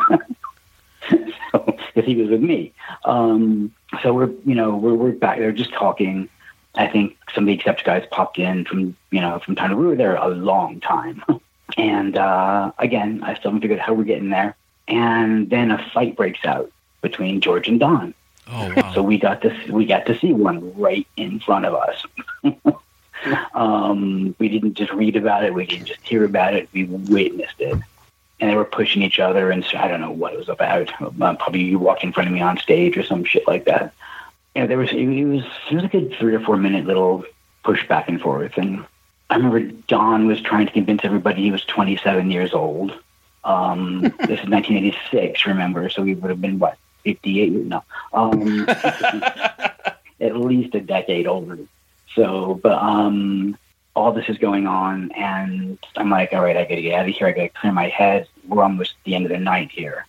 so, 1.09 1.77
because 1.95 2.05
he 2.05 2.15
was 2.15 2.29
with 2.29 2.41
me. 2.41 2.73
Um, 3.03 3.73
so 4.01 4.13
we're 4.13 4.31
you 4.45 4.55
know 4.55 4.75
we're 4.75 4.95
we're 4.95 5.11
back 5.11 5.39
there 5.39 5.51
just 5.51 5.73
talking. 5.73 6.29
I 6.75 6.87
think 6.87 7.17
some 7.33 7.45
of 7.45 7.47
the 7.47 7.53
Accept 7.53 7.85
guys 7.85 8.05
popped 8.11 8.37
in 8.37 8.65
from 8.65 8.95
you 9.11 9.21
know 9.21 9.39
from 9.39 9.55
time 9.55 9.71
to 9.71 9.77
we 9.77 9.85
were 9.85 9.95
there 9.95 10.15
a 10.15 10.27
long 10.27 10.79
time, 10.81 11.23
and 11.77 12.17
uh, 12.17 12.71
again 12.77 13.23
I 13.23 13.35
still 13.35 13.51
haven't 13.51 13.61
figured 13.61 13.79
out 13.79 13.85
how 13.85 13.93
we're 13.93 14.03
getting 14.03 14.29
there. 14.29 14.55
And 14.87 15.49
then 15.49 15.71
a 15.71 15.83
fight 15.93 16.15
breaks 16.15 16.45
out 16.45 16.71
between 17.01 17.41
George 17.41 17.67
and 17.67 17.79
Don. 17.79 18.13
Oh 18.47 18.73
wow. 18.75 18.93
So 18.93 19.03
we 19.03 19.17
got 19.17 19.41
to 19.41 19.55
we 19.71 19.85
got 19.85 20.05
to 20.07 20.17
see 20.17 20.33
one 20.33 20.77
right 20.77 21.07
in 21.17 21.39
front 21.39 21.65
of 21.65 21.73
us. 21.73 22.05
um, 23.53 24.35
we 24.39 24.49
didn't 24.49 24.75
just 24.75 24.91
read 24.93 25.15
about 25.15 25.43
it. 25.43 25.53
We 25.53 25.65
didn't 25.65 25.85
just 25.85 26.01
hear 26.01 26.23
about 26.23 26.53
it. 26.53 26.69
We 26.73 26.85
witnessed 26.85 27.59
it. 27.59 27.77
And 28.39 28.49
they 28.49 28.55
were 28.55 28.65
pushing 28.65 29.01
each 29.01 29.19
other, 29.19 29.49
and 29.49 29.63
so 29.63 29.77
I 29.77 29.87
don't 29.87 30.01
know 30.01 30.11
what 30.11 30.33
it 30.33 30.37
was 30.37 30.49
about. 30.49 30.91
Uh, 31.01 31.35
probably 31.35 31.63
you 31.63 31.79
walked 31.79 32.03
in 32.03 32.11
front 32.11 32.27
of 32.27 32.33
me 32.33 32.41
on 32.41 32.57
stage 32.57 32.97
or 32.97 33.03
some 33.03 33.23
shit 33.23 33.47
like 33.47 33.63
that. 33.65 33.93
Yeah, 34.55 34.65
there 34.65 34.77
was 34.77 34.91
it, 34.91 35.05
was 35.05 35.45
it 35.71 35.75
was 35.75 35.83
a 35.85 35.87
good 35.87 36.13
three 36.19 36.35
or 36.35 36.41
four 36.41 36.57
minute 36.57 36.85
little 36.85 37.23
push 37.63 37.87
back 37.87 38.09
and 38.09 38.21
forth. 38.21 38.57
And 38.57 38.85
I 39.29 39.35
remember 39.35 39.61
Don 39.87 40.27
was 40.27 40.41
trying 40.41 40.67
to 40.67 40.71
convince 40.71 41.01
everybody 41.03 41.43
he 41.43 41.51
was 41.51 41.63
27 41.65 42.29
years 42.29 42.53
old. 42.53 42.93
Um, 43.43 44.01
this 44.19 44.39
is 44.41 44.49
1986, 44.49 45.45
remember? 45.45 45.89
So 45.89 46.03
we 46.03 46.15
would 46.15 46.29
have 46.29 46.41
been 46.41 46.59
what 46.59 46.77
58 47.05 47.53
no 47.53 47.83
um 48.13 48.67
at 50.19 50.35
least 50.35 50.75
a 50.75 50.81
decade 50.81 51.27
older 51.27 51.59
so 52.13 52.59
but 52.61 52.73
um 52.73 53.57
all 53.95 54.11
this 54.11 54.27
is 54.27 54.37
going 54.37 54.67
on 54.67 55.11
and 55.13 55.77
i'm 55.95 56.09
like 56.09 56.33
all 56.33 56.43
right 56.43 56.57
i 56.57 56.63
gotta 56.63 56.81
get 56.81 56.95
out 56.95 57.07
of 57.07 57.15
here. 57.15 57.27
I 57.27 57.31
gotta 57.31 57.49
clear 57.49 57.71
my 57.71 57.87
head. 57.87 58.27
We're 58.47 58.63
almost 58.63 58.91
at 58.91 59.03
the 59.05 59.15
end 59.15 59.25
of 59.25 59.31
the 59.31 59.37
night 59.37 59.71
here. 59.71 60.05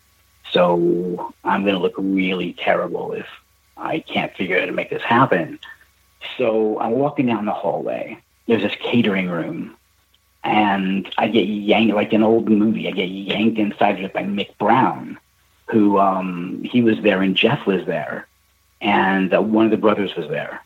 So 0.50 1.32
i'm 1.44 1.64
gonna 1.64 1.78
look 1.78 1.94
really 1.96 2.54
terrible 2.54 3.12
if 3.12 3.26
i 3.76 4.00
can't 4.00 4.34
figure 4.34 4.56
out 4.56 4.60
how 4.60 4.66
to 4.66 4.72
make 4.72 4.90
this 4.90 5.02
happen. 5.02 5.58
So 6.38 6.80
i'm 6.80 6.92
walking 6.92 7.26
down 7.26 7.44
the 7.44 7.52
hallway. 7.52 8.18
There's 8.48 8.62
this 8.62 8.76
catering 8.80 9.28
room 9.28 9.76
and 10.44 11.12
i 11.18 11.28
get 11.28 11.46
yanked 11.46 11.94
like 11.94 12.12
an 12.12 12.22
old 12.22 12.48
movie. 12.48 12.88
I 12.88 12.92
get 12.92 13.10
yanked 13.10 13.58
inside 13.58 13.98
of 13.98 14.04
it 14.04 14.12
by 14.12 14.22
mick 14.22 14.56
brown 14.58 15.18
who 15.68 15.98
um, 15.98 16.62
he 16.62 16.82
was 16.82 17.00
there 17.02 17.22
and 17.22 17.36
Jeff 17.36 17.66
was 17.66 17.84
there, 17.86 18.26
and 18.80 19.34
uh, 19.34 19.42
one 19.42 19.64
of 19.64 19.70
the 19.70 19.76
brothers 19.76 20.14
was 20.16 20.28
there. 20.28 20.62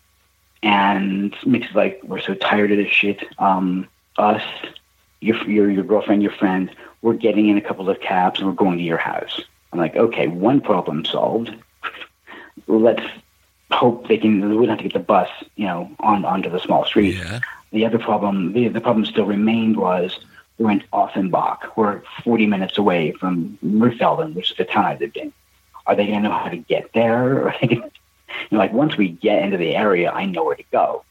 And 0.63 1.35
Mick's 1.47 1.75
like, 1.75 2.01
we're 2.05 2.21
so 2.21 2.35
tired 2.35 2.71
of 2.71 2.77
this 2.77 2.91
shit. 2.91 3.25
Um, 3.39 3.89
us, 4.19 4.43
your, 5.21 5.37
your 5.49 5.71
your 5.71 5.85
girlfriend, 5.85 6.23
your 6.23 6.33
friend, 6.33 6.71
we're 7.03 7.15
getting 7.15 7.49
in 7.49 7.57
a 7.57 7.63
couple 7.63 7.89
of 7.89 8.01
cabs 8.01 8.41
and 8.41 8.49
we're 8.49 8.55
going 8.55 8.79
to 8.79 8.85
your 8.85 8.99
house. 8.99 9.41
I'm 9.73 9.79
like, 9.79 9.97
okay, 9.97 10.27
one 10.27 10.61
problem 10.61 11.05
solved. 11.05 11.55
Let's 12.67 13.07
hope 13.71 14.09
they 14.09 14.19
can. 14.19 14.49
We 14.51 14.67
don't 14.67 14.69
have 14.69 14.79
to 14.79 14.85
get 14.85 14.93
the 14.93 14.99
bus, 14.99 15.29
you 15.57 15.67
know, 15.67 15.91
on 16.01 16.25
onto 16.25 16.51
the 16.51 16.59
small 16.59 16.85
street. 16.85 17.17
Yeah. 17.17 17.41
The 17.73 17.87
other 17.87 17.99
problem, 17.99 18.53
the, 18.53 18.69
the 18.69 18.81
problem 18.81 19.07
still 19.07 19.27
remained 19.27 19.77
was 19.77 20.19
we're 20.61 20.71
in 20.71 20.85
Offenbach. 20.93 21.77
We're 21.77 22.03
40 22.23 22.47
minutes 22.47 22.77
away 22.77 23.13
from 23.13 23.59
Mörfelden, 23.65 24.35
which 24.35 24.51
is 24.51 24.57
the 24.59 24.67
town 24.67 24.85
I 24.85 24.97
lived 24.97 25.17
in. 25.17 25.33
Are 25.87 25.97
they 25.97 26.07
going 26.07 26.23
to 26.23 26.29
know 26.29 26.35
how 26.35 26.51
to 26.51 26.59
get 26.59 26.93
there? 26.93 27.57
You 28.49 28.57
know, 28.57 28.59
like 28.59 28.73
once 28.73 28.97
we 28.97 29.09
get 29.09 29.43
into 29.43 29.57
the 29.57 29.75
area, 29.75 30.11
I 30.11 30.25
know 30.25 30.45
where 30.45 30.55
to 30.55 30.63
go. 30.71 31.05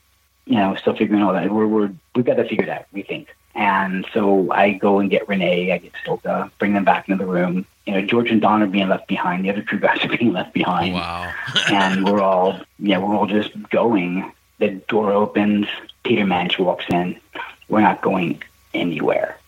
You 0.45 0.55
know, 0.55 0.73
still 0.75 0.95
figuring 0.95 1.21
all 1.21 1.33
that. 1.33 1.51
We're, 1.51 1.67
we're 1.67 1.91
we've 2.15 2.25
got 2.25 2.35
to 2.35 2.47
figure 2.47 2.65
that 2.65 2.81
out, 2.81 2.87
we 2.93 3.03
think. 3.03 3.27
And 3.53 4.07
so 4.13 4.49
I 4.51 4.71
go 4.71 4.99
and 4.99 5.09
get 5.09 5.27
Renee. 5.27 5.73
I 5.73 5.79
get 5.79 5.91
Silka, 6.05 6.49
bring 6.59 6.73
them 6.73 6.85
back 6.85 7.09
into 7.09 7.23
the 7.23 7.29
room. 7.29 7.65
You 7.85 7.93
know, 7.93 8.01
George 8.01 8.31
and 8.31 8.41
Don 8.41 8.63
are 8.63 8.67
being 8.67 8.87
left 8.87 9.09
behind. 9.09 9.43
The 9.43 9.49
other 9.49 9.61
two 9.61 9.79
guys 9.79 10.03
are 10.03 10.07
being 10.17 10.31
left 10.31 10.53
behind. 10.53 10.93
Wow. 10.93 11.33
and 11.71 12.05
we're 12.05 12.21
all, 12.21 12.61
yeah, 12.79 12.99
we're 12.99 13.13
all 13.13 13.27
just 13.27 13.51
going. 13.69 14.31
The 14.59 14.69
door 14.87 15.11
opens. 15.11 15.67
Peter 16.03 16.25
Mensch 16.25 16.57
walks 16.57 16.85
in. 16.89 17.19
We're 17.67 17.81
not 17.81 18.01
going 18.01 18.41
anywhere. 18.73 19.38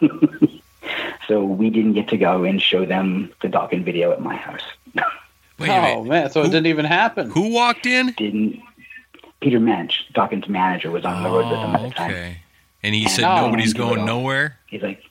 so 1.28 1.44
we 1.44 1.70
didn't 1.70 1.92
get 1.94 2.08
to 2.08 2.16
go 2.16 2.44
and 2.44 2.60
show 2.60 2.84
them 2.84 3.32
the 3.42 3.48
Dokken 3.48 3.84
video 3.84 4.12
at 4.12 4.20
my 4.20 4.36
house. 4.36 4.62
Wait 5.58 5.68
oh 5.68 6.02
minute. 6.04 6.04
man, 6.08 6.30
so 6.30 6.40
it 6.42 6.46
didn't 6.46 6.66
even 6.68 6.86
happen. 6.86 7.30
Who 7.30 7.48
walked 7.52 7.84
in? 7.86 8.12
Didn't 8.12 8.60
Peter 9.40 9.60
Mensch, 9.60 10.02
Dokken's 10.14 10.48
manager, 10.48 10.90
was 10.90 11.04
on 11.04 11.22
the 11.22 11.28
road 11.28 11.50
with 11.50 11.60
them 11.60 11.74
at 11.74 11.80
Oh, 11.80 11.84
the 11.88 11.90
time. 11.94 12.10
okay. 12.10 12.38
And 12.82 12.94
he 12.94 13.02
And 13.02 13.10
said 13.10 13.24
I 13.24 13.40
nobody's 13.42 13.74
don't 13.74 13.88
do 13.88 13.92
it 13.92 13.96
going 13.96 14.06
nowhere. 14.06 14.56
He's 14.68 14.80
like, 14.82 15.02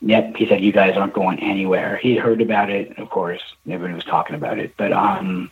"Yep." 0.00 0.36
He 0.36 0.46
said, 0.46 0.60
"You 0.62 0.70
guys 0.70 0.96
aren't 0.96 1.12
going 1.12 1.40
anywhere." 1.40 1.96
He 1.96 2.16
heard 2.16 2.40
about 2.40 2.70
it, 2.70 2.96
of 2.98 3.10
course. 3.10 3.40
Everybody 3.68 3.94
was 3.94 4.04
talking 4.04 4.36
about 4.36 4.58
it, 4.60 4.74
but 4.76 4.92
um, 4.92 5.50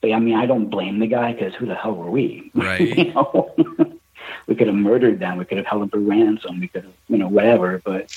but 0.00 0.12
I 0.12 0.20
mean, 0.20 0.36
I 0.36 0.46
don't 0.46 0.66
blame 0.70 1.00
the 1.00 1.08
guy 1.08 1.32
because 1.32 1.52
who 1.56 1.66
the 1.66 1.74
hell 1.74 1.94
were 1.96 2.08
we? 2.10 2.52
Right. 2.54 2.80
you 2.96 3.12
know, 3.12 3.52
we 4.46 4.54
could 4.54 4.66
have 4.66 4.76
murdered 4.76 5.20
them. 5.20 5.38
We 5.38 5.44
could 5.44 5.58
have 5.58 5.66
held 5.66 5.82
them 5.82 5.90
for 5.90 5.98
ransom. 5.98 6.60
We 6.60 6.68
could 6.68 6.84
have, 6.84 6.92
you 7.08 7.18
know, 7.18 7.28
whatever. 7.28 7.80
But 7.84 8.08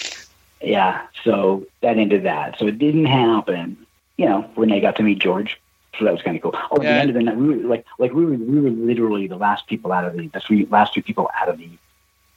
yeah, 0.62 1.08
so 1.24 1.66
that 1.82 1.98
ended 1.98 2.24
that. 2.24 2.58
So 2.58 2.68
it 2.68 2.80
didn't 2.80 3.06
happen. 3.06 3.86
You 4.18 4.28
know, 4.28 4.50
Renee 4.56 4.82
got 4.82 4.96
to 4.98 5.04
meet 5.04 5.20
George, 5.20 5.60
so 5.98 6.06
that 6.06 6.14
was 6.14 6.22
kind 6.22 6.38
of 6.38 6.44
cool. 6.44 6.56
Oh, 6.72 6.78
at 6.78 6.82
the 6.82 6.88
end 6.88 7.10
of 7.10 7.16
the 7.16 7.24
night, 7.24 7.36
we 7.36 7.48
were 7.48 7.68
like, 7.68 7.86
like 8.00 8.14
we 8.14 8.26
were, 8.26 8.34
we 8.34 8.62
were 8.62 8.70
literally 8.70 9.28
the 9.28 9.38
last 9.38 9.68
people 9.68 9.92
out 9.92 10.06
of 10.06 10.16
the, 10.16 10.28
the 10.28 10.40
three 10.40 10.66
last 10.66 10.94
two 10.94 11.02
people 11.02 11.30
out 11.36 11.50
of 11.50 11.58
the, 11.58 11.70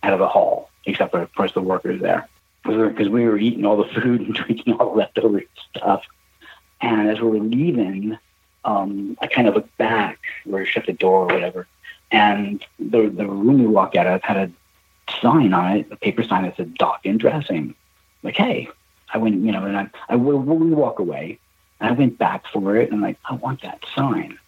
out 0.03 0.12
of 0.12 0.18
the 0.18 0.28
hall, 0.28 0.70
except 0.87 1.12
for 1.12 1.20
of 1.20 1.34
course 1.34 1.53
the 1.53 1.61
workers 1.61 2.01
there, 2.01 2.28
because 2.64 3.09
we 3.09 3.26
were 3.26 3.39
eating 3.39 3.64
all 3.64 3.76
the 3.76 4.01
food 4.01 4.22
and 4.22 4.34
drinking 4.34 4.74
all 4.74 4.91
the 4.91 4.97
leftover 4.97 5.43
stuff. 5.74 6.03
And 6.80 7.09
as 7.09 7.20
we 7.20 7.28
were 7.28 7.39
leaving, 7.39 8.18
um, 8.64 9.16
I 9.20 9.26
kind 9.26 9.49
of 9.49 9.55
looked 9.55 9.76
back, 9.78 10.18
or 10.51 10.64
shut 10.66 10.87
the 10.87 10.93
door 10.93 11.22
or 11.22 11.26
whatever, 11.26 11.66
and 12.11 12.64
the 12.78 13.09
the 13.09 13.26
room 13.26 13.59
we 13.59 13.66
walked 13.66 13.96
out 13.96 14.07
of 14.07 14.22
had 14.22 14.36
a 14.36 14.52
sign 15.20 15.52
on 15.52 15.78
it, 15.78 15.86
a 15.90 15.96
paper 15.96 16.22
sign 16.22 16.44
that 16.44 16.57
said 16.57 16.74
"Dokken 16.76 17.18
Dressing." 17.18 17.74
Like, 18.22 18.36
hey, 18.36 18.68
I 19.12 19.18
went, 19.18 19.36
you 19.44 19.52
know, 19.52 19.64
and 19.64 19.76
I, 19.76 19.88
I 20.09 20.16
we 20.16 20.34
we 20.34 20.70
walk 20.70 20.98
away, 20.98 21.38
and 21.80 21.90
I 21.90 21.92
went 21.92 22.18
back 22.18 22.46
for 22.52 22.76
it, 22.76 22.86
and 22.86 22.94
I'm 22.94 23.02
like, 23.02 23.18
I 23.24 23.34
want 23.34 23.62
that 23.62 23.84
sign. 23.94 24.38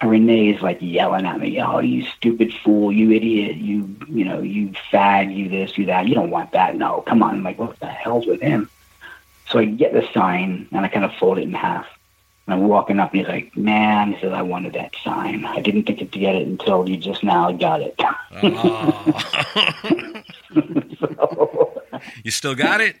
And 0.00 0.10
Renee's 0.10 0.60
like 0.60 0.78
yelling 0.80 1.24
at 1.26 1.40
me, 1.40 1.60
"Oh, 1.60 1.78
you 1.78 2.04
stupid 2.04 2.52
fool! 2.52 2.92
You 2.92 3.12
idiot! 3.12 3.56
You, 3.56 3.96
you 4.08 4.24
know, 4.24 4.40
you 4.40 4.72
fag! 4.92 5.34
You 5.34 5.48
this, 5.48 5.78
you 5.78 5.86
that! 5.86 6.08
You 6.08 6.14
don't 6.14 6.30
want 6.30 6.52
that! 6.52 6.76
No, 6.76 7.02
come 7.06 7.22
on!" 7.22 7.36
I'm 7.36 7.42
like, 7.42 7.58
"What 7.58 7.78
the 7.80 7.86
hell's 7.86 8.26
with 8.26 8.40
him?" 8.40 8.68
So 9.48 9.58
I 9.58 9.66
get 9.66 9.92
the 9.92 10.06
sign, 10.12 10.68
and 10.72 10.84
I 10.84 10.88
kind 10.88 11.04
of 11.04 11.14
fold 11.14 11.38
it 11.38 11.42
in 11.42 11.52
half. 11.52 11.86
And 12.46 12.54
I'm 12.54 12.68
walking 12.68 13.00
up, 13.00 13.12
and 13.12 13.20
he's 13.20 13.28
like, 13.28 13.56
"Man," 13.56 14.12
he 14.12 14.20
says, 14.20 14.32
"I 14.32 14.42
wanted 14.42 14.74
that 14.74 14.92
sign. 15.02 15.44
I 15.46 15.60
didn't 15.60 15.84
think 15.84 15.98
to 15.98 16.04
get 16.18 16.34
it 16.34 16.46
until 16.46 16.88
you 16.88 16.96
just 16.96 17.24
now 17.24 17.50
got 17.52 17.80
it." 17.80 17.98
Oh. 18.00 18.22
you 22.24 22.30
still 22.30 22.54
got 22.54 22.80
it? 22.80 22.96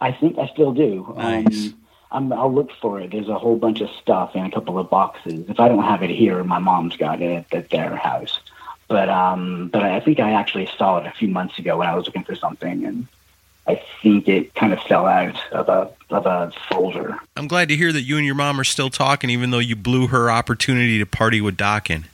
I 0.00 0.08
I 0.08 0.12
think 0.12 0.38
I 0.38 0.46
still 0.48 0.72
do. 0.72 1.14
Nice. 1.16 1.68
Um, 1.68 1.82
I'm, 2.12 2.32
I'll 2.32 2.52
look 2.52 2.70
for 2.80 3.00
it. 3.00 3.10
There's 3.10 3.28
a 3.28 3.38
whole 3.38 3.56
bunch 3.56 3.80
of 3.80 3.90
stuff 3.90 4.36
in 4.36 4.44
a 4.44 4.50
couple 4.50 4.78
of 4.78 4.88
boxes. 4.88 5.48
If 5.48 5.58
I 5.58 5.68
don't 5.68 5.82
have 5.82 6.02
it 6.02 6.10
here, 6.10 6.42
my 6.44 6.58
mom's 6.58 6.96
got 6.96 7.20
it 7.20 7.44
at, 7.52 7.54
at 7.54 7.70
their 7.70 7.96
house. 7.96 8.38
But 8.88 9.08
um, 9.08 9.68
but 9.72 9.82
I 9.82 10.00
think 10.00 10.20
I 10.20 10.32
actually 10.32 10.70
saw 10.78 10.98
it 10.98 11.06
a 11.06 11.10
few 11.10 11.28
months 11.28 11.58
ago 11.58 11.78
when 11.78 11.88
I 11.88 11.96
was 11.96 12.06
looking 12.06 12.22
for 12.24 12.36
something, 12.36 12.84
and 12.84 13.08
I 13.68 13.82
think 14.02 14.28
it 14.28 14.54
kind 14.54 14.72
of 14.72 14.80
fell 14.82 15.06
out 15.06 15.36
of 15.52 15.68
a 15.68 15.90
of 16.14 16.26
a 16.26 16.52
folder. 16.68 17.18
I'm 17.36 17.48
glad 17.48 17.68
to 17.68 17.76
hear 17.76 17.92
that 17.92 18.02
you 18.02 18.16
and 18.16 18.24
your 18.24 18.34
mom 18.36 18.60
are 18.60 18.64
still 18.64 18.90
talking, 18.90 19.28
even 19.30 19.50
though 19.50 19.58
you 19.58 19.74
blew 19.74 20.06
her 20.08 20.30
opportunity 20.30 20.98
to 20.98 21.06
party 21.06 21.40
with 21.40 21.56
Dokken. 21.56 22.04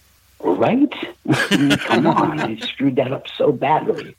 Right? 0.41 0.93
Come 1.81 2.07
on, 2.07 2.41
I 2.41 2.57
screwed 2.57 2.97
that 2.97 3.13
up 3.13 3.29
so 3.29 3.53
badly. 3.53 4.17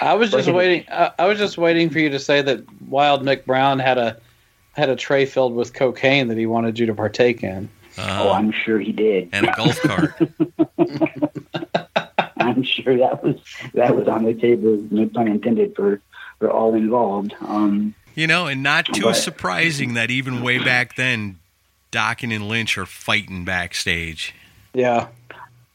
I 0.00 0.14
was 0.14 0.30
just 0.30 0.50
waiting. 0.50 0.84
I, 0.90 1.12
I 1.18 1.26
was 1.26 1.38
just 1.38 1.56
waiting 1.56 1.88
for 1.88 1.98
you 1.98 2.10
to 2.10 2.18
say 2.18 2.42
that 2.42 2.64
Wild 2.82 3.22
Mick 3.22 3.46
Brown 3.46 3.78
had 3.78 3.96
a 3.98 4.18
had 4.72 4.90
a 4.90 4.96
tray 4.96 5.24
filled 5.24 5.54
with 5.54 5.72
cocaine 5.72 6.28
that 6.28 6.36
he 6.36 6.46
wanted 6.46 6.78
you 6.78 6.86
to 6.86 6.94
partake 6.94 7.42
in. 7.42 7.68
Uh, 7.96 8.24
oh, 8.24 8.32
I'm 8.32 8.52
sure 8.52 8.78
he 8.78 8.92
did. 8.92 9.30
and 9.32 9.48
a 9.48 9.54
golf 9.56 9.80
cart. 9.80 10.12
I'm 12.46 12.62
sure 12.62 12.96
that 12.98 13.22
was 13.22 13.36
that 13.74 13.94
was 13.96 14.08
on 14.08 14.24
the 14.24 14.34
table, 14.34 14.82
no 14.90 15.06
pun 15.08 15.28
intended, 15.28 15.74
for 15.76 16.00
for 16.38 16.50
all 16.50 16.74
involved. 16.74 17.34
Um, 17.40 17.94
You 18.14 18.26
know, 18.26 18.46
and 18.46 18.62
not 18.62 18.86
too 18.86 19.02
But- 19.02 19.14
surprising 19.14 19.94
that 19.94 20.10
even 20.10 20.42
way 20.42 20.58
back 20.58 20.96
then, 20.96 21.38
Dokken 21.92 22.34
and 22.34 22.48
Lynch 22.48 22.78
are 22.78 22.86
fighting 22.86 23.44
backstage. 23.44 24.34
Yeah. 24.74 25.08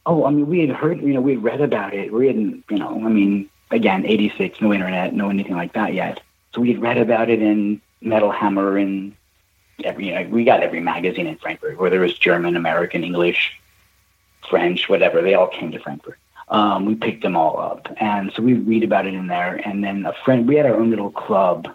oh, 0.06 0.26
I 0.26 0.32
mean, 0.32 0.48
we 0.48 0.60
had 0.66 0.76
heard, 0.76 1.00
you 1.02 1.14
know, 1.14 1.22
we 1.22 1.34
had 1.34 1.44
read 1.44 1.62
about 1.62 1.94
it. 1.94 2.12
We 2.12 2.26
hadn't, 2.28 2.64
you 2.70 2.78
know, 2.78 2.96
I 3.06 3.10
mean, 3.10 3.50
again, 3.70 4.06
'86, 4.06 4.60
no 4.62 4.74
internet, 4.74 5.14
no 5.14 5.30
anything 5.30 5.56
like 5.56 5.74
that 5.74 5.94
yet. 5.94 6.20
So 6.54 6.62
we 6.62 6.72
had 6.74 6.82
read 6.82 6.98
about 6.98 7.30
it 7.30 7.42
in 7.42 7.82
Metal 8.02 8.32
Hammer 8.32 8.78
and 8.78 9.14
every. 9.84 10.08
You 10.08 10.16
know, 10.16 10.24
we 10.30 10.44
got 10.44 10.62
every 10.64 10.80
magazine 10.82 11.28
in 11.28 11.38
Frankfurt, 11.38 11.78
whether 11.80 11.98
it 11.98 12.06
was 12.08 12.18
German, 12.18 12.56
American, 12.56 13.04
English, 13.04 13.60
French, 14.50 14.90
whatever. 14.90 15.22
They 15.22 15.36
all 15.36 15.48
came 15.48 15.72
to 15.72 15.80
Frankfurt. 15.80 16.18
Um, 16.52 16.86
we 16.86 16.96
picked 16.96 17.24
them 17.24 17.38
all 17.38 17.60
up, 17.60 17.88
and 17.98 18.32
so 18.34 18.44
we 18.44 18.54
read 18.54 18.84
about 18.84 19.08
it 19.08 19.14
in 19.14 19.28
there. 19.28 19.56
And 19.56 19.84
then 19.84 20.06
a 20.06 20.14
friend, 20.26 20.48
we 20.48 20.56
had 20.56 20.66
our 20.66 20.76
own 20.76 20.90
little 20.90 21.10
club, 21.10 21.70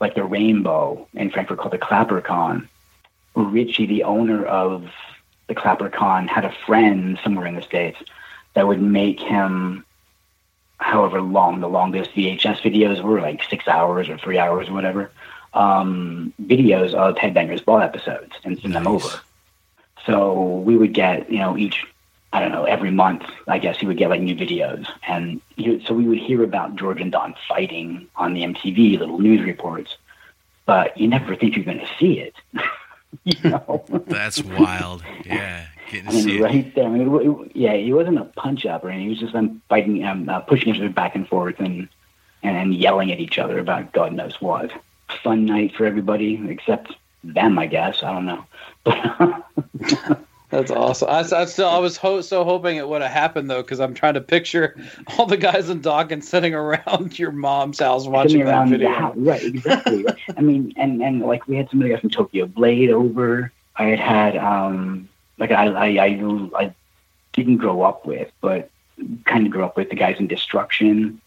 like 0.00 0.14
the 0.14 0.22
Rainbow 0.22 1.08
in 1.14 1.30
Frankfurt, 1.30 1.58
called 1.58 1.72
the 1.72 1.78
ClapperCon. 1.78 2.68
Richie, 3.34 3.86
the 3.86 4.04
owner 4.04 4.44
of 4.44 4.90
the 5.46 5.54
ClapperCon, 5.54 6.28
had 6.28 6.44
a 6.44 6.54
friend 6.66 7.18
somewhere 7.24 7.46
in 7.46 7.56
the 7.56 7.62
states 7.62 7.98
that 8.54 8.66
would 8.66 8.82
make 8.82 9.18
him, 9.18 9.84
however 10.76 11.22
long 11.22 11.60
the 11.60 11.68
longest 11.68 12.10
VHS 12.12 12.60
videos 12.60 13.02
were, 13.02 13.20
like 13.20 13.42
six 13.44 13.66
hours 13.66 14.10
or 14.10 14.18
three 14.18 14.38
hours 14.38 14.68
or 14.68 14.74
whatever, 14.74 15.10
um, 15.54 16.32
videos 16.42 16.94
of 16.94 17.14
Headbangers 17.16 17.64
Ball 17.64 17.80
episodes 17.80 18.32
and 18.44 18.58
send 18.60 18.74
them 18.74 18.86
over. 18.86 19.20
So 20.06 20.58
we 20.66 20.76
would 20.76 20.92
get, 20.92 21.30
you 21.30 21.38
know, 21.38 21.56
each, 21.56 21.86
I 22.34 22.40
don't 22.40 22.52
know, 22.52 22.64
every 22.64 22.90
month, 22.90 23.24
I 23.46 23.58
guess 23.58 23.78
he 23.78 23.86
would 23.86 23.98
get 23.98 24.08
like 24.08 24.20
new 24.22 24.34
videos. 24.34 24.88
And 25.06 25.40
you, 25.56 25.80
so 25.84 25.92
we 25.92 26.04
would 26.06 26.18
hear 26.18 26.42
about 26.42 26.76
George 26.76 27.00
and 27.00 27.12
Don 27.12 27.34
fighting 27.46 28.08
on 28.16 28.32
the 28.34 28.42
MTV, 28.42 28.98
little 28.98 29.18
news 29.18 29.42
reports, 29.44 29.96
but 30.64 30.96
you 30.96 31.08
never 31.08 31.36
think 31.36 31.56
you're 31.56 31.64
going 31.64 31.80
to 31.80 31.88
see 31.98 32.18
it. 32.20 32.34
you 33.24 33.50
know? 33.50 33.84
That's 34.06 34.42
wild. 34.42 35.02
Yeah, 35.26 35.66
getting 35.90 36.08
I 36.08 36.12
to 36.12 36.16
see 36.22 36.26
mean, 36.26 36.36
it. 36.38 36.42
right 36.42 36.74
there. 36.74 36.84
I 36.84 36.88
mean, 36.88 37.14
it, 37.14 37.26
it- 37.26 37.56
yeah, 37.56 37.74
he 37.74 37.92
wasn't 37.92 38.18
a 38.18 38.24
punch 38.24 38.64
up 38.64 38.82
or 38.82 38.88
anything. 38.88 39.04
He 39.04 39.10
was 39.10 39.20
just 39.20 39.34
them 39.34 39.60
fighting, 39.68 40.02
um, 40.04 40.26
uh, 40.28 40.40
pushing 40.40 40.70
each 40.74 40.80
other 40.80 40.88
back 40.88 41.14
and 41.14 41.28
forth 41.28 41.58
and, 41.60 41.86
and 42.42 42.56
and 42.56 42.74
yelling 42.74 43.12
at 43.12 43.20
each 43.20 43.38
other 43.38 43.58
about 43.58 43.92
God 43.92 44.14
knows 44.14 44.40
what. 44.40 44.72
Fun 45.22 45.44
night 45.44 45.74
for 45.76 45.84
everybody 45.84 46.42
except 46.48 46.94
them, 47.22 47.58
I 47.58 47.66
guess. 47.66 48.02
I 48.02 48.12
don't 48.12 48.24
know. 48.26 50.14
That's 50.52 50.70
awesome. 50.70 51.08
I, 51.08 51.20
I 51.20 51.46
still, 51.46 51.66
I 51.66 51.78
was 51.78 51.96
ho- 51.96 52.20
so 52.20 52.44
hoping 52.44 52.76
it 52.76 52.86
would 52.86 53.00
have 53.00 53.10
happened 53.10 53.48
though, 53.48 53.62
because 53.62 53.80
I'm 53.80 53.94
trying 53.94 54.14
to 54.14 54.20
picture 54.20 54.76
all 55.18 55.24
the 55.24 55.38
guys 55.38 55.70
in 55.70 55.80
Dokken 55.80 56.22
sitting 56.22 56.52
around 56.52 57.18
your 57.18 57.32
mom's 57.32 57.80
house 57.80 58.06
watching 58.06 58.44
that 58.44 58.68
video. 58.68 58.92
house. 58.92 59.16
Right, 59.16 59.42
exactly. 59.42 60.04
I 60.36 60.40
mean, 60.42 60.74
and 60.76 61.02
and 61.02 61.22
like 61.22 61.48
we 61.48 61.56
had 61.56 61.70
somebody 61.70 61.96
from 61.96 62.10
Tokyo 62.10 62.44
Blade 62.44 62.90
over. 62.90 63.50
I 63.76 63.84
had 63.84 63.98
had 63.98 64.36
um 64.36 65.08
like 65.38 65.50
I 65.50 65.68
I 65.68 65.86
I, 65.86 66.06
I 66.54 66.74
didn't 67.32 67.56
grow 67.56 67.80
up 67.80 68.04
with, 68.04 68.30
but 68.42 68.68
kind 69.24 69.46
of 69.46 69.52
grew 69.52 69.64
up 69.64 69.78
with 69.78 69.88
the 69.88 69.96
guys 69.96 70.18
in 70.18 70.26
Destruction. 70.26 71.18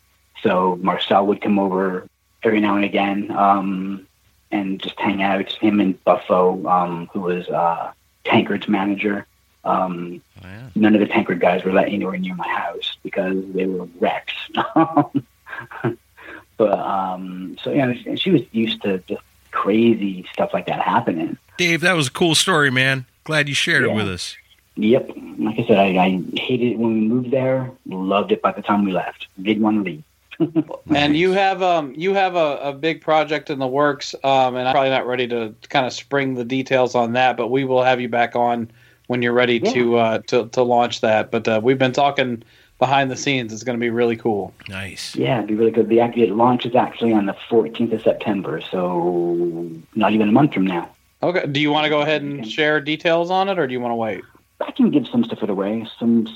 So 0.43 0.78
Marcel 0.84 1.26
would 1.26 1.41
come 1.41 1.57
over 1.57 2.07
every 2.43 2.59
now 2.59 2.76
and 2.76 2.86
again 2.86 3.32
um, 3.32 4.05
and 4.51 4.80
just 4.80 4.99
hang 4.99 5.23
out. 5.23 5.51
Him 5.51 5.80
and 5.80 6.01
Buffo, 6.03 6.63
um, 6.67 7.09
who 7.11 7.21
was 7.21 7.47
uh, 7.47 7.91
Tankard's 8.26 8.67
manager. 8.67 9.26
Um, 9.63 10.21
Oh, 10.43 10.47
yeah. 10.47 10.67
none 10.76 10.93
of 10.93 10.99
the 10.99 11.07
Tankard 11.07 11.39
guys 11.39 11.63
were 11.63 11.71
let 11.71 11.88
anywhere 11.88 12.17
near 12.17 12.36
my 12.36 12.47
house 12.47 12.97
because 13.03 13.36
they 13.53 13.65
were 13.65 13.88
wrecks. 13.99 14.34
but 16.57 16.80
um, 16.80 17.57
so 17.63 17.71
yeah, 17.71 17.93
and 18.05 18.19
she 18.19 18.32
was 18.32 18.41
used 18.51 18.82
to 18.84 18.99
just 19.07 19.21
crazy 19.51 20.26
stuff 20.34 20.53
like 20.53 20.67
that 20.67 20.82
happening. 20.82 21.38
Dave, 21.57 21.82
that 21.82 21.93
was 21.93 22.07
a 22.07 22.11
cool 22.11 22.36
story, 22.36 22.69
man. 22.69 23.05
Glad 23.23 23.47
you 23.49 23.55
shared 23.55 23.84
it 23.84 23.91
with 23.93 24.07
us. 24.07 24.36
Yep, 24.76 25.11
like 25.39 25.57
I 25.59 25.65
said, 25.65 25.78
I, 25.80 25.86
I 26.05 26.21
hated 26.34 26.73
it 26.73 26.78
when 26.78 26.93
we 26.93 27.07
moved 27.07 27.32
there. 27.32 27.71
Loved 27.86 28.32
it 28.34 28.41
by 28.41 28.51
the 28.51 28.61
time 28.61 28.84
we 28.84 28.91
left. 28.91 29.28
Didn't 29.41 29.63
want 29.63 29.78
to 29.78 29.89
leave. 29.89 30.03
And 30.93 31.17
you 31.17 31.31
have 31.31 31.61
um 31.61 31.93
you 31.95 32.13
have 32.13 32.36
a, 32.36 32.57
a 32.57 32.73
big 32.73 33.01
project 33.01 33.49
in 33.49 33.59
the 33.59 33.67
works, 33.67 34.13
um, 34.23 34.55
and 34.55 34.67
I'm 34.67 34.73
probably 34.73 34.91
not 34.91 35.07
ready 35.07 35.27
to 35.27 35.53
kind 35.69 35.86
of 35.86 35.93
spring 35.93 36.36
the 36.36 36.45
details 36.45 36.95
on 36.95 37.13
that, 37.13 37.38
but 37.38 37.47
we 37.47 37.65
will 37.65 37.83
have 37.83 37.99
you 37.99 38.07
back 38.07 38.36
on 38.36 38.71
when 39.07 39.21
you're 39.21 39.33
ready 39.33 39.59
to 39.59 39.97
uh, 39.97 40.19
to 40.27 40.47
to 40.49 40.61
launch 40.63 41.01
that. 41.01 41.31
But 41.31 41.47
uh, 41.47 41.59
we've 41.63 41.77
been 41.77 41.91
talking 41.91 42.43
behind 42.79 43.09
the 43.09 43.15
scenes. 43.15 43.53
It's 43.53 43.63
going 43.63 43.77
to 43.77 43.81
be 43.83 43.89
really 43.89 44.15
cool. 44.15 44.53
Nice. 44.67 45.15
Yeah, 45.15 45.38
it'd 45.38 45.47
be 45.47 45.55
really 45.55 45.71
good. 45.71 45.89
The 45.89 45.99
actually 45.99 46.23
it 46.23 46.31
launches 46.31 46.75
actually 46.75 47.13
on 47.13 47.25
the 47.25 47.36
14th 47.49 47.93
of 47.93 48.01
September, 48.01 48.61
so 48.61 49.69
not 49.95 50.11
even 50.13 50.29
a 50.29 50.31
month 50.31 50.53
from 50.53 50.67
now. 50.67 50.89
Okay. 51.23 51.45
Do 51.47 51.59
you 51.59 51.71
want 51.71 51.86
to 51.86 51.89
go 51.89 52.01
ahead 52.01 52.21
and 52.21 52.47
share 52.47 52.79
details 52.81 53.31
on 53.31 53.49
it, 53.49 53.57
or 53.57 53.67
do 53.67 53.73
you 53.73 53.79
want 53.79 53.91
to 53.91 53.95
wait? 53.95 54.23
I 54.61 54.71
can 54.71 54.91
give 54.91 55.07
some 55.07 55.23
stuff 55.23 55.43
it 55.43 55.49
away. 55.49 55.88
Some 55.99 56.27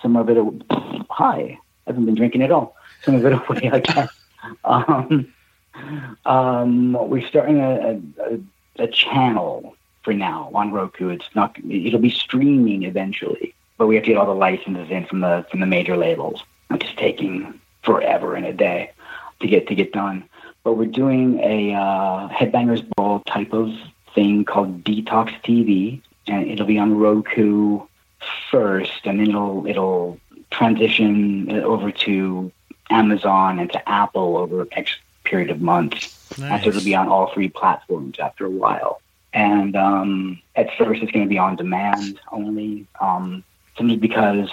some 0.00 0.16
of 0.16 0.28
it. 0.30 0.38
Hi, 1.10 1.36
I 1.36 1.58
haven't 1.86 2.06
been 2.06 2.14
drinking 2.14 2.42
at 2.42 2.50
all. 2.50 2.76
Some 3.04 3.16
of 3.16 3.26
it 3.26 3.32
away, 3.32 3.70
I 3.72 3.80
guess. 3.80 4.10
um, 4.64 5.32
um, 6.24 6.92
we're 7.08 7.26
starting 7.26 7.60
a, 7.60 8.00
a, 8.22 8.84
a 8.84 8.88
channel 8.88 9.76
for 10.02 10.12
now 10.12 10.50
on 10.54 10.72
Roku. 10.72 11.08
It's 11.08 11.28
not. 11.34 11.56
It'll 11.68 12.00
be 12.00 12.10
streaming 12.10 12.84
eventually, 12.84 13.54
but 13.78 13.86
we 13.86 13.96
have 13.96 14.04
to 14.04 14.10
get 14.10 14.16
all 14.16 14.26
the 14.26 14.34
licenses 14.34 14.90
in 14.90 15.06
from 15.06 15.20
the 15.20 15.46
from 15.50 15.60
the 15.60 15.66
major 15.66 15.96
labels. 15.96 16.42
It's 16.70 16.94
taking 16.96 17.60
forever 17.82 18.36
in 18.36 18.44
a 18.44 18.52
day 18.52 18.90
to 19.40 19.46
get 19.46 19.68
to 19.68 19.74
get 19.74 19.92
done. 19.92 20.24
But 20.62 20.74
we're 20.74 20.86
doing 20.86 21.40
a 21.40 21.74
uh, 21.74 22.28
Headbangers 22.28 22.88
Ball 22.96 23.20
type 23.26 23.52
of 23.52 23.70
thing 24.14 24.44
called 24.44 24.84
Detox 24.84 25.28
TV, 25.42 26.00
and 26.26 26.48
it'll 26.50 26.66
be 26.66 26.78
on 26.78 26.96
Roku 26.96 27.80
first, 28.50 29.06
and 29.06 29.20
then 29.20 29.28
it'll 29.28 29.66
it'll 29.66 30.18
transition 30.50 31.50
over 31.50 31.90
to 31.90 32.52
Amazon 32.90 33.58
and 33.58 33.72
to 33.72 33.88
Apple 33.88 34.36
over 34.36 34.62
a 34.62 34.66
next 34.76 34.96
period 35.24 35.50
of 35.50 35.60
months. 35.60 36.38
And 36.40 36.62
so 36.62 36.68
it'll 36.70 36.84
be 36.84 36.94
on 36.94 37.08
all 37.08 37.32
three 37.32 37.48
platforms 37.48 38.18
after 38.18 38.44
a 38.44 38.50
while. 38.50 39.00
And 39.32 39.74
um, 39.76 40.40
at 40.54 40.68
first, 40.76 41.02
it's 41.02 41.12
going 41.12 41.24
to 41.24 41.28
be 41.28 41.38
on 41.38 41.56
demand 41.56 42.20
only, 42.30 42.86
um, 43.00 43.42
simply 43.76 43.96
because 43.96 44.50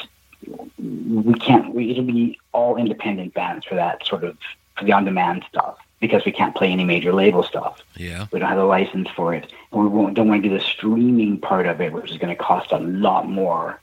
we 0.77 1.33
can't. 1.35 1.73
We, 1.73 1.91
it'll 1.91 2.03
be 2.03 2.39
all 2.51 2.77
independent 2.77 3.33
bands 3.33 3.65
for 3.65 3.75
that 3.75 4.05
sort 4.05 4.23
of 4.23 4.37
for 4.77 4.85
the 4.85 4.91
on-demand 4.93 5.45
stuff 5.49 5.77
because 5.99 6.25
we 6.25 6.31
can't 6.31 6.55
play 6.55 6.71
any 6.71 6.83
major 6.83 7.13
label 7.13 7.43
stuff. 7.43 7.79
Yeah. 7.95 8.25
We 8.31 8.39
don't 8.39 8.49
have 8.49 8.57
the 8.57 8.63
license 8.65 9.07
for 9.09 9.35
it. 9.35 9.51
And 9.71 9.83
we 9.83 9.87
won't, 9.87 10.15
don't 10.15 10.27
want 10.27 10.41
to 10.41 10.49
do 10.49 10.57
the 10.57 10.63
streaming 10.63 11.39
part 11.39 11.67
of 11.67 11.79
it, 11.79 11.93
which 11.93 12.09
is 12.09 12.17
going 12.17 12.35
to 12.35 12.43
cost 12.43 12.71
a 12.71 12.79
lot 12.79 13.29
more 13.29 13.79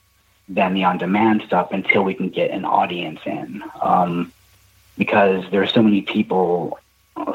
than 0.48 0.74
the 0.74 0.82
on-demand 0.82 1.42
stuff 1.46 1.70
until 1.70 2.02
we 2.02 2.14
can 2.14 2.28
get 2.28 2.50
an 2.50 2.64
audience 2.64 3.20
in. 3.24 3.62
Um, 3.80 4.32
because 4.98 5.44
there 5.50 5.62
are 5.62 5.66
so 5.66 5.82
many 5.82 6.02
people, 6.02 6.78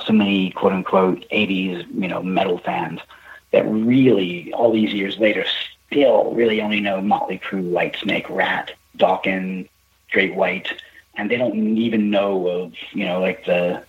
so 0.05 0.13
many 0.13 0.51
quote-unquote 0.51 1.25
80s, 1.31 1.87
you 1.99 2.07
know, 2.07 2.21
metal 2.21 2.59
fans 2.59 2.99
that 3.51 3.65
really, 3.67 4.53
all 4.53 4.71
these 4.71 4.93
years 4.93 5.17
later, 5.17 5.45
still 5.87 6.33
really 6.33 6.61
only 6.61 6.81
know 6.81 7.01
Motley 7.01 7.39
Crue, 7.39 7.71
Whitesnake, 7.71 8.29
Ratt, 8.29 8.71
Dokken, 8.97 9.69
Great 10.11 10.35
White, 10.35 10.81
and 11.15 11.31
they 11.31 11.37
don't 11.37 11.77
even 11.77 12.09
know 12.09 12.47
of, 12.47 12.73
you 12.91 13.05
know, 13.05 13.19
like 13.19 13.45
the 13.45 13.83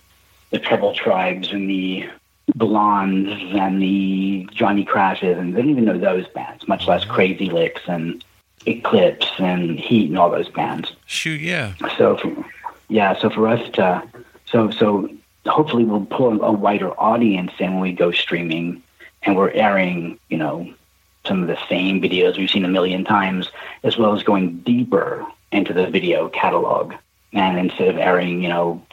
the 0.51 0.59
Trouble 0.59 0.93
Tribes 0.93 1.51
and 1.51 1.69
the 1.69 2.07
Blondes 2.55 3.55
and 3.55 3.81
the 3.81 4.47
Johnny 4.53 4.85
Crashes, 4.85 5.37
and 5.37 5.55
they 5.55 5.61
don't 5.61 5.71
even 5.71 5.85
know 5.85 5.97
those 5.97 6.27
bands, 6.29 6.67
much 6.67 6.87
less 6.87 7.03
mm-hmm. 7.03 7.13
Crazy 7.13 7.49
Lixx 7.49 7.79
and 7.87 8.23
Eclipse 8.65 9.31
and 9.39 9.79
Heat 9.79 10.09
and 10.09 10.17
all 10.17 10.29
those 10.29 10.49
bands. 10.49 10.93
Shoot, 11.05 11.41
yeah. 11.41 11.73
So, 11.97 12.45
yeah, 12.87 13.17
so 13.17 13.29
for 13.29 13.47
us 13.47 13.69
to, 13.71 14.03
so 14.45 14.69
so 14.71 15.09
hopefully 15.45 15.83
we'll 15.83 16.05
pull 16.05 16.41
a 16.41 16.51
wider 16.51 16.91
audience 16.99 17.51
in 17.59 17.73
when 17.73 17.81
we 17.81 17.93
go 17.93 18.11
streaming 18.11 18.81
and 19.23 19.35
we're 19.35 19.51
airing, 19.51 20.19
you 20.29 20.37
know, 20.37 20.71
some 21.25 21.41
of 21.41 21.47
the 21.47 21.57
same 21.67 22.01
videos 22.01 22.37
we've 22.37 22.49
seen 22.49 22.65
a 22.65 22.69
million 22.69 23.03
times, 23.03 23.49
as 23.83 23.97
well 23.97 24.15
as 24.15 24.23
going 24.23 24.59
deeper 24.59 25.25
into 25.51 25.73
the 25.73 25.87
video 25.87 26.29
catalog. 26.29 26.93
And 27.33 27.57
instead 27.57 27.87
of 27.87 27.97
airing, 27.97 28.43
you 28.43 28.49
know, 28.49 28.85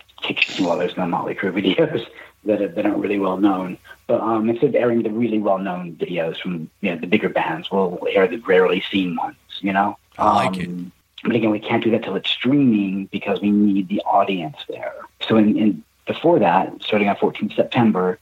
well, 0.61 0.79
there's 0.79 0.97
no 0.97 1.07
Motley 1.07 1.35
Crue 1.35 1.53
videos 1.77 2.07
that, 2.45 2.63
are, 2.63 2.69
that 2.69 2.87
aren't 2.87 2.99
really 2.99 3.19
well 3.19 3.37
known, 3.37 3.79
but 4.07 4.21
um, 4.21 4.49
instead 4.49 4.71
of 4.71 4.75
airing 4.75 5.03
the 5.03 5.11
really 5.11 5.39
well 5.39 5.59
known 5.59 5.95
videos 5.95 6.41
from 6.41 6.71
you 6.81 6.91
know, 6.91 6.97
the 6.97 7.07
bigger 7.07 7.29
bands, 7.29 7.71
we'll 7.71 7.99
air 8.11 8.27
the 8.27 8.39
rarely 8.39 8.83
seen 8.91 9.17
ones, 9.17 9.37
you 9.61 9.73
know? 9.73 9.97
I 10.19 10.35
like 10.35 10.59
it. 10.59 10.69
Um, 10.69 10.93
But 11.25 11.37
again, 11.37 11.51
we 11.51 11.61
can't 11.61 11.83
do 11.83 11.91
that 11.93 12.03
till 12.03 12.17
it's 12.17 12.31
streaming 12.31 13.07
because 13.07 13.41
we 13.41 13.51
need 13.51 13.89
the 13.89 14.01
audience 14.01 14.57
there. 14.69 14.95
So 15.21 15.37
in, 15.37 15.57
in 15.57 15.85
before 16.07 16.39
that, 16.41 16.83
starting 16.83 17.09
on 17.09 17.17
14th 17.17 17.55
September, 17.55 18.19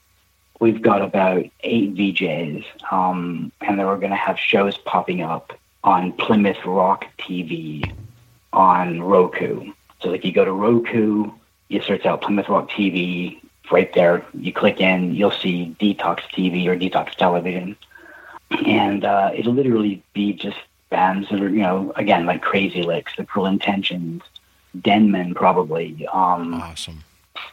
we've 0.60 0.82
got 0.82 1.00
about 1.02 1.44
eight 1.60 1.94
VJs, 1.94 2.64
um, 2.92 3.50
and 3.62 3.78
then 3.78 3.86
we're 3.86 3.96
going 3.96 4.10
to 4.10 4.16
have 4.16 4.38
shows 4.38 4.76
popping 4.76 5.22
up 5.22 5.58
on 5.82 6.12
Plymouth 6.12 6.64
Rock 6.66 7.06
TV 7.18 7.90
on 8.52 9.02
Roku. 9.02 9.72
So 10.00 10.10
like 10.10 10.24
you 10.24 10.32
go 10.32 10.44
to 10.44 10.52
Roku, 10.52 11.30
you 11.68 11.80
search 11.80 12.04
out 12.04 12.20
Plymouth 12.20 12.48
Rock 12.48 12.70
TV, 12.70 13.40
right 13.70 13.92
there, 13.94 14.24
you 14.34 14.52
click 14.52 14.80
in, 14.80 15.14
you'll 15.14 15.30
see 15.30 15.74
Detox 15.80 16.20
TV 16.34 16.66
or 16.66 16.76
Detox 16.76 17.14
Television, 17.14 17.76
and 18.66 19.04
uh, 19.04 19.30
it'll 19.34 19.54
literally 19.54 20.02
be 20.12 20.32
just 20.32 20.58
bands 20.90 21.28
that 21.30 21.40
are 21.40 21.48
you 21.48 21.62
know 21.62 21.92
again 21.96 22.26
like 22.26 22.42
Crazy 22.42 22.82
Lixx, 22.82 23.16
The 23.16 23.24
Cruel 23.24 23.46
Intentions, 23.46 24.22
Denman 24.80 25.34
probably. 25.34 26.06
Um, 26.12 26.54
awesome. 26.54 27.02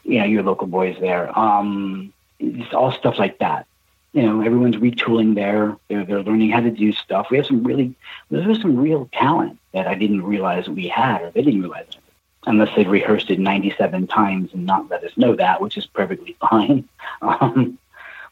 You 0.03 0.19
know 0.19 0.26
your 0.26 0.43
local 0.43 0.68
boys 0.68 0.97
there. 0.99 1.38
Um, 1.38 2.14
it's 2.39 2.73
all 2.73 2.91
stuff 2.91 3.18
like 3.18 3.39
that. 3.39 3.65
You 4.14 4.23
know, 4.23 4.41
everyone's 4.41 4.77
retooling 4.77 5.35
there. 5.35 5.77
They're 5.88 6.05
they're 6.05 6.23
learning 6.23 6.49
how 6.49 6.61
to 6.61 6.72
do 6.72 6.91
stuff. 6.91 7.27
We 7.30 7.38
have 7.38 7.45
some 7.45 7.64
really 7.64 7.93
there's 8.30 8.61
some 8.61 8.77
real 8.77 9.09
talent 9.14 9.59
that 9.73 9.88
I 9.88 9.95
didn't 9.95 10.23
realize 10.23 10.68
we 10.68 10.88
had, 10.88 11.22
or 11.22 11.31
they 11.31 11.41
didn't 11.41 11.61
realize 11.61 11.88
it, 11.89 11.97
unless 12.45 12.76
they'd 12.76 12.88
rehearsed 12.88 13.30
it 13.30 13.39
97 13.39 14.07
times 14.07 14.53
and 14.53 14.65
not 14.65 14.89
let 14.89 15.03
us 15.03 15.15
know 15.18 15.35
that, 15.35 15.61
which 15.61 15.77
is 15.77 15.85
perfectly 15.85 16.35
fine. 16.49 16.88
Um, 17.22 17.77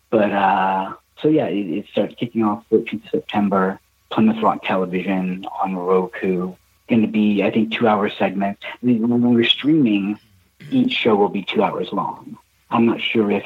but 0.10 0.32
uh, 0.32 0.94
so 1.22 1.28
yeah, 1.28 1.46
it, 1.48 1.70
it 1.70 1.88
starts 1.92 2.16
kicking 2.16 2.44
off 2.44 2.64
13th 2.72 3.10
September. 3.12 3.80
Plymouth 4.12 4.42
Rock 4.42 4.64
Television 4.64 5.46
on 5.62 5.76
Roku. 5.76 6.54
Going 6.88 7.02
to 7.02 7.08
be, 7.08 7.44
I 7.44 7.52
think, 7.52 7.74
two-hour 7.74 8.10
segments. 8.12 8.62
When 8.82 9.34
we're 9.34 9.44
streaming, 9.44 10.20
each 10.70 10.92
show 10.92 11.16
will 11.16 11.30
be 11.30 11.44
two 11.44 11.64
hours 11.64 11.92
long. 11.92 12.38
I'm 12.70 12.86
not 12.86 13.02
sure 13.02 13.32
if 13.32 13.46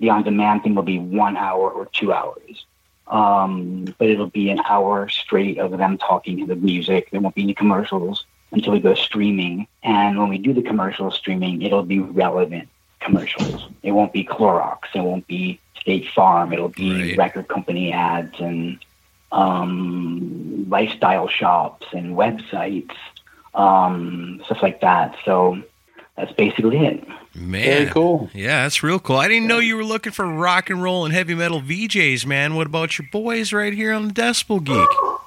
the 0.00 0.10
on-demand 0.10 0.62
thing 0.62 0.74
will 0.74 0.82
be 0.82 0.98
one 0.98 1.36
hour 1.36 1.70
or 1.70 1.86
two 1.86 2.12
hours, 2.12 2.66
um, 3.06 3.84
but 3.98 4.08
it'll 4.08 4.26
be 4.30 4.50
an 4.50 4.60
hour 4.68 5.08
straight 5.08 5.58
of 5.58 5.70
them 5.78 5.96
talking 5.98 6.38
to 6.38 6.46
the 6.46 6.56
music. 6.56 7.10
There 7.10 7.20
won't 7.20 7.34
be 7.34 7.42
any 7.42 7.54
commercials 7.54 8.24
until 8.50 8.72
we 8.72 8.80
go 8.80 8.94
streaming. 8.94 9.68
And 9.82 10.18
when 10.18 10.28
we 10.28 10.38
do 10.38 10.52
the 10.52 10.62
commercial 10.62 11.10
streaming, 11.10 11.62
it'll 11.62 11.84
be 11.84 12.00
relevant 12.00 12.68
commercials. 13.00 13.68
It 13.82 13.92
won't 13.92 14.12
be 14.12 14.24
Clorox. 14.24 14.78
It 14.94 15.00
won't 15.00 15.26
be 15.26 15.60
State 15.80 16.08
Farm. 16.08 16.52
It'll 16.52 16.68
be 16.68 17.16
record 17.16 17.48
company 17.48 17.92
ads 17.92 18.40
and 18.40 18.78
um, 19.32 20.66
lifestyle 20.68 21.26
shops 21.28 21.86
and 21.92 22.16
websites, 22.16 22.94
um, 23.54 24.40
stuff 24.44 24.62
like 24.62 24.80
that. 24.82 25.16
So 25.24 25.62
that's 26.16 26.32
basically 26.32 26.78
it. 26.78 27.06
Man, 27.34 27.64
Very 27.64 27.86
cool. 27.86 28.30
Yeah, 28.34 28.62
that's 28.62 28.82
real 28.82 28.98
cool. 28.98 29.16
I 29.16 29.26
didn't 29.26 29.48
know 29.48 29.58
you 29.58 29.76
were 29.76 29.84
looking 29.84 30.12
for 30.12 30.26
rock 30.26 30.68
and 30.68 30.82
roll 30.82 31.06
and 31.06 31.14
heavy 31.14 31.34
metal 31.34 31.62
VJs, 31.62 32.26
man. 32.26 32.54
What 32.54 32.66
about 32.66 32.98
your 32.98 33.08
boys 33.10 33.52
right 33.52 33.72
here 33.72 33.92
on 33.92 34.08
the 34.08 34.14
Decibel 34.14 34.62
Geek? 34.62 35.20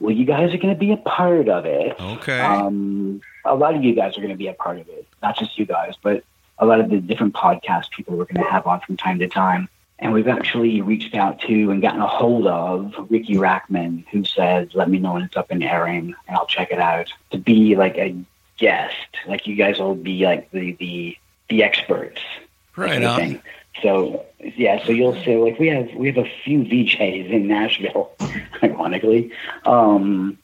Well, 0.00 0.12
you 0.12 0.24
guys 0.24 0.52
are 0.52 0.58
going 0.58 0.74
to 0.74 0.78
be 0.78 0.90
a 0.90 0.96
part 0.96 1.48
of 1.48 1.64
it. 1.64 1.94
Okay. 2.00 2.40
Um, 2.40 3.22
a 3.44 3.54
lot 3.54 3.76
of 3.76 3.84
you 3.84 3.94
guys 3.94 4.18
are 4.18 4.20
going 4.20 4.32
to 4.32 4.36
be 4.36 4.48
a 4.48 4.54
part 4.54 4.80
of 4.80 4.88
it. 4.88 5.06
Not 5.22 5.38
just 5.38 5.56
you 5.56 5.64
guys, 5.64 5.94
but 6.02 6.24
a 6.58 6.66
lot 6.66 6.80
of 6.80 6.90
the 6.90 6.98
different 6.98 7.34
podcast 7.34 7.90
people 7.90 8.16
we're 8.16 8.24
going 8.24 8.44
to 8.44 8.50
have 8.50 8.66
on 8.66 8.80
from 8.80 8.96
time 8.96 9.20
to 9.20 9.28
time. 9.28 9.68
And 10.02 10.12
we've 10.12 10.28
actually 10.28 10.82
reached 10.82 11.14
out 11.14 11.40
to 11.42 11.70
and 11.70 11.80
gotten 11.80 12.00
a 12.00 12.06
hold 12.06 12.46
of 12.46 12.92
Riki 13.08 13.36
Rachtman, 13.36 14.04
who 14.08 14.24
said, 14.24 14.74
let 14.74 14.90
me 14.90 14.98
know 14.98 15.12
when 15.14 15.22
it's 15.22 15.36
up 15.36 15.50
and 15.50 15.62
airing 15.62 16.14
and 16.26 16.36
I'll 16.36 16.46
check 16.46 16.72
it 16.72 16.80
out 16.80 17.12
to 17.30 17.38
be 17.38 17.76
like 17.76 17.96
a 17.96 18.14
guest. 18.58 18.96
Like 19.26 19.46
you 19.46 19.54
guys 19.54 19.78
will 19.78 19.94
be 19.94 20.24
like 20.24 20.50
the, 20.50 20.72
the, 20.72 21.16
the 21.48 21.62
experts. 21.62 22.20
Right 22.76 23.02
of 23.02 23.10
on. 23.10 23.18
thing. 23.18 23.42
So 23.80 24.26
yeah, 24.38 24.84
so 24.84 24.92
you'll 24.92 25.20
say 25.24 25.36
like 25.36 25.58
we 25.58 25.68
have 25.68 25.94
we 25.94 26.08
have 26.08 26.18
a 26.18 26.30
few 26.44 26.60
VJs 26.60 27.30
in 27.30 27.48
Nashville, 27.48 28.12
ironically, 28.62 29.32
um, 29.64 30.36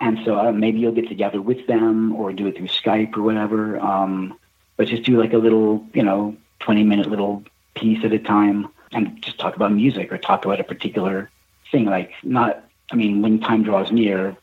and 0.00 0.18
so 0.24 0.38
uh, 0.38 0.52
maybe 0.52 0.78
you'll 0.80 0.92
get 0.92 1.08
together 1.08 1.40
with 1.40 1.66
them 1.66 2.14
or 2.14 2.32
do 2.32 2.46
it 2.46 2.56
through 2.56 2.68
Skype 2.68 3.16
or 3.16 3.22
whatever. 3.22 3.78
Um, 3.78 4.38
but 4.76 4.88
just 4.88 5.04
do 5.04 5.18
like 5.18 5.32
a 5.32 5.38
little, 5.38 5.86
you 5.94 6.02
know, 6.02 6.36
twenty 6.60 6.82
minute 6.82 7.08
little 7.08 7.44
piece 7.74 8.04
at 8.04 8.12
a 8.12 8.18
time, 8.18 8.68
and 8.96 9.22
just 9.22 9.38
talk 9.38 9.56
about 9.56 9.72
music 9.72 10.12
or 10.12 10.18
talk 10.18 10.44
about 10.44 10.60
a 10.60 10.64
particular 10.64 11.30
thing. 11.70 11.84
Like 11.84 12.12
not, 12.22 12.64
I 12.90 12.96
mean, 12.96 13.22
when 13.22 13.40
time 13.40 13.62
draws 13.62 13.92
near, 13.92 14.36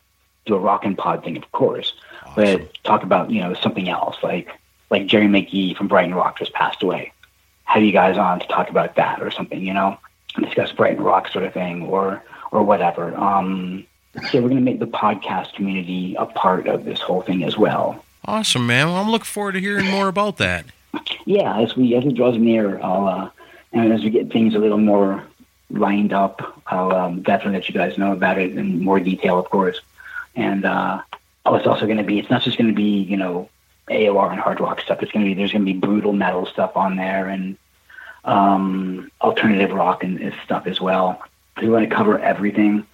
do 0.46 0.54
a 0.54 0.58
rock 0.58 0.84
and 0.84 0.96
pod 0.96 1.24
thing, 1.24 1.36
of 1.36 1.50
course, 1.52 1.92
but 2.34 2.82
talk 2.84 3.02
about 3.02 3.30
you 3.30 3.40
know 3.40 3.54
something 3.54 3.88
else 3.88 4.16
like 4.22 4.48
like 4.90 5.06
Gerry 5.06 5.26
McGhee 5.26 5.76
from 5.76 5.88
Brighton 5.88 6.14
Rock 6.14 6.38
just 6.38 6.52
passed 6.52 6.82
away 6.82 7.12
have 7.64 7.82
you 7.82 7.92
guys 7.92 8.16
on 8.16 8.40
to 8.40 8.46
talk 8.46 8.70
about 8.70 8.94
that 8.96 9.20
or 9.20 9.30
something, 9.30 9.60
you 9.60 9.74
know, 9.74 9.98
discuss 10.38 10.72
Brighton 10.72 11.02
Rock 11.02 11.28
sort 11.28 11.44
of 11.44 11.52
thing 11.52 11.82
or 11.82 12.22
or 12.50 12.62
whatever. 12.62 13.14
Um, 13.16 13.86
so 14.30 14.40
we're 14.40 14.48
going 14.48 14.56
to 14.56 14.60
make 14.60 14.78
the 14.78 14.86
podcast 14.86 15.54
community 15.54 16.14
a 16.16 16.26
part 16.26 16.68
of 16.68 16.84
this 16.84 17.00
whole 17.00 17.22
thing 17.22 17.42
as 17.42 17.58
well. 17.58 18.04
Awesome, 18.26 18.66
man. 18.66 18.86
Well, 18.86 18.96
I'm 18.96 19.10
looking 19.10 19.24
forward 19.24 19.52
to 19.52 19.60
hearing 19.60 19.86
more 19.86 20.08
about 20.08 20.38
that. 20.38 20.66
Yeah, 21.26 21.58
as 21.58 21.74
we 21.74 21.94
as 21.94 22.04
it 22.04 22.14
draws 22.16 22.36
near, 22.36 22.78
I'll 22.80 23.08
uh, 23.08 23.30
and 23.74 23.92
as 23.92 24.02
we 24.02 24.10
get 24.10 24.32
things 24.32 24.54
a 24.54 24.58
little 24.58 24.78
more 24.78 25.24
lined 25.68 26.12
up, 26.12 26.62
I'll 26.66 26.92
um, 26.92 27.22
definitely 27.22 27.58
let 27.58 27.68
you 27.68 27.74
guys 27.74 27.98
know 27.98 28.12
about 28.12 28.38
it 28.38 28.56
in 28.56 28.82
more 28.82 29.00
detail, 29.00 29.38
of 29.38 29.50
course. 29.50 29.80
And 30.36 30.64
uh, 30.64 31.02
oh, 31.44 31.56
it's 31.56 31.66
also 31.66 31.84
going 31.84 31.98
to 31.98 32.04
be. 32.04 32.18
It's 32.18 32.30
not 32.30 32.42
just 32.42 32.56
going 32.56 32.68
to 32.68 32.74
be 32.74 33.02
you 33.02 33.16
know 33.16 33.48
AOR 33.90 34.30
and 34.30 34.40
hard 34.40 34.60
rock 34.60 34.80
stuff. 34.80 35.02
It's 35.02 35.12
going 35.12 35.24
to 35.24 35.30
be 35.30 35.34
there's 35.34 35.52
going 35.52 35.66
to 35.66 35.72
be 35.72 35.78
brutal 35.78 36.12
metal 36.12 36.46
stuff 36.46 36.76
on 36.76 36.96
there 36.96 37.28
and 37.28 37.56
um, 38.24 39.10
alternative 39.20 39.72
rock 39.72 40.04
and, 40.04 40.20
and 40.20 40.34
stuff 40.44 40.66
as 40.66 40.80
well. 40.80 41.22
We 41.60 41.68
want 41.68 41.88
to 41.88 41.94
cover 41.94 42.18
everything, 42.18 42.86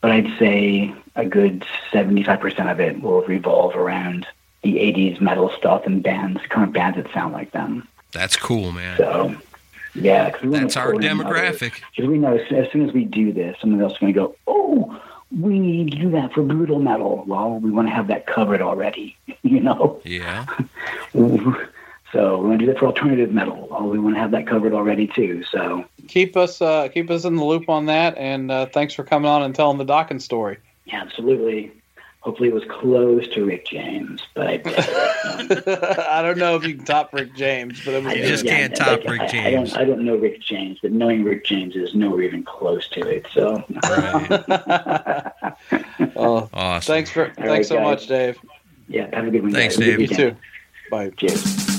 but 0.00 0.10
I'd 0.10 0.38
say 0.38 0.94
a 1.14 1.24
good 1.24 1.64
75% 1.92 2.70
of 2.70 2.80
it 2.80 3.00
will 3.00 3.22
revolve 3.22 3.76
around 3.76 4.26
the 4.62 4.76
80s 4.76 5.20
metal 5.20 5.50
stuff 5.56 5.86
and 5.86 6.02
bands, 6.02 6.40
current 6.48 6.72
bands 6.72 6.96
that 6.96 7.12
sound 7.12 7.32
like 7.32 7.52
them. 7.52 7.86
That's 8.12 8.36
cool, 8.36 8.72
man. 8.72 8.96
So, 8.96 9.36
yeah, 9.94 10.30
'cause 10.30 10.42
we 10.42 10.48
wanna 10.48 10.62
That's 10.62 10.76
our 10.76 10.92
demographic. 10.94 11.80
Because 11.94 12.10
we 12.10 12.18
know 12.18 12.36
as, 12.36 12.52
as 12.52 12.70
soon 12.72 12.86
as 12.88 12.92
we 12.94 13.04
do 13.04 13.32
this, 13.32 13.56
someone 13.60 13.80
else 13.80 13.92
is 13.92 13.98
going 13.98 14.12
to 14.12 14.18
go, 14.18 14.34
oh, 14.46 15.00
we 15.40 15.58
need 15.58 15.90
to 15.92 15.98
do 15.98 16.10
that 16.10 16.32
for 16.32 16.42
brutal 16.42 16.78
metal. 16.78 17.24
Well, 17.26 17.58
we 17.58 17.70
want 17.70 17.88
to 17.88 17.94
have 17.94 18.08
that 18.08 18.26
covered 18.26 18.60
already, 18.60 19.16
you 19.42 19.60
know? 19.60 20.00
Yeah. 20.04 20.46
So 22.12 22.36
we're 22.36 22.48
going 22.48 22.58
to 22.58 22.66
do 22.66 22.72
that 22.72 22.78
for 22.78 22.84
alternative 22.88 23.32
metal. 23.32 23.68
Oh, 23.70 23.88
we 23.88 23.98
want 23.98 24.16
to 24.16 24.20
have 24.20 24.32
that 24.32 24.46
covered 24.46 24.74
already 24.74 25.06
too. 25.06 25.44
So 25.50 25.86
Keep 26.08 26.36
us 26.36 26.60
uh, 26.60 26.88
keep 26.88 27.08
us 27.10 27.24
in 27.24 27.36
the 27.36 27.44
loop 27.44 27.70
on 27.70 27.86
that, 27.86 28.18
and 28.18 28.50
uh, 28.50 28.66
thanks 28.66 28.92
for 28.92 29.02
coming 29.02 29.30
on 29.30 29.42
and 29.42 29.54
telling 29.54 29.78
the 29.78 29.86
Dokken 29.86 30.20
story. 30.20 30.58
yeah, 30.84 31.00
absolutely. 31.00 31.72
Hopefully 32.22 32.48
it 32.50 32.54
was 32.54 32.62
close 32.68 33.26
to 33.34 33.44
Rick 33.44 33.66
James, 33.66 34.22
but 34.34 34.46
I, 34.46 34.54
uh, 34.64 36.06
I 36.10 36.22
don't 36.22 36.38
know 36.38 36.54
if 36.54 36.64
you 36.64 36.76
can 36.76 36.84
top 36.84 37.12
Rick 37.12 37.34
James, 37.34 37.84
but 37.84 37.94
it 37.94 38.04
was 38.04 38.12
I 38.12 38.16
good. 38.16 38.44
yeah, 38.44 38.68
I- 38.80 39.00
I, 39.18 39.46
I 39.46 39.50
don't, 39.50 39.76
I 39.76 39.84
don't 39.84 40.04
know 40.04 40.14
Rick 40.16 40.40
James, 40.40 40.78
but 40.80 40.92
knowing 40.92 41.24
Rick 41.24 41.44
James 41.44 41.74
is 41.74 41.94
nowhere 41.96 42.22
even 42.22 42.44
close 42.44 42.86
to 42.90 43.00
it. 43.08 43.26
So 43.32 43.64
Oh, 46.16 46.48
awesome. 46.54 46.92
Thanks 46.94 47.10
for 47.10 47.26
All 47.26 47.34
thanks 47.34 47.48
right, 47.48 47.66
so 47.66 47.76
guys. 47.76 47.84
much, 47.84 48.06
Dave. 48.06 48.38
yeah, 48.88 49.08
have 49.14 49.26
a 49.26 49.30
good 49.30 49.42
one. 49.42 49.52
Thanks, 49.52 49.76
guys. 49.76 49.86
Have 49.88 49.94
a 49.94 50.06
good 50.06 50.08
Dave. 50.10 50.18
You 50.18 50.30
too. 50.30 50.36
Bye. 50.90 51.10
Cheers. 51.16 51.71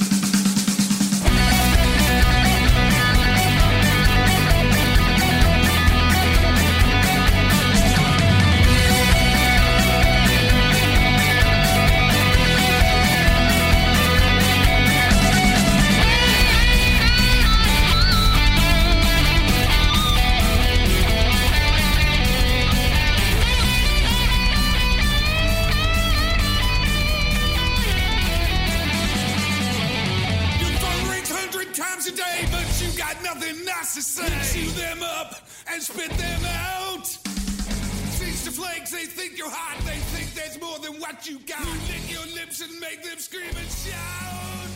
Lips 42.54 42.72
and 42.72 42.80
make 42.80 43.02
them 43.04 43.18
scream 43.18 43.50
and 43.50 43.72
shout. 43.72 44.70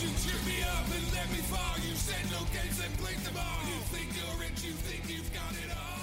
You 0.00 0.08
cheer 0.22 0.40
me 0.46 0.62
up 0.62 0.86
and 0.94 1.04
let 1.12 1.30
me 1.30 1.38
fall. 1.46 1.76
You 1.76 1.94
said 1.94 2.24
no 2.30 2.40
games 2.52 2.80
and 2.84 2.96
blink 2.98 3.22
them 3.22 3.36
all. 3.36 3.60
You 3.68 3.78
think 3.92 4.10
you're 4.16 4.40
rich, 4.40 4.64
you 4.64 4.72
think 4.72 5.08
you've 5.08 5.32
got 5.32 5.52
it 5.52 5.70
all. 5.76 5.93